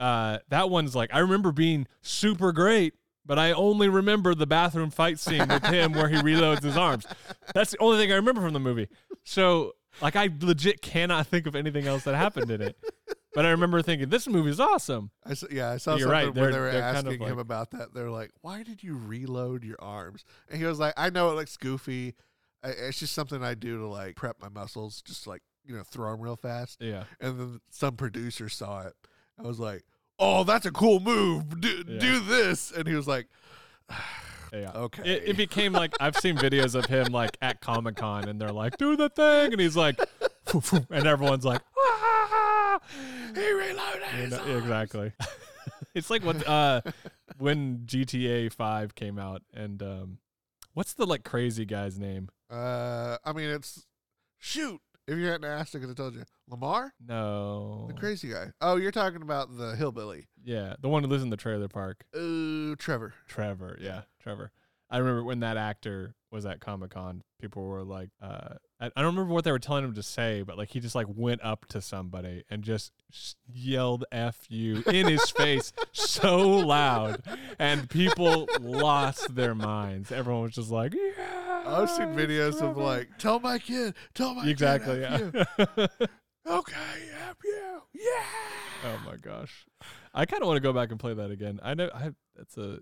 Uh, 0.00 0.38
that 0.48 0.68
one's 0.68 0.96
like 0.96 1.10
I 1.14 1.20
remember 1.20 1.52
being 1.52 1.86
super 2.00 2.50
great, 2.50 2.94
but 3.24 3.38
I 3.38 3.52
only 3.52 3.88
remember 3.88 4.34
the 4.34 4.46
bathroom 4.46 4.90
fight 4.90 5.18
scene 5.18 5.46
with 5.48 5.64
him 5.66 5.92
where 5.92 6.08
he 6.08 6.16
reloads 6.16 6.62
his 6.62 6.76
arms. 6.76 7.06
That's 7.54 7.70
the 7.72 7.78
only 7.78 7.98
thing 7.98 8.12
I 8.12 8.16
remember 8.16 8.40
from 8.40 8.52
the 8.52 8.60
movie. 8.60 8.88
So 9.24 9.72
like 10.00 10.16
I 10.16 10.28
legit 10.40 10.82
cannot 10.82 11.26
think 11.26 11.46
of 11.46 11.54
anything 11.54 11.86
else 11.86 12.04
that 12.04 12.14
happened 12.14 12.50
in 12.50 12.60
it. 12.62 12.76
But 13.34 13.46
I 13.46 13.50
remember 13.50 13.80
thinking 13.80 14.08
this 14.10 14.28
movie 14.28 14.50
is 14.50 14.60
awesome. 14.60 15.10
I 15.24 15.34
saw, 15.34 15.46
yeah, 15.50 15.70
I 15.70 15.78
saw 15.78 15.92
You're 15.92 16.00
something 16.00 16.10
right, 16.12 16.34
where 16.34 16.34
they're- 16.34 16.52
they 16.52 16.58
were 16.58 16.70
they're 16.72 16.80
kind 16.82 16.96
of 16.98 17.12
asking 17.14 17.22
him 17.28 17.36
like- 17.36 17.40
about 17.40 17.70
that. 17.70 17.94
They're 17.94 18.10
like, 18.10 18.30
"Why 18.42 18.62
did 18.62 18.82
you 18.82 18.94
reload 18.94 19.64
your 19.64 19.76
arms?" 19.80 20.24
And 20.50 20.58
he 20.60 20.66
was 20.66 20.78
like, 20.78 20.92
"I 20.98 21.08
know 21.08 21.30
it 21.30 21.34
looks 21.36 21.56
goofy. 21.56 22.14
I, 22.62 22.68
it's 22.70 22.98
just 22.98 23.14
something 23.14 23.42
I 23.42 23.54
do 23.54 23.78
to 23.78 23.86
like 23.86 24.16
prep 24.16 24.36
my 24.40 24.50
muscles, 24.50 25.00
just 25.00 25.26
like 25.26 25.40
you 25.64 25.74
know, 25.76 25.82
throw 25.82 26.10
them 26.12 26.20
real 26.20 26.36
fast." 26.36 26.76
Yeah. 26.82 27.04
And 27.20 27.40
then 27.40 27.60
some 27.70 27.96
producer 27.96 28.50
saw 28.50 28.82
it. 28.86 28.94
I 29.38 29.42
was 29.42 29.58
like, 29.58 29.84
"Oh, 30.22 30.44
that's 30.44 30.66
a 30.66 30.70
cool 30.70 31.00
move. 31.00 31.60
Do, 31.60 31.84
Yeah. 31.86 31.98
do 31.98 32.20
this." 32.20 32.70
And 32.70 32.86
he 32.86 32.94
was 32.94 33.06
like, 33.08 33.26
Yeah. 34.52 34.70
"Okay." 34.74 35.02
It, 35.04 35.22
it 35.30 35.36
became 35.36 35.72
like 35.72 35.94
I've 36.00 36.16
seen 36.16 36.36
videos 36.36 36.74
of 36.74 36.86
him 36.86 37.06
like 37.12 37.36
at 37.42 37.60
Comic 37.60 37.96
Con 37.96 38.28
and 38.28 38.40
they're 38.40 38.52
like, 38.52 38.76
do 38.76 38.96
the 38.96 39.08
thing 39.08 39.52
and 39.52 39.60
he's 39.60 39.76
like 39.76 39.98
and 40.90 41.06
everyone's 41.06 41.44
like 41.44 41.62
"Ah!" 41.78 42.78
he 43.34 43.52
reloaded. 43.52 44.02
You 44.20 44.26
know, 44.28 44.58
exactly. 44.58 45.12
it's 45.94 46.10
like 46.10 46.24
what 46.24 46.46
uh 46.46 46.82
when 47.38 47.78
GTA 47.86 48.52
five 48.52 48.94
came 48.94 49.18
out 49.18 49.42
and 49.54 49.82
um 49.82 50.18
what's 50.74 50.94
the 50.94 51.06
like 51.06 51.24
crazy 51.24 51.64
guy's 51.64 51.98
name? 51.98 52.28
Uh, 52.50 53.16
I 53.24 53.32
mean, 53.32 53.48
it's 53.48 53.86
shoot. 54.38 54.80
If 55.08 55.18
you 55.18 55.26
hadn't 55.26 55.44
asked, 55.44 55.74
I 55.74 55.80
could 55.80 55.88
have 55.88 55.96
told 55.96 56.14
you. 56.14 56.22
Lamar, 56.48 56.94
No. 57.04 57.86
the 57.88 57.94
crazy 57.94 58.28
guy. 58.28 58.52
Oh, 58.60 58.76
you're 58.76 58.92
talking 58.92 59.22
about 59.22 59.56
the 59.56 59.74
hillbilly. 59.74 60.28
Yeah, 60.44 60.74
the 60.80 60.88
one 60.88 61.02
who 61.02 61.08
lives 61.10 61.22
in 61.24 61.30
the 61.30 61.36
trailer 61.36 61.68
park. 61.68 62.04
Uh, 62.14 62.76
Trevor. 62.78 63.14
Trevor, 63.26 63.76
yeah, 63.80 64.02
Trevor. 64.20 64.52
I 64.90 64.98
remember 64.98 65.24
when 65.24 65.40
that 65.40 65.56
actor 65.56 66.14
was 66.32 66.46
at 66.46 66.60
Comic 66.60 66.90
Con, 66.90 67.22
people 67.40 67.62
were 67.64 67.84
like, 67.84 68.08
uh, 68.20 68.54
I, 68.80 68.86
I 68.86 69.02
don't 69.02 69.14
remember 69.14 69.32
what 69.32 69.44
they 69.44 69.52
were 69.52 69.58
telling 69.58 69.84
him 69.84 69.94
to 69.94 70.02
say, 70.02 70.42
but 70.42 70.56
like 70.56 70.70
he 70.70 70.80
just 70.80 70.94
like 70.94 71.06
went 71.08 71.44
up 71.44 71.66
to 71.66 71.80
somebody 71.80 72.44
and 72.50 72.62
just 72.62 72.92
yelled 73.46 74.04
"f 74.10 74.46
you" 74.48 74.82
in 74.86 75.06
his 75.06 75.30
face 75.30 75.72
so 75.92 76.38
loud, 76.40 77.22
and 77.58 77.88
people 77.88 78.48
lost 78.60 79.34
their 79.34 79.54
minds. 79.54 80.10
Everyone 80.10 80.42
was 80.42 80.54
just 80.54 80.70
like, 80.70 80.94
"Yeah." 80.94 81.62
I've 81.64 81.90
seen 81.90 82.08
videos 82.14 82.60
of 82.60 82.76
like, 82.76 83.18
tell 83.18 83.38
my 83.38 83.58
kid, 83.58 83.94
tell 84.14 84.34
my 84.34 84.48
exactly, 84.48 85.04
kid, 85.06 85.46
yeah. 85.58 85.66
You." 86.00 86.06
Okay, 86.44 86.74
F 87.28 87.36
you. 87.44 87.82
Yeah. 87.94 88.24
oh 88.86 89.00
my 89.06 89.16
gosh, 89.16 89.64
I 90.12 90.26
kind 90.26 90.42
of 90.42 90.48
want 90.48 90.56
to 90.56 90.60
go 90.60 90.72
back 90.72 90.90
and 90.90 90.98
play 90.98 91.14
that 91.14 91.30
again. 91.30 91.60
I 91.62 91.74
know 91.74 91.88
I 91.94 92.10
that's 92.34 92.56
a, 92.56 92.80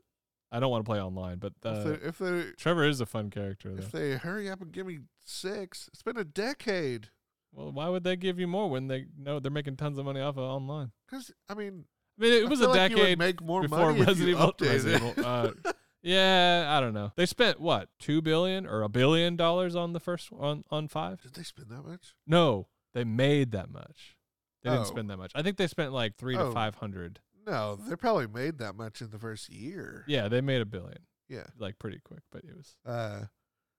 I 0.52 0.58
don't 0.60 0.70
want 0.70 0.84
to 0.84 0.88
play 0.90 1.00
online, 1.00 1.38
but 1.38 1.52
if, 1.64 1.66
uh, 1.66 1.82
they, 1.84 1.94
if 2.08 2.18
they 2.18 2.44
Trevor 2.56 2.84
is 2.84 3.00
a 3.00 3.06
fun 3.06 3.30
character 3.30 3.72
though. 3.74 3.82
if 3.82 3.92
they 3.92 4.12
hurry 4.16 4.50
up 4.50 4.60
and 4.60 4.72
give 4.72 4.86
me 4.86 4.98
six, 5.24 5.88
it's 5.92 6.02
been 6.02 6.16
a 6.16 6.24
decade. 6.24 7.08
Well, 7.52 7.72
why 7.72 7.88
would 7.88 8.04
they 8.04 8.16
give 8.16 8.38
you 8.38 8.46
more 8.46 8.68
when 8.70 8.88
they 8.88 9.06
know 9.18 9.38
they're 9.40 9.50
making 9.50 9.76
tons 9.76 9.98
of 9.98 10.04
money 10.04 10.20
off 10.20 10.36
of 10.36 10.42
online? 10.44 10.92
Because 11.08 11.30
I 11.48 11.54
mean, 11.54 11.84
I 12.18 12.22
mean, 12.22 12.32
it 12.32 12.46
I 12.46 12.48
was 12.48 12.60
a 12.60 12.68
like 12.68 12.90
you 12.90 12.96
decade 12.96 13.18
make 13.18 13.40
more 13.42 13.62
before 13.62 13.92
money 13.92 14.00
Resident 14.00 14.28
Evil. 14.28 14.54
Resident. 14.60 15.02
Evil, 15.18 15.24
uh, 15.26 15.50
yeah, 16.02 16.66
I 16.68 16.80
don't 16.80 16.94
know. 16.94 17.12
They 17.16 17.26
spent 17.26 17.60
what 17.60 17.88
two 17.98 18.20
billion 18.22 18.66
or 18.66 18.82
a 18.82 18.88
billion 18.88 19.36
dollars 19.36 19.74
on 19.76 19.92
the 19.92 20.00
first 20.00 20.30
on 20.38 20.64
on 20.70 20.88
five? 20.88 21.22
Did 21.22 21.34
they 21.34 21.42
spend 21.42 21.68
that 21.70 21.82
much? 21.86 22.14
No, 22.26 22.68
they 22.94 23.04
made 23.04 23.52
that 23.52 23.70
much. 23.70 24.16
They 24.62 24.70
didn't 24.70 24.82
Oh. 24.82 24.88
spend 24.88 25.10
that 25.10 25.16
much. 25.16 25.32
I 25.34 25.42
think 25.42 25.56
they 25.56 25.66
spent 25.66 25.92
like 25.92 26.16
three 26.16 26.36
Oh. 26.36 26.48
to 26.48 26.52
five 26.52 26.76
hundred. 26.76 27.20
No, 27.46 27.76
they 27.76 27.96
probably 27.96 28.26
made 28.26 28.58
that 28.58 28.74
much 28.74 29.00
in 29.00 29.10
the 29.10 29.18
first 29.18 29.48
year. 29.50 30.04
Yeah, 30.06 30.28
they 30.28 30.40
made 30.40 30.60
a 30.60 30.66
billion 30.66 31.06
Yeah. 31.28 31.46
like 31.58 31.78
pretty 31.78 31.98
quick, 32.04 32.22
but 32.30 32.44
it 32.44 32.54
was 32.56 32.76
Uh, 32.84 33.26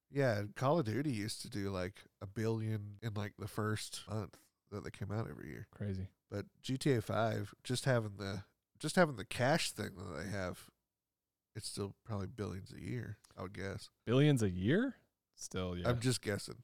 yeah. 0.09 0.43
Call 0.55 0.79
of 0.79 0.85
Duty 0.85 1.11
used 1.11 1.41
to 1.43 1.49
do 1.49 1.69
like 1.69 2.03
a 2.21 2.27
billion 2.27 2.97
in 3.01 3.13
like 3.13 3.33
the 3.37 3.47
first 3.47 4.01
month 4.09 4.37
that 4.71 4.83
they 4.83 4.89
came 4.91 5.11
out 5.11 5.29
every 5.29 5.49
year. 5.49 5.67
crazy. 5.71 6.07
But 6.29 6.45
GTA 6.63 7.01
Five, 7.03 7.53
just 7.63 7.85
having 7.85 8.17
the 8.17 8.43
just 8.79 8.95
having 8.95 9.15
the 9.17 9.25
cash 9.25 9.71
thing 9.71 9.91
that 9.95 10.17
they 10.17 10.29
have, 10.31 10.69
it's 11.55 11.67
still 11.67 11.93
probably 12.05 12.27
billions 12.27 12.71
a 12.73 12.81
year. 12.81 13.17
I 13.37 13.43
would 13.43 13.53
guess. 13.53 13.89
Billions 14.05 14.41
a 14.41 14.49
year? 14.49 14.95
Still, 15.35 15.77
yeah. 15.77 15.87
I'm 15.89 15.99
just 15.99 16.21
guessing, 16.21 16.63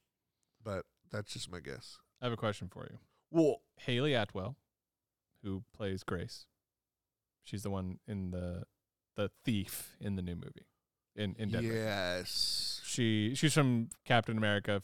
but 0.62 0.86
that's 1.10 1.32
just 1.32 1.50
my 1.50 1.60
guess. 1.60 1.98
I 2.20 2.24
have 2.26 2.32
a 2.32 2.36
question 2.36 2.68
for 2.68 2.86
you. 2.90 2.98
Well, 3.30 3.62
Hayley 3.76 4.14
Atwell, 4.14 4.56
who 5.42 5.62
plays 5.72 6.02
Grace. 6.02 6.46
She's 7.48 7.62
the 7.62 7.70
one 7.70 7.98
in 8.06 8.30
the 8.30 8.64
the 9.16 9.30
thief 9.44 9.96
in 10.00 10.16
the 10.16 10.22
new 10.22 10.36
movie. 10.36 10.66
In 11.16 11.34
in 11.38 11.50
Denver. 11.50 11.72
yes, 11.72 12.80
She 12.84 13.34
she's 13.34 13.54
from 13.54 13.88
Captain 14.04 14.36
America 14.36 14.82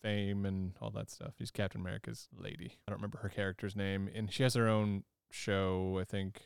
fame 0.00 0.44
and 0.46 0.72
all 0.80 0.90
that 0.90 1.10
stuff. 1.10 1.32
She's 1.38 1.50
Captain 1.50 1.80
America's 1.80 2.28
lady. 2.36 2.78
I 2.86 2.90
don't 2.90 2.98
remember 2.98 3.18
her 3.18 3.28
character's 3.28 3.74
name. 3.74 4.08
And 4.14 4.32
she 4.32 4.42
has 4.42 4.54
her 4.54 4.68
own 4.68 5.04
show, 5.30 5.98
I 6.00 6.04
think. 6.04 6.42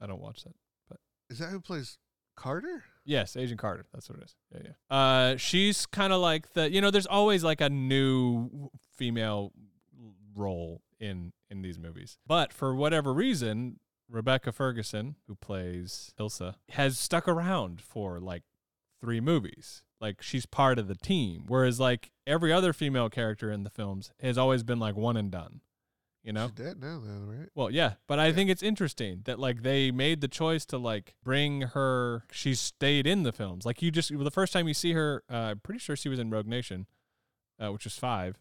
I 0.00 0.06
don't 0.06 0.20
watch 0.20 0.44
that. 0.44 0.54
But 0.88 0.98
Is 1.30 1.38
that 1.38 1.48
who 1.48 1.60
plays 1.60 1.98
Carter. 2.36 2.84
Yes, 3.04 3.36
Agent 3.36 3.60
Carter. 3.60 3.86
That's 3.92 4.08
what 4.08 4.18
it 4.18 4.24
is. 4.24 4.36
Yeah, 4.54 4.60
yeah. 4.64 4.96
Uh, 4.96 5.36
she's 5.36 5.84
kind 5.86 6.12
of 6.12 6.20
like 6.20 6.52
the 6.54 6.70
you 6.70 6.80
know. 6.80 6.90
There's 6.90 7.06
always 7.06 7.42
like 7.42 7.60
a 7.60 7.68
new 7.68 8.70
female 8.96 9.52
role 10.34 10.80
in 10.98 11.32
in 11.50 11.60
these 11.62 11.78
movies, 11.78 12.18
but 12.26 12.52
for 12.52 12.74
whatever 12.74 13.12
reason, 13.12 13.80
Rebecca 14.10 14.52
Ferguson, 14.52 15.16
who 15.26 15.34
plays 15.34 16.12
Ilsa, 16.18 16.56
has 16.70 16.98
stuck 16.98 17.28
around 17.28 17.80
for 17.80 18.20
like 18.20 18.42
three 19.00 19.20
movies. 19.20 19.82
Like 20.00 20.22
she's 20.22 20.46
part 20.46 20.78
of 20.78 20.88
the 20.88 20.94
team, 20.94 21.44
whereas 21.46 21.78
like 21.78 22.10
every 22.26 22.52
other 22.52 22.72
female 22.72 23.10
character 23.10 23.50
in 23.52 23.64
the 23.64 23.70
films 23.70 24.12
has 24.20 24.38
always 24.38 24.62
been 24.62 24.78
like 24.78 24.96
one 24.96 25.16
and 25.16 25.30
done. 25.30 25.60
You 26.22 26.34
know, 26.34 26.48
She's 26.48 26.66
dead 26.66 26.80
now, 26.80 27.00
though, 27.02 27.32
right? 27.32 27.48
well, 27.54 27.70
yeah, 27.70 27.94
but 28.06 28.18
I 28.18 28.30
think 28.30 28.50
it's 28.50 28.62
interesting 28.62 29.22
that 29.24 29.38
like 29.38 29.62
they 29.62 29.90
made 29.90 30.20
the 30.20 30.28
choice 30.28 30.66
to 30.66 30.76
like 30.76 31.14
bring 31.24 31.62
her. 31.62 32.24
She 32.30 32.54
stayed 32.54 33.06
in 33.06 33.22
the 33.22 33.32
films. 33.32 33.64
Like 33.64 33.80
you 33.80 33.90
just 33.90 34.10
the 34.16 34.30
first 34.30 34.52
time 34.52 34.68
you 34.68 34.74
see 34.74 34.92
her, 34.92 35.22
uh, 35.30 35.36
I'm 35.36 35.60
pretty 35.60 35.78
sure 35.80 35.96
she 35.96 36.10
was 36.10 36.18
in 36.18 36.28
Rogue 36.28 36.46
Nation, 36.46 36.86
uh, 37.58 37.72
which 37.72 37.84
was 37.84 37.96
five. 37.96 38.38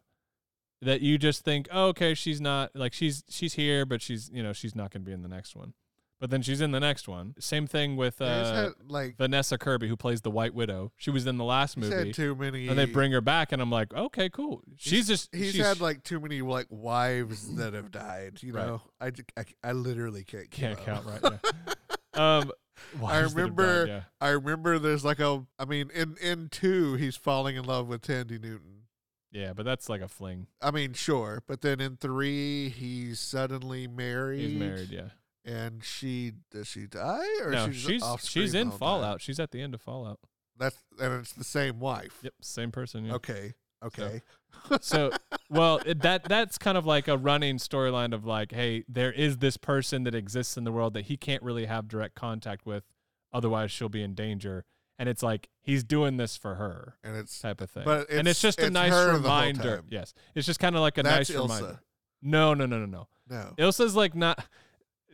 That 0.82 1.02
you 1.02 1.18
just 1.18 1.44
think, 1.44 1.68
oh, 1.72 1.88
okay, 1.88 2.14
she's 2.14 2.40
not 2.40 2.74
like 2.74 2.94
she's 2.94 3.24
she's 3.30 3.54
here, 3.56 3.86
but 3.86 4.02
she's 4.02 4.30
you 4.34 4.42
know 4.42 4.54
she's 4.54 4.76
not 4.76 4.92
going 4.92 5.02
to 5.02 5.06
be 5.06 5.12
in 5.12 5.22
the 5.24 5.28
next 5.28 5.56
one. 5.56 5.74
But 6.22 6.32
then 6.32 6.42
she's 6.42 6.60
in 6.60 6.72
the 6.72 6.82
next 6.82 7.08
one. 7.08 7.34
Same 7.40 7.66
thing 7.66 7.96
with 7.96 8.22
uh, 8.22 8.54
had, 8.54 8.72
like 8.90 9.16
Vanessa 9.18 9.58
Kirby, 9.58 9.88
who 9.88 9.96
plays 9.96 10.20
the 10.22 10.32
White 10.32 10.54
Widow. 10.54 10.92
She 10.98 11.12
was 11.12 11.26
in 11.26 11.38
the 11.38 11.46
last 11.46 11.76
he's 11.76 11.90
movie, 11.90 12.08
had 12.08 12.14
too 12.14 12.36
many. 12.36 12.68
and 12.68 12.78
they 12.78 12.86
bring 12.86 13.14
her 13.14 13.22
back, 13.22 13.54
and 13.54 13.62
I'm 13.62 13.70
like, 13.72 13.94
okay, 13.94 14.30
cool. 14.30 14.62
She's 14.78 15.08
just 15.08 15.34
He's 15.34 15.54
she's, 15.54 15.66
had 15.66 15.80
like 15.80 16.04
too 16.04 16.20
many 16.20 16.42
like 16.42 16.68
wives 16.70 17.56
that 17.56 17.74
have 17.74 17.92
died. 17.92 18.40
You 18.42 18.52
know, 18.52 18.82
Right. 19.00 19.18
know, 19.18 19.44
I 19.64 19.72
literally 19.72 20.26
can't 20.26 20.52
keep 20.52 20.62
can't 20.78 20.80
count 20.80 21.06
right. 21.06 21.22
now. 21.24 21.40
um, 22.40 22.52
I 23.06 23.16
have 23.16 23.28
died, 23.30 23.36
remember- 23.38 23.86
yeah. 23.88 24.02
I 24.20 24.30
remember 24.30 24.78
there's 24.78 25.06
like 25.06 25.20
a. 25.20 25.46
I 25.58 25.64
mean, 25.66 25.90
in 25.94 26.18
in 26.22 26.50
two, 26.50 26.96
he's 26.96 27.16
falling 27.16 27.56
in 27.56 27.64
love 27.64 27.88
with 27.88 28.02
Thandie 28.02 28.42
Newton. 28.42 28.79
Yeah, 29.32 29.54
but 29.54 29.64
that's 29.64 29.90
like 29.90 30.02
a 30.02 30.08
fling. 30.08 30.48
I 30.62 30.72
mean, 30.72 30.94
sure, 30.94 31.44
but 31.48 31.62
then 31.62 31.80
in 31.80 31.98
three, 31.98 32.70
he's 32.70 33.20
suddenly 33.20 33.88
married. 33.88 34.42
He's 34.50 34.60
married, 34.60 34.90
yeah. 34.90 35.10
and 35.46 35.84
she 35.84 36.34
does 36.52 36.68
she 36.68 36.88
die 36.88 37.28
or 37.44 37.52
No, 37.52 37.68
she's 37.68 37.82
she's 37.82 38.04
off 38.04 38.24
she's 38.24 38.54
in 38.54 38.68
the 38.68 38.72
whole 38.72 38.72
time? 38.72 38.80
Fallout. 38.80 39.22
She's 39.22 39.40
at 39.40 39.52
the 39.52 39.62
end 39.62 39.74
of 39.74 39.82
Fallout. 39.82 40.20
That's 40.58 40.78
and 41.00 41.14
it's 41.14 41.34
the 41.34 41.44
same 41.44 41.80
wife. 41.80 42.20
Yep, 42.24 42.34
same 42.42 42.72
person. 42.72 43.06
Yeah. 43.06 43.14
Okay. 43.14 43.54
Okay. 43.84 44.22
So, 44.82 45.12
well, 45.50 45.80
it, 45.86 46.02
that 46.02 46.24
that's 46.24 46.58
kind 46.58 46.78
of 46.78 46.86
like 46.86 47.08
a 47.08 47.18
running 47.18 47.58
storyline 47.58 48.14
of 48.14 48.26
like, 48.26 48.52
hey, 48.52 48.84
there 48.88 49.12
is 49.12 49.38
this 49.38 49.58
person 49.58 50.04
that 50.04 50.16
exists 50.16 50.58
in 50.58 50.64
the 50.64 50.72
world 50.72 50.94
that 50.96 51.06
he 51.06 51.18
can't 51.18 51.44
really 51.44 51.66
have 51.66 51.88
direct 51.88 52.16
contact 52.16 52.66
with, 52.66 52.84
otherwise 53.32 53.72
she'll 53.72 53.90
be 53.90 54.02
in 54.02 54.16
danger. 54.16 54.66
And 55.00 55.08
it's 55.10 55.24
like 55.24 55.48
he's 55.62 55.84
doing 55.86 56.18
this 56.18 56.36
for 56.38 56.56
her, 56.56 56.98
and 57.06 57.16
it's 57.16 57.40
type 57.40 57.62
of 57.62 57.70
thing. 57.72 57.84
But 57.86 58.10
and 58.12 58.28
it's 58.28 58.40
it's- 58.40 58.42
just 58.42 58.60
a 58.60 58.66
it's 58.66 58.74
nice 58.74 58.92
her 58.92 59.06
the 59.06 59.12
whole 59.12 59.22
reminder. 59.22 59.78
time. 59.78 59.86
Yes, 59.90 60.14
it's 60.36 60.46
just 60.46 60.60
kind 60.60 60.76
of 60.76 60.82
like 60.82 60.98
a 60.98 61.04
that's 61.04 61.30
nice 61.30 61.38
Ilsa. 61.40 61.42
reminder. 61.44 61.80
No, 62.22 62.54
no, 62.54 62.66
no, 62.66 62.80
no, 62.80 62.86
no. 62.86 63.08
No. 63.30 63.54
Ilsa's 63.58 63.96
like 63.96 64.14
not. 64.14 64.44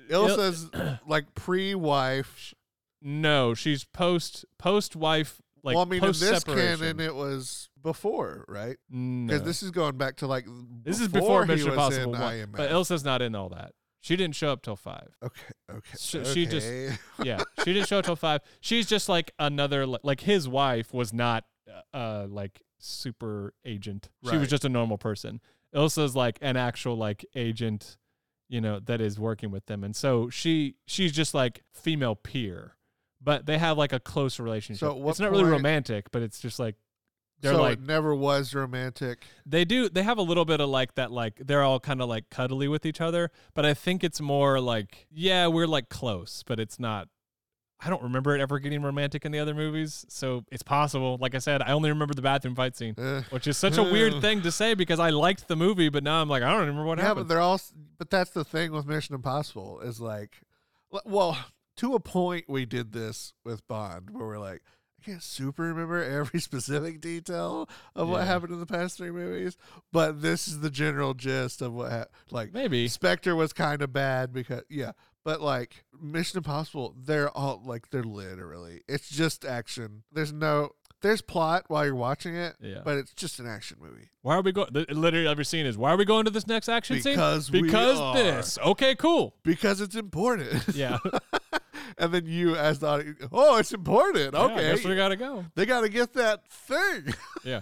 Il- 0.09 0.27
Ilsa's 0.27 0.69
like 1.07 1.33
pre-wife. 1.35 2.53
No, 3.01 3.53
she's 3.53 3.83
post 3.85 4.43
post 4.57 4.95
wife 4.95 5.39
like 5.63 5.75
well, 5.75 5.85
I 5.85 5.87
mean, 5.87 5.99
in 5.99 6.07
post 6.07 6.19
this 6.21 6.39
separation. 6.43 6.79
canon, 6.79 6.99
it 6.99 7.13
was 7.15 7.69
before, 7.81 8.45
right? 8.47 8.77
no. 8.89 9.27
Because 9.27 9.43
this 9.45 9.61
is 9.61 9.69
going 9.71 9.97
back 9.97 10.15
to 10.17 10.27
like 10.27 10.47
This 10.83 10.99
is 10.99 11.07
before 11.09 11.43
he 11.45 11.49
Mission 11.51 11.65
was 11.67 11.73
Impossible 11.75 12.15
in 12.15 12.21
one, 12.21 12.33
IMF. 12.33 12.51
but 12.57 12.71
Ilsa's 12.71 13.03
not 13.05 13.21
in 13.21 13.35
all 13.35 13.49
that. 13.49 13.73
She 14.05 14.15
didn't 14.15 14.35
show 14.35 14.51
up 14.51 14.61
till 14.61 14.75
five. 14.75 15.17
okay, 15.23 15.41
okay, 15.67 15.89
So 15.95 16.23
she 16.23 16.45
just- 16.45 16.67
okay. 16.67 16.95
Yeah, 17.23 17.41
she 17.63 17.73
didn't 17.73 17.87
show 17.87 17.97
up 17.97 18.05
till 18.05 18.15
five. 18.15 18.41
She's 18.61 18.85
just 18.85 19.09
like 19.09 19.31
another 19.39 19.87
like 19.87 20.21
his 20.21 20.47
wife 20.47 20.93
was 20.93 21.11
not 21.11 21.45
uh 21.91 22.27
like 22.29 22.61
super 22.77 23.55
agent. 23.65 24.09
She 24.29 24.37
was 24.37 24.47
just 24.47 24.63
a 24.63 24.69
normal 24.69 24.99
person. 24.99 25.41
Ilsa's 25.73 26.15
like 26.15 26.37
an 26.41 26.55
actual 26.55 26.95
like 26.97 27.25
agent, 27.33 27.97
you 28.47 28.61
know, 28.61 28.79
that 28.81 29.01
is 29.01 29.19
working 29.19 29.49
with 29.49 29.65
them, 29.65 29.83
and 29.83 29.95
so 29.95 30.29
she 30.29 30.75
she's 30.85 31.11
just 31.11 31.33
like 31.33 31.63
female 31.73 32.13
peer, 32.13 32.75
but 33.19 33.47
they 33.47 33.57
have 33.57 33.75
like 33.75 33.91
a 33.91 33.99
close 33.99 34.39
relationship. 34.39 34.81
So 34.81 35.09
it's 35.09 35.19
not 35.19 35.31
really 35.31 35.45
romantic, 35.45 36.11
but 36.11 36.21
it's 36.21 36.39
just 36.39 36.59
like 36.59 36.75
they're 37.45 37.53
so 37.53 37.61
like 37.61 37.79
it 37.79 37.85
never 37.87 38.13
was 38.13 38.53
romantic. 38.53 39.25
They 39.45 39.63
do. 39.65 39.87
They 39.89 40.03
have 40.03 40.17
a 40.17 40.21
little 40.21 40.45
bit 40.45 40.59
of 40.59 40.69
like 40.69 40.95
that. 40.95 41.11
Like 41.11 41.35
they're 41.37 41.63
all 41.63 41.79
kind 41.79 42.01
of 42.01 42.09
like 42.09 42.29
cuddly 42.29 42.67
with 42.67 42.85
each 42.85 42.99
other. 43.01 43.31
But 43.53 43.65
I 43.65 43.73
think 43.73 44.03
it's 44.03 44.19
more 44.19 44.59
like 44.59 45.07
yeah, 45.11 45.47
we're 45.47 45.67
like 45.67 45.89
close, 45.89 46.43
but 46.45 46.59
it's 46.59 46.79
not. 46.79 47.07
I 47.79 47.89
don't 47.89 48.01
remember 48.03 48.33
it 48.33 48.39
ever 48.41 48.57
getting 48.59 48.81
romantic 48.81 49.25
in 49.25 49.33
the 49.33 49.39
other 49.39 49.53
movies, 49.53 50.05
so 50.07 50.45
it's 50.49 50.63
possible. 50.63 51.17
Like 51.19 51.35
I 51.35 51.39
said, 51.39 51.61
I 51.61 51.73
only 51.73 51.89
remember 51.89 52.13
the 52.13 52.21
bathroom 52.21 52.55
fight 52.55 52.75
scene, 52.77 52.95
Eh. 52.97 53.21
which 53.31 53.47
is 53.47 53.57
such 53.57 53.77
a 53.77 53.83
weird 53.83 54.21
thing 54.21 54.41
to 54.43 54.51
say 54.51 54.75
because 54.75 54.97
I 54.99 55.09
liked 55.09 55.49
the 55.49 55.57
movie, 55.57 55.89
but 55.89 56.01
now 56.01 56.21
I'm 56.21 56.29
like 56.29 56.41
I 56.41 56.49
don't 56.51 56.61
remember 56.61 56.85
what 56.85 56.99
happened. 56.99 57.17
yeah, 57.17 57.23
but 57.23 57.27
they're 57.27 57.41
all. 57.41 57.59
But 57.97 58.09
that's 58.09 58.31
the 58.31 58.45
thing 58.45 58.71
with 58.71 58.85
Mission 58.87 59.13
Impossible 59.13 59.81
is 59.81 59.99
like, 59.99 60.37
well, 61.03 61.37
to 61.77 61.93
a 61.95 61.99
point, 61.99 62.45
we 62.47 62.65
did 62.65 62.93
this 62.93 63.33
with 63.43 63.67
Bond, 63.67 64.09
where 64.11 64.25
we're 64.25 64.39
like, 64.39 64.61
can't 65.05 65.23
super 65.23 65.63
remember 65.63 66.03
every 66.03 66.39
specific 66.49 66.99
detail 67.01 67.69
of 67.95 68.07
what 68.09 68.19
Yeah. 68.19 68.25
happened 68.25 68.53
in 68.53 68.59
the 68.59 68.65
past 68.65 68.97
three 68.97 69.11
movies, 69.11 69.55
but 69.91 70.21
this 70.21 70.47
is 70.47 70.59
the 70.61 70.69
general 70.69 71.13
gist 71.13 71.61
of 71.61 71.73
what 71.73 71.91
happened. 71.91 72.11
Like, 72.31 72.53
Maybe 72.53 72.87
Spectre 72.87 73.35
was 73.35 73.53
kind 73.53 73.81
of 73.81 73.93
bad 73.93 74.33
because 74.33 74.63
yeah, 74.69 74.91
but 75.23 75.41
like 75.41 75.85
Mission 76.01 76.37
Impossible, 76.37 76.95
they're 76.97 77.29
all 77.29 77.61
like 77.65 77.89
they're 77.89 78.03
literally 78.03 78.81
it's 78.87 79.09
just 79.09 79.45
action. 79.45 80.03
There's 80.11 80.33
no 80.33 80.71
there's 81.01 81.21
plot 81.21 81.65
while 81.67 81.85
you're 81.85 81.93
watching 81.93 82.35
it, 82.35 82.55
Yeah. 82.59 82.79
but 82.83 82.97
it's 82.97 83.13
just 83.13 83.39
an 83.39 83.45
action 83.47 83.77
movie. 83.79 84.09
why 84.23 84.35
are 84.37 84.41
we 84.41 84.51
going? 84.51 84.69
Literally 84.89 85.27
every 85.27 85.45
scene 85.45 85.65
is 85.67 85.77
why 85.77 85.91
are 85.91 85.97
we 85.97 86.05
going 86.05 86.25
to 86.25 86.31
this 86.31 86.47
next 86.47 86.67
action 86.69 86.99
scene? 87.01 87.13
Because 87.13 87.51
we 87.51 87.61
because 87.61 87.99
are. 87.99 88.15
this. 88.15 88.57
Okay, 88.57 88.95
cool. 88.95 89.35
Because 89.43 89.81
it's 89.81 89.95
important. 89.95 90.63
Yeah. 90.73 90.97
and 91.97 92.13
then 92.13 92.25
you 92.25 92.55
as 92.55 92.79
the 92.79 92.87
audience, 92.87 93.19
oh, 93.31 93.57
it's 93.57 93.73
important. 93.73 94.33
Yeah, 94.33 94.39
I 94.39 94.43
Okay. 94.45 94.75
guess 94.75 94.85
we 94.85 94.95
gotta 94.95 95.15
go. 95.15 95.45
they 95.55 95.65
got 95.65 95.81
to 95.81 95.89
get 95.89 96.13
that 96.13 96.47
thing. 96.49 97.13
Yeah. 97.43 97.61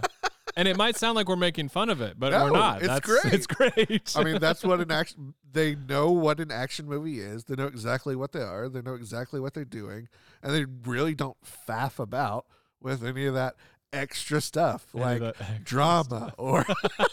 And 0.55 0.67
it 0.67 0.77
might 0.77 0.95
sound 0.95 1.15
like 1.15 1.27
we're 1.27 1.35
making 1.35 1.67
fun 1.69 1.89
of 1.89 1.99
it, 1.99 2.17
but 2.19 2.31
we're 2.31 2.51
not. 2.51 2.77
it's 2.77 2.87
That's, 2.87 3.05
great. 3.05 3.33
It's 3.33 3.47
great. 3.47 4.13
I 4.15 4.23
mean, 4.23 4.39
that's 4.39 4.63
what 4.63 4.79
an 4.79 4.91
action. 4.99 5.33
They 5.51 5.73
know 5.75 6.11
what 6.11 6.39
an 6.39 6.51
action 6.51 6.85
movie 6.85 7.19
is. 7.19 7.45
They 7.45 7.55
know 7.55 7.65
exactly 7.65 8.15
what 8.15 8.31
they 8.33 8.41
are. 8.41 8.69
They 8.69 8.81
know 8.81 8.93
exactly 8.93 9.39
what 9.39 9.53
they're 9.55 9.65
doing, 9.65 10.07
and 10.43 10.53
they 10.53 10.65
really 10.89 11.15
don't 11.15 11.37
faff 11.67 11.97
about 11.99 12.45
with 12.81 13.03
any 13.03 13.25
of 13.25 13.33
that 13.33 13.55
extra 13.91 14.39
stuff 14.41 14.85
Any 14.95 15.03
like 15.03 15.21
extra 15.21 15.59
drama 15.63 16.33
or 16.37 16.65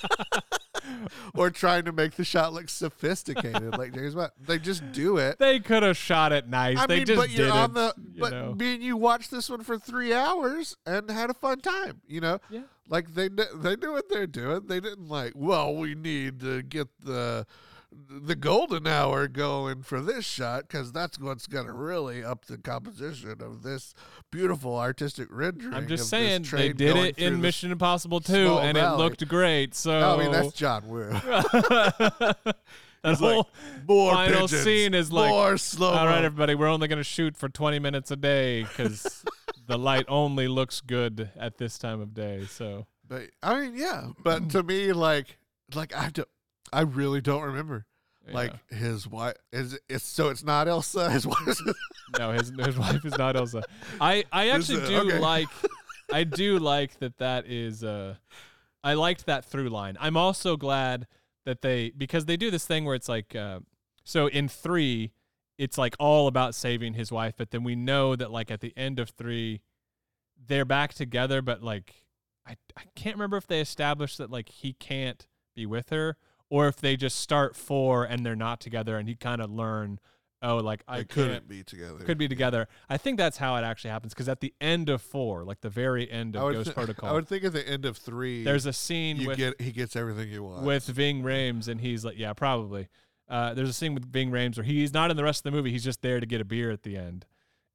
or 1.34 1.50
trying 1.50 1.84
to 1.84 1.92
make 1.92 2.12
the 2.12 2.24
shot 2.24 2.52
look 2.52 2.68
sophisticated. 2.68 3.76
like 3.78 3.94
James 3.94 4.14
Bond, 4.14 4.30
they 4.40 4.58
just 4.58 4.90
do 4.92 5.16
it. 5.18 5.38
they 5.38 5.60
could 5.60 5.82
have 5.82 5.96
shot 5.96 6.32
it 6.32 6.48
nice. 6.48 6.78
I 6.78 6.86
they 6.86 6.96
mean, 6.98 7.06
just 7.06 7.20
but 7.20 7.30
you're 7.30 7.46
did 7.46 7.52
on 7.56 7.70
it. 7.70 7.74
the. 7.74 7.94
you 8.14 8.20
But 8.20 8.30
know. 8.32 8.54
me 8.54 8.74
and 8.74 8.82
you 8.82 8.96
watched 8.96 9.30
this 9.30 9.48
one 9.50 9.62
for 9.62 9.78
three 9.78 10.12
hours 10.12 10.76
and 10.86 11.10
had 11.10 11.30
a 11.30 11.34
fun 11.34 11.60
time. 11.60 12.00
You 12.06 12.20
know, 12.20 12.38
Yeah. 12.50 12.62
like 12.88 13.14
they 13.14 13.28
they 13.28 13.76
knew 13.76 13.92
what 13.92 14.08
they're 14.08 14.26
doing. 14.26 14.66
They 14.66 14.80
didn't 14.80 15.08
like. 15.08 15.32
Well, 15.34 15.74
we 15.76 15.94
need 15.94 16.40
to 16.40 16.62
get 16.62 16.88
the 17.00 17.46
the 17.92 18.36
golden 18.36 18.86
hour 18.86 19.26
going 19.26 19.82
for 19.82 20.00
this 20.00 20.24
shot 20.24 20.68
because 20.68 20.92
that's 20.92 21.18
what's 21.18 21.46
going 21.46 21.66
to 21.66 21.72
really 21.72 22.22
up 22.22 22.44
the 22.46 22.56
composition 22.58 23.36
of 23.40 23.62
this 23.62 23.94
beautiful 24.30 24.76
artistic 24.76 25.28
rendering. 25.30 25.74
I'm 25.74 25.88
just 25.88 26.08
saying 26.08 26.46
they 26.52 26.72
did 26.72 26.96
it 26.96 27.18
in 27.18 27.40
Mission 27.40 27.72
Impossible 27.72 28.20
2 28.20 28.32
small 28.32 28.60
and 28.60 28.78
it 28.78 28.90
looked 28.92 29.26
great. 29.26 29.74
So 29.74 29.92
I 29.92 30.16
mean, 30.16 30.30
that's 30.30 30.52
John 30.52 30.88
Woo. 30.88 31.10
that 33.02 33.10
He's 33.10 33.20
like, 33.20 33.34
whole 33.34 33.50
More 33.88 34.12
final 34.12 34.42
pigeons, 34.42 34.62
scene 34.62 34.94
is 34.94 35.10
like, 35.10 35.30
more 35.30 35.56
slow. 35.56 35.90
all 35.90 36.06
right, 36.06 36.24
everybody, 36.24 36.54
we're 36.54 36.68
only 36.68 36.86
going 36.86 36.98
to 36.98 37.04
shoot 37.04 37.36
for 37.36 37.48
20 37.48 37.78
minutes 37.78 38.10
a 38.10 38.16
day 38.16 38.62
because 38.62 39.24
the 39.66 39.78
light 39.78 40.04
only 40.08 40.48
looks 40.48 40.80
good 40.80 41.30
at 41.36 41.58
this 41.58 41.78
time 41.78 42.00
of 42.00 42.14
day. 42.14 42.46
So 42.48 42.86
But 43.08 43.30
I 43.42 43.60
mean, 43.60 43.76
yeah. 43.76 44.08
But 44.22 44.50
to 44.50 44.62
me, 44.62 44.92
like, 44.92 45.38
like 45.74 45.96
I 45.96 46.10
don't, 46.10 46.28
I 46.72 46.82
really 46.82 47.20
don't 47.20 47.42
remember. 47.42 47.86
yeah. 48.28 48.34
Like 48.34 48.70
his 48.72 49.06
wife 49.08 49.34
is 49.52 49.78
it's 49.88 50.04
so 50.04 50.28
it's 50.28 50.44
not 50.44 50.68
Elsa. 50.68 51.10
His 51.12 51.26
wife. 51.26 51.58
no, 52.18 52.32
his 52.32 52.52
his 52.64 52.78
wife 52.78 53.04
is 53.04 53.16
not 53.18 53.36
Elsa. 53.36 53.62
I 54.00 54.24
I 54.32 54.44
Is 54.50 54.70
actually 54.70 54.86
do 54.88 54.96
Okay. 55.08 55.18
like 55.18 55.48
I 56.12 56.24
do 56.24 56.58
like 56.58 56.98
that 57.00 57.18
that 57.18 57.46
is 57.46 57.82
uh 57.84 58.14
I 58.84 58.94
liked 58.94 59.26
that 59.26 59.44
through 59.44 59.68
line. 59.70 59.96
I'm 60.00 60.16
also 60.16 60.56
glad 60.56 61.06
that 61.46 61.62
they 61.62 61.90
because 61.96 62.26
they 62.26 62.36
do 62.36 62.50
this 62.50 62.66
thing 62.66 62.84
where 62.84 62.94
it's 62.94 63.08
like 63.08 63.34
uh 63.34 63.60
so 64.04 64.26
in 64.28 64.48
3 64.48 65.12
it's 65.58 65.76
like 65.76 65.94
all 65.98 66.26
about 66.26 66.54
saving 66.54 66.94
his 66.94 67.10
wife 67.12 67.34
but 67.36 67.50
then 67.50 67.64
we 67.64 67.74
know 67.74 68.16
that 68.16 68.30
like 68.30 68.50
at 68.50 68.60
the 68.60 68.72
end 68.76 68.98
of 68.98 69.10
3 69.10 69.60
they're 70.46 70.64
back 70.64 70.94
together 70.94 71.42
but 71.42 71.62
like 71.62 72.04
I 72.46 72.56
I 72.76 72.82
can't 72.94 73.16
remember 73.16 73.36
if 73.36 73.46
they 73.46 73.60
established 73.60 74.18
that 74.18 74.30
like 74.30 74.48
he 74.48 74.72
can't 74.74 75.26
be 75.54 75.66
with 75.66 75.90
her 75.90 76.16
or 76.50 76.68
if 76.68 76.76
they 76.76 76.96
just 76.96 77.18
start 77.18 77.56
4 77.56 78.04
and 78.04 78.26
they're 78.26 78.36
not 78.36 78.60
together 78.60 78.98
and 78.98 79.08
he 79.08 79.14
kind 79.14 79.40
of 79.40 79.50
learn 79.50 80.00
oh, 80.42 80.56
like 80.58 80.82
I 80.88 81.02
couldn't 81.02 81.48
be 81.48 81.62
together. 81.62 82.04
could 82.04 82.18
be 82.18 82.28
together. 82.28 82.68
I 82.88 82.96
think 82.96 83.18
that's 83.18 83.36
how 83.36 83.56
it 83.56 83.62
actually 83.62 83.90
happens 83.90 84.14
because 84.14 84.28
at 84.28 84.40
the 84.40 84.54
end 84.60 84.88
of 84.88 85.02
four, 85.02 85.44
like 85.44 85.60
the 85.60 85.70
very 85.70 86.10
end 86.10 86.36
of 86.36 86.52
Ghost 86.52 86.68
thi- 86.68 86.74
Protocol, 86.74 87.10
I 87.10 87.12
would 87.12 87.28
think 87.28 87.44
at 87.44 87.52
the 87.52 87.66
end 87.66 87.84
of 87.84 87.96
three, 87.96 88.44
there's 88.44 88.66
a 88.66 88.72
scene 88.72 89.16
you 89.16 89.28
with 89.28 89.36
get 89.36 89.60
he 89.60 89.72
gets 89.72 89.96
everything 89.96 90.30
you 90.30 90.44
want. 90.44 90.64
with 90.64 90.86
Ving 90.86 91.22
Rhames, 91.22 91.68
and 91.68 91.80
he's 91.80 92.04
like, 92.04 92.18
yeah, 92.18 92.32
probably. 92.32 92.88
Uh, 93.28 93.54
there's 93.54 93.68
a 93.68 93.72
scene 93.72 93.94
with 93.94 94.10
Ving 94.10 94.30
Rhames 94.30 94.56
where 94.56 94.64
he's 94.64 94.92
not 94.92 95.10
in 95.10 95.16
the 95.16 95.22
rest 95.22 95.40
of 95.40 95.52
the 95.52 95.56
movie. 95.56 95.70
He's 95.70 95.84
just 95.84 96.02
there 96.02 96.18
to 96.18 96.26
get 96.26 96.40
a 96.40 96.44
beer 96.44 96.70
at 96.70 96.82
the 96.82 96.96
end, 96.96 97.26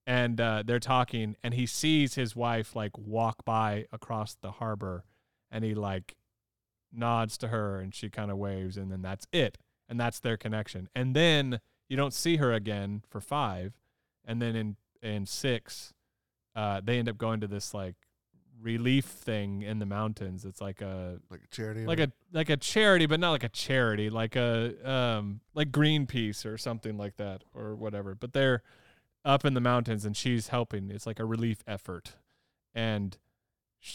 and 0.06 0.40
uh, 0.42 0.64
they're 0.66 0.80
talking, 0.80 1.36
and 1.44 1.54
he 1.54 1.66
sees 1.66 2.16
his 2.16 2.36
wife 2.36 2.76
like 2.76 2.98
walk 2.98 3.46
by 3.46 3.86
across 3.92 4.36
the 4.36 4.52
harbor, 4.52 5.06
and 5.52 5.64
he 5.64 5.74
like 5.74 6.16
nods 6.98 7.38
to 7.40 7.50
her, 7.50 7.80
and 7.80 7.94
she 7.94 8.10
kind 8.10 8.32
of 8.32 8.38
waves, 8.38 8.78
and 8.78 8.92
then 8.92 9.02
that's 9.02 9.28
it, 9.32 9.58
and 9.88 10.00
that's 10.00 10.20
their 10.20 10.38
connection. 10.38 10.90
And 10.96 11.16
then 11.16 11.60
you 11.90 11.98
don't 11.98 12.14
see 12.14 12.38
her 12.38 12.54
again 12.54 13.04
for 13.10 13.22
five, 13.22 13.74
and 14.26 14.42
then 14.42 14.56
in 14.56 14.76
in 15.02 15.26
six, 15.26 15.94
uh, 16.56 16.82
they 16.84 16.98
end 16.98 17.10
up 17.10 17.18
going 17.18 17.40
to 17.42 17.48
this 17.48 17.74
like 17.74 17.96
relief 18.62 19.06
thing 19.06 19.62
in 19.62 19.80
the 19.80 19.86
mountains. 19.86 20.46
It's 20.46 20.62
like 20.62 20.82
a 20.82 21.20
like 21.30 21.42
a 21.44 21.48
charity, 21.48 21.86
like 21.86 22.00
a 22.00 22.12
like 22.34 22.50
a 22.50 22.58
charity, 22.58 23.06
but 23.06 23.20
not 23.20 23.32
like 23.32 23.44
a 23.44 23.50
charity, 23.50 24.10
like 24.10 24.36
a 24.36 24.90
um 24.90 25.42
like 25.54 25.72
Greenpeace 25.72 26.46
or 26.46 26.58
something 26.58 26.98
like 26.98 27.18
that 27.18 27.44
or 27.54 27.76
whatever. 27.76 28.16
But 28.16 28.34
they're 28.34 28.64
up 29.24 29.46
in 29.46 29.54
the 29.54 29.62
mountains 29.62 30.06
and 30.06 30.16
she's 30.16 30.50
helping. 30.50 30.90
It's 30.92 31.06
like 31.06 31.20
a 31.20 31.26
relief 31.26 31.64
effort, 31.68 32.14
and 32.74 33.18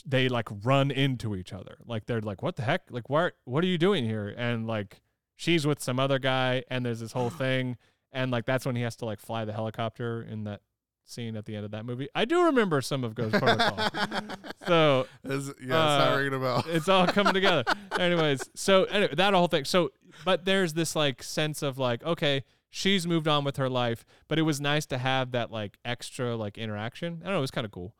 they 0.06 0.28
like 0.28 0.48
run 0.62 0.90
into 0.90 1.34
each 1.34 1.52
other. 1.52 1.78
Like 1.84 2.06
they're 2.06 2.20
like, 2.20 2.42
"What 2.42 2.56
the 2.56 2.62
heck? 2.62 2.82
Like 2.90 3.08
what? 3.08 3.34
What 3.44 3.64
are 3.64 3.68
you 3.68 3.78
doing 3.78 4.04
here?" 4.04 4.34
And 4.36 4.66
like 4.66 5.02
she's 5.36 5.66
with 5.66 5.82
some 5.82 5.98
other 5.98 6.18
guy, 6.18 6.64
and 6.70 6.84
there's 6.84 7.00
this 7.00 7.12
whole 7.12 7.30
thing, 7.44 7.76
and 8.12 8.30
like 8.30 8.46
that's 8.46 8.66
when 8.66 8.76
he 8.76 8.82
has 8.82 8.96
to 8.96 9.04
like 9.04 9.20
fly 9.20 9.44
the 9.44 9.52
helicopter 9.52 10.22
in 10.22 10.44
that 10.44 10.60
scene 11.04 11.36
at 11.36 11.44
the 11.44 11.56
end 11.56 11.64
of 11.64 11.72
that 11.72 11.84
movie. 11.84 12.08
I 12.14 12.24
do 12.24 12.44
remember 12.44 12.80
some 12.80 13.04
of 13.04 13.14
Ghost 13.14 13.34
Protocol. 13.34 13.90
so 14.66 15.06
Is- 15.24 15.48
yeah, 15.60 15.64
it's 15.64 15.72
uh, 15.72 15.98
not 15.98 16.16
ringing 16.16 16.34
a 16.34 16.38
bell. 16.38 16.64
it's 16.68 16.88
all 16.88 17.06
coming 17.06 17.34
together. 17.34 17.64
Anyways, 17.98 18.48
so 18.54 18.84
anyway, 18.84 19.14
that 19.16 19.34
whole 19.34 19.48
thing. 19.48 19.64
So, 19.64 19.90
but 20.24 20.44
there's 20.44 20.74
this 20.74 20.94
like 20.94 21.22
sense 21.22 21.62
of 21.62 21.78
like, 21.78 22.04
okay, 22.04 22.44
she's 22.70 23.06
moved 23.06 23.28
on 23.28 23.44
with 23.44 23.56
her 23.56 23.68
life, 23.68 24.04
but 24.28 24.38
it 24.38 24.42
was 24.42 24.60
nice 24.60 24.86
to 24.86 24.98
have 24.98 25.32
that 25.32 25.50
like 25.50 25.78
extra 25.84 26.36
like 26.36 26.56
interaction. 26.56 27.20
I 27.22 27.24
don't 27.24 27.32
know, 27.34 27.38
it 27.38 27.42
was 27.42 27.50
kind 27.50 27.64
of 27.64 27.72
cool. 27.72 27.94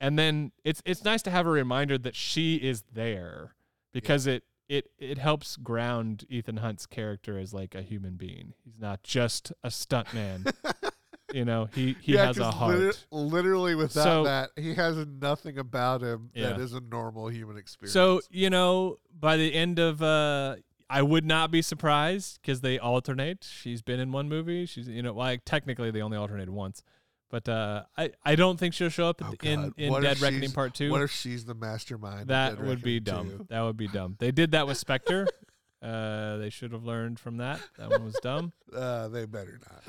And 0.00 0.18
then 0.18 0.52
it's 0.64 0.82
it's 0.84 1.04
nice 1.04 1.22
to 1.22 1.30
have 1.30 1.46
a 1.46 1.50
reminder 1.50 1.96
that 1.98 2.14
she 2.14 2.56
is 2.56 2.84
there 2.92 3.54
because 3.92 4.26
it 4.26 4.44
it 4.68 4.90
it 4.98 5.18
helps 5.18 5.56
ground 5.56 6.24
Ethan 6.28 6.58
Hunt's 6.58 6.86
character 6.86 7.38
as 7.38 7.54
like 7.54 7.74
a 7.74 7.82
human 7.82 8.16
being. 8.16 8.52
He's 8.64 8.78
not 8.78 9.02
just 9.02 9.52
a 9.64 9.70
stunt 9.70 10.12
man. 10.12 10.44
you 11.32 11.44
know, 11.44 11.68
he 11.74 11.96
he 12.00 12.14
yeah, 12.14 12.26
has 12.26 12.38
a 12.38 12.50
heart. 12.50 12.76
liter- 12.78 12.94
literally, 13.10 13.74
without 13.74 14.02
So- 14.04 14.24
that, 14.24 14.50
he 14.56 14.74
has 14.74 14.96
nothing 15.06 15.56
about 15.58 16.02
him 16.02 16.30
that 16.34 16.40
Yeah. 16.40 16.58
is 16.58 16.72
a 16.74 16.80
normal 16.80 17.28
human 17.28 17.56
experience. 17.56 17.92
So 17.92 18.20
you 18.30 18.50
know, 18.50 18.98
by 19.18 19.36
the 19.36 19.54
end 19.54 19.78
of, 19.78 20.02
uh, 20.02 20.56
I 20.90 21.02
would 21.02 21.24
not 21.24 21.50
be 21.50 21.62
surprised 21.62 22.38
because 22.42 22.60
they 22.60 22.78
alternate. 22.78 23.44
She's 23.50 23.82
been 23.82 23.98
in 23.98 24.12
one 24.12 24.28
movie. 24.28 24.66
She's 24.66 24.88
you 24.88 25.02
know, 25.02 25.14
like 25.14 25.42
technically 25.44 25.90
they 25.90 26.02
only 26.02 26.16
alternated 26.18 26.50
once, 26.50 26.82
but 27.30 27.48
uh, 27.48 27.84
I 27.96 28.10
I 28.24 28.34
don't 28.36 28.58
think 28.58 28.74
she'll 28.74 28.88
show 28.88 29.08
up 29.08 29.20
Oh, 29.24 29.34
in 29.42 29.72
in 29.76 29.90
What 29.92 30.02
Dead 30.02 30.20
Reckoning 30.20 30.52
Part 30.52 30.74
Two. 30.74 30.90
what 30.90 31.02
if 31.02 31.10
she's 31.10 31.44
the 31.44 31.54
mastermind? 31.54 32.28
that 32.28 32.60
would 32.60 32.82
be 32.82 33.00
dumb. 33.00 33.28
2? 33.30 33.46
That 33.48 33.62
would 33.62 33.76
be 33.76 33.88
dumb. 33.88 34.16
They 34.18 34.30
did 34.30 34.52
that 34.52 34.66
with 34.66 34.76
Spectre. 34.78 35.26
uh, 35.82 36.36
they 36.38 36.50
should 36.50 36.72
have 36.72 36.84
learned 36.84 37.18
from 37.18 37.38
that. 37.38 37.60
That 37.78 37.90
one 37.90 38.04
was 38.04 38.18
dumb. 38.22 38.52
Uh, 38.76 39.08
they 39.08 39.24
better 39.24 39.58
not. 39.70 39.82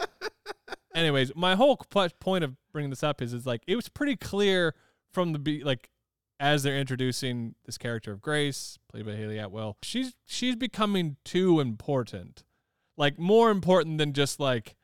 Uh, 0.00 0.06
anyways, 0.94 1.32
my 1.34 1.54
whole 1.54 1.76
point 1.76 2.44
of 2.44 2.56
bringing 2.72 2.88
this 2.90 3.02
up 3.02 3.20
is, 3.20 3.32
is 3.34 3.44
like 3.44 3.62
it 3.66 3.76
was 3.76 3.88
pretty 3.88 4.16
clear 4.16 4.74
from 5.12 5.32
the 5.32 5.38
be 5.38 5.62
like 5.62 5.90
as 6.38 6.62
they're 6.62 6.78
introducing 6.78 7.54
this 7.66 7.76
character 7.76 8.12
of 8.12 8.22
Grace, 8.22 8.78
played 8.88 9.04
by 9.04 9.12
Hayley 9.16 9.36
Atwell, 9.38 9.76
she's 9.82 10.14
she's 10.24 10.56
becoming 10.56 11.16
too 11.24 11.60
important, 11.60 12.44
like 12.96 13.18
more 13.18 13.50
important 13.50 13.98
than 13.98 14.14
just 14.14 14.40
like, 14.40 14.76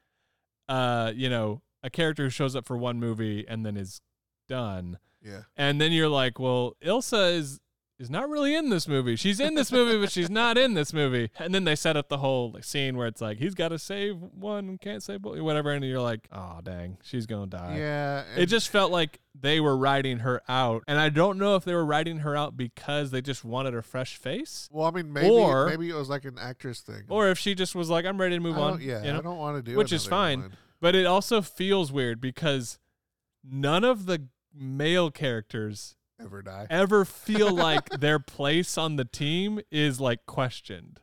uh, 0.69 1.13
you 1.15 1.29
know, 1.29 1.63
a 1.83 1.91
character 1.91 2.25
who 2.25 2.31
shows 2.31 2.57
up 2.57 2.67
for 2.67 2.77
one 2.77 2.99
movie 2.99 3.45
and 3.47 3.65
then 3.65 3.77
is 3.77 4.01
done, 4.49 4.99
Yeah. 5.25 5.43
and 5.57 5.81
then 5.81 5.93
you're 5.93 6.09
like, 6.09 6.39
well, 6.39 6.77
Ilsa 6.85 7.33
is 7.37 7.61
is 7.99 8.11
not 8.11 8.29
really 8.29 8.55
in 8.55 8.69
this 8.69 8.87
movie. 8.87 9.17
She's 9.17 9.41
in 9.41 9.55
this 9.55 9.73
movie, 9.73 9.99
but 9.99 10.13
she's 10.13 10.29
not 10.29 10.59
in 10.59 10.75
this 10.75 10.93
movie. 10.93 11.31
And 11.39 11.55
then 11.55 11.65
they 11.65 11.75
set 11.75 11.97
up 11.97 12.11
the 12.11 12.19
whole 12.19 12.51
like, 12.53 12.63
scene 12.65 12.95
where 12.99 13.07
it's 13.07 13.23
like 13.23 13.39
he's 13.39 13.55
got 13.55 13.69
to 13.69 13.79
save 13.79 14.17
one, 14.19 14.77
can't 14.77 15.03
save 15.03 15.23
both, 15.23 15.39
whatever, 15.41 15.71
and 15.73 15.83
you're 15.83 16.03
like, 16.03 16.29
oh 16.31 16.61
dang, 16.63 16.99
she's 17.03 17.25
gonna 17.25 17.47
die. 17.47 17.77
Yeah. 17.79 18.25
It 18.37 18.47
just 18.47 18.69
felt 18.69 18.93
like 18.93 19.21
they 19.39 19.61
were 19.61 19.77
writing 19.77 20.19
her 20.21 20.41
out, 20.49 20.83
and 20.89 20.99
I 20.99 21.09
don't 21.09 21.39
know 21.39 21.57
if 21.57 21.65
they 21.65 21.75
were 21.75 21.85
writing 21.85 22.19
her 22.19 22.35
out 22.37 22.57
because 22.57 23.11
they 23.11 23.21
just 23.21 23.45
wanted 23.45 23.75
a 23.75 23.83
fresh 23.83 24.17
face, 24.17 24.69
Well, 24.73 24.87
I 24.87 24.91
mean, 24.91 25.13
maybe 25.13 25.29
or- 25.29 25.67
maybe 25.69 25.91
it 25.91 25.95
was 25.95 26.09
like 26.09 26.25
an 26.25 26.39
actress 26.41 26.81
thing. 26.81 27.03
or 27.09 27.29
if 27.29 27.39
she 27.39 27.55
just 27.55 27.75
was 27.75 27.91
like, 27.91 28.05
I'm 28.07 28.19
ready 28.21 28.37
to 28.37 28.41
move 28.41 28.57
I 28.57 28.61
on. 28.63 28.81
Yeah, 28.81 29.03
you 29.05 29.13
know? 29.13 29.19
I 29.19 29.23
don't 29.23 29.39
want 29.39 29.63
to 29.65 29.71
do 29.71 29.77
Which 29.77 29.93
is 29.93 30.07
fine. 30.07 30.41
one. 30.41 30.57
But 30.81 30.95
it 30.95 31.07
also 31.07 31.43
feels 31.43 31.91
weird 31.93 32.21
because 32.21 32.79
none 33.45 33.85
of 33.85 34.07
the 34.07 34.27
male 34.55 35.11
characters 35.11 35.97
Ever 36.21 36.41
die? 36.43 36.67
ever 36.71 37.05
feel 37.05 37.55
like 37.55 37.89
their 37.91 38.19
place 38.19 38.79
on 38.79 38.97
the 38.97 39.05
team 39.05 39.61
is 39.71 40.01
like 40.01 40.25
questioned. 40.27 41.01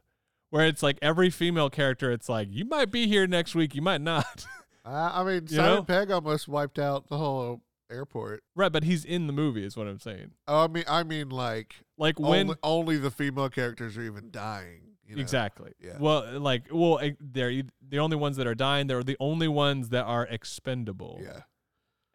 Where 0.49 0.65
it's 0.67 0.83
like 0.83 0.99
every 1.01 1.29
female 1.31 1.69
character, 1.71 2.11
it's 2.11 2.29
like 2.29 2.47
you 2.51 2.65
might 2.65 2.91
be 2.91 3.07
here 3.07 3.25
next 3.27 3.55
week, 3.55 3.75
you 3.75 3.81
might 3.81 4.01
not. 4.01 4.45
Uh, 4.85 5.09
I 5.13 5.23
mean, 5.23 5.43
You 5.49 5.55
Simon 5.55 5.75
know? 5.75 5.83
Pegg 5.83 6.11
almost 6.11 6.49
wiped 6.49 6.77
out 6.77 7.07
the 7.07 7.17
whole 7.17 7.61
airport. 7.91 8.43
right, 8.55 8.71
but 8.71 8.83
he's 8.83 9.05
in 9.05 9.27
the 9.27 9.33
movie, 9.33 9.65
is 9.65 9.75
what 9.77 9.87
I'm 9.87 9.99
saying. 9.99 10.31
Oh, 10.47 10.65
I 10.65 10.67
mean, 10.67 10.83
I 10.87 11.03
mean, 11.03 11.29
like 11.29 11.75
Like 11.97 12.19
when 12.19 12.47
only, 12.47 12.55
only 12.63 12.97
the 12.97 13.11
female 13.11 13.49
characters 13.49 13.97
are 13.97 14.01
even 14.03 14.29
dying. 14.31 14.81
You 15.07 15.17
know? 15.17 15.21
exactly. 15.21 15.73
Yeah. 15.79 15.97
Well, 15.99 16.39
like 16.39 16.63
well, 16.71 16.99
they're 17.19 17.63
the 17.87 17.99
only 17.99 18.15
ones 18.17 18.37
that 18.37 18.47
are 18.47 18.55
dying. 18.55 18.87
They're 18.87 19.03
the 19.03 19.17
only 19.19 19.47
ones 19.47 19.89
that 19.89 20.05
are 20.05 20.25
expendable. 20.25 21.19
Yeah. 21.23 21.41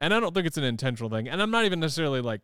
And 0.01 0.15
I 0.15 0.21
don't 0.21 0.35
think 0.35 0.47
it's 0.47 0.57
an 0.57 0.65
intentional 0.65 1.11
thing. 1.11 1.29
And 1.29 1.43
I'm 1.43 1.51
not 1.51 1.65
even 1.65 1.81
necessarily 1.81 2.21
like 2.21 2.41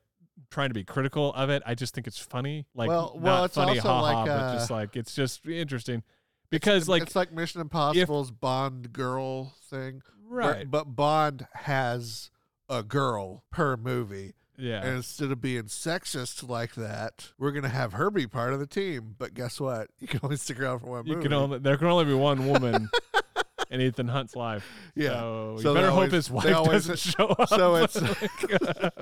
trying 0.51 0.69
to 0.69 0.75
be 0.75 0.85
critical 0.85 1.33
of 1.35 1.49
it. 1.51 1.63
I 1.65 1.75
just 1.75 1.95
think 1.95 2.07
it's 2.07 2.19
funny. 2.19 2.67
Like 2.75 2.89
Well- 2.89 3.13
not 3.15 3.23
well, 3.23 3.45
it's 3.45 3.55
funny, 3.55 3.81
like, 3.81 4.27
but 4.27 4.31
uh, 4.31 4.55
just 4.55 4.71
like 4.71 4.97
it's 4.97 5.15
just 5.15 5.47
interesting 5.47 6.03
because 6.51 6.89
like 6.89 7.03
it's 7.03 7.17
like 7.17 7.33
Mission 7.33 7.61
Impossible's 7.61 8.31
Bond 8.31 8.93
girl 8.93 9.55
thing. 9.71 10.03
right, 10.29 10.71
but 10.71 10.85
Bond 10.95 11.47
has 11.55 12.31
a 12.75 12.83
girl 12.83 13.45
per 13.51 13.77
movie. 13.77 14.35
yeah. 14.59 14.81
And 14.85 14.97
instead 14.97 15.31
of 15.31 15.41
being 15.41 15.65
sexist 15.65 16.49
like 16.49 16.75
that, 16.75 17.33
we're 17.39 17.53
gonna 17.53 17.69
have 17.69 17.93
her 17.95 18.11
be 18.11 18.27
part 18.27 18.53
of 18.53 18.61
the 18.61 18.67
team. 18.67 19.15
But 19.19 19.35
guess 19.35 19.61
what? 19.61 19.89
You 20.01 20.07
can 20.09 20.21
only 20.23 20.37
stick 20.37 20.61
around 20.61 20.81
for 20.81 20.87
one 20.91 21.07
You 21.07 21.15
movie. 21.15 21.25
can 21.25 21.33
only 21.33 21.59
there 21.59 21.77
can 21.77 21.87
only 21.89 22.05
be 22.05 22.15
one 22.15 22.47
woman 22.49 22.89
in 23.71 23.81
Ethan 23.81 24.09
Hunt's 24.09 24.37
life. 24.37 24.67
Yeah. 24.95 25.11
So, 25.21 25.57
So 25.63 25.69
you 25.71 25.75
better 25.75 25.89
always- 25.91 26.07
hope 26.07 26.13
his 26.13 26.31
wife 26.31 26.55
always- 26.55 26.87
doesn't 26.87 26.99
show 27.17 27.27
up. 27.29 27.49
so 27.49 27.77
it's- 27.77 28.93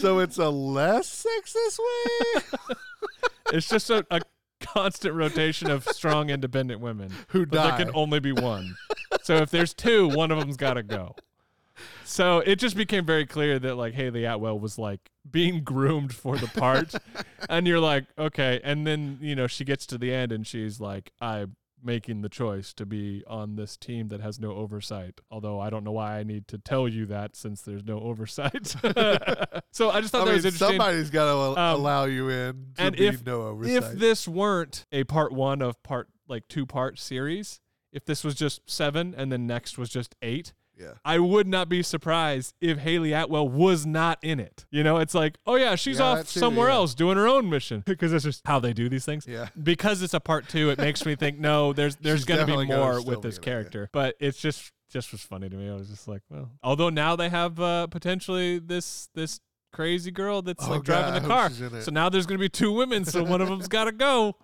so 0.00 0.18
it's 0.18 0.38
a 0.38 0.48
less 0.50 1.26
sexist 1.26 1.78
way. 1.78 2.74
it's 3.52 3.68
just 3.68 3.90
a, 3.90 4.06
a 4.10 4.20
constant 4.60 5.14
rotation 5.14 5.70
of 5.70 5.84
strong, 5.84 6.30
independent 6.30 6.80
women. 6.80 7.10
Who 7.28 7.46
But 7.46 7.62
there 7.62 7.70
die? 7.72 7.78
can 7.84 7.90
only 7.94 8.20
be 8.20 8.32
one. 8.32 8.76
so 9.22 9.36
if 9.36 9.50
there's 9.50 9.74
two, 9.74 10.08
one 10.08 10.30
of 10.30 10.38
them's 10.38 10.56
got 10.56 10.74
to 10.74 10.82
go. 10.82 11.14
So 12.04 12.38
it 12.40 12.56
just 12.56 12.76
became 12.76 13.04
very 13.06 13.26
clear 13.26 13.58
that 13.58 13.76
like 13.76 13.94
Hayley 13.94 14.24
Atwell 14.24 14.58
was 14.58 14.78
like 14.78 15.00
being 15.30 15.62
groomed 15.64 16.14
for 16.14 16.36
the 16.36 16.46
part, 16.48 16.94
and 17.48 17.66
you're 17.66 17.80
like, 17.80 18.04
okay. 18.18 18.60
And 18.62 18.86
then 18.86 19.18
you 19.20 19.34
know 19.34 19.46
she 19.46 19.64
gets 19.64 19.86
to 19.86 19.98
the 19.98 20.12
end 20.12 20.32
and 20.32 20.46
she's 20.46 20.80
like, 20.80 21.12
I'm 21.20 21.56
making 21.84 22.22
the 22.22 22.28
choice 22.28 22.72
to 22.72 22.86
be 22.86 23.24
on 23.26 23.56
this 23.56 23.76
team 23.76 24.06
that 24.08 24.20
has 24.20 24.38
no 24.38 24.52
oversight. 24.52 25.20
Although 25.32 25.58
I 25.58 25.68
don't 25.70 25.82
know 25.84 25.90
why 25.92 26.18
I 26.18 26.22
need 26.22 26.46
to 26.48 26.58
tell 26.58 26.86
you 26.86 27.06
that 27.06 27.34
since 27.34 27.62
there's 27.62 27.84
no 27.84 27.98
oversight. 28.00 28.66
so 29.72 29.90
I 29.90 30.00
just 30.00 30.12
thought 30.12 30.22
I 30.22 30.24
that 30.24 30.26
mean, 30.26 30.34
was 30.34 30.44
interesting. 30.44 30.68
somebody's 30.68 31.10
got 31.10 31.24
to 31.24 31.60
Um, 31.60 31.80
allow 31.80 32.04
you 32.04 32.28
in 32.28 32.66
to 32.76 32.82
and 32.82 33.00
if- 33.00 33.24
no 33.26 33.42
oversight. 33.42 33.74
if 33.74 33.92
this 33.98 34.28
weren't 34.28 34.86
a 34.92 35.04
part 35.04 35.32
one 35.32 35.60
of 35.62 35.82
part 35.82 36.08
like 36.28 36.46
two 36.48 36.66
part 36.66 36.98
series, 36.98 37.60
if 37.92 38.04
this 38.04 38.22
was 38.22 38.34
just 38.36 38.60
seven 38.70 39.14
and 39.16 39.32
then 39.32 39.46
next 39.46 39.76
was 39.76 39.88
just 39.90 40.14
eight, 40.22 40.52
yeah, 40.82 40.92
I 41.04 41.18
would 41.18 41.46
not 41.46 41.68
be 41.68 41.82
surprised 41.82 42.54
if 42.60 42.78
Hayley 42.78 43.12
Atwell 43.12 43.48
was 43.48 43.86
not 43.86 44.18
in 44.22 44.40
it. 44.40 44.66
You 44.70 44.82
know, 44.82 44.98
it's 44.98 45.14
like, 45.14 45.38
oh 45.46 45.56
yeah, 45.56 45.74
she's 45.76 45.98
Yeah, 45.98 46.04
off 46.06 46.32
too, 46.32 46.40
somewhere 46.40 46.68
yeah. 46.68 46.74
else 46.74 46.94
doing 46.94 47.16
her 47.16 47.26
own 47.28 47.48
mission 47.48 47.82
because 47.86 48.12
that's 48.12 48.24
just 48.24 48.42
how 48.46 48.58
they 48.60 48.72
do 48.72 48.88
these 48.88 49.04
things. 49.04 49.26
yeah, 49.26 49.48
Because 49.62 50.02
it's 50.02 50.14
a 50.14 50.20
part 50.20 50.48
two, 50.48 50.70
it 50.70 50.78
makes 50.78 51.06
me 51.06 51.14
think 51.14 51.38
no, 51.38 51.72
there's 51.72 51.96
there's 52.00 52.20
She's 52.20 52.24
gonna 52.26 52.40
be 52.42 52.52
definitely 52.52 52.66
gonna 52.66 52.80
more 52.80 53.02
with 53.02 53.22
this 53.22 53.36
it, 53.36 53.40
yeah. 53.40 53.44
character. 53.44 53.88
But 53.92 54.16
it's 54.20 54.38
just 54.38 54.72
just 54.90 55.10
was 55.12 55.22
funny 55.22 55.48
to 55.48 55.56
me. 55.56 55.70
I 55.70 55.74
was 55.74 55.88
just 55.88 56.06
like, 56.06 56.20
well, 56.28 56.50
although 56.62 56.90
now 56.90 57.16
they 57.16 57.28
have 57.30 57.58
uh, 57.60 57.86
potentially 57.86 58.58
this 58.58 59.08
this 59.14 59.40
crazy 59.72 60.10
girl 60.10 60.42
that's 60.42 60.66
Oh, 60.66 60.70
like 60.72 60.82
driving 60.82 61.14
God, 61.14 61.22
the 61.22 61.28
car. 61.28 61.48
she's 61.48 61.60
in 61.62 61.74
it. 61.74 61.82
So 61.82 61.90
now 61.90 62.10
there's 62.10 62.26
gonna 62.26 62.38
be 62.38 62.50
two 62.50 62.72
women, 62.72 63.04
so 63.06 63.22
one 63.24 63.40
of 63.40 63.48
them's 63.48 63.68
got 63.68 63.84
to 63.84 63.92
go. 63.92 64.36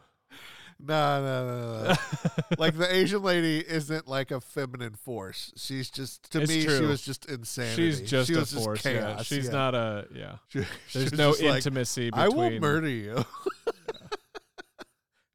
No, 0.80 1.20
no, 1.20 1.46
no, 1.46 1.82
no. 1.88 1.94
like 2.58 2.76
the 2.76 2.92
Asian 2.94 3.22
lady 3.22 3.58
isn't 3.58 4.06
like 4.06 4.30
a 4.30 4.40
feminine 4.40 4.94
force. 4.94 5.52
She's 5.56 5.90
just 5.90 6.30
to 6.32 6.42
It's 6.42 6.48
me, 6.50 6.60
she 6.62 6.84
was 6.84 7.02
just 7.02 7.24
insanity. 7.26 7.90
She's 7.90 8.00
just 8.08 8.28
she 8.28 8.34
a 8.34 8.38
was 8.38 8.50
just 8.52 8.64
force. 8.64 8.84
yeah. 8.84 9.22
She's 9.22 9.46
yeah. 9.46 9.52
not 9.52 9.74
a 9.74 10.06
yeah. 10.14 10.36
She- 10.48 10.64
There's 10.98 11.12
no 11.12 11.32
just 11.32 11.42
like, 11.42 11.56
intimacy 11.56 12.10
I 12.12 12.26
between. 12.26 12.52
will 12.54 12.60
murder 12.60 12.88
you. 12.88 13.24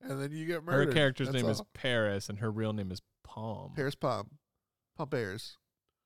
and 0.01 0.21
then 0.21 0.31
you 0.31 0.45
get 0.45 0.63
her 0.63 0.85
character's 0.87 1.27
That's 1.27 1.41
name 1.43 1.51
is. 1.51 1.61
Paris, 1.73 2.29
and 2.29 2.39
her 2.39 2.51
real 2.51 2.73
name 2.73 2.91
is 2.91 3.01
Pom. 3.23 3.71
Paris 3.75 3.95
Pom. 3.95 4.29
Pom 4.97 5.09
Bears. 5.09 5.57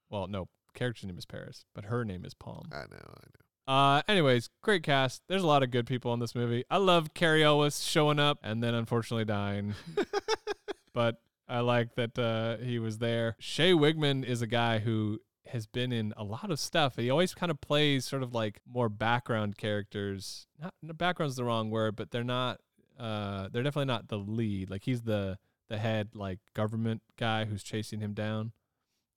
Well, 0.10 0.28
no, 0.28 0.48
character's 0.74 1.06
name 1.06 1.18
is 1.18 1.26
Paris, 1.26 1.66
but 1.76 1.86
her 1.86 2.06
name 2.06 2.24
is 2.26 2.34
Pom. 2.34 2.70
I 2.72 2.78
know, 2.78 2.86
I 2.92 3.28
Uh, 3.68 4.02
anyways, 4.08 4.50
great 4.62 4.84
cast. 4.84 5.22
There's 5.28 5.44
a 5.44 5.48
lot 5.48 5.62
of 5.62 5.72
good 5.72 5.86
people 5.86 6.14
in 6.14 6.20
this 6.20 6.36
movie. 6.36 6.64
I 6.70 6.78
love 6.78 7.14
Cary 7.14 7.44
Elwes 7.44 7.84
showing 7.84 8.18
up 8.20 8.40
and 8.44 8.64
then 8.64 8.74
unfortunately 8.74 9.26
dying, 9.26 9.76
but 10.94 11.18
I 11.50 11.60
like 11.60 11.96
that 11.96 12.18
uh, 12.18 12.58
he 12.58 12.80
was 12.80 13.00
there. 13.00 13.36
Shea 13.40 13.74
Whigham 13.74 14.24
is 14.24 14.42
a 14.42 14.48
guy 14.48 14.80
who 14.80 15.20
has 15.48 15.66
been 15.66 15.92
in 15.92 16.14
a 16.16 16.24
lot 16.24 16.50
of 16.50 16.60
stuff. 16.60 16.96
He 16.96 17.10
always 17.10 17.34
kind 17.34 17.50
of 17.50 17.60
plays 17.60 18.06
sort 18.06 18.24
of 18.24 18.34
like 18.34 18.62
more 18.66 18.90
background 18.90 19.58
characters. 19.58 20.48
Not 20.62 20.74
no, 20.82 20.94
background's 20.94 21.36
the 21.36 21.44
wrong 21.44 21.70
word, 21.70 21.96
but 21.96 22.12
they're 22.12 22.24
not. 22.24 22.60
Uh, 22.98 23.50
they're 23.52 23.64
definitely 23.64 23.86
not 23.86 24.08
the 24.08 24.18
lead. 24.18 24.70
Like 24.70 24.84
he's 24.84 25.02
the 25.04 25.38
the 25.68 25.78
head 25.78 26.10
like 26.16 26.40
government 26.54 27.02
guy 27.18 27.46
who's 27.46 27.64
chasing 27.64 28.00
him 28.00 28.14
down 28.14 28.54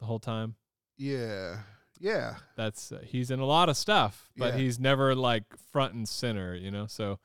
the 0.01 0.07
whole 0.07 0.19
time. 0.19 0.57
yeah. 0.97 1.59
Yeah. 2.01 2.37
That's 2.57 2.91
uh, 2.93 3.01
he's 3.05 3.31
in 3.31 3.39
a 3.41 3.45
lot 3.45 3.69
of 3.69 3.77
stuff, 3.77 4.31
but 4.37 4.55
Yeah. 4.55 4.61
he's 4.61 4.81
never 4.81 5.15
like 5.15 5.45
front 5.73 5.95
and 5.95 6.09
center, 6.09 6.55
you 6.55 6.71
know. 6.71 6.87
So 6.87 7.19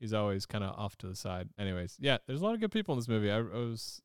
he's 0.00 0.12
always 0.14 0.46
kind 0.46 0.64
of 0.64 0.74
off 0.78 0.96
to 0.98 1.06
the 1.06 1.14
side. 1.14 1.50
Anyways, 1.58 1.96
yeah, 2.00 2.18
there's 2.26 2.40
a 2.40 2.44
lot 2.44 2.54
of 2.54 2.60
good 2.60 2.72
people 2.72 2.94
in 2.94 2.98
this 2.98 3.08
movie. 3.08 3.30
I, 3.30 3.36
I 3.38 3.40
was, 3.42 4.00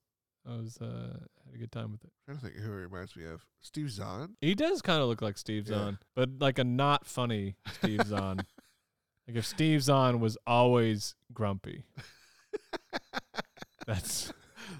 I 0.47 0.57
was, 0.57 0.77
uh, 0.81 1.17
had 1.45 1.55
a 1.55 1.57
good 1.57 1.71
time 1.71 1.91
with 1.93 2.03
it. 2.03 2.11
trying 2.25 2.37
to 2.37 2.43
think 2.43 2.57
who 2.57 2.63
he 2.71 2.77
reminds 2.83 3.15
me 3.15 3.23
of. 3.25 3.45
Steve 3.61 3.89
Zahn? 3.89 4.35
He 4.41 4.53
does 4.53 4.81
kind 4.81 5.01
of 5.01 5.07
look 5.07 5.21
like 5.21 5.37
Steve 5.37 5.65
Yeah. 5.67 5.75
Zahn, 5.77 5.99
but 6.13 6.29
like 6.39 6.59
a 6.59 6.63
not 6.65 7.05
funny 7.05 7.55
Steve 7.79 8.01
Zahn. 8.05 8.37
like 9.27 9.37
if 9.37 9.45
Steve 9.45 9.81
Zahn 9.81 10.19
was 10.19 10.37
always 10.45 11.15
grumpy, 11.33 11.85
that's 13.87 14.33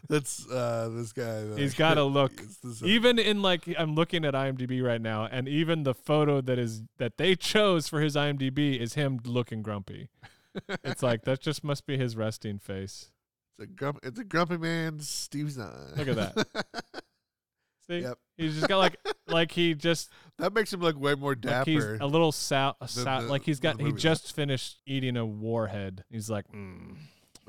That's 0.09 0.49
uh 0.49 0.89
this 0.93 1.11
guy. 1.13 1.43
that 1.43 1.57
He's 1.57 1.75
I- 1.75 1.77
gotta 1.77 2.03
look 2.03 2.31
even 2.83 3.19
in 3.19 3.41
like 3.41 3.63
I'm 3.77 3.95
looking 3.95 4.25
at 4.25 4.33
IMDb 4.33 4.83
right 4.83 5.01
now, 5.01 5.25
and 5.25 5.47
even 5.47 5.83
the 5.83 5.93
photo 5.93 6.41
that 6.41 6.57
is 6.59 6.83
that 6.97 7.17
they 7.17 7.35
chose 7.35 7.87
for 7.87 8.01
his 8.01 8.15
IMDb 8.15 8.79
is 8.79 8.93
him 8.95 9.19
looking 9.25 9.61
grumpy. 9.61 10.09
It's 10.83 11.03
like 11.03 11.23
that 11.25 11.39
just 11.41 11.63
must 11.63 11.85
be 11.85 11.97
his 11.97 12.15
resting 12.15 12.57
face. 12.57 13.11
it's 13.59 13.63
a 13.63 13.67
grump, 13.67 13.99
it's 14.03 14.19
a 14.19 14.23
grumpy 14.23 14.57
man, 14.57 14.99
Steve 14.99 15.51
Zahn. 15.51 15.93
Look 15.95 16.07
at 16.07 16.15
that. 16.15 16.47
See, 17.87 17.99
yep. 17.99 18.17
he's 18.37 18.55
just 18.55 18.67
got 18.67 18.79
like 18.79 18.97
like 19.27 19.51
he 19.51 19.73
just 19.73 20.09
That 20.39 20.53
makes 20.53 20.73
him 20.73 20.81
look 20.81 20.99
way 20.99 21.15
more 21.15 21.31
like 21.31 21.41
dapper. 21.41 21.69
he's 21.69 21.83
a 22.01 22.05
little 22.05 22.31
sou- 22.33 22.73
a 22.81 22.87
sou- 22.87 23.03
the- 23.05 23.21
like 23.29 23.43
he's 23.43 23.59
got 23.61 23.79
he 23.79 23.93
just 23.93 24.35
finished 24.35 24.79
eating 24.85 25.15
a 25.15 25.25
warhead. 25.25 26.03
He's 26.09 26.29
like, 26.29 26.45
mm. 26.51 26.95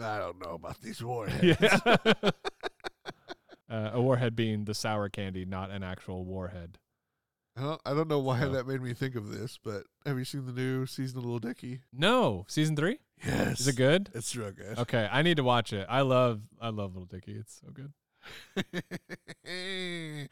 I 0.00 0.18
don't 0.18 0.40
know 0.40 0.54
about 0.54 0.80
these 0.80 1.02
warheads. 1.02 1.42
yeah. 1.60 1.78
uh, 3.70 3.90
a 3.94 4.00
warhead 4.00 4.34
being 4.36 4.64
the 4.64 4.74
sour 4.74 5.08
candy, 5.08 5.44
not 5.44 5.70
an 5.70 5.82
actual 5.82 6.24
warhead. 6.24 6.78
I 7.56 7.62
don't, 7.62 7.80
I 7.86 7.94
don't 7.94 8.08
know 8.08 8.20
why 8.20 8.40
So- 8.40 8.50
that 8.52 8.66
made 8.68 8.80
me 8.80 8.94
think 8.94 9.16
of 9.16 9.30
this, 9.30 9.58
but 9.62 9.82
have 10.06 10.16
you 10.18 10.24
seen 10.24 10.46
the 10.46 10.52
new 10.52 10.86
season 10.86 11.18
of 11.18 11.24
Lil 11.24 11.40
Dicky? 11.40 11.80
No, 11.92 12.44
season 12.48 12.76
three 12.76 12.98
Yes. 13.26 13.60
is 13.60 13.68
it 13.68 13.74
good? 13.76 14.10
It's 14.14 14.34
real 14.36 14.52
good. 14.52 14.78
Okay, 14.78 15.08
I 15.10 15.22
need 15.22 15.38
to 15.38 15.42
watch 15.44 15.72
it. 15.72 15.84
I 15.88 16.02
love 16.02 16.42
I 16.60 16.68
love 16.68 16.94
Lil 16.94 17.06
Dicky. 17.06 17.32
It's 17.32 17.60
so 17.60 17.72
good. 17.72 17.92
I, 19.44 20.28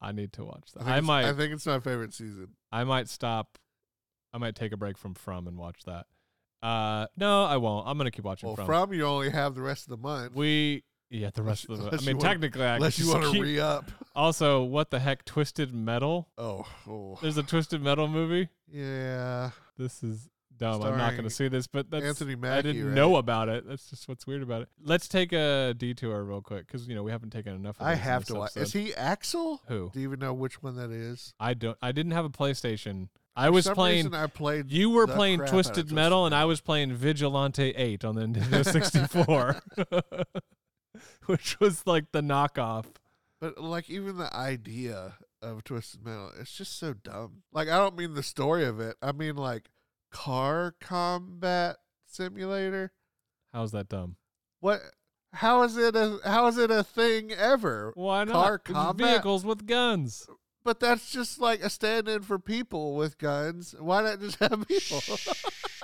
I 0.00 0.12
need 0.12 0.32
to 0.34 0.44
watch 0.44 0.72
that. 0.74 0.80
think 0.80 0.90
I, 0.90 1.00
might 1.00 1.24
I 1.24 1.32
think 1.32 1.52
it's 1.54 1.64
my 1.66 1.80
favorite 1.80 2.12
season. 2.12 2.48
I 2.70 2.84
might 2.84 3.08
stop. 3.08 3.56
I 4.32 4.38
might 4.38 4.54
take 4.54 4.72
a 4.72 4.76
break 4.76 4.98
from 4.98 5.14
From 5.14 5.46
and 5.48 5.56
watch 5.56 5.84
that. 5.86 6.06
Uh, 6.62 7.06
no, 7.16 7.44
I 7.44 7.56
won't. 7.56 7.86
I'm 7.86 7.96
gonna 7.98 8.10
keep 8.10 8.24
watching 8.24 8.48
Well, 8.48 8.56
From. 8.56 8.66
from 8.66 8.92
you 8.92 9.04
only 9.04 9.30
have 9.30 9.54
the 9.54 9.62
rest 9.62 9.84
of 9.84 9.90
the 9.90 9.96
month. 9.96 10.34
we 10.34 10.82
yeah, 11.10 11.30
the 11.32 11.42
rest 11.42 11.68
of 11.70 11.78
the. 11.78 11.86
I 11.88 12.00
mean, 12.04 12.16
wanna- 12.18 12.28
technically, 12.28 12.64
I 12.64 12.76
unless 12.76 12.98
you 12.98 13.08
want 13.08 13.32
to 13.32 13.40
re 13.42 13.58
up. 13.60 13.90
Also, 14.14 14.62
what 14.64 14.90
the 14.90 14.98
heck, 14.98 15.24
Twisted 15.24 15.72
Metal? 15.72 16.28
Oh, 16.36 16.66
oh, 16.88 17.18
There's 17.22 17.38
a 17.38 17.42
Twisted 17.42 17.80
Metal 17.82 18.08
movie. 18.08 18.48
yeah. 18.70 19.50
This 19.78 20.02
is 20.02 20.28
dumb. 20.56 20.82
I'm 20.82 20.98
not 20.98 21.14
gonna 21.16 21.30
see 21.30 21.46
this, 21.46 21.68
but 21.68 21.88
that's 21.90 22.04
Anthony 22.04 22.34
I 22.48 22.60
didn't 22.62 22.84
right? 22.86 22.94
know 22.94 23.16
about 23.16 23.48
it. 23.48 23.66
That's 23.66 23.88
just 23.88 24.08
what's 24.08 24.26
weird 24.26 24.42
about 24.42 24.62
it. 24.62 24.68
Let's 24.82 25.06
take 25.06 25.32
a 25.32 25.72
detour 25.78 26.24
real 26.24 26.42
quick 26.42 26.66
because 26.66 26.88
you 26.88 26.96
know 26.96 27.04
we 27.04 27.12
haven't 27.12 27.30
taken 27.30 27.54
enough. 27.54 27.76
Of 27.80 27.86
I 27.86 27.94
have 27.94 28.24
to 28.26 28.34
watch. 28.34 28.56
Is 28.56 28.72
he 28.72 28.92
Axel? 28.94 29.62
Who? 29.68 29.90
Do 29.94 30.00
you 30.00 30.08
even 30.08 30.18
know 30.18 30.34
which 30.34 30.60
one 30.62 30.74
that 30.74 30.90
is? 30.90 31.32
I 31.38 31.54
don't. 31.54 31.78
I 31.80 31.92
didn't 31.92 32.12
have 32.12 32.24
a 32.24 32.30
PlayStation. 32.30 33.08
I 33.38 33.50
was 33.50 33.68
playing. 33.68 34.12
I 34.14 34.26
played. 34.26 34.72
You 34.72 34.90
were 34.90 35.06
playing 35.06 35.38
crap 35.38 35.48
out 35.48 35.54
of 35.54 35.64
Twisted 35.64 35.92
Metal, 35.92 36.26
and 36.26 36.34
I 36.34 36.44
was 36.44 36.60
playing 36.60 36.92
Vigilante 36.92 37.70
8 37.70 38.04
on 38.04 38.16
the 38.16 38.22
Nintendo 38.26 38.64
64, 38.64 39.62
which 41.26 41.60
was 41.60 41.86
like 41.86 42.10
the 42.10 42.20
knockoff. 42.20 42.86
But 43.40 43.58
like 43.62 43.88
even 43.88 44.18
the 44.18 44.34
idea 44.34 45.14
of 45.40 45.62
Twisted 45.62 46.04
Metal, 46.04 46.32
it's 46.40 46.52
just 46.52 46.78
so 46.78 46.94
dumb. 46.94 47.42
Like 47.52 47.68
I 47.68 47.78
don't 47.78 47.96
mean 47.96 48.14
the 48.14 48.24
story 48.24 48.64
of 48.64 48.80
it. 48.80 48.96
I 49.00 49.12
mean 49.12 49.36
like 49.36 49.70
car 50.10 50.74
combat 50.80 51.76
simulator. 52.06 52.90
How's 53.52 53.70
that 53.70 53.88
dumb? 53.88 54.16
What? 54.58 54.80
How 55.34 55.62
is 55.62 55.76
it 55.76 55.94
a 55.94 56.18
how 56.24 56.48
is 56.48 56.58
it 56.58 56.72
a 56.72 56.82
thing 56.82 57.30
ever? 57.32 57.92
Why 57.94 58.24
not? 58.24 58.32
Car 58.32 58.58
combat? 58.58 59.08
Vehicles 59.08 59.44
with 59.44 59.66
guns. 59.66 60.26
But 60.68 60.80
that's 60.80 61.10
just 61.10 61.40
like 61.40 61.62
a 61.64 61.70
stand-in 61.70 62.20
for 62.24 62.38
people 62.38 62.94
with 62.94 63.16
guns. 63.16 63.74
Why 63.80 64.02
not 64.02 64.20
just 64.20 64.38
have 64.38 64.68
people? 64.68 65.00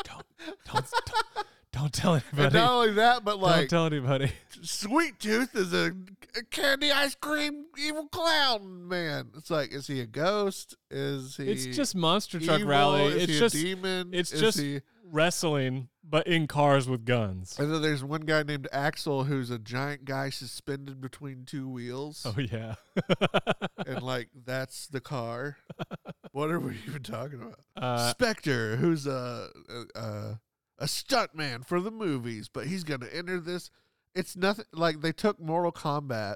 don't, 0.05 0.27
don't, 0.67 0.85
don't, 0.91 1.47
don't 1.73 1.91
tell 1.95 2.13
and 2.13 2.23
anybody. 2.35 2.59
not 2.59 2.71
only 2.71 2.91
that, 2.93 3.25
but 3.25 3.39
like, 3.41 3.71
don't 3.71 3.71
tell 3.71 3.87
anybody. 3.87 4.31
Sweet 4.61 5.19
Tooth 5.19 5.57
is 5.57 5.73
a, 5.73 5.93
a 6.39 6.43
candy 6.51 6.93
ice 6.93 7.15
cream 7.15 7.65
evil 7.79 8.09
clown 8.09 8.87
man. 8.87 9.31
It's 9.39 9.49
like, 9.49 9.73
is 9.73 9.87
he 9.87 10.03
a 10.03 10.07
ghost? 10.07 10.77
Is 10.91 11.39
he? 11.39 11.51
It's 11.51 11.65
just 11.75 11.97
Monster 11.97 12.39
Truck 12.39 12.59
evil? 12.61 12.71
Rally. 12.71 13.05
Is 13.05 13.23
It's 13.23 13.33
he 13.33 13.39
just 13.39 13.55
a 13.55 13.63
demon. 13.63 14.11
it's 14.13 14.33
Is 14.33 14.41
just- 14.43 14.61
he- 14.61 14.83
wrestling, 15.11 15.89
but 16.07 16.27
in 16.27 16.47
cars 16.47 16.89
with 16.89 17.05
guns. 17.05 17.59
and 17.59 17.73
then 17.73 17.81
there's 17.83 18.05
one 18.05 18.21
guy 18.23 18.43
named 18.43 18.69
Axel 18.73 19.25
who's 19.25 19.51
a 19.51 19.59
giant 19.59 20.05
guy 20.05 20.31
suspended 20.31 21.01
between 21.01 21.45
two 21.45 21.69
wheels, 21.69 22.25
Oh 22.27 22.39
yeah. 22.41 22.75
and 23.87 24.03
like 24.03 24.29
that's 24.45 24.87
the 24.87 25.01
car. 25.01 25.57
what 26.33 26.51
are 26.51 26.61
we 26.61 26.77
even 26.87 27.03
talking 27.03 27.41
about? 27.41 27.59
uh, 27.77 28.11
Spectre, 28.11 28.77
who's 28.77 29.07
a 29.07 29.49
a, 29.69 29.99
a 29.99 30.41
a 30.81 30.85
stuntman 30.87 31.65
for 31.67 31.81
the 31.81 31.91
movies, 31.91 32.49
but 32.53 32.67
he's 32.67 32.85
gonna 32.85 33.09
enter 33.13 33.41
this. 33.41 33.71
It's 34.15 34.37
nothing 34.37 34.67
like 34.73 35.01
they 35.01 35.13
took 35.13 35.41
Mortal 35.41 35.73
Kombat 35.73 36.35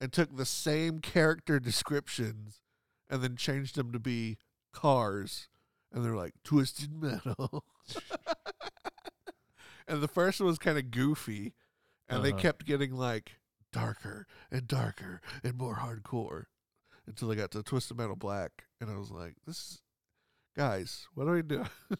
and 0.00 0.12
took 0.12 0.36
the 0.36 0.46
same 0.46 1.00
character 1.00 1.60
descriptions 1.60 2.62
and 3.10 3.22
then 3.22 3.36
changed 3.36 3.76
them 3.76 3.92
to 3.92 3.98
be 3.98 4.38
cars, 4.72 5.48
and 5.92 6.04
they're 6.04 6.16
like 6.16 6.34
twisted 6.44 6.92
metal. 7.02 7.64
and 9.88 10.00
the 10.02 10.08
first 10.08 10.38
one 10.40 10.46
was 10.48 10.58
kind 10.58 10.78
of 10.78 10.90
goofy, 10.90 11.54
and 12.08 12.24
they 12.24 12.30
Uh-huh. 12.30 12.38
kept 12.40 12.64
getting 12.66 12.92
like 12.94 13.36
darker 13.72 14.26
and 14.50 14.66
darker 14.68 15.20
and 15.42 15.56
more 15.56 15.76
hardcore 15.76 16.44
until 17.06 17.28
they 17.28 17.36
got 17.36 17.50
to 17.52 17.62
Twisted 17.62 17.96
Metal 17.96 18.16
Black, 18.16 18.64
and 18.80 18.90
I 18.90 18.96
was 18.96 19.10
like, 19.10 19.34
"This, 19.46 19.56
is, 19.56 19.82
guys, 20.56 21.06
what 21.14 21.26
are 21.28 21.32
we 21.34 21.42
doing?" 21.42 21.68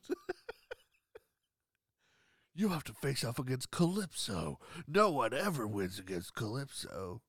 you 2.54 2.68
have 2.70 2.84
to 2.84 2.92
face 2.92 3.24
off 3.24 3.38
against 3.38 3.70
Calypso. 3.70 4.58
No 4.86 5.10
one 5.10 5.32
ever 5.32 5.66
wins 5.66 5.98
against 5.98 6.34
Calypso. 6.34 7.22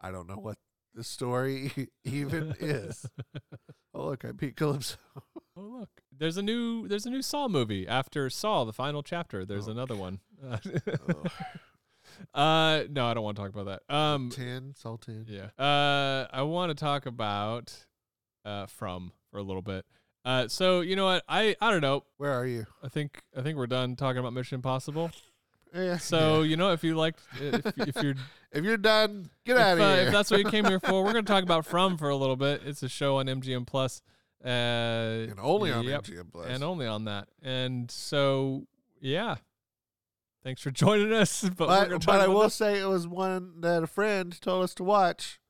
I 0.00 0.10
don't 0.10 0.28
know 0.28 0.36
what 0.36 0.58
the 0.94 1.04
story 1.04 1.88
even 2.04 2.54
is. 2.60 3.06
Oh 3.98 4.08
look, 4.08 4.26
I 4.26 4.32
beat 4.32 4.56
Calypso. 4.56 4.96
Oh 5.56 5.62
look, 5.62 5.88
there's 6.16 6.36
a 6.36 6.42
new 6.42 6.86
there's 6.86 7.06
a 7.06 7.10
new 7.10 7.22
Saw 7.22 7.48
movie 7.48 7.88
after 7.88 8.28
Saw 8.28 8.64
the 8.64 8.72
final 8.72 9.02
chapter. 9.02 9.44
There's 9.44 9.68
Oh, 9.68 9.72
another 9.72 9.96
one. 9.96 10.20
Uh, 12.32 12.84
no, 12.88 13.06
I 13.06 13.14
don't 13.14 13.24
want 13.24 13.36
to 13.36 13.42
talk 13.42 13.52
about 13.54 13.66
that. 13.88 13.94
Um, 13.94 14.30
ten, 14.30 14.72
Saw 14.76 14.96
ten. 14.96 15.26
yeah. 15.28 15.48
Uh, 15.62 16.26
I 16.32 16.42
want 16.42 16.70
to 16.70 16.74
talk 16.74 17.04
about 17.04 17.74
uh 18.44 18.66
from 18.66 19.12
for 19.30 19.38
a 19.38 19.42
little 19.42 19.60
bit. 19.60 19.84
Uh, 20.24 20.48
so 20.48 20.80
you 20.80 20.96
know 20.96 21.04
what? 21.04 21.24
I 21.28 21.56
I 21.60 21.70
don't 21.70 21.82
know. 21.82 22.04
Where 22.16 22.32
are 22.32 22.46
you? 22.46 22.64
I 22.82 22.88
think 22.88 23.22
I 23.36 23.42
think 23.42 23.58
we're 23.58 23.66
done 23.66 23.96
talking 23.96 24.18
about 24.18 24.32
Mission 24.32 24.56
Impossible. 24.56 25.10
Yeah, 25.74 25.98
So 25.98 26.40
yeah. 26.40 26.48
you 26.50 26.56
know, 26.56 26.72
if 26.72 26.82
you 26.84 26.94
liked, 26.96 27.20
if, 27.38 27.66
if 27.76 28.02
you're 28.02 28.14
if 28.52 28.64
you're 28.64 28.78
done, 28.78 29.28
get 29.44 29.56
if, 29.56 29.62
out 29.62 29.72
of 29.76 29.80
uh, 29.82 29.94
here. 29.96 30.06
if 30.06 30.12
that's 30.12 30.30
what 30.30 30.38
you 30.40 30.48
came 30.48 30.64
here 30.64 30.80
for, 30.80 31.02
we're 31.04 31.12
gonna 31.12 31.24
talk 31.24 31.42
about 31.42 31.66
From 31.66 31.98
for 31.98 32.08
a 32.08 32.16
little 32.16 32.36
bit. 32.36 32.62
It's 32.64 32.82
a 32.82 32.88
show 32.88 33.18
on 33.18 33.26
MGM 33.26 33.66
Plus. 33.66 34.00
Uh, 34.46 35.30
and 35.30 35.40
only 35.40 35.72
on 35.72 35.84
yep. 35.84 36.04
MGM 36.04 36.32
Plus. 36.32 36.46
and 36.48 36.62
only 36.62 36.86
on 36.86 37.04
that. 37.06 37.28
And 37.42 37.90
so, 37.90 38.66
yeah, 39.00 39.36
Thanks 40.44 40.62
for 40.62 40.70
joining 40.84 41.12
us. 41.12 41.42
But, 41.42 41.88
But, 41.88 42.06
but 42.06 42.20
I 42.20 42.28
will 42.28 42.48
say 42.50 42.78
it 42.80 42.86
was 42.86 43.08
one 43.08 43.60
that 43.62 43.82
a 43.82 43.88
friend 43.88 44.40
told 44.40 44.62
us 44.62 44.74
to 44.74 44.84
watch. 44.84 45.40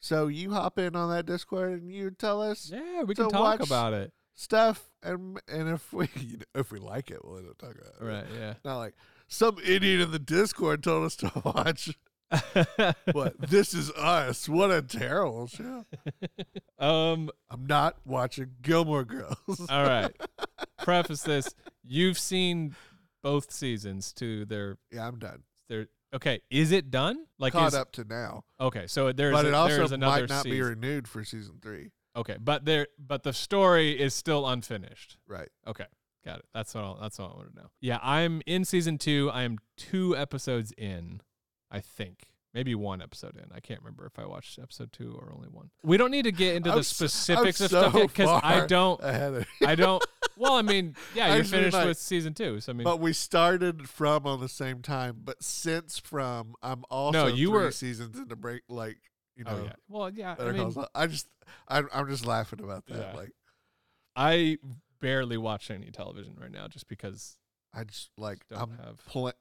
So 0.00 0.26
you 0.26 0.50
hop 0.50 0.76
in 0.76 0.96
on 0.96 1.08
that 1.10 1.24
Discord 1.24 1.80
and 1.80 1.88
you 1.90 2.10
tell 2.10 2.42
us 2.42 2.68
Yeah, 2.74 3.04
we 3.04 3.14
can 3.14 3.28
talk 3.30 3.60
about 3.60 3.92
it. 3.94 4.12
stuff, 4.34 4.90
and 5.04 5.40
and 5.46 5.68
if 5.68 5.92
we 5.92 6.08
if 6.54 6.72
we 6.72 6.80
like 6.80 7.12
it, 7.12 7.24
we'll 7.24 7.38
end 7.38 7.48
up 7.48 7.58
talking 7.58 7.80
about 7.80 8.02
it. 8.02 8.04
Right. 8.12 8.26
Yeah. 8.38 8.54
Not 8.64 8.78
like 8.78 8.94
some 9.28 9.56
idiot 9.64 10.00
in 10.00 10.10
the 10.10 10.18
Discord 10.18 10.82
told 10.82 11.04
us 11.06 11.14
to 11.16 11.30
watch. 11.44 11.96
What 13.12 13.38
this 13.50 13.74
is 13.74 13.90
us? 13.92 14.48
What 14.48 14.70
a 14.70 14.82
terrible 14.82 15.46
show! 15.46 15.84
um. 16.78 17.30
I'm 17.50 17.66
not 17.66 17.96
watching 18.04 18.52
Gilmore 18.62 19.04
Girls. 19.04 19.66
All 19.68 19.84
right. 19.84 20.10
Preface 20.78 21.22
this: 21.22 21.54
You've 21.82 22.18
seen 22.18 22.74
both 23.22 23.52
seasons 23.52 24.12
to 24.14 24.44
their 24.44 24.76
yeah, 24.90 25.06
I'm 25.06 25.18
done. 25.18 25.42
their. 25.68 25.86
Okay, 26.14 26.40
is 26.50 26.70
it 26.70 26.90
done? 26.90 27.26
Like 27.38 27.54
Caught 27.54 27.68
is, 27.68 27.74
up 27.74 27.92
to 27.92 28.04
now, 28.04 28.44
Okay, 28.60 28.86
so 28.86 29.10
there's 29.12 29.32
but 29.34 29.46
a, 29.46 29.48
it 29.48 29.54
also 29.54 29.76
there's 29.76 29.92
another 29.92 30.22
might 30.22 30.28
not 30.28 30.44
be 30.44 30.52
season. 30.52 30.68
renewed 30.68 31.08
for 31.08 31.24
season 31.24 31.58
three. 31.60 31.90
okay, 32.16 32.36
but 32.40 32.64
there 32.64 32.86
but 32.98 33.24
the 33.24 33.32
story 33.32 34.00
is 34.00 34.14
still 34.14 34.46
unfinished. 34.48 35.18
Right. 35.26 35.48
Okay, 35.66 35.86
got 36.24 36.38
it. 36.38 36.44
That's 36.54 36.76
all. 36.76 36.98
That's 37.00 37.18
all 37.18 37.32
I 37.32 37.36
want 37.36 37.54
to 37.54 37.62
know. 37.62 37.68
Yeah, 37.80 37.98
I'm 38.00 38.42
in 38.46 38.64
season 38.64 38.96
two. 38.98 39.28
I 39.32 39.42
am 39.42 39.58
two 39.76 40.16
episodes 40.16 40.72
in, 40.78 41.20
I 41.74 41.80
think. 41.80 42.28
Maybe 42.54 42.76
one 42.76 43.02
episode 43.02 43.36
in. 43.36 43.46
I 43.52 43.58
can't 43.58 43.80
remember 43.80 44.06
if 44.06 44.16
I 44.16 44.26
watched 44.26 44.60
episode 44.60 44.92
two 44.92 45.18
or 45.20 45.32
only 45.34 45.48
one. 45.48 45.70
We 45.82 45.96
don't 45.96 46.12
need 46.12 46.22
to 46.22 46.30
get 46.30 46.54
into 46.54 46.70
I'm 46.70 46.76
the 46.76 46.80
s- 46.80 46.86
specifics 46.86 47.60
I'm 47.60 47.64
of 47.64 47.70
stuff 47.70 47.92
so 47.92 47.98
yet 47.98 48.08
because 48.08 48.40
I 48.44 48.64
don't. 48.66 49.02
I 49.02 49.74
don't. 49.74 50.04
Well, 50.36 50.54
I 50.54 50.62
mean, 50.62 50.94
yeah, 51.16 51.28
you're 51.28 51.42
just 51.42 51.52
mean, 51.52 51.62
finished 51.62 51.74
like- 51.74 51.86
with 51.86 51.98
season 51.98 52.32
two. 52.32 52.60
So 52.60 52.70
I 52.70 52.74
mean, 52.74 52.84
But 52.84 53.00
we 53.00 53.12
started 53.12 53.88
from 53.88 54.24
on 54.24 54.40
the 54.40 54.48
same 54.48 54.82
time. 54.82 55.16
But 55.24 55.42
since 55.42 55.98
from, 55.98 56.54
I'm 56.62 56.84
also 56.90 57.26
no, 57.26 57.26
you 57.26 57.48
three 57.48 57.58
were- 57.58 57.70
seasons 57.72 58.16
into 58.16 58.36
break. 58.36 58.62
Like 58.68 58.98
you 59.34 59.44
oh, 59.48 59.50
know, 59.50 59.58
oh 59.58 59.64
yeah. 59.64 59.72
Well, 59.88 60.10
yeah. 60.10 60.34
I 60.38 60.52
mean, 60.52 60.74
I 60.94 61.06
just, 61.08 61.26
I'm, 61.66 61.88
I'm 61.92 62.08
just 62.08 62.24
laughing 62.24 62.60
about 62.62 62.86
that. 62.86 62.98
Yeah. 62.98 63.16
Like 63.16 63.32
I 64.14 64.58
barely 65.00 65.36
watch 65.36 65.70
any 65.70 65.90
television 65.90 66.36
right 66.40 66.52
now 66.52 66.68
just 66.68 66.88
because 66.88 67.36
I 67.76 67.84
just 67.84 68.10
like 68.16 68.38
don't 68.48 68.60
I'm 68.62 68.70
have. 68.84 69.04
play, 69.06 69.32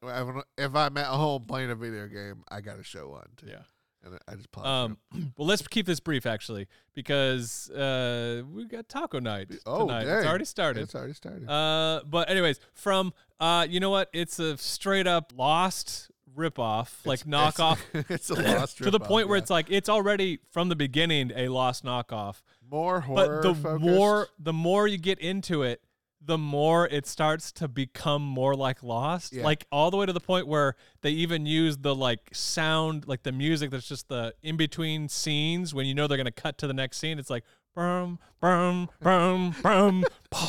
if 0.57 0.75
I'm 0.75 0.97
at 0.97 1.05
home 1.07 1.43
playing 1.45 1.71
a 1.71 1.75
video 1.75 2.07
game, 2.07 2.43
I 2.49 2.61
got 2.61 2.79
a 2.79 2.83
show 2.83 3.11
on 3.13 3.25
too. 3.37 3.47
Yeah. 3.49 3.57
and 4.03 4.17
I 4.27 4.35
just 4.35 4.51
pause. 4.51 4.65
Um, 4.65 4.97
well, 5.37 5.47
let's 5.47 5.67
keep 5.67 5.85
this 5.85 5.99
brief 5.99 6.25
actually 6.25 6.67
because 6.93 7.69
uh, 7.71 8.41
we 8.51 8.65
got 8.65 8.89
taco 8.89 9.19
night 9.19 9.51
Oh, 9.65 9.87
tonight. 9.87 10.07
It's 10.07 10.25
already 10.27 10.45
started. 10.45 10.83
it's 10.83 10.95
already 10.95 11.13
started. 11.13 11.49
Uh, 11.49 12.01
but 12.09 12.29
anyways, 12.29 12.59
from 12.73 13.13
uh, 13.39 13.67
you 13.69 13.79
know 13.79 13.89
what? 13.91 14.09
It's 14.13 14.39
a 14.39 14.57
straight 14.57 15.05
up 15.07 15.31
lost 15.35 16.09
ripoff, 16.35 17.05
like 17.05 17.21
It's- 17.21 17.27
knockoff. 17.55 17.79
It's, 17.93 18.09
it's 18.09 18.29
a 18.29 18.33
lost 18.57 18.77
to 18.79 18.89
the 18.91 18.99
point 18.99 19.27
where 19.27 19.37
yeah. 19.37 19.41
it's 19.43 19.49
like 19.51 19.67
it's 19.69 19.89
already 19.89 20.39
from 20.51 20.69
the 20.69 20.75
beginning 20.75 21.31
a 21.35 21.49
lost 21.49 21.83
knockoff. 21.85 22.41
more 22.69 23.01
horror. 23.01 23.41
But 23.43 23.47
the 23.47 23.55
focused. 23.55 23.83
more 23.85 24.27
the 24.39 24.53
more 24.53 24.87
you 24.87 24.97
get 24.97 25.19
into 25.19 25.61
it, 25.63 25.81
the 26.25 26.37
more 26.37 26.87
it 26.87 27.05
starts 27.05 27.51
to 27.53 27.67
become 27.67 28.21
more 28.21 28.55
like 28.55 28.83
Lost. 28.83 29.33
Yeah. 29.33 29.43
Like 29.43 29.65
all 29.71 29.91
the 29.91 29.97
way 29.97 30.05
to 30.05 30.13
the 30.13 30.19
point 30.19 30.47
where 30.47 30.75
they 31.01 31.11
even 31.11 31.45
use 31.45 31.77
the 31.77 31.93
like 31.93 32.29
sound, 32.33 33.07
like 33.07 33.23
the 33.23 33.31
music 33.31 33.71
that's 33.71 33.87
just 33.87 34.07
the 34.07 34.33
in 34.41 34.57
between 34.57 35.09
scenes 35.09 35.73
when 35.73 35.85
you 35.85 35.93
know 35.93 36.07
they're 36.07 36.17
gonna 36.17 36.31
cut 36.31 36.57
to 36.59 36.67
the 36.67 36.73
next 36.73 36.97
scene. 36.97 37.19
It's 37.19 37.29
like 37.29 37.43
brum 37.73 38.19
brum 38.39 38.89
brum 39.01 39.55
brum. 39.61 40.05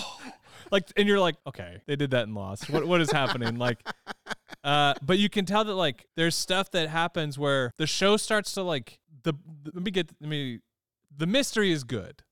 Like 0.70 0.90
and 0.96 1.06
you're 1.06 1.20
like, 1.20 1.36
okay, 1.46 1.82
they 1.86 1.94
did 1.94 2.10
that 2.12 2.26
in 2.26 2.34
Lost. 2.34 2.68
What 2.68 2.84
what 2.86 3.00
is 3.00 3.12
happening? 3.12 3.58
Like 3.58 3.78
uh, 4.64 4.94
but 5.02 5.18
you 5.18 5.28
can 5.28 5.44
tell 5.44 5.62
that 5.62 5.74
like 5.74 6.06
there's 6.16 6.34
stuff 6.34 6.70
that 6.72 6.88
happens 6.88 7.38
where 7.38 7.70
the 7.76 7.86
show 7.86 8.16
starts 8.16 8.54
to 8.54 8.62
like 8.62 8.98
the, 9.22 9.34
the 9.62 9.70
let 9.72 9.84
me 9.84 9.90
get 9.92 10.10
let 10.20 10.28
me 10.28 10.60
the 11.16 11.26
mystery 11.26 11.70
is 11.70 11.84
good. 11.84 12.22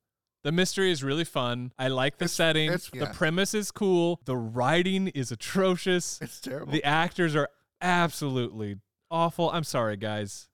The 0.45 0.53
mystery 0.53 0.91
is 0.91 1.05
really 1.05 1.25
fun. 1.25 1.73
I 1.79 1.89
like 1.89 2.19
the 2.19 2.25
It's- 2.25 2.33
setting. 2.35 2.67
it's- 2.69 2.91
The 2.91 2.99
yeah. 2.99 3.13
premise 3.13 3.55
is 3.55 3.71
cool. 3.71 4.21
The 4.25 4.37
writing 4.37 5.09
is 5.09 5.31
atrocious. 5.31 6.19
it's 6.23 6.41
terrible. 6.41 6.73
The 6.73 6.83
actors 6.85 7.37
are 7.37 7.49
absolutely 7.81 8.77
awful. 9.11 9.51
I'm 9.51 9.65
sorry, 9.65 9.97
guys. 9.97 10.49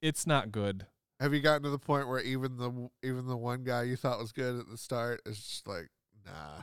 It's 0.00 0.26
not 0.26 0.52
good. 0.52 0.86
Have 1.20 1.32
you 1.32 1.40
gotten 1.40 1.62
to 1.62 1.70
the 1.70 1.78
point 1.78 2.08
where 2.08 2.20
even 2.20 2.56
the 2.56 2.88
even 3.02 3.26
the 3.26 3.36
one 3.36 3.62
guy 3.64 3.84
you 3.84 3.96
thought 3.96 4.18
was 4.18 4.32
good 4.32 4.58
at 4.58 4.68
the 4.68 4.76
start 4.76 5.20
is 5.26 5.38
just 5.38 5.66
like, 5.68 5.88
nah. 6.26 6.62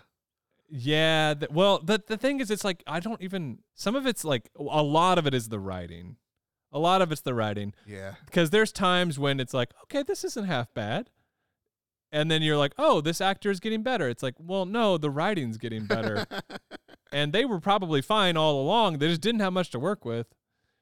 Yeah. 0.69 1.33
th- 1.33 1.51
well, 1.51 1.79
the 1.79 2.01
the 2.05 2.17
thing 2.17 2.39
is, 2.41 2.51
it's 2.51 2.63
like 2.65 2.83
I 2.85 2.99
don't 2.99 3.21
even. 3.21 3.59
Some 3.75 3.95
of 3.95 4.05
it's 4.05 4.23
like 4.25 4.49
a 4.57 4.83
lot 4.83 5.17
of 5.17 5.25
it 5.25 5.33
is 5.33 5.49
the 5.49 5.59
writing. 5.59 6.17
A 6.71 6.77
lot 6.79 7.01
of 7.01 7.11
it's 7.11 7.21
the 7.21 7.33
writing. 7.33 7.73
Yeah. 7.87 8.15
because 8.25 8.51
there's 8.51 8.71
times 8.71 9.17
when 9.17 9.39
it's 9.39 9.53
like, 9.53 9.71
okay, 9.83 10.03
this 10.03 10.23
isn't 10.23 10.45
half 10.45 10.71
bad. 10.73 11.09
And 12.11 12.29
then 12.29 12.41
you're 12.41 12.57
like, 12.57 12.73
oh, 12.77 13.01
this 13.01 13.21
actor 13.21 13.51
is 13.51 13.59
getting 13.59 13.83
better. 13.83 14.09
It's 14.09 14.23
like, 14.23 14.33
well, 14.39 14.65
no, 14.65 14.97
the 14.97 15.11
writing's 15.11 15.57
getting 15.57 15.85
better. 15.85 16.25
and 17.11 17.33
they 17.33 17.45
were 17.45 17.59
probably 17.59 18.01
fine 18.01 18.35
all 18.35 18.61
along. 18.61 18.97
They 18.97 19.07
just 19.07 19.21
didn't 19.21 19.41
have 19.41 19.53
much 19.53 19.69
to 19.71 19.79
work 19.79 20.05
with. 20.05 20.27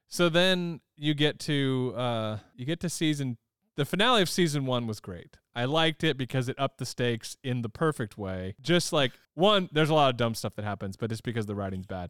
So 0.07 0.29
then 0.29 0.79
you 0.95 1.13
get 1.13 1.37
to 1.39 1.93
uh 1.95 2.37
you 2.55 2.65
get 2.65 2.79
to 2.79 2.89
season 2.89 3.37
the 3.75 3.85
finale 3.85 4.23
of 4.23 4.29
season 4.29 4.65
1 4.65 4.87
was 4.87 4.99
great. 4.99 5.37
I 5.53 5.65
liked 5.65 6.03
it 6.03 6.17
because 6.17 6.49
it 6.49 6.55
upped 6.59 6.79
the 6.79 6.85
stakes 6.85 7.37
in 7.43 7.61
the 7.61 7.69
perfect 7.69 8.17
way. 8.17 8.55
Just 8.59 8.91
like 8.91 9.11
one, 9.35 9.69
there's 9.71 9.89
a 9.89 9.93
lot 9.93 10.09
of 10.09 10.17
dumb 10.17 10.33
stuff 10.33 10.55
that 10.55 10.65
happens, 10.65 10.97
but 10.97 11.11
it's 11.11 11.21
because 11.21 11.45
the 11.45 11.55
writing's 11.55 11.85
bad. 11.85 12.09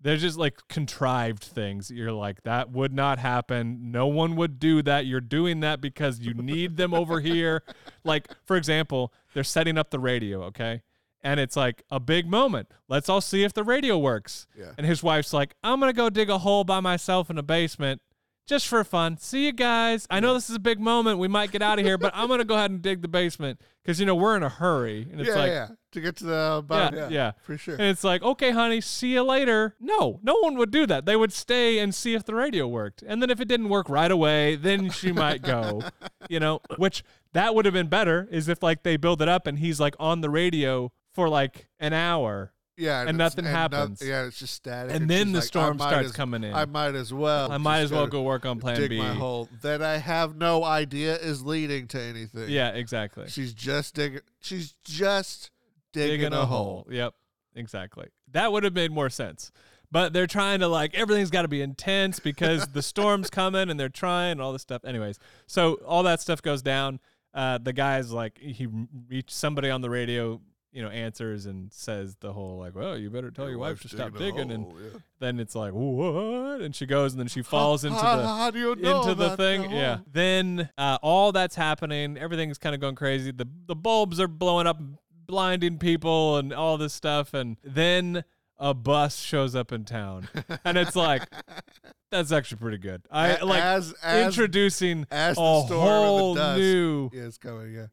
There's 0.00 0.20
just 0.20 0.38
like 0.38 0.68
contrived 0.68 1.42
things. 1.42 1.90
You're 1.90 2.12
like, 2.12 2.42
that 2.44 2.70
would 2.70 2.92
not 2.92 3.18
happen. 3.18 3.90
No 3.90 4.06
one 4.06 4.36
would 4.36 4.60
do 4.60 4.82
that. 4.82 5.06
You're 5.06 5.20
doing 5.20 5.60
that 5.60 5.80
because 5.80 6.20
you 6.20 6.34
need 6.34 6.76
them 6.76 6.94
over 6.94 7.20
here. 7.20 7.62
Like, 8.04 8.28
for 8.46 8.56
example, 8.56 9.12
they're 9.34 9.44
setting 9.44 9.76
up 9.76 9.90
the 9.90 9.98
radio, 9.98 10.44
okay? 10.44 10.80
And 11.22 11.38
it's 11.38 11.56
like 11.56 11.82
a 11.90 12.00
big 12.00 12.26
moment. 12.26 12.68
Let's 12.88 13.10
all 13.10 13.20
see 13.20 13.44
if 13.44 13.52
the 13.52 13.64
radio 13.64 13.98
works. 13.98 14.46
Yeah. 14.56 14.70
And 14.78 14.86
his 14.86 15.02
wife's 15.02 15.34
like, 15.34 15.54
I'm 15.62 15.78
going 15.78 15.92
to 15.92 15.96
go 15.96 16.08
dig 16.08 16.30
a 16.30 16.38
hole 16.38 16.64
by 16.64 16.80
myself 16.80 17.28
in 17.28 17.36
a 17.36 17.42
basement 17.42 18.00
just 18.48 18.66
for 18.66 18.82
fun. 18.82 19.18
See 19.18 19.44
you 19.46 19.52
guys. 19.52 20.06
I 20.10 20.20
know 20.20 20.32
this 20.34 20.48
is 20.48 20.56
a 20.56 20.60
big 20.60 20.80
moment. 20.80 21.18
We 21.18 21.28
might 21.28 21.52
get 21.52 21.60
out 21.62 21.78
of 21.78 21.84
here, 21.84 21.98
but 21.98 22.12
I'm 22.14 22.26
going 22.28 22.38
to 22.38 22.44
go 22.44 22.54
ahead 22.54 22.70
and 22.70 22.80
dig 22.80 23.02
the 23.02 23.08
basement 23.08 23.60
because, 23.84 24.00
you 24.00 24.06
know, 24.06 24.14
we're 24.14 24.36
in 24.36 24.42
a 24.42 24.48
hurry. 24.48 25.06
And 25.12 25.20
it's 25.20 25.28
yeah, 25.28 25.36
like, 25.36 25.50
yeah. 25.50 25.68
To 25.92 26.00
get 26.00 26.16
to 26.16 26.24
the 26.24 26.64
bottom, 26.66 26.98
Yeah, 26.98 27.04
yeah, 27.04 27.14
yeah. 27.14 27.32
for 27.42 27.56
sure. 27.56 27.74
and 27.74 27.84
it's 27.84 28.04
like, 28.04 28.22
okay, 28.22 28.50
honey, 28.50 28.80
see 28.80 29.12
you 29.12 29.22
later. 29.22 29.74
No, 29.80 30.18
no 30.22 30.36
one 30.40 30.56
would 30.56 30.70
do 30.70 30.86
that. 30.86 31.06
They 31.06 31.16
would 31.16 31.32
stay 31.32 31.78
and 31.78 31.94
see 31.94 32.14
if 32.14 32.24
the 32.24 32.34
radio 32.34 32.66
worked. 32.66 33.02
And 33.06 33.22
then 33.22 33.30
if 33.30 33.40
it 33.40 33.48
didn't 33.48 33.68
work 33.68 33.88
right 33.88 34.10
away, 34.10 34.56
then 34.56 34.90
she 34.90 35.12
might 35.12 35.42
go, 35.42 35.82
you 36.28 36.40
know, 36.40 36.60
which 36.76 37.04
that 37.32 37.54
would 37.54 37.64
have 37.66 37.74
been 37.74 37.88
better 37.88 38.26
is 38.30 38.48
if 38.48 38.62
like 38.62 38.82
they 38.82 38.96
build 38.96 39.22
it 39.22 39.28
up 39.28 39.46
and 39.46 39.58
he's 39.58 39.78
like 39.78 39.94
on 39.98 40.20
the 40.22 40.30
radio 40.30 40.90
for 41.14 41.28
like 41.28 41.68
an 41.78 41.92
hour 41.92 42.52
yeah, 42.78 43.00
and 43.00 43.10
it's- 43.10 43.18
nothing 43.18 43.44
no- 43.44 43.50
happens. 43.50 44.00
yeah, 44.04 44.24
it's 44.26 44.38
just 44.38 44.54
static. 44.54 44.94
and 44.94 45.10
then 45.10 45.32
the 45.32 45.40
like, 45.40 45.46
storm 45.48 45.78
starts 45.78 46.06
as- 46.08 46.12
coming 46.12 46.44
in. 46.44 46.54
I 46.54 46.64
might 46.64 46.94
as 46.94 47.12
well. 47.12 47.50
I 47.50 47.58
might 47.58 47.80
as 47.80 47.90
well 47.92 48.06
go 48.06 48.22
work 48.22 48.46
on 48.46 48.60
plan 48.60 48.76
dig 48.76 48.90
B. 48.90 48.98
my 48.98 49.12
hole 49.14 49.48
that 49.62 49.82
I 49.82 49.98
have 49.98 50.36
no 50.36 50.64
idea 50.64 51.16
is 51.16 51.44
leading 51.44 51.88
to 51.88 52.00
anything. 52.00 52.48
Yeah, 52.48 52.70
exactly. 52.70 53.28
she's 53.28 53.52
just 53.52 53.94
digging. 53.94 54.20
She's 54.40 54.72
just 54.84 55.50
digging, 55.92 56.32
a, 56.32 56.46
hole. 56.46 56.86
Yep, 56.90 57.14
exactly. 57.54 58.08
That 58.32 58.52
would 58.52 58.64
have 58.64 58.74
made 58.74 58.92
more 58.92 59.10
sense. 59.10 59.50
But 59.90 60.12
they're 60.12 60.26
trying 60.26 60.60
to 60.60 60.68
like 60.68 60.94
everything's 60.94 61.30
got 61.30 61.42
to 61.42 61.48
be 61.48 61.62
intense 61.62 62.20
because 62.20 62.66
the 62.68 62.82
storm's 62.92 63.30
coming 63.30 63.70
and 63.70 63.80
they're 63.80 63.88
trying 63.88 64.32
and 64.32 64.42
all 64.42 64.52
this 64.52 64.62
stuff. 64.62 64.84
Anyways, 64.84 65.18
so 65.46 65.74
all 65.86 66.02
that 66.02 66.20
stuff 66.20 66.42
goes 66.42 66.60
down. 66.62 67.00
Uh, 67.34 67.56
the 67.58 67.72
guy's 67.72 68.10
like 68.12 68.38
he 68.38 68.68
reached 69.08 69.30
somebody 69.30 69.70
on 69.70 69.80
the 69.80 69.88
radio, 69.90 70.40
you 70.72 70.82
know, 70.82 70.88
answers 70.88 71.46
and 71.46 71.72
says 71.72 72.16
the 72.20 72.32
whole 72.32 72.58
like, 72.58 72.74
"Well, 72.74 72.98
you 72.98 73.10
better 73.10 73.30
tell 73.30 73.48
your, 73.48 73.58
wife 73.58 73.80
to 73.82 73.88
stop 73.88 74.16
digging. 74.16 74.50
And 74.50 74.66
yeah. 74.72 74.98
then 75.18 75.40
it's 75.40 75.54
like, 75.54 75.72
"What?" 75.72 76.60
And 76.60 76.74
she 76.74 76.86
goes 76.86 77.12
and 77.12 77.20
then 77.20 77.28
she 77.28 77.42
falls 77.42 77.84
into 77.84 77.98
the 77.98 78.52
you 78.54 78.76
know 78.76 79.02
into 79.02 79.14
the 79.14 79.36
thing. 79.36 79.70
yeah. 79.70 79.98
Then 80.10 80.68
uh, 80.76 80.98
all 81.02 81.32
that's 81.32 81.56
happening. 81.56 82.18
Everything's 82.18 82.58
kind 82.58 82.74
of 82.74 82.80
going 82.80 82.96
crazy. 82.96 83.32
The 83.32 83.48
the 83.66 83.76
bulbs 83.76 84.20
are 84.20 84.28
blowing 84.28 84.66
up, 84.66 84.78
blinding 85.26 85.78
people, 85.78 86.36
and 86.36 86.52
all 86.52 86.76
this 86.76 86.92
stuff. 86.92 87.32
And 87.32 87.56
then 87.64 88.24
a 88.58 88.74
bus 88.74 89.18
shows 89.18 89.54
up 89.54 89.72
in 89.72 89.84
town, 89.84 90.28
and 90.64 90.76
it's 90.76 90.96
like 90.96 91.22
that's 92.10 92.32
actually 92.32 92.58
pretty 92.58 92.78
good. 92.78 93.02
I 93.10 93.42
like 93.42 93.62
as 93.62 93.94
as 94.02 94.26
introducing 94.26 95.06
as 95.10 95.38
a 95.38 95.40
whole 95.40 96.32
of 96.32 96.36
the 96.36 96.42
dust 96.42 96.58
new. 96.58 97.10
is 97.12 97.38
coming. 97.38 97.72
Yeah, 97.72 97.86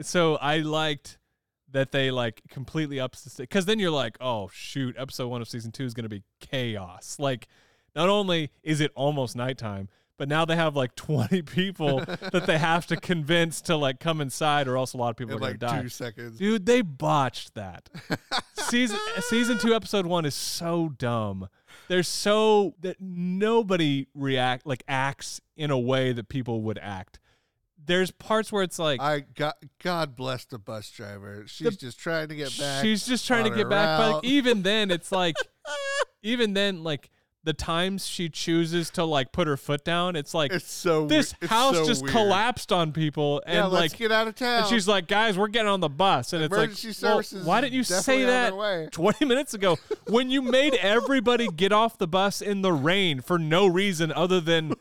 So 0.00 0.36
I 0.36 0.58
liked 0.58 1.18
that 1.72 1.92
they 1.92 2.10
like 2.10 2.42
completely 2.48 3.00
ups 3.00 3.22
the 3.22 3.30
stick 3.30 3.48
because 3.48 3.66
then 3.66 3.78
you're 3.78 3.90
like, 3.90 4.16
oh 4.20 4.48
shoot, 4.52 4.94
episode 4.98 5.28
one 5.28 5.42
of 5.42 5.48
season 5.48 5.72
two 5.72 5.84
is 5.84 5.94
gonna 5.94 6.08
be 6.08 6.22
chaos. 6.40 7.16
Like, 7.18 7.48
not 7.94 8.08
only 8.08 8.50
is 8.62 8.80
it 8.80 8.92
almost 8.94 9.36
nighttime, 9.36 9.88
but 10.18 10.28
now 10.28 10.44
they 10.44 10.56
have 10.56 10.76
like 10.76 10.94
20 10.96 11.42
people 11.42 11.98
that 12.00 12.44
they 12.46 12.58
have 12.58 12.86
to 12.86 12.96
convince 12.96 13.60
to 13.62 13.76
like 13.76 13.98
come 14.00 14.20
inside, 14.20 14.68
or 14.68 14.76
else 14.76 14.92
a 14.92 14.96
lot 14.96 15.10
of 15.10 15.16
people 15.16 15.36
in 15.36 15.38
are 15.38 15.48
like 15.48 15.58
gonna 15.58 15.72
die. 15.78 15.82
two 15.82 15.88
seconds. 15.88 16.38
Dude, 16.38 16.66
they 16.66 16.82
botched 16.82 17.54
that. 17.54 17.88
season 18.54 18.98
season 19.22 19.58
two, 19.58 19.74
episode 19.74 20.06
one 20.06 20.24
is 20.24 20.34
so 20.34 20.90
dumb. 20.96 21.48
They're 21.88 22.02
so 22.02 22.74
that 22.80 22.98
nobody 23.00 24.06
react 24.14 24.66
like 24.66 24.84
acts 24.86 25.40
in 25.56 25.70
a 25.70 25.78
way 25.78 26.12
that 26.12 26.28
people 26.28 26.62
would 26.62 26.78
act. 26.78 27.18
There's 27.84 28.10
parts 28.10 28.52
where 28.52 28.62
it's 28.62 28.78
like 28.78 29.00
I 29.00 29.20
got 29.20 29.56
God 29.82 30.16
bless 30.16 30.44
the 30.44 30.58
bus 30.58 30.90
driver. 30.90 31.44
She's 31.46 31.76
just 31.76 31.98
trying 31.98 32.28
to 32.28 32.34
get 32.34 32.56
back. 32.58 32.82
she's 32.84 33.06
just 33.06 33.26
trying 33.26 33.44
to 33.44 33.50
get 33.50 33.68
back, 33.68 33.98
but 33.98 34.12
like, 34.16 34.24
even 34.24 34.62
then, 34.62 34.90
it's 34.90 35.10
like, 35.12 35.36
even 36.22 36.54
then, 36.54 36.84
like 36.84 37.10
the 37.44 37.52
times 37.52 38.06
she 38.06 38.28
chooses 38.28 38.88
to 38.90 39.04
like 39.04 39.32
put 39.32 39.48
her 39.48 39.56
foot 39.56 39.84
down, 39.84 40.14
it's 40.14 40.32
like 40.32 40.52
it's 40.52 40.70
so 40.70 41.06
this 41.06 41.34
it's 41.40 41.50
house 41.50 41.74
so 41.74 41.84
just 41.84 42.02
weird. 42.02 42.12
collapsed 42.12 42.70
on 42.70 42.92
people, 42.92 43.42
and 43.46 43.56
Yeah, 43.56 43.64
like 43.64 43.80
let's 43.80 43.94
get 43.94 44.12
out 44.12 44.28
of 44.28 44.36
town. 44.36 44.60
And 44.60 44.66
she's 44.68 44.86
like, 44.86 45.08
guys, 45.08 45.36
we're 45.36 45.48
getting 45.48 45.68
on 45.68 45.80
the 45.80 45.88
bus. 45.88 46.32
And 46.32 46.44
Emergency 46.44 46.90
it's 46.90 47.02
like, 47.02 47.32
well, 47.32 47.44
why 47.44 47.60
didn't 47.60 47.72
you 47.74 47.82
say 47.82 48.24
that 48.24 48.88
20 48.92 49.24
minutes 49.24 49.54
ago 49.54 49.76
when 50.06 50.30
you 50.30 50.40
made 50.40 50.74
everybody 50.80 51.48
get 51.48 51.72
off 51.72 51.98
the 51.98 52.06
bus 52.06 52.42
in 52.42 52.62
the 52.62 52.72
rain 52.72 53.20
for 53.20 53.40
no 53.40 53.66
reason 53.66 54.12
other 54.12 54.40
than 54.40 54.74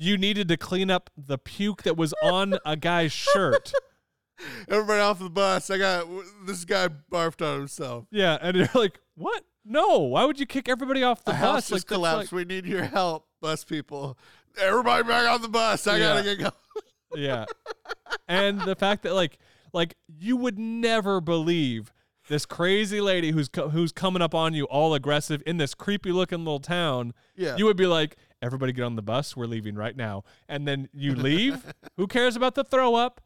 you 0.00 0.16
needed 0.18 0.48
to 0.48 0.56
clean 0.56 0.90
up 0.90 1.10
the 1.16 1.38
puke 1.38 1.82
that 1.84 1.96
was 1.96 2.12
on 2.22 2.58
a 2.64 2.76
guy's 2.76 3.12
shirt? 3.12 3.72
Everybody 4.68 5.00
off 5.00 5.18
the 5.18 5.28
bus. 5.28 5.68
I 5.70 5.76
got 5.78 6.06
this 6.46 6.64
guy 6.64 6.88
barfed 7.12 7.46
on 7.46 7.58
himself. 7.58 8.06
Yeah. 8.10 8.38
And 8.40 8.56
you're 8.56 8.68
like, 8.74 8.98
what? 9.14 9.44
No. 9.64 9.98
Why 9.98 10.24
would 10.24 10.40
you 10.40 10.46
kick 10.46 10.68
everybody 10.68 11.02
off 11.02 11.22
the 11.24 11.32
The 11.32 11.36
bus? 11.36 11.40
house 11.40 11.68
just 11.68 11.70
that's 11.70 11.84
collapsed. 11.84 12.32
like- 12.32 12.36
we 12.38 12.44
need 12.46 12.64
your 12.64 12.82
help, 12.84 13.26
bus 13.42 13.64
people. 13.64 14.16
Everybody 14.58 15.06
back 15.06 15.28
on 15.28 15.42
the 15.42 15.48
bus. 15.48 15.86
I 15.86 15.98
Yeah. 15.98 16.14
gotta 16.14 16.22
get 16.24 16.38
going. 16.38 16.52
yeah. 17.22 17.44
And 18.28 18.60
the 18.62 18.74
fact 18.74 19.02
that 19.04 19.14
like 19.14 19.38
like 19.72 19.94
you 20.08 20.36
would 20.36 20.58
never 20.58 21.20
believe 21.20 21.92
this 22.28 22.44
crazy 22.46 23.00
lady 23.00 23.30
who's 23.32 23.48
co- 23.48 23.68
who's 23.68 23.92
coming 23.92 24.22
up 24.22 24.34
on 24.34 24.52
you 24.54 24.64
all 24.64 24.94
aggressive 24.94 25.42
in 25.46 25.58
this 25.58 25.74
creepy 25.74 26.10
looking 26.12 26.38
little 26.38 26.58
town. 26.60 27.12
Yeah. 27.36 27.56
You 27.56 27.66
would 27.66 27.76
be 27.76 27.86
like, 27.86 28.16
"Everybody 28.42 28.72
get 28.72 28.82
on 28.82 28.96
the 28.96 29.02
bus. 29.02 29.36
We're 29.36 29.46
leaving 29.46 29.74
right 29.74 29.96
now." 29.96 30.24
And 30.48 30.66
then 30.66 30.88
you 30.92 31.14
leave. 31.16 31.72
Who 31.96 32.06
cares 32.06 32.36
about 32.36 32.54
the 32.54 32.64
throw 32.64 32.94
up? 32.94 33.20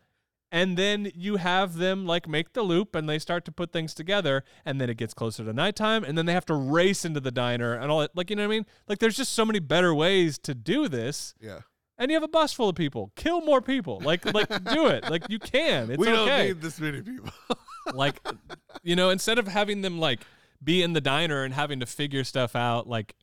And 0.55 0.77
then 0.77 1.11
you 1.17 1.37
have 1.37 1.79
them 1.79 2.07
like 2.07 2.29
make 2.29 2.53
the 2.53 2.63
loop 2.63 2.95
and 2.95 3.09
they 3.09 3.19
start 3.19 3.45
to 3.47 3.51
put 3.51 3.73
things 3.73 3.93
together 3.93 4.45
and 4.65 4.81
then 4.81 4.89
it 4.89 4.97
gets 4.97 5.13
closer 5.13 5.45
to 5.45 5.53
nighttime 5.53 6.05
and 6.05 6.17
then 6.17 6.27
they 6.27 6.33
have 6.33 6.47
to 6.47 6.55
race 6.55 7.05
into 7.05 7.19
the 7.19 7.33
diner 7.33 7.75
and 7.75 7.91
all 7.91 7.99
that 7.99 8.17
like 8.17 8.31
you 8.31 8.37
know 8.37 8.43
what 8.43 8.55
I 8.55 8.59
mean? 8.59 8.67
Like 8.87 9.01
there's 9.01 9.17
just 9.17 9.33
so 9.33 9.45
many 9.45 9.59
better 9.59 9.93
ways 9.93 10.39
to 10.39 10.55
do 10.55 10.87
this 10.87 11.35
yeah. 11.41 11.63
and 11.99 12.09
you 12.09 12.15
have 12.15 12.23
a 12.23 12.29
bus 12.29 12.53
full 12.53 12.69
of 12.69 12.77
people. 12.77 13.11
Kill 13.17 13.41
more 13.41 13.61
people. 13.61 14.01
Like 14.05 14.33
like 14.33 14.49
do 14.73 14.87
it. 14.87 15.11
Like 15.11 15.29
you 15.29 15.41
can. 15.41 15.91
It's 15.91 15.99
we 15.99 16.07
don't 16.07 16.29
okay. 16.29 16.47
need 16.47 16.61
this 16.61 16.79
many 16.79 17.03
people. 17.03 17.31
like 17.93 18.21
you 18.85 18.95
know, 18.95 19.11
instead 19.11 19.41
of 19.41 19.49
having 19.49 19.83
them 19.83 19.99
like 19.99 20.21
be 20.63 20.83
in 20.83 20.93
the 20.93 21.01
diner 21.01 21.43
and 21.43 21.53
having 21.53 21.81
to 21.81 21.87
figure 21.87 22.23
stuff 22.23 22.55
out 22.55 22.89
like 22.89 23.17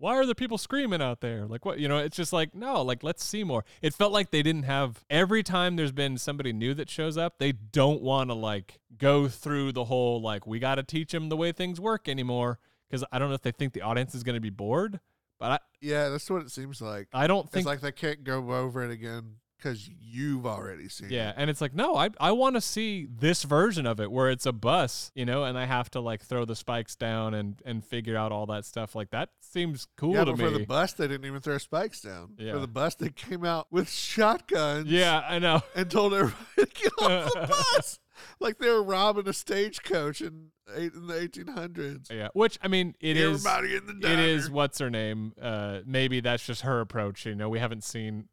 why 0.00 0.14
are 0.14 0.24
the 0.24 0.34
people 0.34 0.56
screaming 0.56 1.02
out 1.02 1.20
there? 1.20 1.46
Like 1.46 1.66
what, 1.66 1.78
you 1.78 1.86
know, 1.86 1.98
it's 1.98 2.16
just 2.16 2.32
like 2.32 2.54
no, 2.54 2.82
like 2.82 3.02
let's 3.02 3.22
see 3.22 3.44
more. 3.44 3.64
It 3.82 3.94
felt 3.94 4.12
like 4.12 4.30
they 4.30 4.42
didn't 4.42 4.62
have 4.62 5.04
every 5.10 5.42
time 5.42 5.76
there's 5.76 5.92
been 5.92 6.16
somebody 6.16 6.52
new 6.52 6.72
that 6.74 6.88
shows 6.88 7.18
up, 7.18 7.38
they 7.38 7.52
don't 7.52 8.00
want 8.00 8.30
to 8.30 8.34
like 8.34 8.80
go 8.96 9.28
through 9.28 9.72
the 9.72 9.84
whole 9.84 10.20
like 10.20 10.46
we 10.46 10.58
got 10.58 10.76
to 10.76 10.82
teach 10.82 11.12
them 11.12 11.28
the 11.28 11.36
way 11.36 11.52
things 11.52 11.78
work 11.78 12.08
anymore 12.08 12.58
because 12.88 13.04
I 13.12 13.18
don't 13.18 13.28
know 13.28 13.34
if 13.34 13.42
they 13.42 13.52
think 13.52 13.74
the 13.74 13.82
audience 13.82 14.14
is 14.14 14.22
going 14.22 14.34
to 14.34 14.40
be 14.40 14.50
bored, 14.50 15.00
but 15.38 15.50
I 15.52 15.58
yeah, 15.82 16.08
that's 16.08 16.30
what 16.30 16.42
it 16.42 16.50
seems 16.50 16.80
like. 16.80 17.08
I 17.12 17.24
I 17.24 17.26
don't 17.26 17.50
think 17.50 17.62
It's 17.62 17.66
like 17.66 17.80
they 17.82 17.92
can't 17.92 18.24
go 18.24 18.52
over 18.52 18.82
it 18.82 18.90
again 18.90 19.36
because 19.60 19.88
you've 20.00 20.46
already 20.46 20.88
seen 20.88 21.08
Yeah, 21.10 21.30
it. 21.30 21.34
and 21.38 21.50
it's 21.50 21.60
like, 21.60 21.74
no, 21.74 21.94
I 21.96 22.10
I 22.18 22.32
want 22.32 22.56
to 22.56 22.60
see 22.60 23.06
this 23.10 23.42
version 23.44 23.86
of 23.86 24.00
it 24.00 24.10
where 24.10 24.28
it's 24.30 24.46
a 24.46 24.52
bus, 24.52 25.12
you 25.14 25.24
know, 25.24 25.44
and 25.44 25.56
I 25.58 25.66
have 25.66 25.90
to 25.92 26.00
like 26.00 26.22
throw 26.24 26.44
the 26.44 26.56
spikes 26.56 26.96
down 26.96 27.34
and 27.34 27.60
and 27.64 27.84
figure 27.84 28.16
out 28.16 28.32
all 28.32 28.46
that 28.46 28.64
stuff. 28.64 28.94
Like 28.94 29.10
that 29.10 29.30
seems 29.40 29.86
cool 29.96 30.14
Yeah, 30.14 30.24
to 30.24 30.32
but 30.32 30.38
me. 30.38 30.44
for 30.44 30.50
the 30.58 30.66
bus, 30.66 30.92
they 30.94 31.06
didn't 31.08 31.26
even 31.26 31.40
throw 31.40 31.58
spikes 31.58 32.00
down. 32.00 32.34
Yeah. 32.38 32.52
For 32.54 32.58
the 32.60 32.68
bus, 32.68 32.94
they 32.94 33.10
came 33.10 33.44
out 33.44 33.66
with 33.70 33.88
shotguns. 33.90 34.88
yeah, 34.88 35.22
I 35.28 35.38
know. 35.38 35.62
and 35.74 35.90
told 35.90 36.14
everybody 36.14 36.36
to 36.58 36.66
get 36.74 36.92
off 37.00 37.32
the 37.32 37.46
bus, 37.76 37.98
like 38.40 38.58
they 38.58 38.68
were 38.68 38.82
robbing 38.82 39.28
a 39.28 39.32
stagecoach 39.32 40.20
in 40.20 40.48
eight 40.76 40.92
in 40.94 41.06
the 41.08 41.18
eighteen 41.20 41.48
hundreds. 41.48 42.10
Yeah, 42.10 42.28
which 42.32 42.58
I 42.62 42.68
mean, 42.68 42.94
it 43.00 43.16
is 43.16 43.44
Everybody 43.46 43.76
in 43.76 44.00
the 44.00 44.12
it 44.12 44.18
is 44.18 44.50
what's 44.50 44.78
her 44.78 44.90
name? 44.90 45.32
Uh, 45.40 45.80
maybe 45.86 46.20
that's 46.20 46.44
just 46.46 46.62
her 46.62 46.80
approach. 46.80 47.26
You 47.26 47.34
know, 47.34 47.48
we 47.48 47.58
haven't 47.58 47.84
seen. 47.84 48.28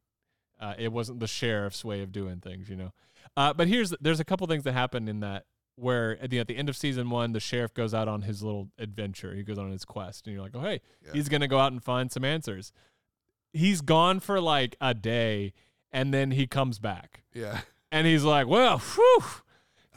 Uh, 0.59 0.73
it 0.77 0.91
wasn't 0.91 1.19
the 1.19 1.27
sheriff's 1.27 1.85
way 1.85 2.01
of 2.01 2.11
doing 2.11 2.39
things. 2.39 2.69
You 2.69 2.75
know, 2.77 2.93
uh, 3.35 3.53
but 3.53 3.67
here's 3.67 3.93
there's 4.01 4.19
a 4.19 4.25
couple 4.25 4.47
things 4.47 4.63
that 4.63 4.73
happen 4.73 5.07
in 5.07 5.19
that 5.21 5.45
where 5.75 6.17
at 6.21 6.31
the, 6.31 6.39
at 6.39 6.47
the 6.47 6.57
end 6.57 6.69
of 6.69 6.75
season 6.75 7.09
one, 7.11 7.33
the 7.33 7.39
sheriff 7.39 7.71
goes 7.73 7.93
out 7.93 8.07
on 8.07 8.23
his 8.23 8.41
little 8.41 8.69
adventure. 8.79 9.35
He 9.35 9.43
goes 9.43 9.59
on 9.59 9.69
his 9.71 9.85
quest, 9.85 10.25
and 10.25 10.33
you're 10.33 10.41
like, 10.43 10.55
oh 10.55 10.61
hey, 10.61 10.81
Yeah. 11.05 11.11
he's 11.13 11.29
gonna 11.29 11.47
go 11.47 11.59
out 11.59 11.71
and 11.71 11.83
find 11.83 12.11
some 12.11 12.25
answers. 12.25 12.71
He's 13.53 13.81
gone 13.81 14.19
for 14.19 14.41
like 14.41 14.75
a 14.81 14.93
day, 14.93 15.53
and 15.91 16.13
then 16.13 16.31
he 16.31 16.47
comes 16.47 16.79
back, 16.79 17.23
Yeah. 17.33 17.61
and 17.91 18.05
he's 18.07 18.23
like, 18.23 18.47
well, 18.47 18.79
whew. 18.79 19.23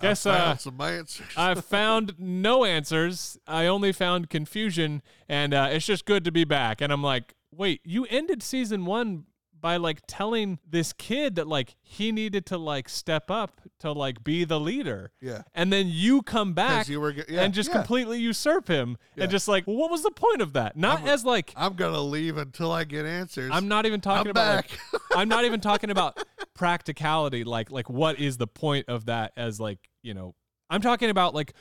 Guess 0.00 0.24
I 0.24 0.30
uh, 0.30 0.38
found 0.46 0.60
some 0.60 0.80
answers. 0.80 1.26
I 1.36 1.54
found 1.60 2.14
no 2.18 2.64
answers. 2.64 3.38
I 3.46 3.66
only 3.66 3.92
found 3.92 4.30
confusion, 4.30 5.02
and 5.28 5.52
uh, 5.52 5.68
it's 5.72 5.84
just 5.84 6.06
good 6.06 6.24
to 6.24 6.32
be 6.32 6.44
back. 6.44 6.80
And 6.80 6.90
I'm 6.90 7.02
like, 7.02 7.34
wait, 7.50 7.80
you 7.84 8.06
ended 8.08 8.42
season 8.42 8.86
one 8.86 9.24
by 9.60 9.76
like 9.76 10.00
telling 10.06 10.58
this 10.68 10.92
kid 10.92 11.36
that 11.36 11.46
like 11.46 11.76
he 11.82 12.12
needed 12.12 12.46
to 12.46 12.58
like 12.58 12.88
step 12.88 13.30
up 13.30 13.60
to 13.80 13.92
like 13.92 14.24
be 14.24 14.44
the 14.44 14.58
leader, 14.58 15.12
yeah. 15.20 15.42
and 15.54 15.72
then 15.72 15.88
you 15.88 16.22
come 16.22 16.52
back 16.54 16.88
you 16.88 17.00
were 17.00 17.12
yeah, 17.12 17.42
and 17.42 17.52
just 17.54 17.68
yeah. 17.70 17.76
completely 17.76 18.18
usurp 18.18 18.68
him, 18.68 18.96
Yeah. 19.16 19.24
and 19.24 19.30
just 19.30 19.48
like, 19.48 19.66
well, 19.66 19.76
what 19.76 19.90
was 19.90 20.02
the 20.02 20.10
point 20.10 20.42
of 20.42 20.52
that? 20.54 20.76
Not 20.76 21.00
I'm- 21.00 21.08
as 21.08 21.24
like. 21.24 21.52
I'm 21.56 21.74
gonna 21.74 22.00
leave 22.00 22.36
until 22.36 22.72
I 22.72 22.84
get 22.84 23.04
answers. 23.06 23.50
I'm 23.52 23.68
not 23.68 23.86
even 23.86 24.00
talking 24.00 24.28
I'm 24.28 24.30
about 24.30 24.56
like. 24.56 24.78
I'm 25.16 25.28
not 25.28 25.44
even 25.44 25.60
talking 25.60 25.90
about 25.90 26.18
practicality 26.54 27.44
like 27.44 27.70
like 27.70 27.88
what 27.88 28.18
is 28.18 28.36
the 28.36 28.46
point 28.46 28.88
of 28.88 29.06
that 29.06 29.32
as 29.36 29.60
like, 29.60 29.78
you 30.02 30.14
know, 30.14 30.34
I'm 30.68 30.80
talking 30.80 31.10
about 31.10 31.34
like 31.34 31.54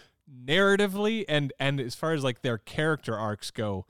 narratively 0.45 1.25
and 1.27 1.51
and 1.59 1.79
as 1.79 1.95
far 1.95 2.13
as 2.13 2.23
like 2.23 2.41
their 2.41 2.57
character 2.57 3.15
arcs 3.15 3.51
go, 3.51 3.85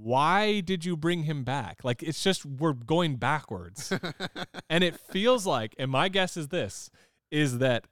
why 0.00 0.60
did 0.60 0.84
you 0.84 0.96
bring 0.96 1.24
him 1.24 1.44
back? 1.44 1.82
Like 1.82 2.02
it's 2.02 2.22
just 2.22 2.44
we're 2.46 2.72
going 2.72 3.16
backwards. 3.16 3.92
and 4.70 4.84
it 4.84 4.98
feels 4.98 5.46
like 5.46 5.74
and 5.78 5.90
my 5.90 6.08
guess 6.08 6.36
is 6.36 6.48
this 6.48 6.90
is 7.30 7.58
that 7.58 7.86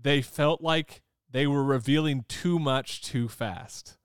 they 0.00 0.22
felt 0.22 0.60
like 0.60 1.02
they 1.30 1.46
were 1.46 1.64
revealing 1.64 2.24
too 2.28 2.58
much 2.58 3.00
too 3.02 3.28
fast. 3.28 3.96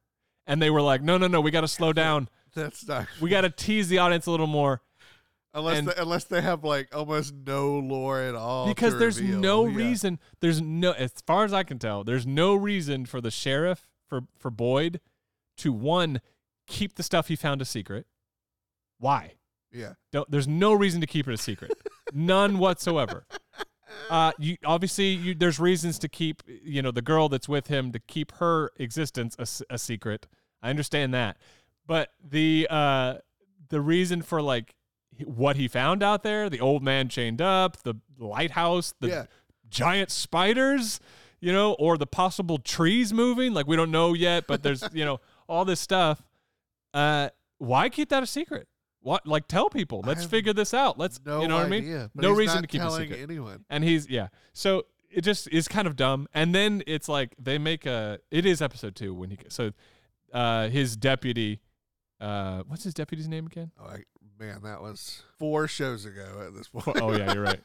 And 0.48 0.62
they 0.62 0.70
were 0.70 0.82
like, 0.82 1.02
"No, 1.04 1.18
no, 1.18 1.28
no, 1.28 1.40
we 1.40 1.52
got 1.52 1.62
to 1.62 1.68
slow 1.68 1.94
down. 1.94 2.28
That's 2.56 2.88
not 2.88 3.08
We 3.22 3.30
got 3.30 3.42
to 3.42 3.50
tease 3.50 3.88
the 3.90 4.00
audience 4.00 4.26
a 4.26 4.32
little 4.32 4.48
more." 4.48 4.82
unless 5.54 5.80
and- 5.80 5.88
they, 5.90 5.94
unless 5.98 6.24
they 6.24 6.42
have 6.42 6.64
like 6.64 6.96
almost 6.96 7.34
no 7.46 7.78
lore 7.80 8.22
at 8.22 8.36
all. 8.36 8.68
because 8.68 8.98
there's 8.98 9.20
reveal. 9.20 9.40
no 9.40 9.66
Yeah. 9.68 9.76
reason 9.76 10.20
there's 10.40 10.62
no 10.62 10.94
as 10.94 11.12
far 11.28 11.44
as 11.44 11.52
i 11.52 11.64
can 11.64 11.78
tell 11.78 12.06
there's 12.06 12.26
no 12.26 12.56
reason 12.56 13.06
for 13.06 13.20
the 13.20 13.30
sheriff 13.32 13.90
for 14.08 14.22
for 14.40 14.50
boyd 14.50 15.02
to 15.58 15.74
one 15.74 16.22
keep 16.72 16.96
the 16.96 17.04
stuff 17.04 17.28
he 17.28 17.36
found 17.36 17.62
a 17.62 17.66
secret 17.66 18.06
why 19.00 19.34
Yeah. 19.72 19.94
don't 20.12 20.30
there's 20.32 20.48
no 20.48 20.74
reason 20.74 21.02
to 21.02 21.08
keep 21.08 21.28
it 21.28 21.34
a 21.34 21.38
secret 21.38 21.72
none 22.14 22.58
whatsoever 22.58 23.26
uh 24.10 24.32
you 24.40 24.58
obviously 24.66 25.10
you 25.10 25.36
there's 25.36 25.60
reasons 25.60 26.00
to 26.00 26.08
keep 26.10 26.42
you 26.48 26.82
know 26.82 26.92
the 26.92 27.02
girl 27.02 27.30
that's 27.30 27.50
with 27.50 27.68
him 27.68 27.92
to 27.92 28.00
keep 28.00 28.32
her 28.34 28.72
existence 28.78 29.36
a, 29.38 29.74
a 29.74 29.78
secret 29.78 30.28
i 30.62 30.70
understand 30.70 31.14
that 31.14 31.38
but 31.86 32.10
the 32.24 32.68
uh 32.70 33.16
the 33.70 33.82
reason 33.82 34.22
for 34.22 34.42
like 34.42 34.76
what 35.26 35.56
he 35.56 35.68
found 35.68 36.02
out 36.02 36.24
there 36.24 36.50
the 36.50 36.60
old 36.60 36.82
man 36.84 37.10
chained 37.10 37.42
up 37.42 37.84
the 37.84 37.96
lighthouse 38.18 38.94
the 39.00 39.08
yeah. 39.08 39.26
giant 39.70 40.12
spiders, 40.12 41.00
you 41.40 41.52
know, 41.52 41.74
or 41.74 41.98
the 41.98 42.06
possible 42.06 42.58
trees 42.60 43.14
moving. 43.14 43.54
Like 43.54 43.68
we 43.68 43.76
don't 43.76 43.90
know 43.92 44.14
yet, 44.14 44.46
but 44.48 44.62
there's 44.64 44.84
you 44.94 45.06
know 45.06 45.20
all 45.48 45.66
this 45.66 45.80
stuff. 45.80 46.22
Uh, 46.94 47.30
why 47.58 47.90
keep 47.90 48.10
that 48.10 48.24
a 48.24 48.28
secret? 48.28 48.68
What 49.02 49.26
like 49.26 49.48
tell 49.48 49.70
people? 49.70 50.04
Let's 50.06 50.26
figure 50.26 50.54
this 50.54 50.74
out. 50.74 51.00
Let's 51.00 51.20
No 51.26 51.42
you 51.42 51.48
know 51.48 51.58
what 51.58 51.66
I 51.66 51.70
mean. 51.70 52.10
No 52.14 52.34
reason 52.34 52.62
to 52.62 52.68
keep 52.68 52.82
it 52.82 52.84
telling 52.84 53.10
secret. 53.10 53.22
anyone. 53.22 53.66
And 53.70 53.84
he's 53.84 54.08
yeah. 54.10 54.28
So 54.54 54.84
it 55.12 55.22
just 55.22 55.48
is 55.50 55.68
kind 55.68 55.88
of 55.88 55.96
dumb. 55.96 56.28
And 56.34 56.54
then 56.56 56.84
it's 56.88 57.10
like 57.10 57.36
they 57.40 57.58
make 57.58 57.86
a. 57.86 58.20
It 58.30 58.46
is 58.46 58.62
episode 58.62 58.96
two 58.96 59.14
when 59.14 59.32
he 59.32 59.38
so, 59.50 59.72
uh, 60.34 60.70
his 60.70 60.96
deputy. 60.96 61.62
Uh, 62.20 62.64
what's 62.68 62.84
his 62.84 62.94
deputy's 62.94 63.28
name 63.28 63.48
again? 63.48 63.72
Oh, 63.80 63.88
I, 63.88 64.04
man, 64.40 64.62
that 64.64 64.82
was 64.82 65.24
four 65.40 65.68
shows 65.68 66.06
ago 66.06 66.44
at 66.46 66.56
this 66.56 66.68
point. 66.68 67.02
oh 67.02 67.16
yeah, 67.18 67.34
you're 67.34 67.44
right. 67.44 67.60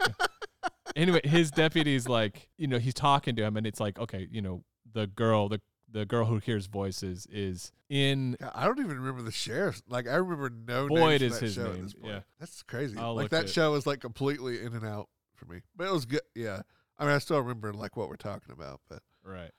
anyway, 0.97 1.21
his 1.25 1.51
deputy's 1.51 2.09
like, 2.09 2.49
you 2.57 2.67
know, 2.67 2.79
he's 2.79 2.95
talking 2.95 3.37
to 3.37 3.43
him, 3.45 3.57
and 3.59 3.67
it's 3.67 3.81
like, 3.81 3.99
okay, 3.99 4.27
you 4.31 4.41
know, 4.41 4.65
the 4.93 5.07
girl, 5.07 5.49
the 5.49 5.61
the 5.91 6.05
girl 6.05 6.25
who 6.25 6.39
hears 6.39 6.67
voices 6.67 7.27
is 7.31 7.73
in 7.89 8.37
God, 8.41 8.53
I 8.55 8.67
don't 8.67 8.79
even 8.81 8.99
remember 8.99 9.23
the 9.23 9.33
sheriff. 9.33 9.83
Like 9.89 10.09
I 10.09 10.15
remember 10.17 10.51
no 10.51 10.89
Boyd 10.89 11.21
names 11.21 11.35
is 11.35 11.39
his 11.39 11.59
name, 11.59 11.89
yeah. 12.03 12.21
That's 12.41 12.63
crazy. 12.63 12.99
I'll 12.99 13.15
like 13.15 13.31
that 13.31 13.49
show 13.49 13.73
was 13.73 13.87
like 13.87 14.01
completely 14.01 14.61
in 14.61 14.75
and 14.75 14.85
out 14.85 15.09
for 15.35 15.47
me, 15.47 15.61
but 15.77 15.87
it 15.87 15.93
was 15.93 16.05
good. 16.05 16.23
Yeah, 16.35 16.63
I 16.99 17.05
mean 17.05 17.15
I 17.15 17.19
still 17.19 17.39
remember 17.39 17.73
like 17.73 17.97
what 17.97 18.09
we're 18.09 18.17
talking 18.17 18.53
about, 18.53 18.81
but 18.89 19.03
right. 19.25 19.51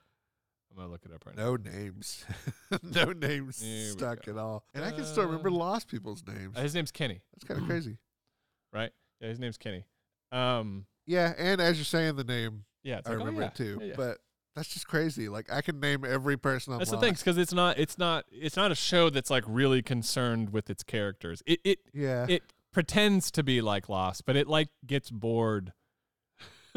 I'm 0.70 0.76
gonna 0.76 0.90
look 0.90 1.04
it 1.04 1.12
up 1.12 1.24
right 1.26 1.36
now. 1.36 1.44
no 1.44 1.56
names, 1.56 2.24
no 2.82 3.12
names 3.12 3.64
stuck 3.92 4.28
at 4.28 4.36
all. 4.36 4.64
And 4.74 4.84
I 4.84 4.90
can 4.90 5.04
still 5.04 5.24
remember 5.24 5.48
Uh, 5.48 5.52
lost 5.52 5.88
people's 5.88 6.22
names. 6.26 6.56
Uh, 6.56 6.60
his 6.60 6.74
name's 6.74 6.92
Kenny, 6.92 7.20
That's 7.32 7.44
kind 7.44 7.60
of 7.60 7.66
crazy. 7.66 7.98
right? 8.72 8.90
Yeah, 9.20 9.28
his 9.28 9.38
name's 9.38 9.56
Kenny. 9.56 9.86
Um, 10.30 10.86
Yeah, 11.06 11.32
and 11.38 11.60
as 11.60 11.78
you're 11.78 11.84
saying 11.84 12.16
the 12.16 12.24
name, 12.24 12.64
yeah, 12.82 13.00
I 13.04 13.08
like, 13.08 13.08
oh, 13.08 13.12
remember 13.14 13.40
yeah, 13.40 13.46
it 13.48 13.54
too. 13.54 13.78
yeah, 13.80 13.86
yeah. 13.88 13.94
But 13.96 14.18
that's 14.58 14.68
just 14.68 14.88
crazy. 14.88 15.28
Like 15.28 15.52
I 15.52 15.60
can 15.62 15.80
name 15.80 16.04
every 16.04 16.36
person 16.36 16.72
on 16.72 16.78
That's 16.80 16.90
the 16.90 16.98
thing, 16.98 17.14
because 17.14 17.38
it's 17.38 17.52
not, 17.52 17.78
it's 17.78 17.96
not, 17.96 18.24
it's 18.30 18.56
not 18.56 18.70
a 18.70 18.74
show 18.74 19.08
that's 19.08 19.30
like 19.30 19.44
really 19.46 19.82
concerned 19.82 20.50
with 20.50 20.68
its 20.68 20.82
characters. 20.82 21.42
It, 21.46 21.60
it, 21.64 21.78
Yeah, 21.94 22.26
it 22.28 22.42
pretends 22.72 23.30
to 23.32 23.42
be 23.42 23.60
like 23.60 23.88
Lost, 23.88 24.26
but 24.26 24.36
it 24.36 24.48
like 24.48 24.68
gets 24.86 25.10
bored. 25.10 25.72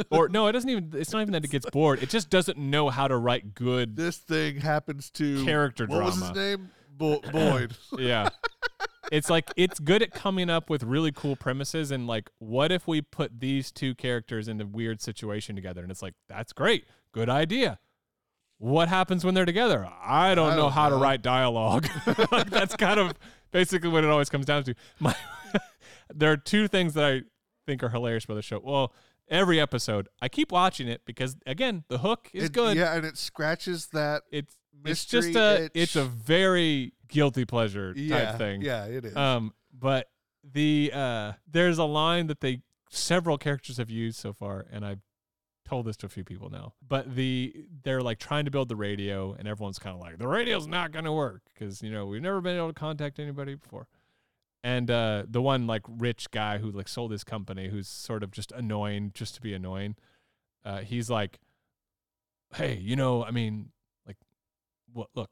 or 0.09 0.29
no, 0.29 0.47
it 0.47 0.51
doesn't 0.53 0.69
even. 0.69 0.91
It's 0.95 1.11
not 1.11 1.21
even 1.21 1.33
that 1.33 1.43
it 1.43 1.51
gets 1.51 1.69
bored. 1.69 2.01
It 2.01 2.09
just 2.09 2.29
doesn't 2.29 2.57
know 2.57 2.89
how 2.89 3.07
to 3.07 3.17
write 3.17 3.53
good 3.55 3.95
this 3.95 4.17
thing 4.17 4.57
happens 4.57 5.09
to 5.11 5.43
character 5.43 5.85
What 5.85 6.03
was 6.03 6.19
his 6.19 6.31
name? 6.35 6.69
Bo- 6.89 7.21
Boyd. 7.31 7.75
Yeah. 7.97 8.29
It's 9.11 9.29
like 9.29 9.49
it's 9.55 9.79
good 9.79 10.01
at 10.03 10.11
coming 10.11 10.49
up 10.49 10.69
with 10.69 10.83
really 10.83 11.11
cool 11.11 11.35
premises 11.35 11.91
and 11.91 12.05
like 12.07 12.29
what 12.39 12.71
if 12.71 12.87
we 12.87 13.01
put 13.01 13.39
these 13.39 13.71
two 13.71 13.95
characters 13.95 14.47
in 14.47 14.61
a 14.61 14.65
weird 14.65 15.01
situation 15.01 15.55
together 15.55 15.81
and 15.81 15.89
it's 15.91 16.01
like 16.01 16.13
that's 16.29 16.53
great. 16.53 16.85
Good 17.11 17.29
idea. 17.29 17.79
What 18.59 18.89
happens 18.89 19.25
when 19.25 19.33
they're 19.33 19.45
together? 19.45 19.87
I 20.03 20.35
don't 20.35 20.51
I 20.51 20.55
know 20.55 20.61
don't 20.63 20.71
how 20.73 20.89
to 20.89 20.95
write 20.97 21.23
dialogue. 21.23 21.87
like 22.31 22.49
that's 22.51 22.75
kind 22.75 22.99
of 22.99 23.13
basically 23.51 23.89
what 23.89 24.03
it 24.03 24.09
always 24.09 24.29
comes 24.29 24.45
down 24.45 24.63
to. 24.65 24.75
My 24.99 25.15
there 26.13 26.31
are 26.31 26.37
two 26.37 26.67
things 26.67 26.93
that 26.93 27.03
I 27.03 27.21
think 27.65 27.81
are 27.83 27.89
hilarious 27.89 28.25
about 28.25 28.35
the 28.35 28.43
show. 28.43 28.61
Well, 28.63 28.93
every 29.27 29.59
episode, 29.59 30.09
I 30.21 30.29
keep 30.29 30.51
watching 30.51 30.87
it 30.87 31.01
because 31.05 31.35
again, 31.47 31.85
the 31.87 31.97
hook 31.99 32.29
is 32.33 32.45
It- 32.45 32.51
good. 32.53 32.77
Yeah, 32.77 32.93
and 32.95 33.03
it 33.05 33.17
scratches 33.17 33.87
that 33.93 34.21
It's 34.31 34.55
it's 34.85 35.05
just 35.05 35.35
a 35.35 35.65
itch. 35.65 35.71
it's 35.73 35.95
a 35.95 36.05
very 36.05 36.93
guilty 37.07 37.45
pleasure 37.45 37.93
type 37.93 38.03
yeah, 38.03 38.37
thing. 38.37 38.61
Yeah, 38.61 38.85
it 38.85 39.05
is. 39.05 39.15
Um, 39.15 39.53
but 39.77 40.09
the 40.43 40.91
uh, 40.93 41.33
there's 41.49 41.77
a 41.77 41.85
line 41.85 42.27
that 42.27 42.41
they 42.41 42.61
several 42.89 43.37
characters 43.37 43.77
have 43.77 43.89
used 43.89 44.19
so 44.19 44.33
far, 44.33 44.65
and 44.71 44.85
I've 44.85 45.01
told 45.67 45.85
this 45.85 45.95
to 45.97 46.05
a 46.05 46.09
few 46.09 46.23
people 46.23 46.49
now. 46.49 46.73
But 46.85 47.15
the 47.15 47.65
they're 47.83 48.01
like 48.01 48.19
trying 48.19 48.45
to 48.45 48.51
build 48.51 48.69
the 48.69 48.75
radio, 48.75 49.33
and 49.33 49.47
everyone's 49.47 49.79
kind 49.79 49.95
of 49.95 50.01
like, 50.01 50.17
the 50.17 50.27
radio's 50.27 50.67
not 50.67 50.91
going 50.91 51.05
to 51.05 51.13
work 51.13 51.41
because 51.53 51.81
you 51.81 51.91
know 51.91 52.05
we've 52.05 52.21
never 52.21 52.41
been 52.41 52.57
able 52.57 52.67
to 52.67 52.73
contact 52.73 53.19
anybody 53.19 53.55
before. 53.55 53.87
And 54.63 54.91
uh, 54.91 55.23
the 55.27 55.41
one 55.41 55.65
like 55.65 55.81
rich 55.87 56.29
guy 56.29 56.59
who 56.59 56.71
like 56.71 56.87
sold 56.87 57.11
his 57.11 57.23
company, 57.23 57.69
who's 57.69 57.87
sort 57.87 58.21
of 58.21 58.31
just 58.31 58.51
annoying, 58.51 59.11
just 59.13 59.35
to 59.35 59.41
be 59.41 59.53
annoying. 59.53 59.95
Uh, 60.63 60.79
he's 60.79 61.09
like, 61.09 61.39
hey, 62.53 62.75
you 62.75 62.95
know, 62.95 63.23
I 63.23 63.31
mean, 63.31 63.69
what? 64.93 65.09
Look, 65.15 65.31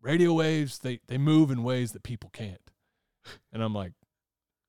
radio 0.00 0.32
waves 0.34 0.78
they 0.78 1.00
they 1.08 1.18
move 1.18 1.50
in 1.50 1.62
ways 1.62 1.92
that 1.92 2.02
people 2.02 2.30
can't. 2.32 2.60
And 3.52 3.62
I'm 3.62 3.74
like, 3.74 3.92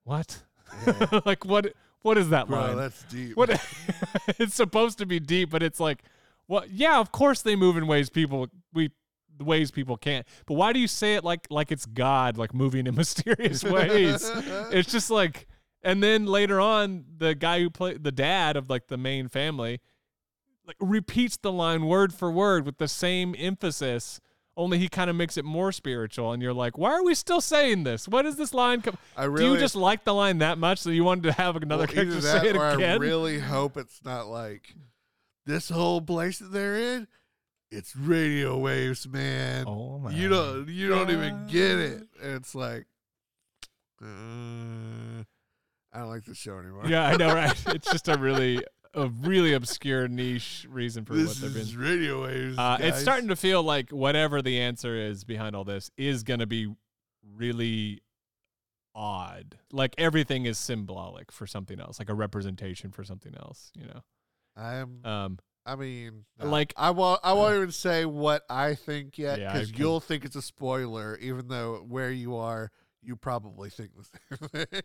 what? 0.03 0.43
Yeah. 0.85 1.19
like 1.25 1.45
what? 1.45 1.73
What 2.01 2.17
is 2.17 2.29
that 2.29 2.47
Bro, 2.47 2.59
line? 2.59 2.77
that's 2.77 3.03
deep. 3.03 3.35
What? 3.35 3.49
it's 4.39 4.53
supposed 4.53 4.99
to 4.99 5.05
be 5.05 5.19
deep, 5.19 5.49
but 5.49 5.63
it's 5.63 5.79
like, 5.79 6.03
well, 6.47 6.63
yeah, 6.69 6.99
of 6.99 7.11
course 7.11 7.41
they 7.41 7.55
move 7.55 7.77
in 7.77 7.87
ways 7.87 8.09
people 8.09 8.47
we 8.73 8.91
the 9.37 9.43
ways 9.43 9.71
people 9.71 9.97
can't. 9.97 10.25
But 10.45 10.53
why 10.53 10.73
do 10.73 10.79
you 10.79 10.87
say 10.87 11.15
it 11.15 11.23
like 11.23 11.47
like 11.49 11.71
it's 11.71 11.85
God, 11.85 12.37
like 12.37 12.53
moving 12.53 12.87
in 12.87 12.95
mysterious 12.95 13.63
ways? 13.63 14.29
it's 14.71 14.91
just 14.91 15.09
like, 15.09 15.47
and 15.83 16.01
then 16.01 16.25
later 16.25 16.59
on, 16.59 17.05
the 17.17 17.35
guy 17.35 17.59
who 17.59 17.69
played 17.69 18.03
the 18.03 18.11
dad 18.11 18.55
of 18.55 18.69
like 18.69 18.87
the 18.87 18.97
main 18.97 19.27
family, 19.27 19.81
like 20.67 20.77
repeats 20.79 21.37
the 21.37 21.51
line 21.51 21.85
word 21.85 22.13
for 22.13 22.31
word 22.31 22.65
with 22.65 22.77
the 22.77 22.87
same 22.87 23.35
emphasis. 23.37 24.19
Only 24.57 24.77
he 24.77 24.87
kind 24.87 25.09
of 25.09 25.15
makes 25.17 25.37
it 25.37 25.43
more 25.43 25.71
spiritual, 25.73 26.31
and 26.31 26.41
you're 26.41 26.53
like, 26.53 26.77
why 26.77 26.91
are 26.91 27.03
we 27.03 27.13
still 27.13 27.41
saying 27.41 27.83
this? 27.83 28.07
What 28.07 28.25
is 28.25 28.37
this 28.37 28.53
line? 28.53 28.81
Com- 28.81 28.97
I 29.17 29.27
Do 29.27 29.43
you 29.43 29.57
just 29.57 29.75
like 29.75 30.05
the 30.05 30.13
line 30.13 30.37
that 30.37 30.57
much 30.57 30.83
that 30.83 30.93
you 30.93 31.03
wanted 31.03 31.23
to 31.23 31.33
have 31.33 31.57
another 31.57 31.85
well, 31.85 31.93
character 31.93 32.21
say 32.21 32.49
it 32.49 32.55
again? 32.55 32.91
I 32.91 32.95
really 32.95 33.39
hope 33.39 33.75
it's 33.75 33.99
not 34.05 34.27
like 34.27 34.73
this 35.45 35.69
whole 35.69 35.99
place 36.01 36.39
that 36.39 36.53
they're 36.53 36.75
in. 36.77 37.07
It's 37.69 37.95
radio 37.95 38.57
waves, 38.57 39.07
man. 39.07 39.65
oh 39.67 39.99
my! 39.99 40.11
you 40.11 40.29
don't 40.29 40.69
you 40.69 40.87
don't 40.87 41.09
even 41.09 41.47
get 41.47 41.77
it. 41.77 42.03
And 42.21 42.35
it's 42.35 42.55
like 42.55 42.85
uh, 44.01 45.23
I 45.93 45.99
don't 45.99 46.09
like 46.09 46.25
this 46.25 46.37
show 46.37 46.57
anymore. 46.57 46.83
Yeah, 46.87 47.05
I 47.05 47.15
know, 47.15 47.33
right? 47.33 47.55
it's 47.67 47.89
just 47.89 48.07
a 48.09 48.17
really, 48.17 48.61
a 48.95 49.07
really 49.09 49.53
obscure 49.53 50.07
niche 50.07 50.65
reason 50.69 51.05
for 51.05 51.13
what 51.13 51.19
this 51.27 51.39
they've 51.39 51.53
been. 51.53 51.61
is 51.61 51.75
radio 51.75 52.23
waves. 52.23 52.57
Uh, 52.57 52.77
it's 52.79 52.99
starting 53.01 53.27
to 53.27 53.35
feel 53.35 53.61
like 53.61 53.89
whatever 53.91 54.41
the 54.41 54.59
answer 54.61 54.95
is 54.95 55.23
behind 55.23 55.55
all 55.55 55.63
this 55.63 55.91
is 55.97 56.23
going 56.23 56.39
to 56.39 56.47
be 56.47 56.73
really 57.35 58.01
odd. 58.93 59.57
Like 59.71 59.95
everything 59.97 60.45
is 60.45 60.57
symbolic 60.57 61.31
for 61.31 61.45
something 61.45 61.79
else, 61.79 61.99
like 61.99 62.09
a 62.09 62.13
representation 62.13 62.91
for 62.91 63.03
something 63.03 63.35
else. 63.35 63.71
You 63.75 63.87
know, 63.87 64.01
I'm 64.55 65.05
um, 65.05 65.39
I 65.65 65.75
mean, 65.75 66.25
no. 66.39 66.47
Like- 66.47 66.73
I 66.77 66.91
won't. 66.91 67.19
I 67.23 67.33
won't 67.33 67.55
even 67.55 67.71
say 67.71 68.05
what 68.05 68.43
I 68.49 68.75
think 68.75 69.17
yet 69.17 69.37
because 69.39 69.71
can- 69.71 69.79
you'll 69.81 69.99
think 69.99 70.23
it's 70.25 70.35
a 70.35 70.41
spoiler, 70.41 71.17
even 71.21 71.47
though 71.47 71.83
where 71.87 72.11
you 72.11 72.35
are, 72.37 72.71
you 73.01 73.15
probably 73.15 73.69
think 73.69 73.91
the 73.95 74.03
same 74.03 74.65
thing. 74.65 74.81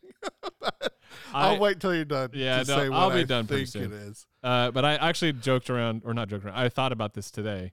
I- 1.35 1.49
I'll 1.49 1.59
wait 1.61 1.81
till 1.81 1.95
you're 1.95 2.05
done. 2.05 2.31
Yeah, 2.33 2.63
to 2.63 2.69
no, 2.71 2.77
say 2.79 2.89
what 2.89 2.99
I'll 2.99 3.11
be 3.11 3.21
I 3.21 3.25
done 3.25 3.47
pretty 3.47 3.67
think 3.67 3.87
it 3.87 3.89
soon. 3.91 4.09
is. 4.11 4.27
uh, 4.43 4.71
but 4.71 4.85
I 4.85 4.95
actually 4.97 5.33
joked 5.35 5.71
around, 5.71 6.03
or 6.05 6.15
not 6.15 6.29
joked 6.29 6.45
around. 6.45 6.57
I 6.57 6.69
thought 6.69 6.93
about 6.93 7.15
this 7.15 7.31
today, 7.31 7.73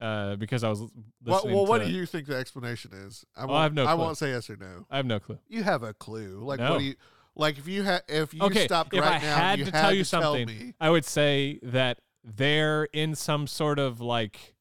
uh, 0.00 0.36
because 0.36 0.62
I 0.64 0.68
was 0.68 0.80
Well, 1.24 1.42
well, 1.44 1.66
what 1.66 1.82
do 1.84 1.90
you 1.90 2.06
think 2.06 2.26
the 2.26 2.36
explanation 2.36 2.92
is? 2.92 3.24
I, 3.36 3.42
Oh, 3.42 3.46
won't, 3.46 3.58
I 3.58 3.62
have 3.64 3.74
no 3.74 3.84
I 3.86 3.94
won't 3.94 4.18
say 4.18 4.30
yes 4.30 4.48
or 4.50 4.56
no. 4.56 4.86
I 4.90 4.96
have 4.96 5.06
no 5.06 5.18
clue. 5.20 5.38
You 5.48 5.62
have 5.62 5.82
a 5.82 5.94
clue. 5.94 6.40
Like 6.44 6.60
No. 6.60 6.72
what 6.72 6.78
do 6.78 6.84
you? 6.84 6.94
Like 7.34 7.58
if 7.58 7.68
you 7.68 7.82
had, 7.82 8.02
if 8.08 8.32
you 8.32 8.40
Okay, 8.42 8.64
stopped 8.64 8.94
if 8.94 9.00
right 9.02 9.20
I 9.22 9.24
now, 9.26 9.36
had 9.36 9.58
you 9.58 9.64
to 9.66 9.70
had 9.70 9.82
tell 9.82 9.92
you 9.94 10.04
to 10.04 10.10
tell 10.10 10.22
something, 10.22 10.46
me. 10.46 10.74
I 10.80 10.88
would 10.90 11.04
say 11.04 11.58
that 11.62 11.98
they're 12.24 12.84
in 12.92 13.14
some 13.14 13.46
sort 13.46 13.78
of 13.78 14.00
like 14.00 14.54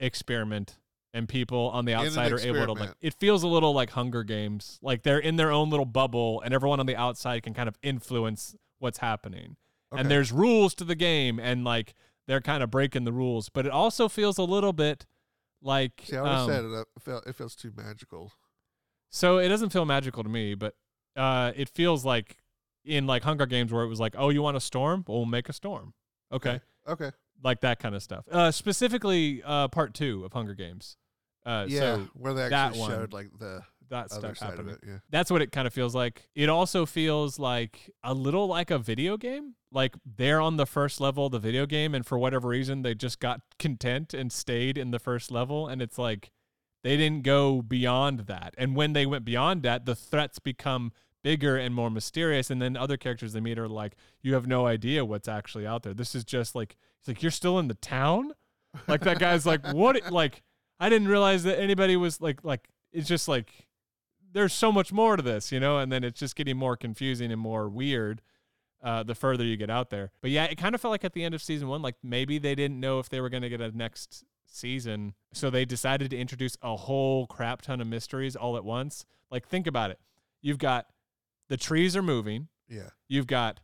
experiment 0.00 0.78
and 1.14 1.28
people 1.28 1.70
on 1.72 1.86
the 1.86 1.94
outside 1.94 2.32
are 2.32 2.40
able 2.40 2.66
to 2.66 2.72
like 2.72 2.90
it 3.00 3.14
feels 3.14 3.42
a 3.44 3.48
little 3.48 3.72
like 3.72 3.90
Hunger 3.90 4.24
Games. 4.24 4.78
Like 4.82 5.02
they're 5.02 5.18
in 5.18 5.36
their 5.36 5.50
own 5.50 5.70
little 5.70 5.86
bubble 5.86 6.42
and 6.42 6.52
everyone 6.52 6.80
on 6.80 6.86
the 6.86 6.96
outside 6.96 7.44
can 7.44 7.54
kind 7.54 7.68
of 7.68 7.78
influence 7.82 8.54
what's 8.80 8.98
happening. 8.98 9.56
Okay. 9.92 10.00
And 10.02 10.10
there's 10.10 10.32
rules 10.32 10.74
to 10.74 10.84
the 10.84 10.96
game 10.96 11.38
and 11.38 11.64
like 11.64 11.94
they're 12.26 12.40
kind 12.40 12.62
of 12.62 12.70
breaking 12.70 13.04
the 13.04 13.12
rules, 13.12 13.48
but 13.48 13.64
it 13.64 13.70
also 13.72 14.08
feels 14.08 14.38
a 14.38 14.42
little 14.42 14.72
bit 14.72 15.06
like 15.62 16.02
See, 16.04 16.16
I 16.16 16.42
um, 16.42 16.48
said 16.50 16.64
it. 16.64 16.72
It 16.72 16.86
felt, 17.00 17.26
it 17.26 17.34
feels 17.36 17.54
too 17.54 17.72
magical. 17.76 18.32
so 19.08 19.38
it 19.38 19.48
doesn't 19.48 19.70
feel 19.70 19.84
magical 19.84 20.22
to 20.24 20.28
me, 20.28 20.54
but 20.54 20.74
uh, 21.16 21.52
it 21.54 21.68
feels 21.68 22.04
like 22.04 22.38
in 22.84 23.06
like 23.06 23.22
Hunger 23.22 23.46
Games 23.46 23.72
where 23.72 23.84
it 23.84 23.88
was 23.88 24.00
like, 24.00 24.14
oh, 24.18 24.30
you 24.30 24.42
want 24.42 24.56
a 24.56 24.60
storm? 24.60 25.04
Well, 25.06 25.18
we'll 25.18 25.26
make 25.26 25.48
a 25.48 25.52
storm. 25.52 25.94
Okay, 26.32 26.60
Okay. 26.88 27.12
like 27.42 27.60
that 27.60 27.78
kind 27.78 27.94
of 27.94 28.02
stuff. 28.02 28.24
Uh, 28.30 28.50
specifically, 28.50 29.42
uh, 29.44 29.68
part 29.68 29.94
two 29.94 30.24
of 30.24 30.32
Hunger 30.32 30.54
Games. 30.54 30.96
Uh, 31.44 31.66
yeah, 31.68 31.80
so 31.80 32.08
where 32.14 32.34
they 32.34 32.48
that 32.48 32.52
actually 32.68 32.80
one, 32.80 32.90
showed 32.90 33.12
like 33.12 33.28
the 33.38 33.62
that 33.90 34.10
stuff 34.10 34.38
happening. 34.38 34.74
it. 34.74 34.80
Yeah. 34.86 34.98
That's 35.10 35.30
what 35.30 35.42
it 35.42 35.52
kind 35.52 35.66
of 35.66 35.74
feels 35.74 35.94
like. 35.94 36.28
It 36.34 36.48
also 36.48 36.86
feels 36.86 37.38
like 37.38 37.90
a 38.02 38.14
little 38.14 38.46
like 38.46 38.70
a 38.70 38.78
video 38.78 39.16
game. 39.16 39.54
Like 39.70 39.94
they're 40.04 40.40
on 40.40 40.56
the 40.56 40.66
first 40.66 41.00
level 41.00 41.26
of 41.26 41.32
the 41.32 41.38
video 41.38 41.66
game, 41.66 41.94
and 41.94 42.06
for 42.06 42.18
whatever 42.18 42.48
reason, 42.48 42.82
they 42.82 42.94
just 42.94 43.20
got 43.20 43.40
content 43.58 44.14
and 44.14 44.32
stayed 44.32 44.78
in 44.78 44.90
the 44.90 44.98
first 44.98 45.30
level. 45.30 45.68
And 45.68 45.82
it's 45.82 45.98
like 45.98 46.30
they 46.82 46.96
didn't 46.96 47.22
go 47.22 47.62
beyond 47.62 48.20
that. 48.20 48.54
And 48.56 48.76
when 48.76 48.92
they 48.92 49.06
went 49.06 49.24
beyond 49.24 49.62
that, 49.62 49.86
the 49.86 49.94
threats 49.94 50.38
become 50.38 50.92
bigger 51.22 51.56
and 51.56 51.74
more 51.74 51.90
mysterious. 51.90 52.50
And 52.50 52.62
then 52.62 52.76
other 52.76 52.96
characters 52.96 53.32
they 53.32 53.40
meet 53.40 53.58
are 53.58 53.66
like, 53.66 53.96
you 54.22 54.34
have 54.34 54.46
no 54.46 54.66
idea 54.66 55.04
what's 55.04 55.26
actually 55.26 55.66
out 55.66 55.82
there. 55.82 55.94
This 55.94 56.14
is 56.14 56.24
just 56.24 56.54
like, 56.54 56.76
it's 57.00 57.08
like, 57.08 57.22
you're 57.22 57.32
still 57.32 57.58
in 57.58 57.68
the 57.68 57.74
town? 57.74 58.32
Like 58.86 59.00
that 59.00 59.18
guy's 59.18 59.46
like, 59.46 59.66
what? 59.72 59.98
Like, 60.12 60.42
I 60.80 60.88
didn't 60.88 61.08
realize 61.08 61.44
that 61.44 61.58
anybody 61.60 61.96
was 61.96 62.20
like, 62.20 62.44
like, 62.44 62.68
it's 62.92 63.08
just 63.08 63.28
like, 63.28 63.66
there's 64.32 64.52
so 64.52 64.72
much 64.72 64.92
more 64.92 65.16
to 65.16 65.22
this, 65.22 65.52
you 65.52 65.60
know, 65.60 65.78
and 65.78 65.90
then 65.92 66.02
it's 66.04 66.18
just 66.18 66.34
getting 66.36 66.56
more 66.56 66.76
confusing 66.76 67.30
and 67.30 67.40
more 67.40 67.68
weird 67.68 68.20
uh, 68.82 69.02
the 69.02 69.14
further 69.14 69.44
you 69.44 69.56
get 69.56 69.70
out 69.70 69.90
there. 69.90 70.10
But 70.20 70.30
yeah, 70.30 70.44
it 70.44 70.56
kind 70.58 70.74
of 70.74 70.80
felt 70.80 70.90
like 70.90 71.04
at 71.04 71.12
the 71.12 71.22
end 71.24 71.34
of 71.34 71.42
season 71.42 71.68
one, 71.68 71.80
like 71.82 71.94
maybe 72.02 72.38
they 72.38 72.54
didn't 72.54 72.80
know 72.80 72.98
if 72.98 73.08
they 73.08 73.20
were 73.20 73.28
going 73.30 73.42
to 73.44 73.48
get 73.48 73.60
a 73.60 73.76
next 73.76 74.24
season. 74.46 75.14
So 75.32 75.50
they 75.50 75.64
decided 75.64 76.10
to 76.10 76.16
introduce 76.18 76.56
a 76.62 76.76
whole 76.76 77.26
crap 77.26 77.62
ton 77.62 77.80
of 77.80 77.86
mysteries 77.86 78.34
all 78.36 78.56
at 78.56 78.64
once. 78.64 79.06
Like, 79.30 79.48
think 79.48 79.66
about 79.66 79.90
it. 79.90 79.98
You've 80.42 80.58
got 80.58 80.86
the 81.48 81.56
trees 81.56 81.96
are 81.96 82.02
moving, 82.02 82.48
Yeah. 82.68 82.90
you've 83.08 83.26
got 83.26 83.60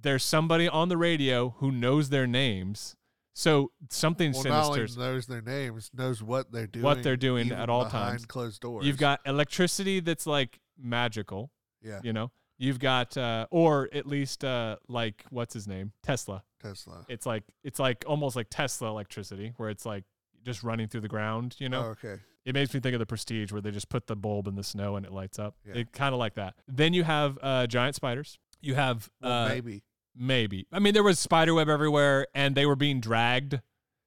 there's 0.00 0.24
somebody 0.24 0.68
on 0.68 0.88
the 0.88 0.96
radio 0.96 1.50
who 1.58 1.70
knows 1.70 2.08
their 2.10 2.26
names. 2.26 2.96
So 3.34 3.72
something 3.90 4.32
Well, 4.32 4.42
sinister. 4.72 5.00
knows 5.00 5.26
their 5.26 5.42
names, 5.42 5.90
knows 5.92 6.22
what 6.22 6.50
they're 6.52 6.66
doing. 6.68 6.84
What 6.84 7.02
they're 7.02 7.16
doing 7.16 7.50
at 7.52 7.68
all 7.68 7.82
times 7.82 7.92
behind 7.92 8.10
times. 8.12 8.26
Closed 8.26 8.60
doors. 8.62 8.86
You've 8.86 8.96
got 8.98 9.20
electricity 9.26 10.00
that's 10.00 10.26
like 10.26 10.60
magical. 10.78 11.50
yeah, 11.82 12.00
You 12.04 12.12
know, 12.12 12.30
you've 12.58 12.78
got 12.78 13.16
uh, 13.16 13.46
or 13.50 13.88
at 13.92 14.06
least 14.06 14.44
uh, 14.44 14.76
like 14.88 15.24
what's 15.30 15.52
his 15.52 15.66
name, 15.66 15.92
Tesla. 16.02 16.42
Tesla. 16.62 17.04
It's 17.08 17.26
like 17.26 17.42
it's 17.64 17.78
like 17.78 18.04
almost 18.06 18.36
like 18.36 18.46
Tesla 18.50 18.88
electricity, 18.88 19.52
where 19.56 19.68
it's 19.68 19.84
like 19.84 20.04
just 20.44 20.62
running 20.62 20.86
through 20.88 21.00
the 21.02 21.08
ground. 21.08 21.56
You 21.58 21.68
know, 21.68 21.80
Oh, 21.80 21.88
okay. 22.06 22.20
it 22.44 22.54
makes 22.54 22.72
me 22.72 22.78
think 22.80 22.94
of 22.94 23.00
the 23.00 23.06
Prestige, 23.06 23.50
where 23.50 23.60
they 23.60 23.70
just 23.72 23.88
put 23.88 24.06
the 24.06 24.14
bulb 24.16 24.46
in 24.46 24.54
the 24.54 24.62
snow 24.64 24.94
and 24.96 25.04
it 25.04 25.12
lights 25.12 25.38
up. 25.40 25.56
Yeah. 25.66 25.74
It 25.80 25.92
kind 25.92 26.12
of 26.14 26.18
like 26.20 26.34
that. 26.34 26.54
Then 26.68 26.94
you 26.94 27.02
have 27.02 27.36
uh, 27.42 27.66
giant 27.66 27.96
spiders. 27.96 28.38
You 28.60 28.76
have 28.76 29.10
Well, 29.20 29.32
uh, 29.32 29.48
maybe. 29.48 29.82
Maybe. 30.16 30.66
I 30.72 30.78
mean, 30.78 30.94
there 30.94 31.02
was 31.02 31.18
spider 31.18 31.54
web 31.54 31.68
everywhere, 31.68 32.26
and 32.34 32.54
they 32.54 32.66
were 32.66 32.76
being 32.76 33.00
dragged. 33.00 33.60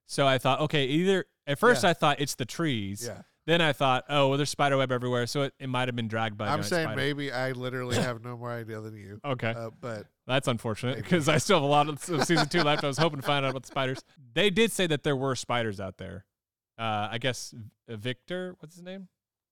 So 0.05 0.25
I 0.25 0.37
thought, 0.37 0.61
okay, 0.61 0.85
either 0.85 1.25
at 1.45 1.59
first 1.59 1.83
Yeah. 1.83 1.89
I 1.89 1.93
thought 1.93 2.19
it's 2.19 2.35
the 2.35 2.45
trees. 2.45 3.05
Yeah. 3.05 3.23
Then 3.45 3.61
I 3.61 3.71
thought, 3.71 4.03
oh, 4.09 4.27
well, 4.29 4.37
there's 4.37 4.49
spider 4.49 4.77
web 4.77 4.91
everywhere, 4.91 5.25
so 5.25 5.43
it, 5.43 5.53
it 5.57 5.67
might 5.67 5.87
have 5.87 5.95
been 5.95 6.09
dragged 6.09 6.37
by. 6.37 6.49
I'm 6.49 6.63
saying 6.63 6.87
spider. 6.87 6.97
maybe. 6.97 7.31
I 7.31 7.53
literally 7.53 7.95
have 8.01 8.21
no 8.21 8.35
more 8.35 8.51
idea 8.51 8.81
than 8.81 8.95
you. 8.95 9.21
Okay, 9.23 9.53
Uh, 9.55 9.69
but 9.79 10.07
that's 10.25 10.49
unfortunate 10.49 10.97
because 10.97 11.29
I 11.29 11.37
still 11.37 11.57
have 11.57 11.63
a 11.63 11.67
lot 11.67 11.87
of 11.87 11.99
season 12.25 12.49
two 12.49 12.61
left. 12.61 12.83
I 12.83 12.87
was 12.87 12.97
hoping 12.97 13.21
to 13.21 13.25
find 13.25 13.45
out 13.45 13.51
about 13.51 13.63
the 13.63 13.67
spiders. 13.67 13.99
They 14.33 14.49
did 14.49 14.73
say 14.73 14.85
that 14.87 15.03
there 15.03 15.15
were 15.15 15.35
spiders 15.35 15.79
out 15.79 15.97
there. 15.97 16.25
Uh, 16.77 17.07
I 17.11 17.17
guess 17.19 17.53
uh, 17.89 17.95
Victor, 17.95 18.55
what's 18.59 18.75
his 18.75 18.83
name? 18.83 19.07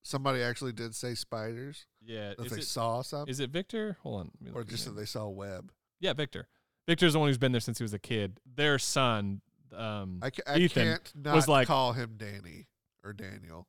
somebody 0.06 0.41
actually 0.41 0.72
did 0.72 0.95
say 0.95 1.15
spiders. 1.15 1.88
Yeah, 2.06 2.34
That 2.38 2.49
they 2.49 2.57
it, 2.57 2.64
saw 2.65 3.02
some, 3.02 3.27
is 3.27 3.40
it 3.40 3.49
Victor? 3.49 3.98
Hold 4.03 4.22
on, 4.22 4.32
or 4.53 4.64
just 4.64 4.86
that 4.86 4.91
they 4.91 5.06
saw 5.06 5.27
web. 5.27 5.72
Yeah, 6.00 6.14
Victor. 6.14 6.48
Victor's 6.88 7.14
the 7.14 7.20
one 7.20 7.30
who's 7.30 7.38
been 7.38 7.52
there 7.52 7.62
since 7.62 7.78
he 7.80 7.84
was 7.84 7.94
a 7.94 8.00
kid. 8.00 8.40
Their 8.56 8.78
son, 8.78 9.42
um, 9.76 10.20
I, 10.22 10.30
ca- 10.30 10.44
I 10.48 10.58
Ethan 10.58 10.84
can't 10.84 11.14
not 11.16 11.36
was 11.36 11.48
like- 11.48 11.68
call 11.68 11.94
him 11.94 12.16
Danny 12.18 12.68
or 13.04 13.14
Daniel. 13.14 13.68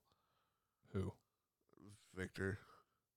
who? 0.93 1.13
Victor. 2.15 2.59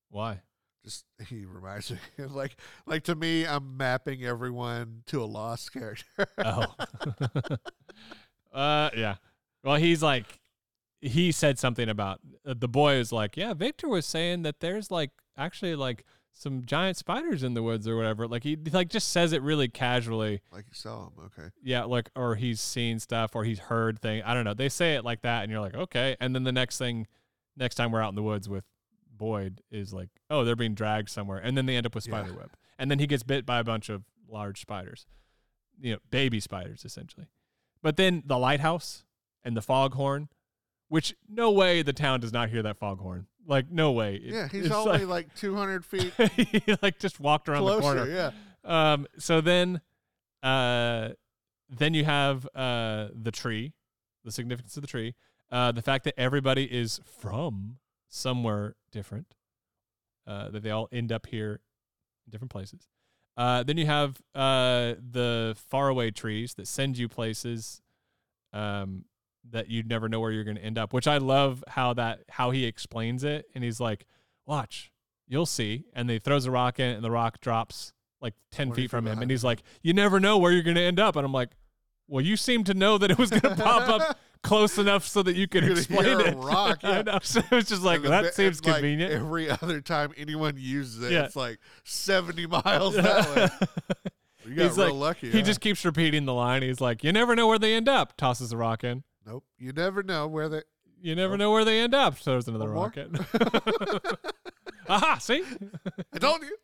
Why? 0.09 0.41
Just 0.83 1.03
he 1.27 1.43
reminds 1.45 1.91
me 1.91 1.97
like 2.29 2.55
like 2.85 3.03
to 3.03 3.15
me, 3.15 3.45
I'm 3.45 3.75
mapping 3.77 4.23
everyone 4.23 5.03
to 5.07 5.21
a 5.21 5.25
lost 5.25 5.73
character. 5.73 6.05
Oh. 6.37 6.65
uh, 8.53 8.89
yeah. 8.95 9.15
Well, 9.63 9.75
he's 9.75 10.01
like, 10.01 10.39
he 11.01 11.31
said 11.31 11.59
something 11.59 11.89
about 11.89 12.19
uh, 12.45 12.53
the 12.57 12.67
boy 12.69 12.97
was 12.97 13.11
like, 13.11 13.35
yeah, 13.37 13.53
Victor 13.53 13.87
was 13.89 14.05
saying 14.05 14.43
that 14.43 14.59
there's 14.61 14.89
like 14.89 15.11
actually 15.37 15.75
like 15.75 16.05
some 16.33 16.63
giant 16.65 16.95
spiders 16.97 17.43
in 17.43 17.53
the 17.53 17.61
woods 17.63 17.87
or 17.87 17.95
whatever. 17.97 18.27
Like 18.27 18.43
he 18.43 18.55
like 18.71 18.89
just 18.89 19.09
says 19.09 19.33
it 19.33 19.41
really 19.41 19.67
casually. 19.67 20.41
like 20.51 20.65
you 20.67 20.73
saw 20.73 21.07
him. 21.07 21.13
Okay. 21.25 21.49
Yeah, 21.63 21.83
like 21.83 22.09
or 22.15 22.35
he's 22.35 22.61
seen 22.61 22.99
stuff 22.99 23.35
or 23.35 23.43
he's 23.43 23.59
heard 23.59 23.99
thing. 23.99 24.21
I 24.23 24.33
don't 24.33 24.45
know. 24.45 24.53
They 24.53 24.69
say 24.69 24.95
it 24.95 25.03
like 25.03 25.21
that, 25.23 25.43
and 25.43 25.51
you're 25.51 25.61
like, 25.61 25.75
okay. 25.75 26.15
And 26.19 26.33
then 26.33 26.43
the 26.43 26.51
next 26.51 26.77
thing, 26.77 27.07
next 27.57 27.75
time 27.75 27.91
we're 27.91 28.01
out 28.01 28.09
in 28.09 28.15
the 28.15 28.23
woods 28.23 28.47
with 28.47 28.63
Boyd 29.15 29.61
is 29.69 29.93
like, 29.93 30.09
oh, 30.29 30.45
they're 30.45 30.55
being 30.55 30.75
dragged 30.75 31.09
somewhere, 31.09 31.39
and 31.39 31.57
then 31.57 31.65
they 31.65 31.75
end 31.75 31.85
up 31.85 31.93
with 31.95 32.07
Yeah. 32.07 32.21
spider 32.21 32.33
web, 32.37 32.51
and 32.77 32.89
then 32.89 32.99
he 32.99 33.07
gets 33.07 33.23
bit 33.23 33.45
by 33.45 33.59
a 33.59 33.63
bunch 33.63 33.89
of 33.89 34.03
large 34.29 34.61
spiders, 34.61 35.07
you 35.81 35.93
know, 35.93 35.99
baby 36.09 36.39
spiders 36.39 36.85
essentially. 36.85 37.27
But 37.81 37.97
then 37.97 38.23
the 38.25 38.37
lighthouse 38.37 39.03
and 39.43 39.57
the 39.57 39.61
foghorn, 39.61 40.29
which 40.87 41.15
no 41.27 41.51
way 41.51 41.81
the 41.81 41.93
town 41.93 42.19
does 42.21 42.31
not 42.31 42.49
hear 42.49 42.61
that 42.63 42.77
foghorn. 42.77 43.27
Like 43.47 43.71
no 43.71 43.91
way. 43.91 44.15
It- 44.15 44.33
Yeah, 44.33 44.47
he's 44.47 44.69
only 44.71 45.05
like, 45.05 45.33
200 45.35 45.85
feet 45.91 46.13
like, 46.19 46.31
he 46.31 46.75
like 46.81 46.99
just 46.99 47.19
walked 47.19 47.49
around 47.49 47.63
the 47.65 47.71
corner. 47.81 48.07
Yeah. 48.07 48.31
Um. 48.93 49.07
So 49.17 49.41
then, 49.41 49.81
uh, 50.43 51.09
then 51.69 51.93
you 51.93 52.05
have 52.05 52.45
uh 52.55 53.07
the 53.13 53.31
tree, 53.31 53.73
the 54.23 54.31
significance 54.31 54.75
of 54.77 54.81
the 54.81 54.87
tree, 54.87 55.15
uh, 55.51 55.71
the 55.71 55.81
fact 55.81 56.03
that 56.05 56.13
everybody 56.19 56.65
is 56.65 56.99
from 57.19 57.77
somewhere 58.09 58.75
different, 58.91 59.35
uh, 60.27 60.49
that 60.49 60.61
they 60.63 60.71
all 60.71 60.87
end 60.91 61.11
up 61.11 61.27
here 61.27 61.61
in 62.25 62.31
different 62.31 62.51
places. 62.51 62.87
Uh, 63.37 63.63
then 63.63 63.77
you 63.77 63.85
have 63.85 64.21
uh 64.35 64.95
the 65.11 65.55
faraway 65.69 66.11
trees 66.11 66.53
that 66.55 66.67
send 66.67 66.97
you 66.97 67.07
places, 67.07 67.81
um, 68.53 69.05
that 69.51 69.69
you'd 69.69 69.87
never 69.87 70.07
know 70.09 70.19
where 70.19 70.31
you're 70.31 70.43
going 70.43 70.57
to 70.57 70.63
end 70.63 70.77
up. 70.77 70.93
Which 70.93 71.07
I 71.07 71.17
love 71.17 71.63
how 71.67 71.93
that 71.93 72.21
how 72.29 72.51
he 72.51 72.65
explains 72.65 73.23
it, 73.23 73.45
and 73.55 73.63
he's 73.63 73.79
like, 73.79 74.05
"Watch, 74.45 74.91
you'll 75.27 75.45
see," 75.45 75.85
and 75.93 76.09
he 76.09 76.19
throws 76.19 76.45
a 76.45 76.51
rock 76.51 76.79
in, 76.79 76.89
and 76.95 77.03
the 77.03 77.11
rock 77.11 77.39
drops 77.41 77.93
like 78.21 78.33
10 78.51 78.73
feet 78.73 78.89
from 78.91 78.97
him 78.99 79.03
behind 79.05 79.21
and 79.21 79.31
he's 79.31 79.45
like 79.45 79.63
you 79.81 79.93
never 79.93 80.19
know 80.19 80.37
where 80.37 80.51
you're 80.51 80.61
going 80.61 80.75
to 80.75 80.81
end 80.81 80.99
up 80.99 81.15
and 81.15 81.25
i'm 81.25 81.31
like 81.31 81.51
well 82.09 82.19
you 82.21 82.35
seem 82.35 82.65
to 82.65 82.73
know 82.73 82.97
that 82.97 83.09
it 83.09 83.17
was 83.17 83.29
going 83.29 83.39
to 83.55 83.55
pop 83.55 83.87
up 83.87 84.19
close 84.43 84.77
enough 84.77 85.07
so 85.07 85.23
that 85.23 85.37
you 85.37 85.47
could 85.47 85.63
You're 85.63 85.71
explain 85.77 86.05
a 86.19 86.25
it 86.25 86.35
rock, 86.35 86.79
yeah. 86.83 87.01
know. 87.03 87.19
so 87.21 87.41
it's 87.53 87.69
just 87.69 87.81
like 87.81 88.01
that 88.01 88.23
bit- 88.23 88.33
seems 88.33 88.57
and, 88.57 88.67
like, 88.67 88.75
convenient 88.75 89.13
every 89.13 89.49
other 89.49 89.79
time 89.79 90.11
anyone 90.17 90.55
uses 90.57 91.01
it, 91.01 91.13
Yeah. 91.13 91.23
it's 91.23 91.37
like 91.37 91.59
70 91.85 92.45
miles 92.65 92.95
that 92.95 93.29
way. 93.33 93.67
You 94.45 94.55
got 94.55 94.63
He's 94.67 94.77
real 94.77 94.87
like- 94.87 94.93
lucky. 94.95 95.31
he 95.31 95.39
huh? 95.39 95.45
just 95.45 95.61
keeps 95.61 95.85
repeating 95.85 96.25
the 96.25 96.33
line 96.33 96.61
he's 96.61 96.81
like 96.81 97.05
you 97.05 97.13
never 97.13 97.37
know 97.37 97.47
where 97.47 97.57
they 97.59 97.73
end 97.73 97.87
up 97.87 98.17
tosses 98.17 98.49
the 98.49 98.57
rock 98.57 98.83
in 98.83 99.03
Nope. 99.29 99.45
You 99.57 99.71
never 99.73 100.01
know 100.03 100.27
where 100.27 100.49
they. 100.49 100.63
you 101.01 101.15
never 101.15 101.33
Oh. 101.35 101.37
know 101.37 101.51
where 101.51 101.63
they 101.63 101.79
end 101.79 101.93
up 101.93 102.19
So 102.19 102.31
there's 102.31 102.47
another 102.47 102.71
One 102.73 102.91
rocket 102.95 103.09
aha 104.89 105.17
see 105.19 105.43
I 106.13 106.17
told 106.19 106.41
you. 106.41 106.55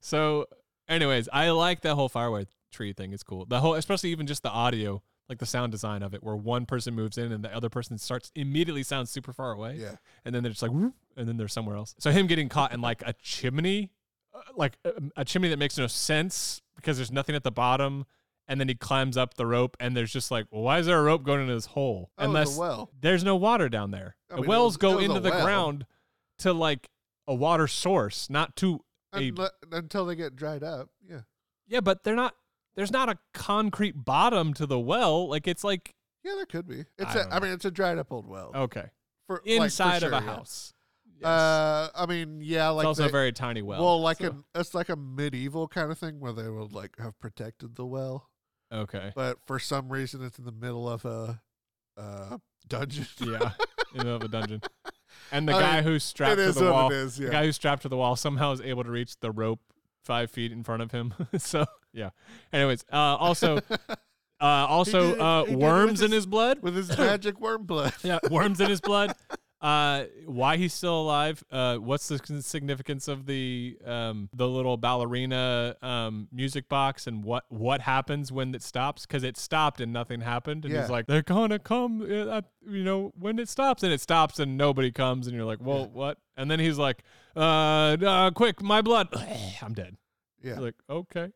So, 0.00 0.46
anyways, 0.88 1.28
I 1.32 1.50
like 1.50 1.80
that 1.82 1.94
whole 1.94 2.08
faraway 2.08 2.46
tree 2.72 2.92
thing. 2.92 3.12
It's 3.12 3.22
cool. 3.22 3.46
The 3.46 3.60
whole, 3.60 3.74
especially 3.74 4.10
even 4.10 4.26
just 4.26 4.42
the 4.42 4.50
audio, 4.50 5.02
like 5.30 5.38
the 5.38 5.46
sound 5.46 5.72
design 5.72 6.02
of 6.02 6.12
it, 6.14 6.22
where 6.22 6.36
one 6.36 6.66
person 6.66 6.94
moves 6.94 7.16
in 7.16 7.32
and 7.32 7.42
the 7.42 7.54
other 7.54 7.70
person 7.70 7.96
starts 7.96 8.30
immediately 8.34 8.82
sounds 8.82 9.10
super 9.10 9.32
far 9.32 9.52
away, 9.52 9.76
Yeah. 9.78 9.96
and 10.26 10.34
then 10.34 10.42
they're 10.42 10.52
just 10.52 10.62
like, 10.62 10.72
and 10.72 10.92
then 11.28 11.36
they're 11.38 11.48
somewhere 11.48 11.76
else. 11.76 11.94
So 11.98 12.10
him 12.10 12.26
getting 12.26 12.48
caught 12.50 12.72
in 12.74 12.80
like 12.82 13.02
a 13.06 13.14
chimney, 13.14 13.92
uh, 14.34 14.40
like 14.54 14.76
a, 14.84 14.92
a 15.16 15.24
chimney 15.24 15.48
that 15.48 15.58
makes 15.58 15.78
no 15.78 15.86
sense 15.86 16.60
because 16.76 16.98
there's 16.98 17.12
nothing 17.12 17.34
at 17.34 17.44
the 17.44 17.52
bottom, 17.52 18.04
and 18.48 18.60
then 18.60 18.68
he 18.68 18.74
climbs 18.74 19.16
up 19.16 19.34
the 19.34 19.46
rope, 19.46 19.76
and 19.80 19.96
there's 19.96 20.12
just 20.12 20.30
like, 20.30 20.46
well, 20.50 20.62
why 20.62 20.78
is 20.78 20.86
there 20.86 20.98
a 20.98 21.02
rope 21.02 21.22
going 21.24 21.40
into 21.42 21.54
this 21.54 21.66
hole? 21.66 22.10
Oh, 22.18 22.24
Unless 22.24 22.56
well. 22.58 22.90
there's 23.00 23.24
no 23.24 23.36
water 23.36 23.68
down 23.68 23.90
there. 23.90 24.16
I 24.30 24.36
the 24.36 24.40
mean, 24.42 24.48
wells 24.48 24.72
was- 24.72 24.76
go 24.78 24.90
it 24.92 24.94
was 24.96 25.02
a 25.02 25.04
into 25.08 25.20
the 25.20 25.30
well. 25.30 25.44
ground 25.44 25.86
to 26.38 26.52
like 26.52 26.88
a 27.26 27.34
water 27.34 27.66
source, 27.66 28.28
not 28.28 28.54
to 28.56 28.84
a 29.12 29.30
Unle- 29.30 29.50
until 29.72 30.04
they 30.06 30.16
get 30.16 30.34
dried 30.36 30.62
up. 30.62 30.90
Yeah. 31.08 31.20
yeah, 31.66 31.80
but 31.80 32.02
they're 32.04 32.16
not. 32.16 32.34
There's 32.76 32.90
not 32.90 33.08
a 33.08 33.18
concrete 33.32 33.92
bottom 34.04 34.52
to 34.54 34.66
the 34.66 34.78
well. 34.80 35.28
Like 35.28 35.46
it's 35.46 35.62
like 35.62 35.94
Yeah, 36.24 36.32
there 36.34 36.46
could 36.46 36.66
be. 36.66 36.84
It's 36.98 37.14
I 37.14 37.20
a, 37.20 37.28
I 37.30 37.38
mean, 37.40 37.52
it's 37.52 37.64
a 37.64 37.70
dried 37.70 37.98
up 37.98 38.10
old 38.12 38.26
well. 38.26 38.50
okay 38.54 38.90
for, 39.28 39.36
like, 39.36 39.44
for 39.44 39.64
inside 39.64 40.02
of 40.02 40.10
sure, 40.10 40.18
a 40.18 40.20
yeah. 40.20 40.20
house. 40.20 40.72
Yes. 41.16 41.24
Uh, 41.26 41.88
I 41.94 42.06
mean, 42.06 42.40
yeah, 42.42 42.68
like 42.70 42.82
it's 42.82 42.88
also 42.88 43.02
they- 43.04 43.08
a 43.08 43.12
very 43.12 43.32
tiny 43.32 43.62
well. 43.62 43.80
well, 43.80 44.00
like 44.02 44.18
so- 44.18 44.42
a 44.54 44.58
it's 44.60 44.74
like 44.74 44.88
a 44.88 44.96
medieval 44.96 45.68
kind 45.68 45.92
of 45.92 45.98
thing 45.98 46.18
where 46.18 46.32
they 46.32 46.48
would 46.50 46.72
like 46.72 46.98
have 46.98 47.18
protected 47.20 47.76
the 47.76 47.86
well, 47.86 48.28
okay, 48.74 49.12
but 49.14 49.38
for 49.46 49.58
some 49.58 49.88
reason 49.88 50.24
it's 50.24 50.38
in 50.38 50.44
the 50.44 50.52
middle 50.52 50.88
of 50.88 51.04
a 51.04 51.40
uh, 51.96 52.38
dungeon. 52.68 53.06
yeah, 53.20 53.52
in 53.92 53.98
the 53.98 54.04
middle 54.04 54.16
of 54.16 54.22
a 54.22 54.28
dungeon, 54.28 54.62
and 55.32 55.48
the 55.48 55.54
I 55.54 55.60
guy 55.60 55.74
mean, 55.76 55.84
who's 55.84 56.04
strapped 56.04 56.36
to 56.36 56.52
the 56.52 56.70
wall, 56.70 56.90
it 56.90 56.96
is. 56.96 57.16
the 57.16 57.30
guy 57.30 57.44
who's 57.44 57.56
strapped 57.56 57.82
to 57.82 57.88
the 57.88 57.96
wall 57.96 58.16
somehow 58.16 58.52
is 58.52 58.60
able 58.60 58.84
to 58.84 58.90
reach 58.90 59.18
the 59.20 59.30
rope 59.30 59.60
five 60.04 60.30
feet 60.30 60.52
in 60.52 60.62
front 60.62 60.82
of 60.82 60.92
him. 60.92 61.14
so 61.38 61.64
yeah. 61.92 62.10
Anyways, 62.52 62.84
uh, 62.92 62.96
also, 62.96 63.58
uh, 63.58 63.96
also, 64.40 65.12
did 65.12 65.20
uh, 65.20 65.44
worms 65.56 66.02
in 66.02 66.12
his 66.12 66.26
blood. 66.26 66.58
with 66.62 66.76
his 66.76 66.96
magic 66.96 67.40
worm 67.40 67.64
blood. 67.64 67.92
yeah, 68.02 68.18
worms 68.30 68.60
in 68.60 68.68
his 68.68 68.80
blood. 68.80 69.14
Uh, 69.64 70.04
why 70.26 70.58
he's 70.58 70.74
still 70.74 71.00
alive? 71.00 71.42
Uh, 71.50 71.76
what's 71.78 72.06
the 72.08 72.18
significance 72.42 73.08
of 73.08 73.24
the 73.24 73.78
um 73.86 74.28
the 74.34 74.46
little 74.46 74.76
ballerina 74.76 75.74
um 75.80 76.28
music 76.30 76.68
box 76.68 77.06
and 77.06 77.24
what 77.24 77.44
what 77.48 77.80
happens 77.80 78.30
when 78.30 78.54
it 78.54 78.62
stops? 78.62 79.06
Because 79.06 79.22
it 79.24 79.38
stopped 79.38 79.80
and 79.80 79.90
nothing 79.90 80.20
happened, 80.20 80.66
and 80.66 80.74
Yeah. 80.74 80.82
he's 80.82 80.90
like, 80.90 81.06
they're 81.06 81.22
gonna 81.22 81.58
come, 81.58 82.02
uh, 82.02 82.42
you 82.68 82.84
know, 82.84 83.10
when 83.18 83.38
it 83.38 83.48
stops, 83.48 83.82
and 83.82 83.90
it 83.90 84.02
stops 84.02 84.38
and 84.38 84.58
nobody 84.58 84.92
comes, 84.92 85.26
and 85.26 85.34
you're 85.34 85.46
like, 85.46 85.60
well, 85.62 85.78
Yeah. 85.80 85.86
what? 86.00 86.18
And 86.36 86.50
then 86.50 86.60
he's 86.60 86.76
like, 86.76 87.02
uh, 87.34 87.40
uh 88.04 88.30
quick, 88.32 88.62
my 88.62 88.82
blood, 88.82 89.08
I'm 89.62 89.72
dead. 89.72 89.96
Yeah. 90.42 90.56
You're 90.56 90.60
like, 90.62 90.74
okay. 90.90 91.32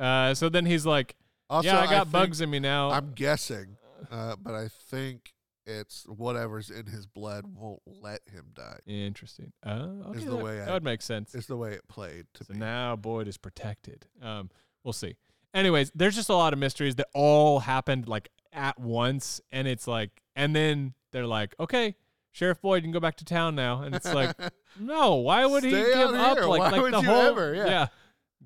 Uh, 0.00 0.34
so 0.34 0.48
then 0.48 0.66
he's 0.66 0.84
like, 0.84 1.14
Also, 1.48 1.68
yeah, 1.68 1.78
I 1.78 1.84
got 1.86 2.04
think- 2.08 2.12
bugs 2.12 2.40
in 2.40 2.50
me 2.50 2.58
now. 2.58 2.90
I'm 2.90 3.12
guessing, 3.12 3.76
uh, 4.10 4.34
but 4.42 4.52
I 4.54 4.66
think 4.66 5.32
it's 5.66 6.04
whatever's 6.08 6.70
in 6.70 6.86
his 6.86 7.06
blood 7.06 7.44
won't 7.54 7.80
let 7.86 8.20
him 8.32 8.46
die. 8.54 8.78
Interesting. 8.86 9.52
Uh, 9.64 9.86
okay, 10.08 10.18
Is 10.18 10.24
the 10.24 10.30
that, 10.32 10.36
way 10.44 10.58
that 10.58 10.68
I- 10.68 10.72
would 10.72 10.84
make 10.84 11.02
sense. 11.02 11.34
It's 11.34 11.46
the 11.46 11.56
way 11.56 11.72
it 11.72 11.86
played 11.88 12.26
to 12.34 12.44
So 12.44 12.52
me. 12.54 12.58
now 12.60 12.96
Boyd 12.96 13.28
is 13.28 13.36
protected. 13.36 14.06
Um, 14.20 14.50
we'll 14.84 14.92
see. 14.92 15.16
Anyways, 15.54 15.92
there's 15.94 16.14
just 16.14 16.28
a 16.30 16.34
lot 16.34 16.52
of 16.52 16.58
mysteries 16.58 16.94
that 16.96 17.08
all 17.14 17.60
happened 17.60 18.08
like 18.08 18.30
at 18.52 18.78
once, 18.80 19.40
and 19.50 19.68
it's 19.68 19.86
like, 19.86 20.10
and 20.34 20.56
then 20.56 20.94
they're 21.12 21.26
like, 21.26 21.54
okay, 21.60 21.94
Sheriff 22.32 22.60
Boyd, 22.62 22.76
you 22.76 22.82
can 22.84 22.92
go 22.92 23.00
back 23.00 23.16
to 23.16 23.24
town 23.24 23.54
now, 23.54 23.82
and 23.82 23.94
it's 23.94 24.12
like, 24.14 24.34
no, 24.80 25.16
why 25.16 25.44
would 25.44 25.62
he 25.64 25.70
give 25.70 26.14
out 26.14 26.38
up? 26.38 26.48
Like, 26.48 26.58
Why 26.60 26.70
like 26.70 26.80
would 26.82 26.94
the 26.94 27.00
you 27.00 27.06
whole, 27.06 27.20
ever? 27.22 27.54
Yeah. 27.54 27.88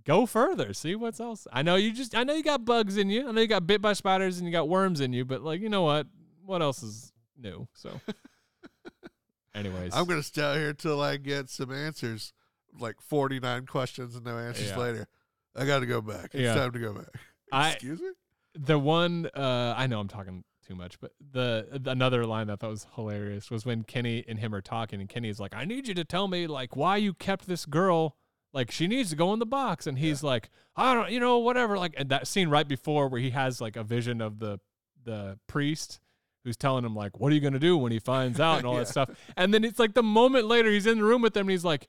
go 0.04 0.26
further. 0.26 0.74
See 0.74 0.96
what's 0.96 1.20
else. 1.20 1.46
I 1.52 1.62
know 1.62 1.76
you 1.76 1.92
just. 1.92 2.16
I 2.16 2.24
know 2.24 2.34
you 2.34 2.42
got 2.42 2.64
bugs 2.64 2.96
in 2.96 3.08
you. 3.08 3.28
I 3.28 3.30
know 3.30 3.40
you 3.40 3.46
got 3.46 3.66
bit 3.68 3.80
by 3.80 3.92
spiders 3.92 4.38
and 4.38 4.46
you 4.46 4.52
got 4.52 4.68
worms 4.68 5.00
in 5.00 5.12
you. 5.12 5.24
But 5.24 5.42
like, 5.42 5.60
you 5.60 5.68
know 5.68 5.82
what? 5.82 6.08
What 6.46 6.62
else 6.62 6.82
is 6.82 7.12
new? 7.36 7.68
So, 7.74 8.00
anyways, 9.54 9.94
I'm 9.94 10.06
gonna 10.06 10.22
stay 10.22 10.42
out 10.42 10.56
here 10.56 10.72
till 10.72 11.00
I 11.00 11.16
get 11.16 11.48
some 11.50 11.72
answers. 11.72 12.32
Like 12.78 13.00
49 13.00 13.64
questions 13.66 14.16
and 14.16 14.24
no 14.26 14.36
answers 14.38 14.68
Yeah. 14.68 14.76
later. 14.78 15.08
I 15.56 15.64
got 15.64 15.78
to 15.78 15.86
go 15.86 16.02
back. 16.02 16.26
It's 16.34 16.42
Yeah. 16.42 16.54
time 16.54 16.72
to 16.72 16.78
go 16.78 16.92
back. 16.92 17.06
I- 17.50 17.70
Excuse 17.72 18.00
me. 18.00 18.10
the 18.54 18.78
one 18.78 19.30
uh 19.34 19.72
I 19.76 19.86
know 19.86 19.98
I'm 20.00 20.08
talking 20.08 20.44
too 20.66 20.74
much, 20.74 21.00
but 21.00 21.12
the, 21.32 21.68
the 21.80 21.90
another 21.92 22.26
line 22.26 22.48
that 22.48 22.54
I 22.54 22.56
thought 22.56 22.70
was 22.70 22.86
hilarious 22.96 23.50
was 23.50 23.64
when 23.64 23.84
Kenny 23.84 24.24
and 24.28 24.38
him 24.38 24.54
are 24.54 24.60
talking 24.60 25.00
and 25.00 25.08
Kenny's 25.08 25.38
like, 25.40 25.54
I 25.54 25.64
need 25.64 25.86
you 25.88 25.94
to 25.94 26.04
tell 26.04 26.28
me 26.28 26.46
like 26.46 26.76
why 26.76 26.96
you 26.98 27.14
kept 27.14 27.46
this 27.46 27.64
girl 27.64 28.16
like 28.52 28.70
she 28.70 28.86
needs 28.86 29.08
to 29.10 29.16
go 29.16 29.32
in 29.32 29.38
the 29.38 29.46
box 29.46 29.86
and 29.86 29.98
he's 29.98 30.22
like, 30.22 30.50
I 30.76 30.92
don't 30.92 31.10
you 31.10 31.20
know, 31.20 31.38
whatever 31.38 31.78
like 31.78 31.94
and 31.96 32.10
that 32.10 32.26
scene 32.28 32.50
right 32.50 32.68
before 32.68 33.08
where 33.08 33.20
he 33.20 33.30
has 33.30 33.58
like 33.60 33.76
a 33.76 33.84
vision 33.84 34.20
of 34.20 34.38
the 34.38 34.58
the 35.02 35.38
priest 35.46 35.98
who's 36.46 36.56
telling 36.56 36.84
him 36.84 36.94
like, 36.94 37.18
What 37.20 37.30
are 37.32 37.34
you 37.34 37.40
gonna 37.42 37.58
do 37.58 37.76
when 37.76 37.92
he 37.92 37.98
finds 37.98 38.40
out 38.40 38.58
and 38.58 38.66
all 38.66 38.74
Yeah. 38.78 38.80
that 38.80 38.88
stuff. 38.88 39.10
And 39.36 39.52
then 39.52 39.64
it's 39.64 39.78
like 39.78 39.92
the 39.94 40.02
moment 40.02 40.46
later 40.46 40.70
he's 40.70 40.86
in 40.86 40.98
the 40.98 41.04
room 41.04 41.20
with 41.20 41.34
them 41.34 41.42
and 41.42 41.50
he's 41.50 41.64
like, 41.64 41.88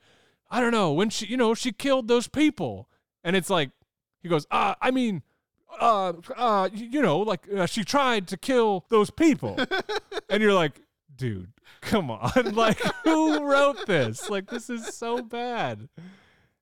I 0.50 0.60
don't 0.60 0.72
know, 0.72 0.92
when 0.92 1.10
she 1.10 1.28
you 1.28 1.38
know, 1.38 1.54
she 1.54 1.72
killed 1.72 2.08
those 2.08 2.28
people. 2.28 2.90
And 3.24 3.36
it's 3.36 3.50
like 3.50 3.70
he 4.22 4.30
goes, 4.30 4.46
uh, 4.52 4.74
I 4.82 4.90
mean, 4.92 5.22
uh, 5.80 6.14
uh, 6.36 6.70
you 6.74 7.02
know, 7.02 7.20
like 7.20 7.42
uh, 7.56 7.66
she 7.68 7.84
tried 7.84 8.28
to 8.30 8.38
kill 8.38 8.86
those 8.90 9.12
people, 9.12 9.58
and 10.30 10.42
you're 10.42 10.54
like, 10.54 10.82
dude, 11.16 11.52
come 11.82 12.10
on, 12.10 12.32
like 12.56 12.80
who 13.04 13.44
wrote 13.44 13.86
this? 13.86 14.30
Like 14.30 14.50
this 14.50 14.70
is 14.72 14.96
so 14.98 15.22
bad. 15.22 15.88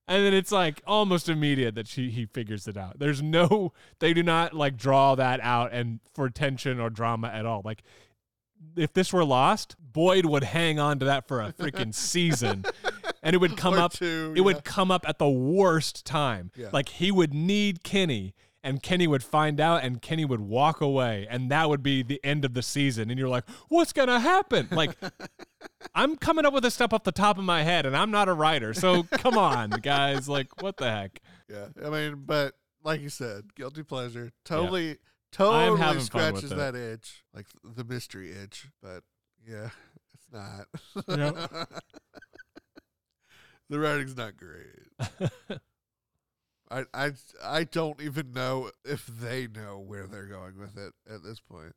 And 0.08 0.24
then 0.24 0.34
it's 0.34 0.52
like 0.52 0.82
almost 0.86 1.28
immediate 1.28 1.74
that 1.74 1.88
she 1.88 2.10
he 2.10 2.26
figures 2.26 2.68
it 2.68 2.76
out. 2.76 2.98
There's 2.98 3.22
no, 3.22 3.72
they 3.98 4.14
do 4.14 4.22
not 4.22 4.54
like 4.54 4.76
draw 4.76 5.14
that 5.16 5.40
out 5.40 5.72
and 5.72 6.00
for 6.14 6.30
tension 6.30 6.78
or 6.80 6.90
drama 6.90 7.28
at 7.28 7.44
all. 7.44 7.62
Like 7.64 7.82
if 8.76 8.92
this 8.92 9.12
were 9.12 9.24
lost, 9.24 9.76
Boyd 9.80 10.26
would 10.26 10.44
hang 10.44 10.78
on 10.78 10.98
to 11.00 11.06
that 11.06 11.26
for 11.26 11.40
a 11.40 11.52
freaking 11.52 11.94
season, 11.94 12.64
and 13.22 13.34
it 13.34 13.38
would 13.38 13.56
come 13.56 13.74
Or 13.74 13.78
up 13.78 13.92
two, 13.92 14.32
it 14.34 14.38
yeah. 14.38 14.44
would 14.44 14.64
come 14.64 14.90
up 14.90 15.08
at 15.08 15.18
the 15.18 15.28
worst 15.28 16.04
time. 16.04 16.50
Yeah. 16.56 16.68
Like 16.72 16.88
he 16.88 17.10
would 17.10 17.34
need 17.34 17.82
Kenny 17.82 18.34
and 18.66 18.82
Kenny 18.82 19.06
would 19.06 19.22
find 19.22 19.60
out 19.60 19.84
and 19.84 20.02
Kenny 20.02 20.24
would 20.24 20.40
walk 20.40 20.80
away 20.80 21.26
and 21.30 21.50
that 21.52 21.68
would 21.68 21.82
be 21.84 22.02
the 22.02 22.20
end 22.24 22.44
of 22.44 22.52
the 22.52 22.62
season 22.62 23.10
and 23.10 23.18
you're 23.18 23.28
like, 23.28 23.48
"What's 23.68 23.92
going 23.92 24.08
to 24.08 24.18
happen?" 24.18 24.66
Like 24.72 24.96
I'm 25.94 26.16
coming 26.16 26.44
up 26.44 26.52
with 26.52 26.64
this 26.64 26.74
stuff 26.74 26.92
off 26.92 27.04
the 27.04 27.12
top 27.12 27.38
of 27.38 27.44
my 27.44 27.62
head 27.62 27.86
and 27.86 27.96
I'm 27.96 28.10
not 28.10 28.28
a 28.28 28.32
writer. 28.32 28.74
So 28.74 29.04
come 29.04 29.38
on, 29.38 29.70
guys, 29.70 30.28
like 30.28 30.60
what 30.60 30.76
the 30.78 30.90
heck? 30.90 31.20
Yeah, 31.48 31.68
I 31.84 31.90
mean, 31.90 32.24
but 32.26 32.54
like 32.82 33.00
you 33.00 33.08
said, 33.08 33.54
guilty 33.54 33.84
pleasure. 33.84 34.32
Totally, 34.44 34.98
totally 35.30 35.78
having 35.78 36.00
fun 36.00 36.34
scratches 36.34 36.50
that 36.50 36.74
itch, 36.74 37.24
like 37.32 37.46
the 37.62 37.84
mystery 37.84 38.32
itch. 38.32 38.68
But 38.82 39.04
yeah, 39.48 39.70
it's 40.14 40.28
not. 40.32 40.66
Yep. 41.16 41.68
the 43.70 43.78
writing's 43.78 44.16
not 44.16 44.36
great. 44.36 45.60
I, 46.70 46.84
I 46.92 47.12
I 47.42 47.64
don't 47.64 48.00
even 48.00 48.32
know 48.32 48.70
if 48.84 49.06
they 49.06 49.46
know 49.46 49.78
where 49.78 50.06
they're 50.06 50.26
going 50.26 50.58
with 50.58 50.76
it 50.76 50.92
at 51.08 51.22
this 51.22 51.40
point, 51.40 51.74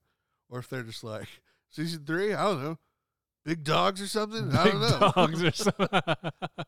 or 0.50 0.60
if 0.60 0.70
they're 0.70 0.84
just 0.84 1.04
like 1.04 1.28
season 1.70 2.04
three. 2.06 2.34
I 2.34 2.44
don't 2.44 2.64
know, 2.64 2.78
big 3.46 3.64
dogs 3.64 4.02
or 4.02 4.08
something. 4.08 4.52
I 4.56 4.64
don't 4.66 4.82
Big 4.82 4.90
know. 5.00 5.12
dogs 5.16 5.44
or 5.44 5.52
something. 5.54 5.88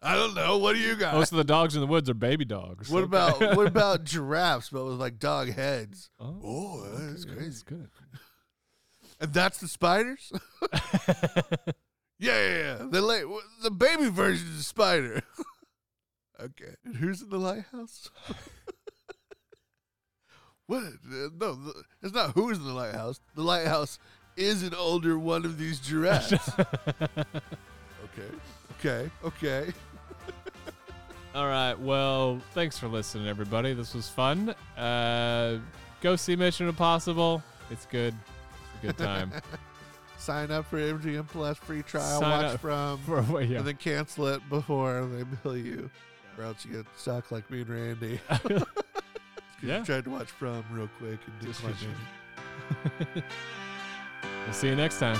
I 0.03 0.15
don't 0.15 0.35
know. 0.35 0.57
What 0.59 0.73
do 0.75 0.79
you 0.81 0.95
got? 0.95 1.15
Most 1.15 1.31
of 1.31 1.37
the 1.39 1.43
dogs 1.43 1.73
in 1.75 1.81
the 1.81 1.87
woods 1.87 2.09
are 2.09 2.13
baby 2.13 2.45
dogs. 2.45 2.89
What 2.89 3.03
about 3.03 3.39
what 3.55 3.67
about 3.67 4.03
giraffes, 4.03 4.69
but 4.69 4.85
with 4.85 4.99
like 4.99 5.17
dog 5.19 5.49
heads? 5.49 6.09
Oh, 6.19 6.39
Oh, 6.43 6.89
that's 6.97 7.25
okay, 7.25 7.35
crazy. 7.35 7.63
good. 7.65 7.89
And 9.19 9.33
that's 9.33 9.59
the 9.59 9.67
spiders. 9.67 10.31
Yeah, 12.19 12.37
yeah, 12.37 12.57
yeah. 12.57 12.75
The 12.87 13.01
la- 13.01 13.39
the 13.63 13.71
baby 13.71 14.09
version 14.09 14.47
of 14.47 14.57
the 14.57 14.63
spider. 14.63 15.21
Okay. 16.41 16.75
And 16.83 16.95
who's 16.95 17.21
in 17.21 17.29
the 17.29 17.37
lighthouse? 17.37 18.09
what? 20.67 20.83
No, 21.39 21.73
it's 22.01 22.13
not 22.13 22.31
who's 22.31 22.57
in 22.57 22.65
the 22.65 22.73
lighthouse. 22.73 23.19
The 23.35 23.43
lighthouse 23.43 23.99
is 24.37 24.63
an 24.63 24.73
older 24.73 25.17
one 25.19 25.45
of 25.45 25.57
these 25.57 25.79
giraffes. 25.79 26.49
okay. 26.59 27.31
Okay. 28.79 29.11
Okay. 29.23 29.73
All 31.35 31.47
right. 31.47 31.77
Well, 31.79 32.41
thanks 32.53 32.77
for 32.77 32.87
listening, 32.87 33.27
everybody. 33.27 33.73
This 33.73 33.93
was 33.93 34.09
fun. 34.09 34.49
Uh, 34.77 35.59
go 36.01 36.15
see 36.15 36.35
Mission 36.35 36.67
Impossible. 36.67 37.43
It's 37.69 37.85
good. 37.85 38.13
It's 38.75 38.83
a 38.83 38.87
good 38.87 38.97
time. 38.97 39.31
Sign 40.17 40.51
up 40.51 40.65
for 40.67 40.77
MGM 40.77 41.27
Plus 41.29 41.57
free 41.57 41.81
trial. 41.81 42.19
Sign 42.19 42.43
watch 42.43 42.59
from. 42.59 42.99
For? 42.99 43.41
Yeah. 43.41 43.59
And 43.59 43.67
then 43.67 43.77
cancel 43.77 44.27
it 44.27 44.47
before 44.49 45.05
they 45.05 45.23
bill 45.23 45.57
you. 45.57 45.89
Else 46.43 46.65
you 46.65 46.77
get 46.77 46.85
stuck 46.97 47.31
like 47.31 47.49
me 47.49 47.61
and 47.61 47.69
Randy. 47.69 48.19
Yeah. 49.63 49.79
You 49.79 49.85
tried 49.85 50.05
to 50.05 50.09
watch 50.09 50.31
from 50.31 50.63
real 50.71 50.89
quick 50.97 51.19
and 51.25 51.39
didn't 51.39 51.53
Just 51.53 51.61
for 51.61 51.69
it. 51.69 53.23
we'll 54.45 54.53
see 54.53 54.69
you 54.69 54.75
next 54.75 54.99
time. 54.99 55.19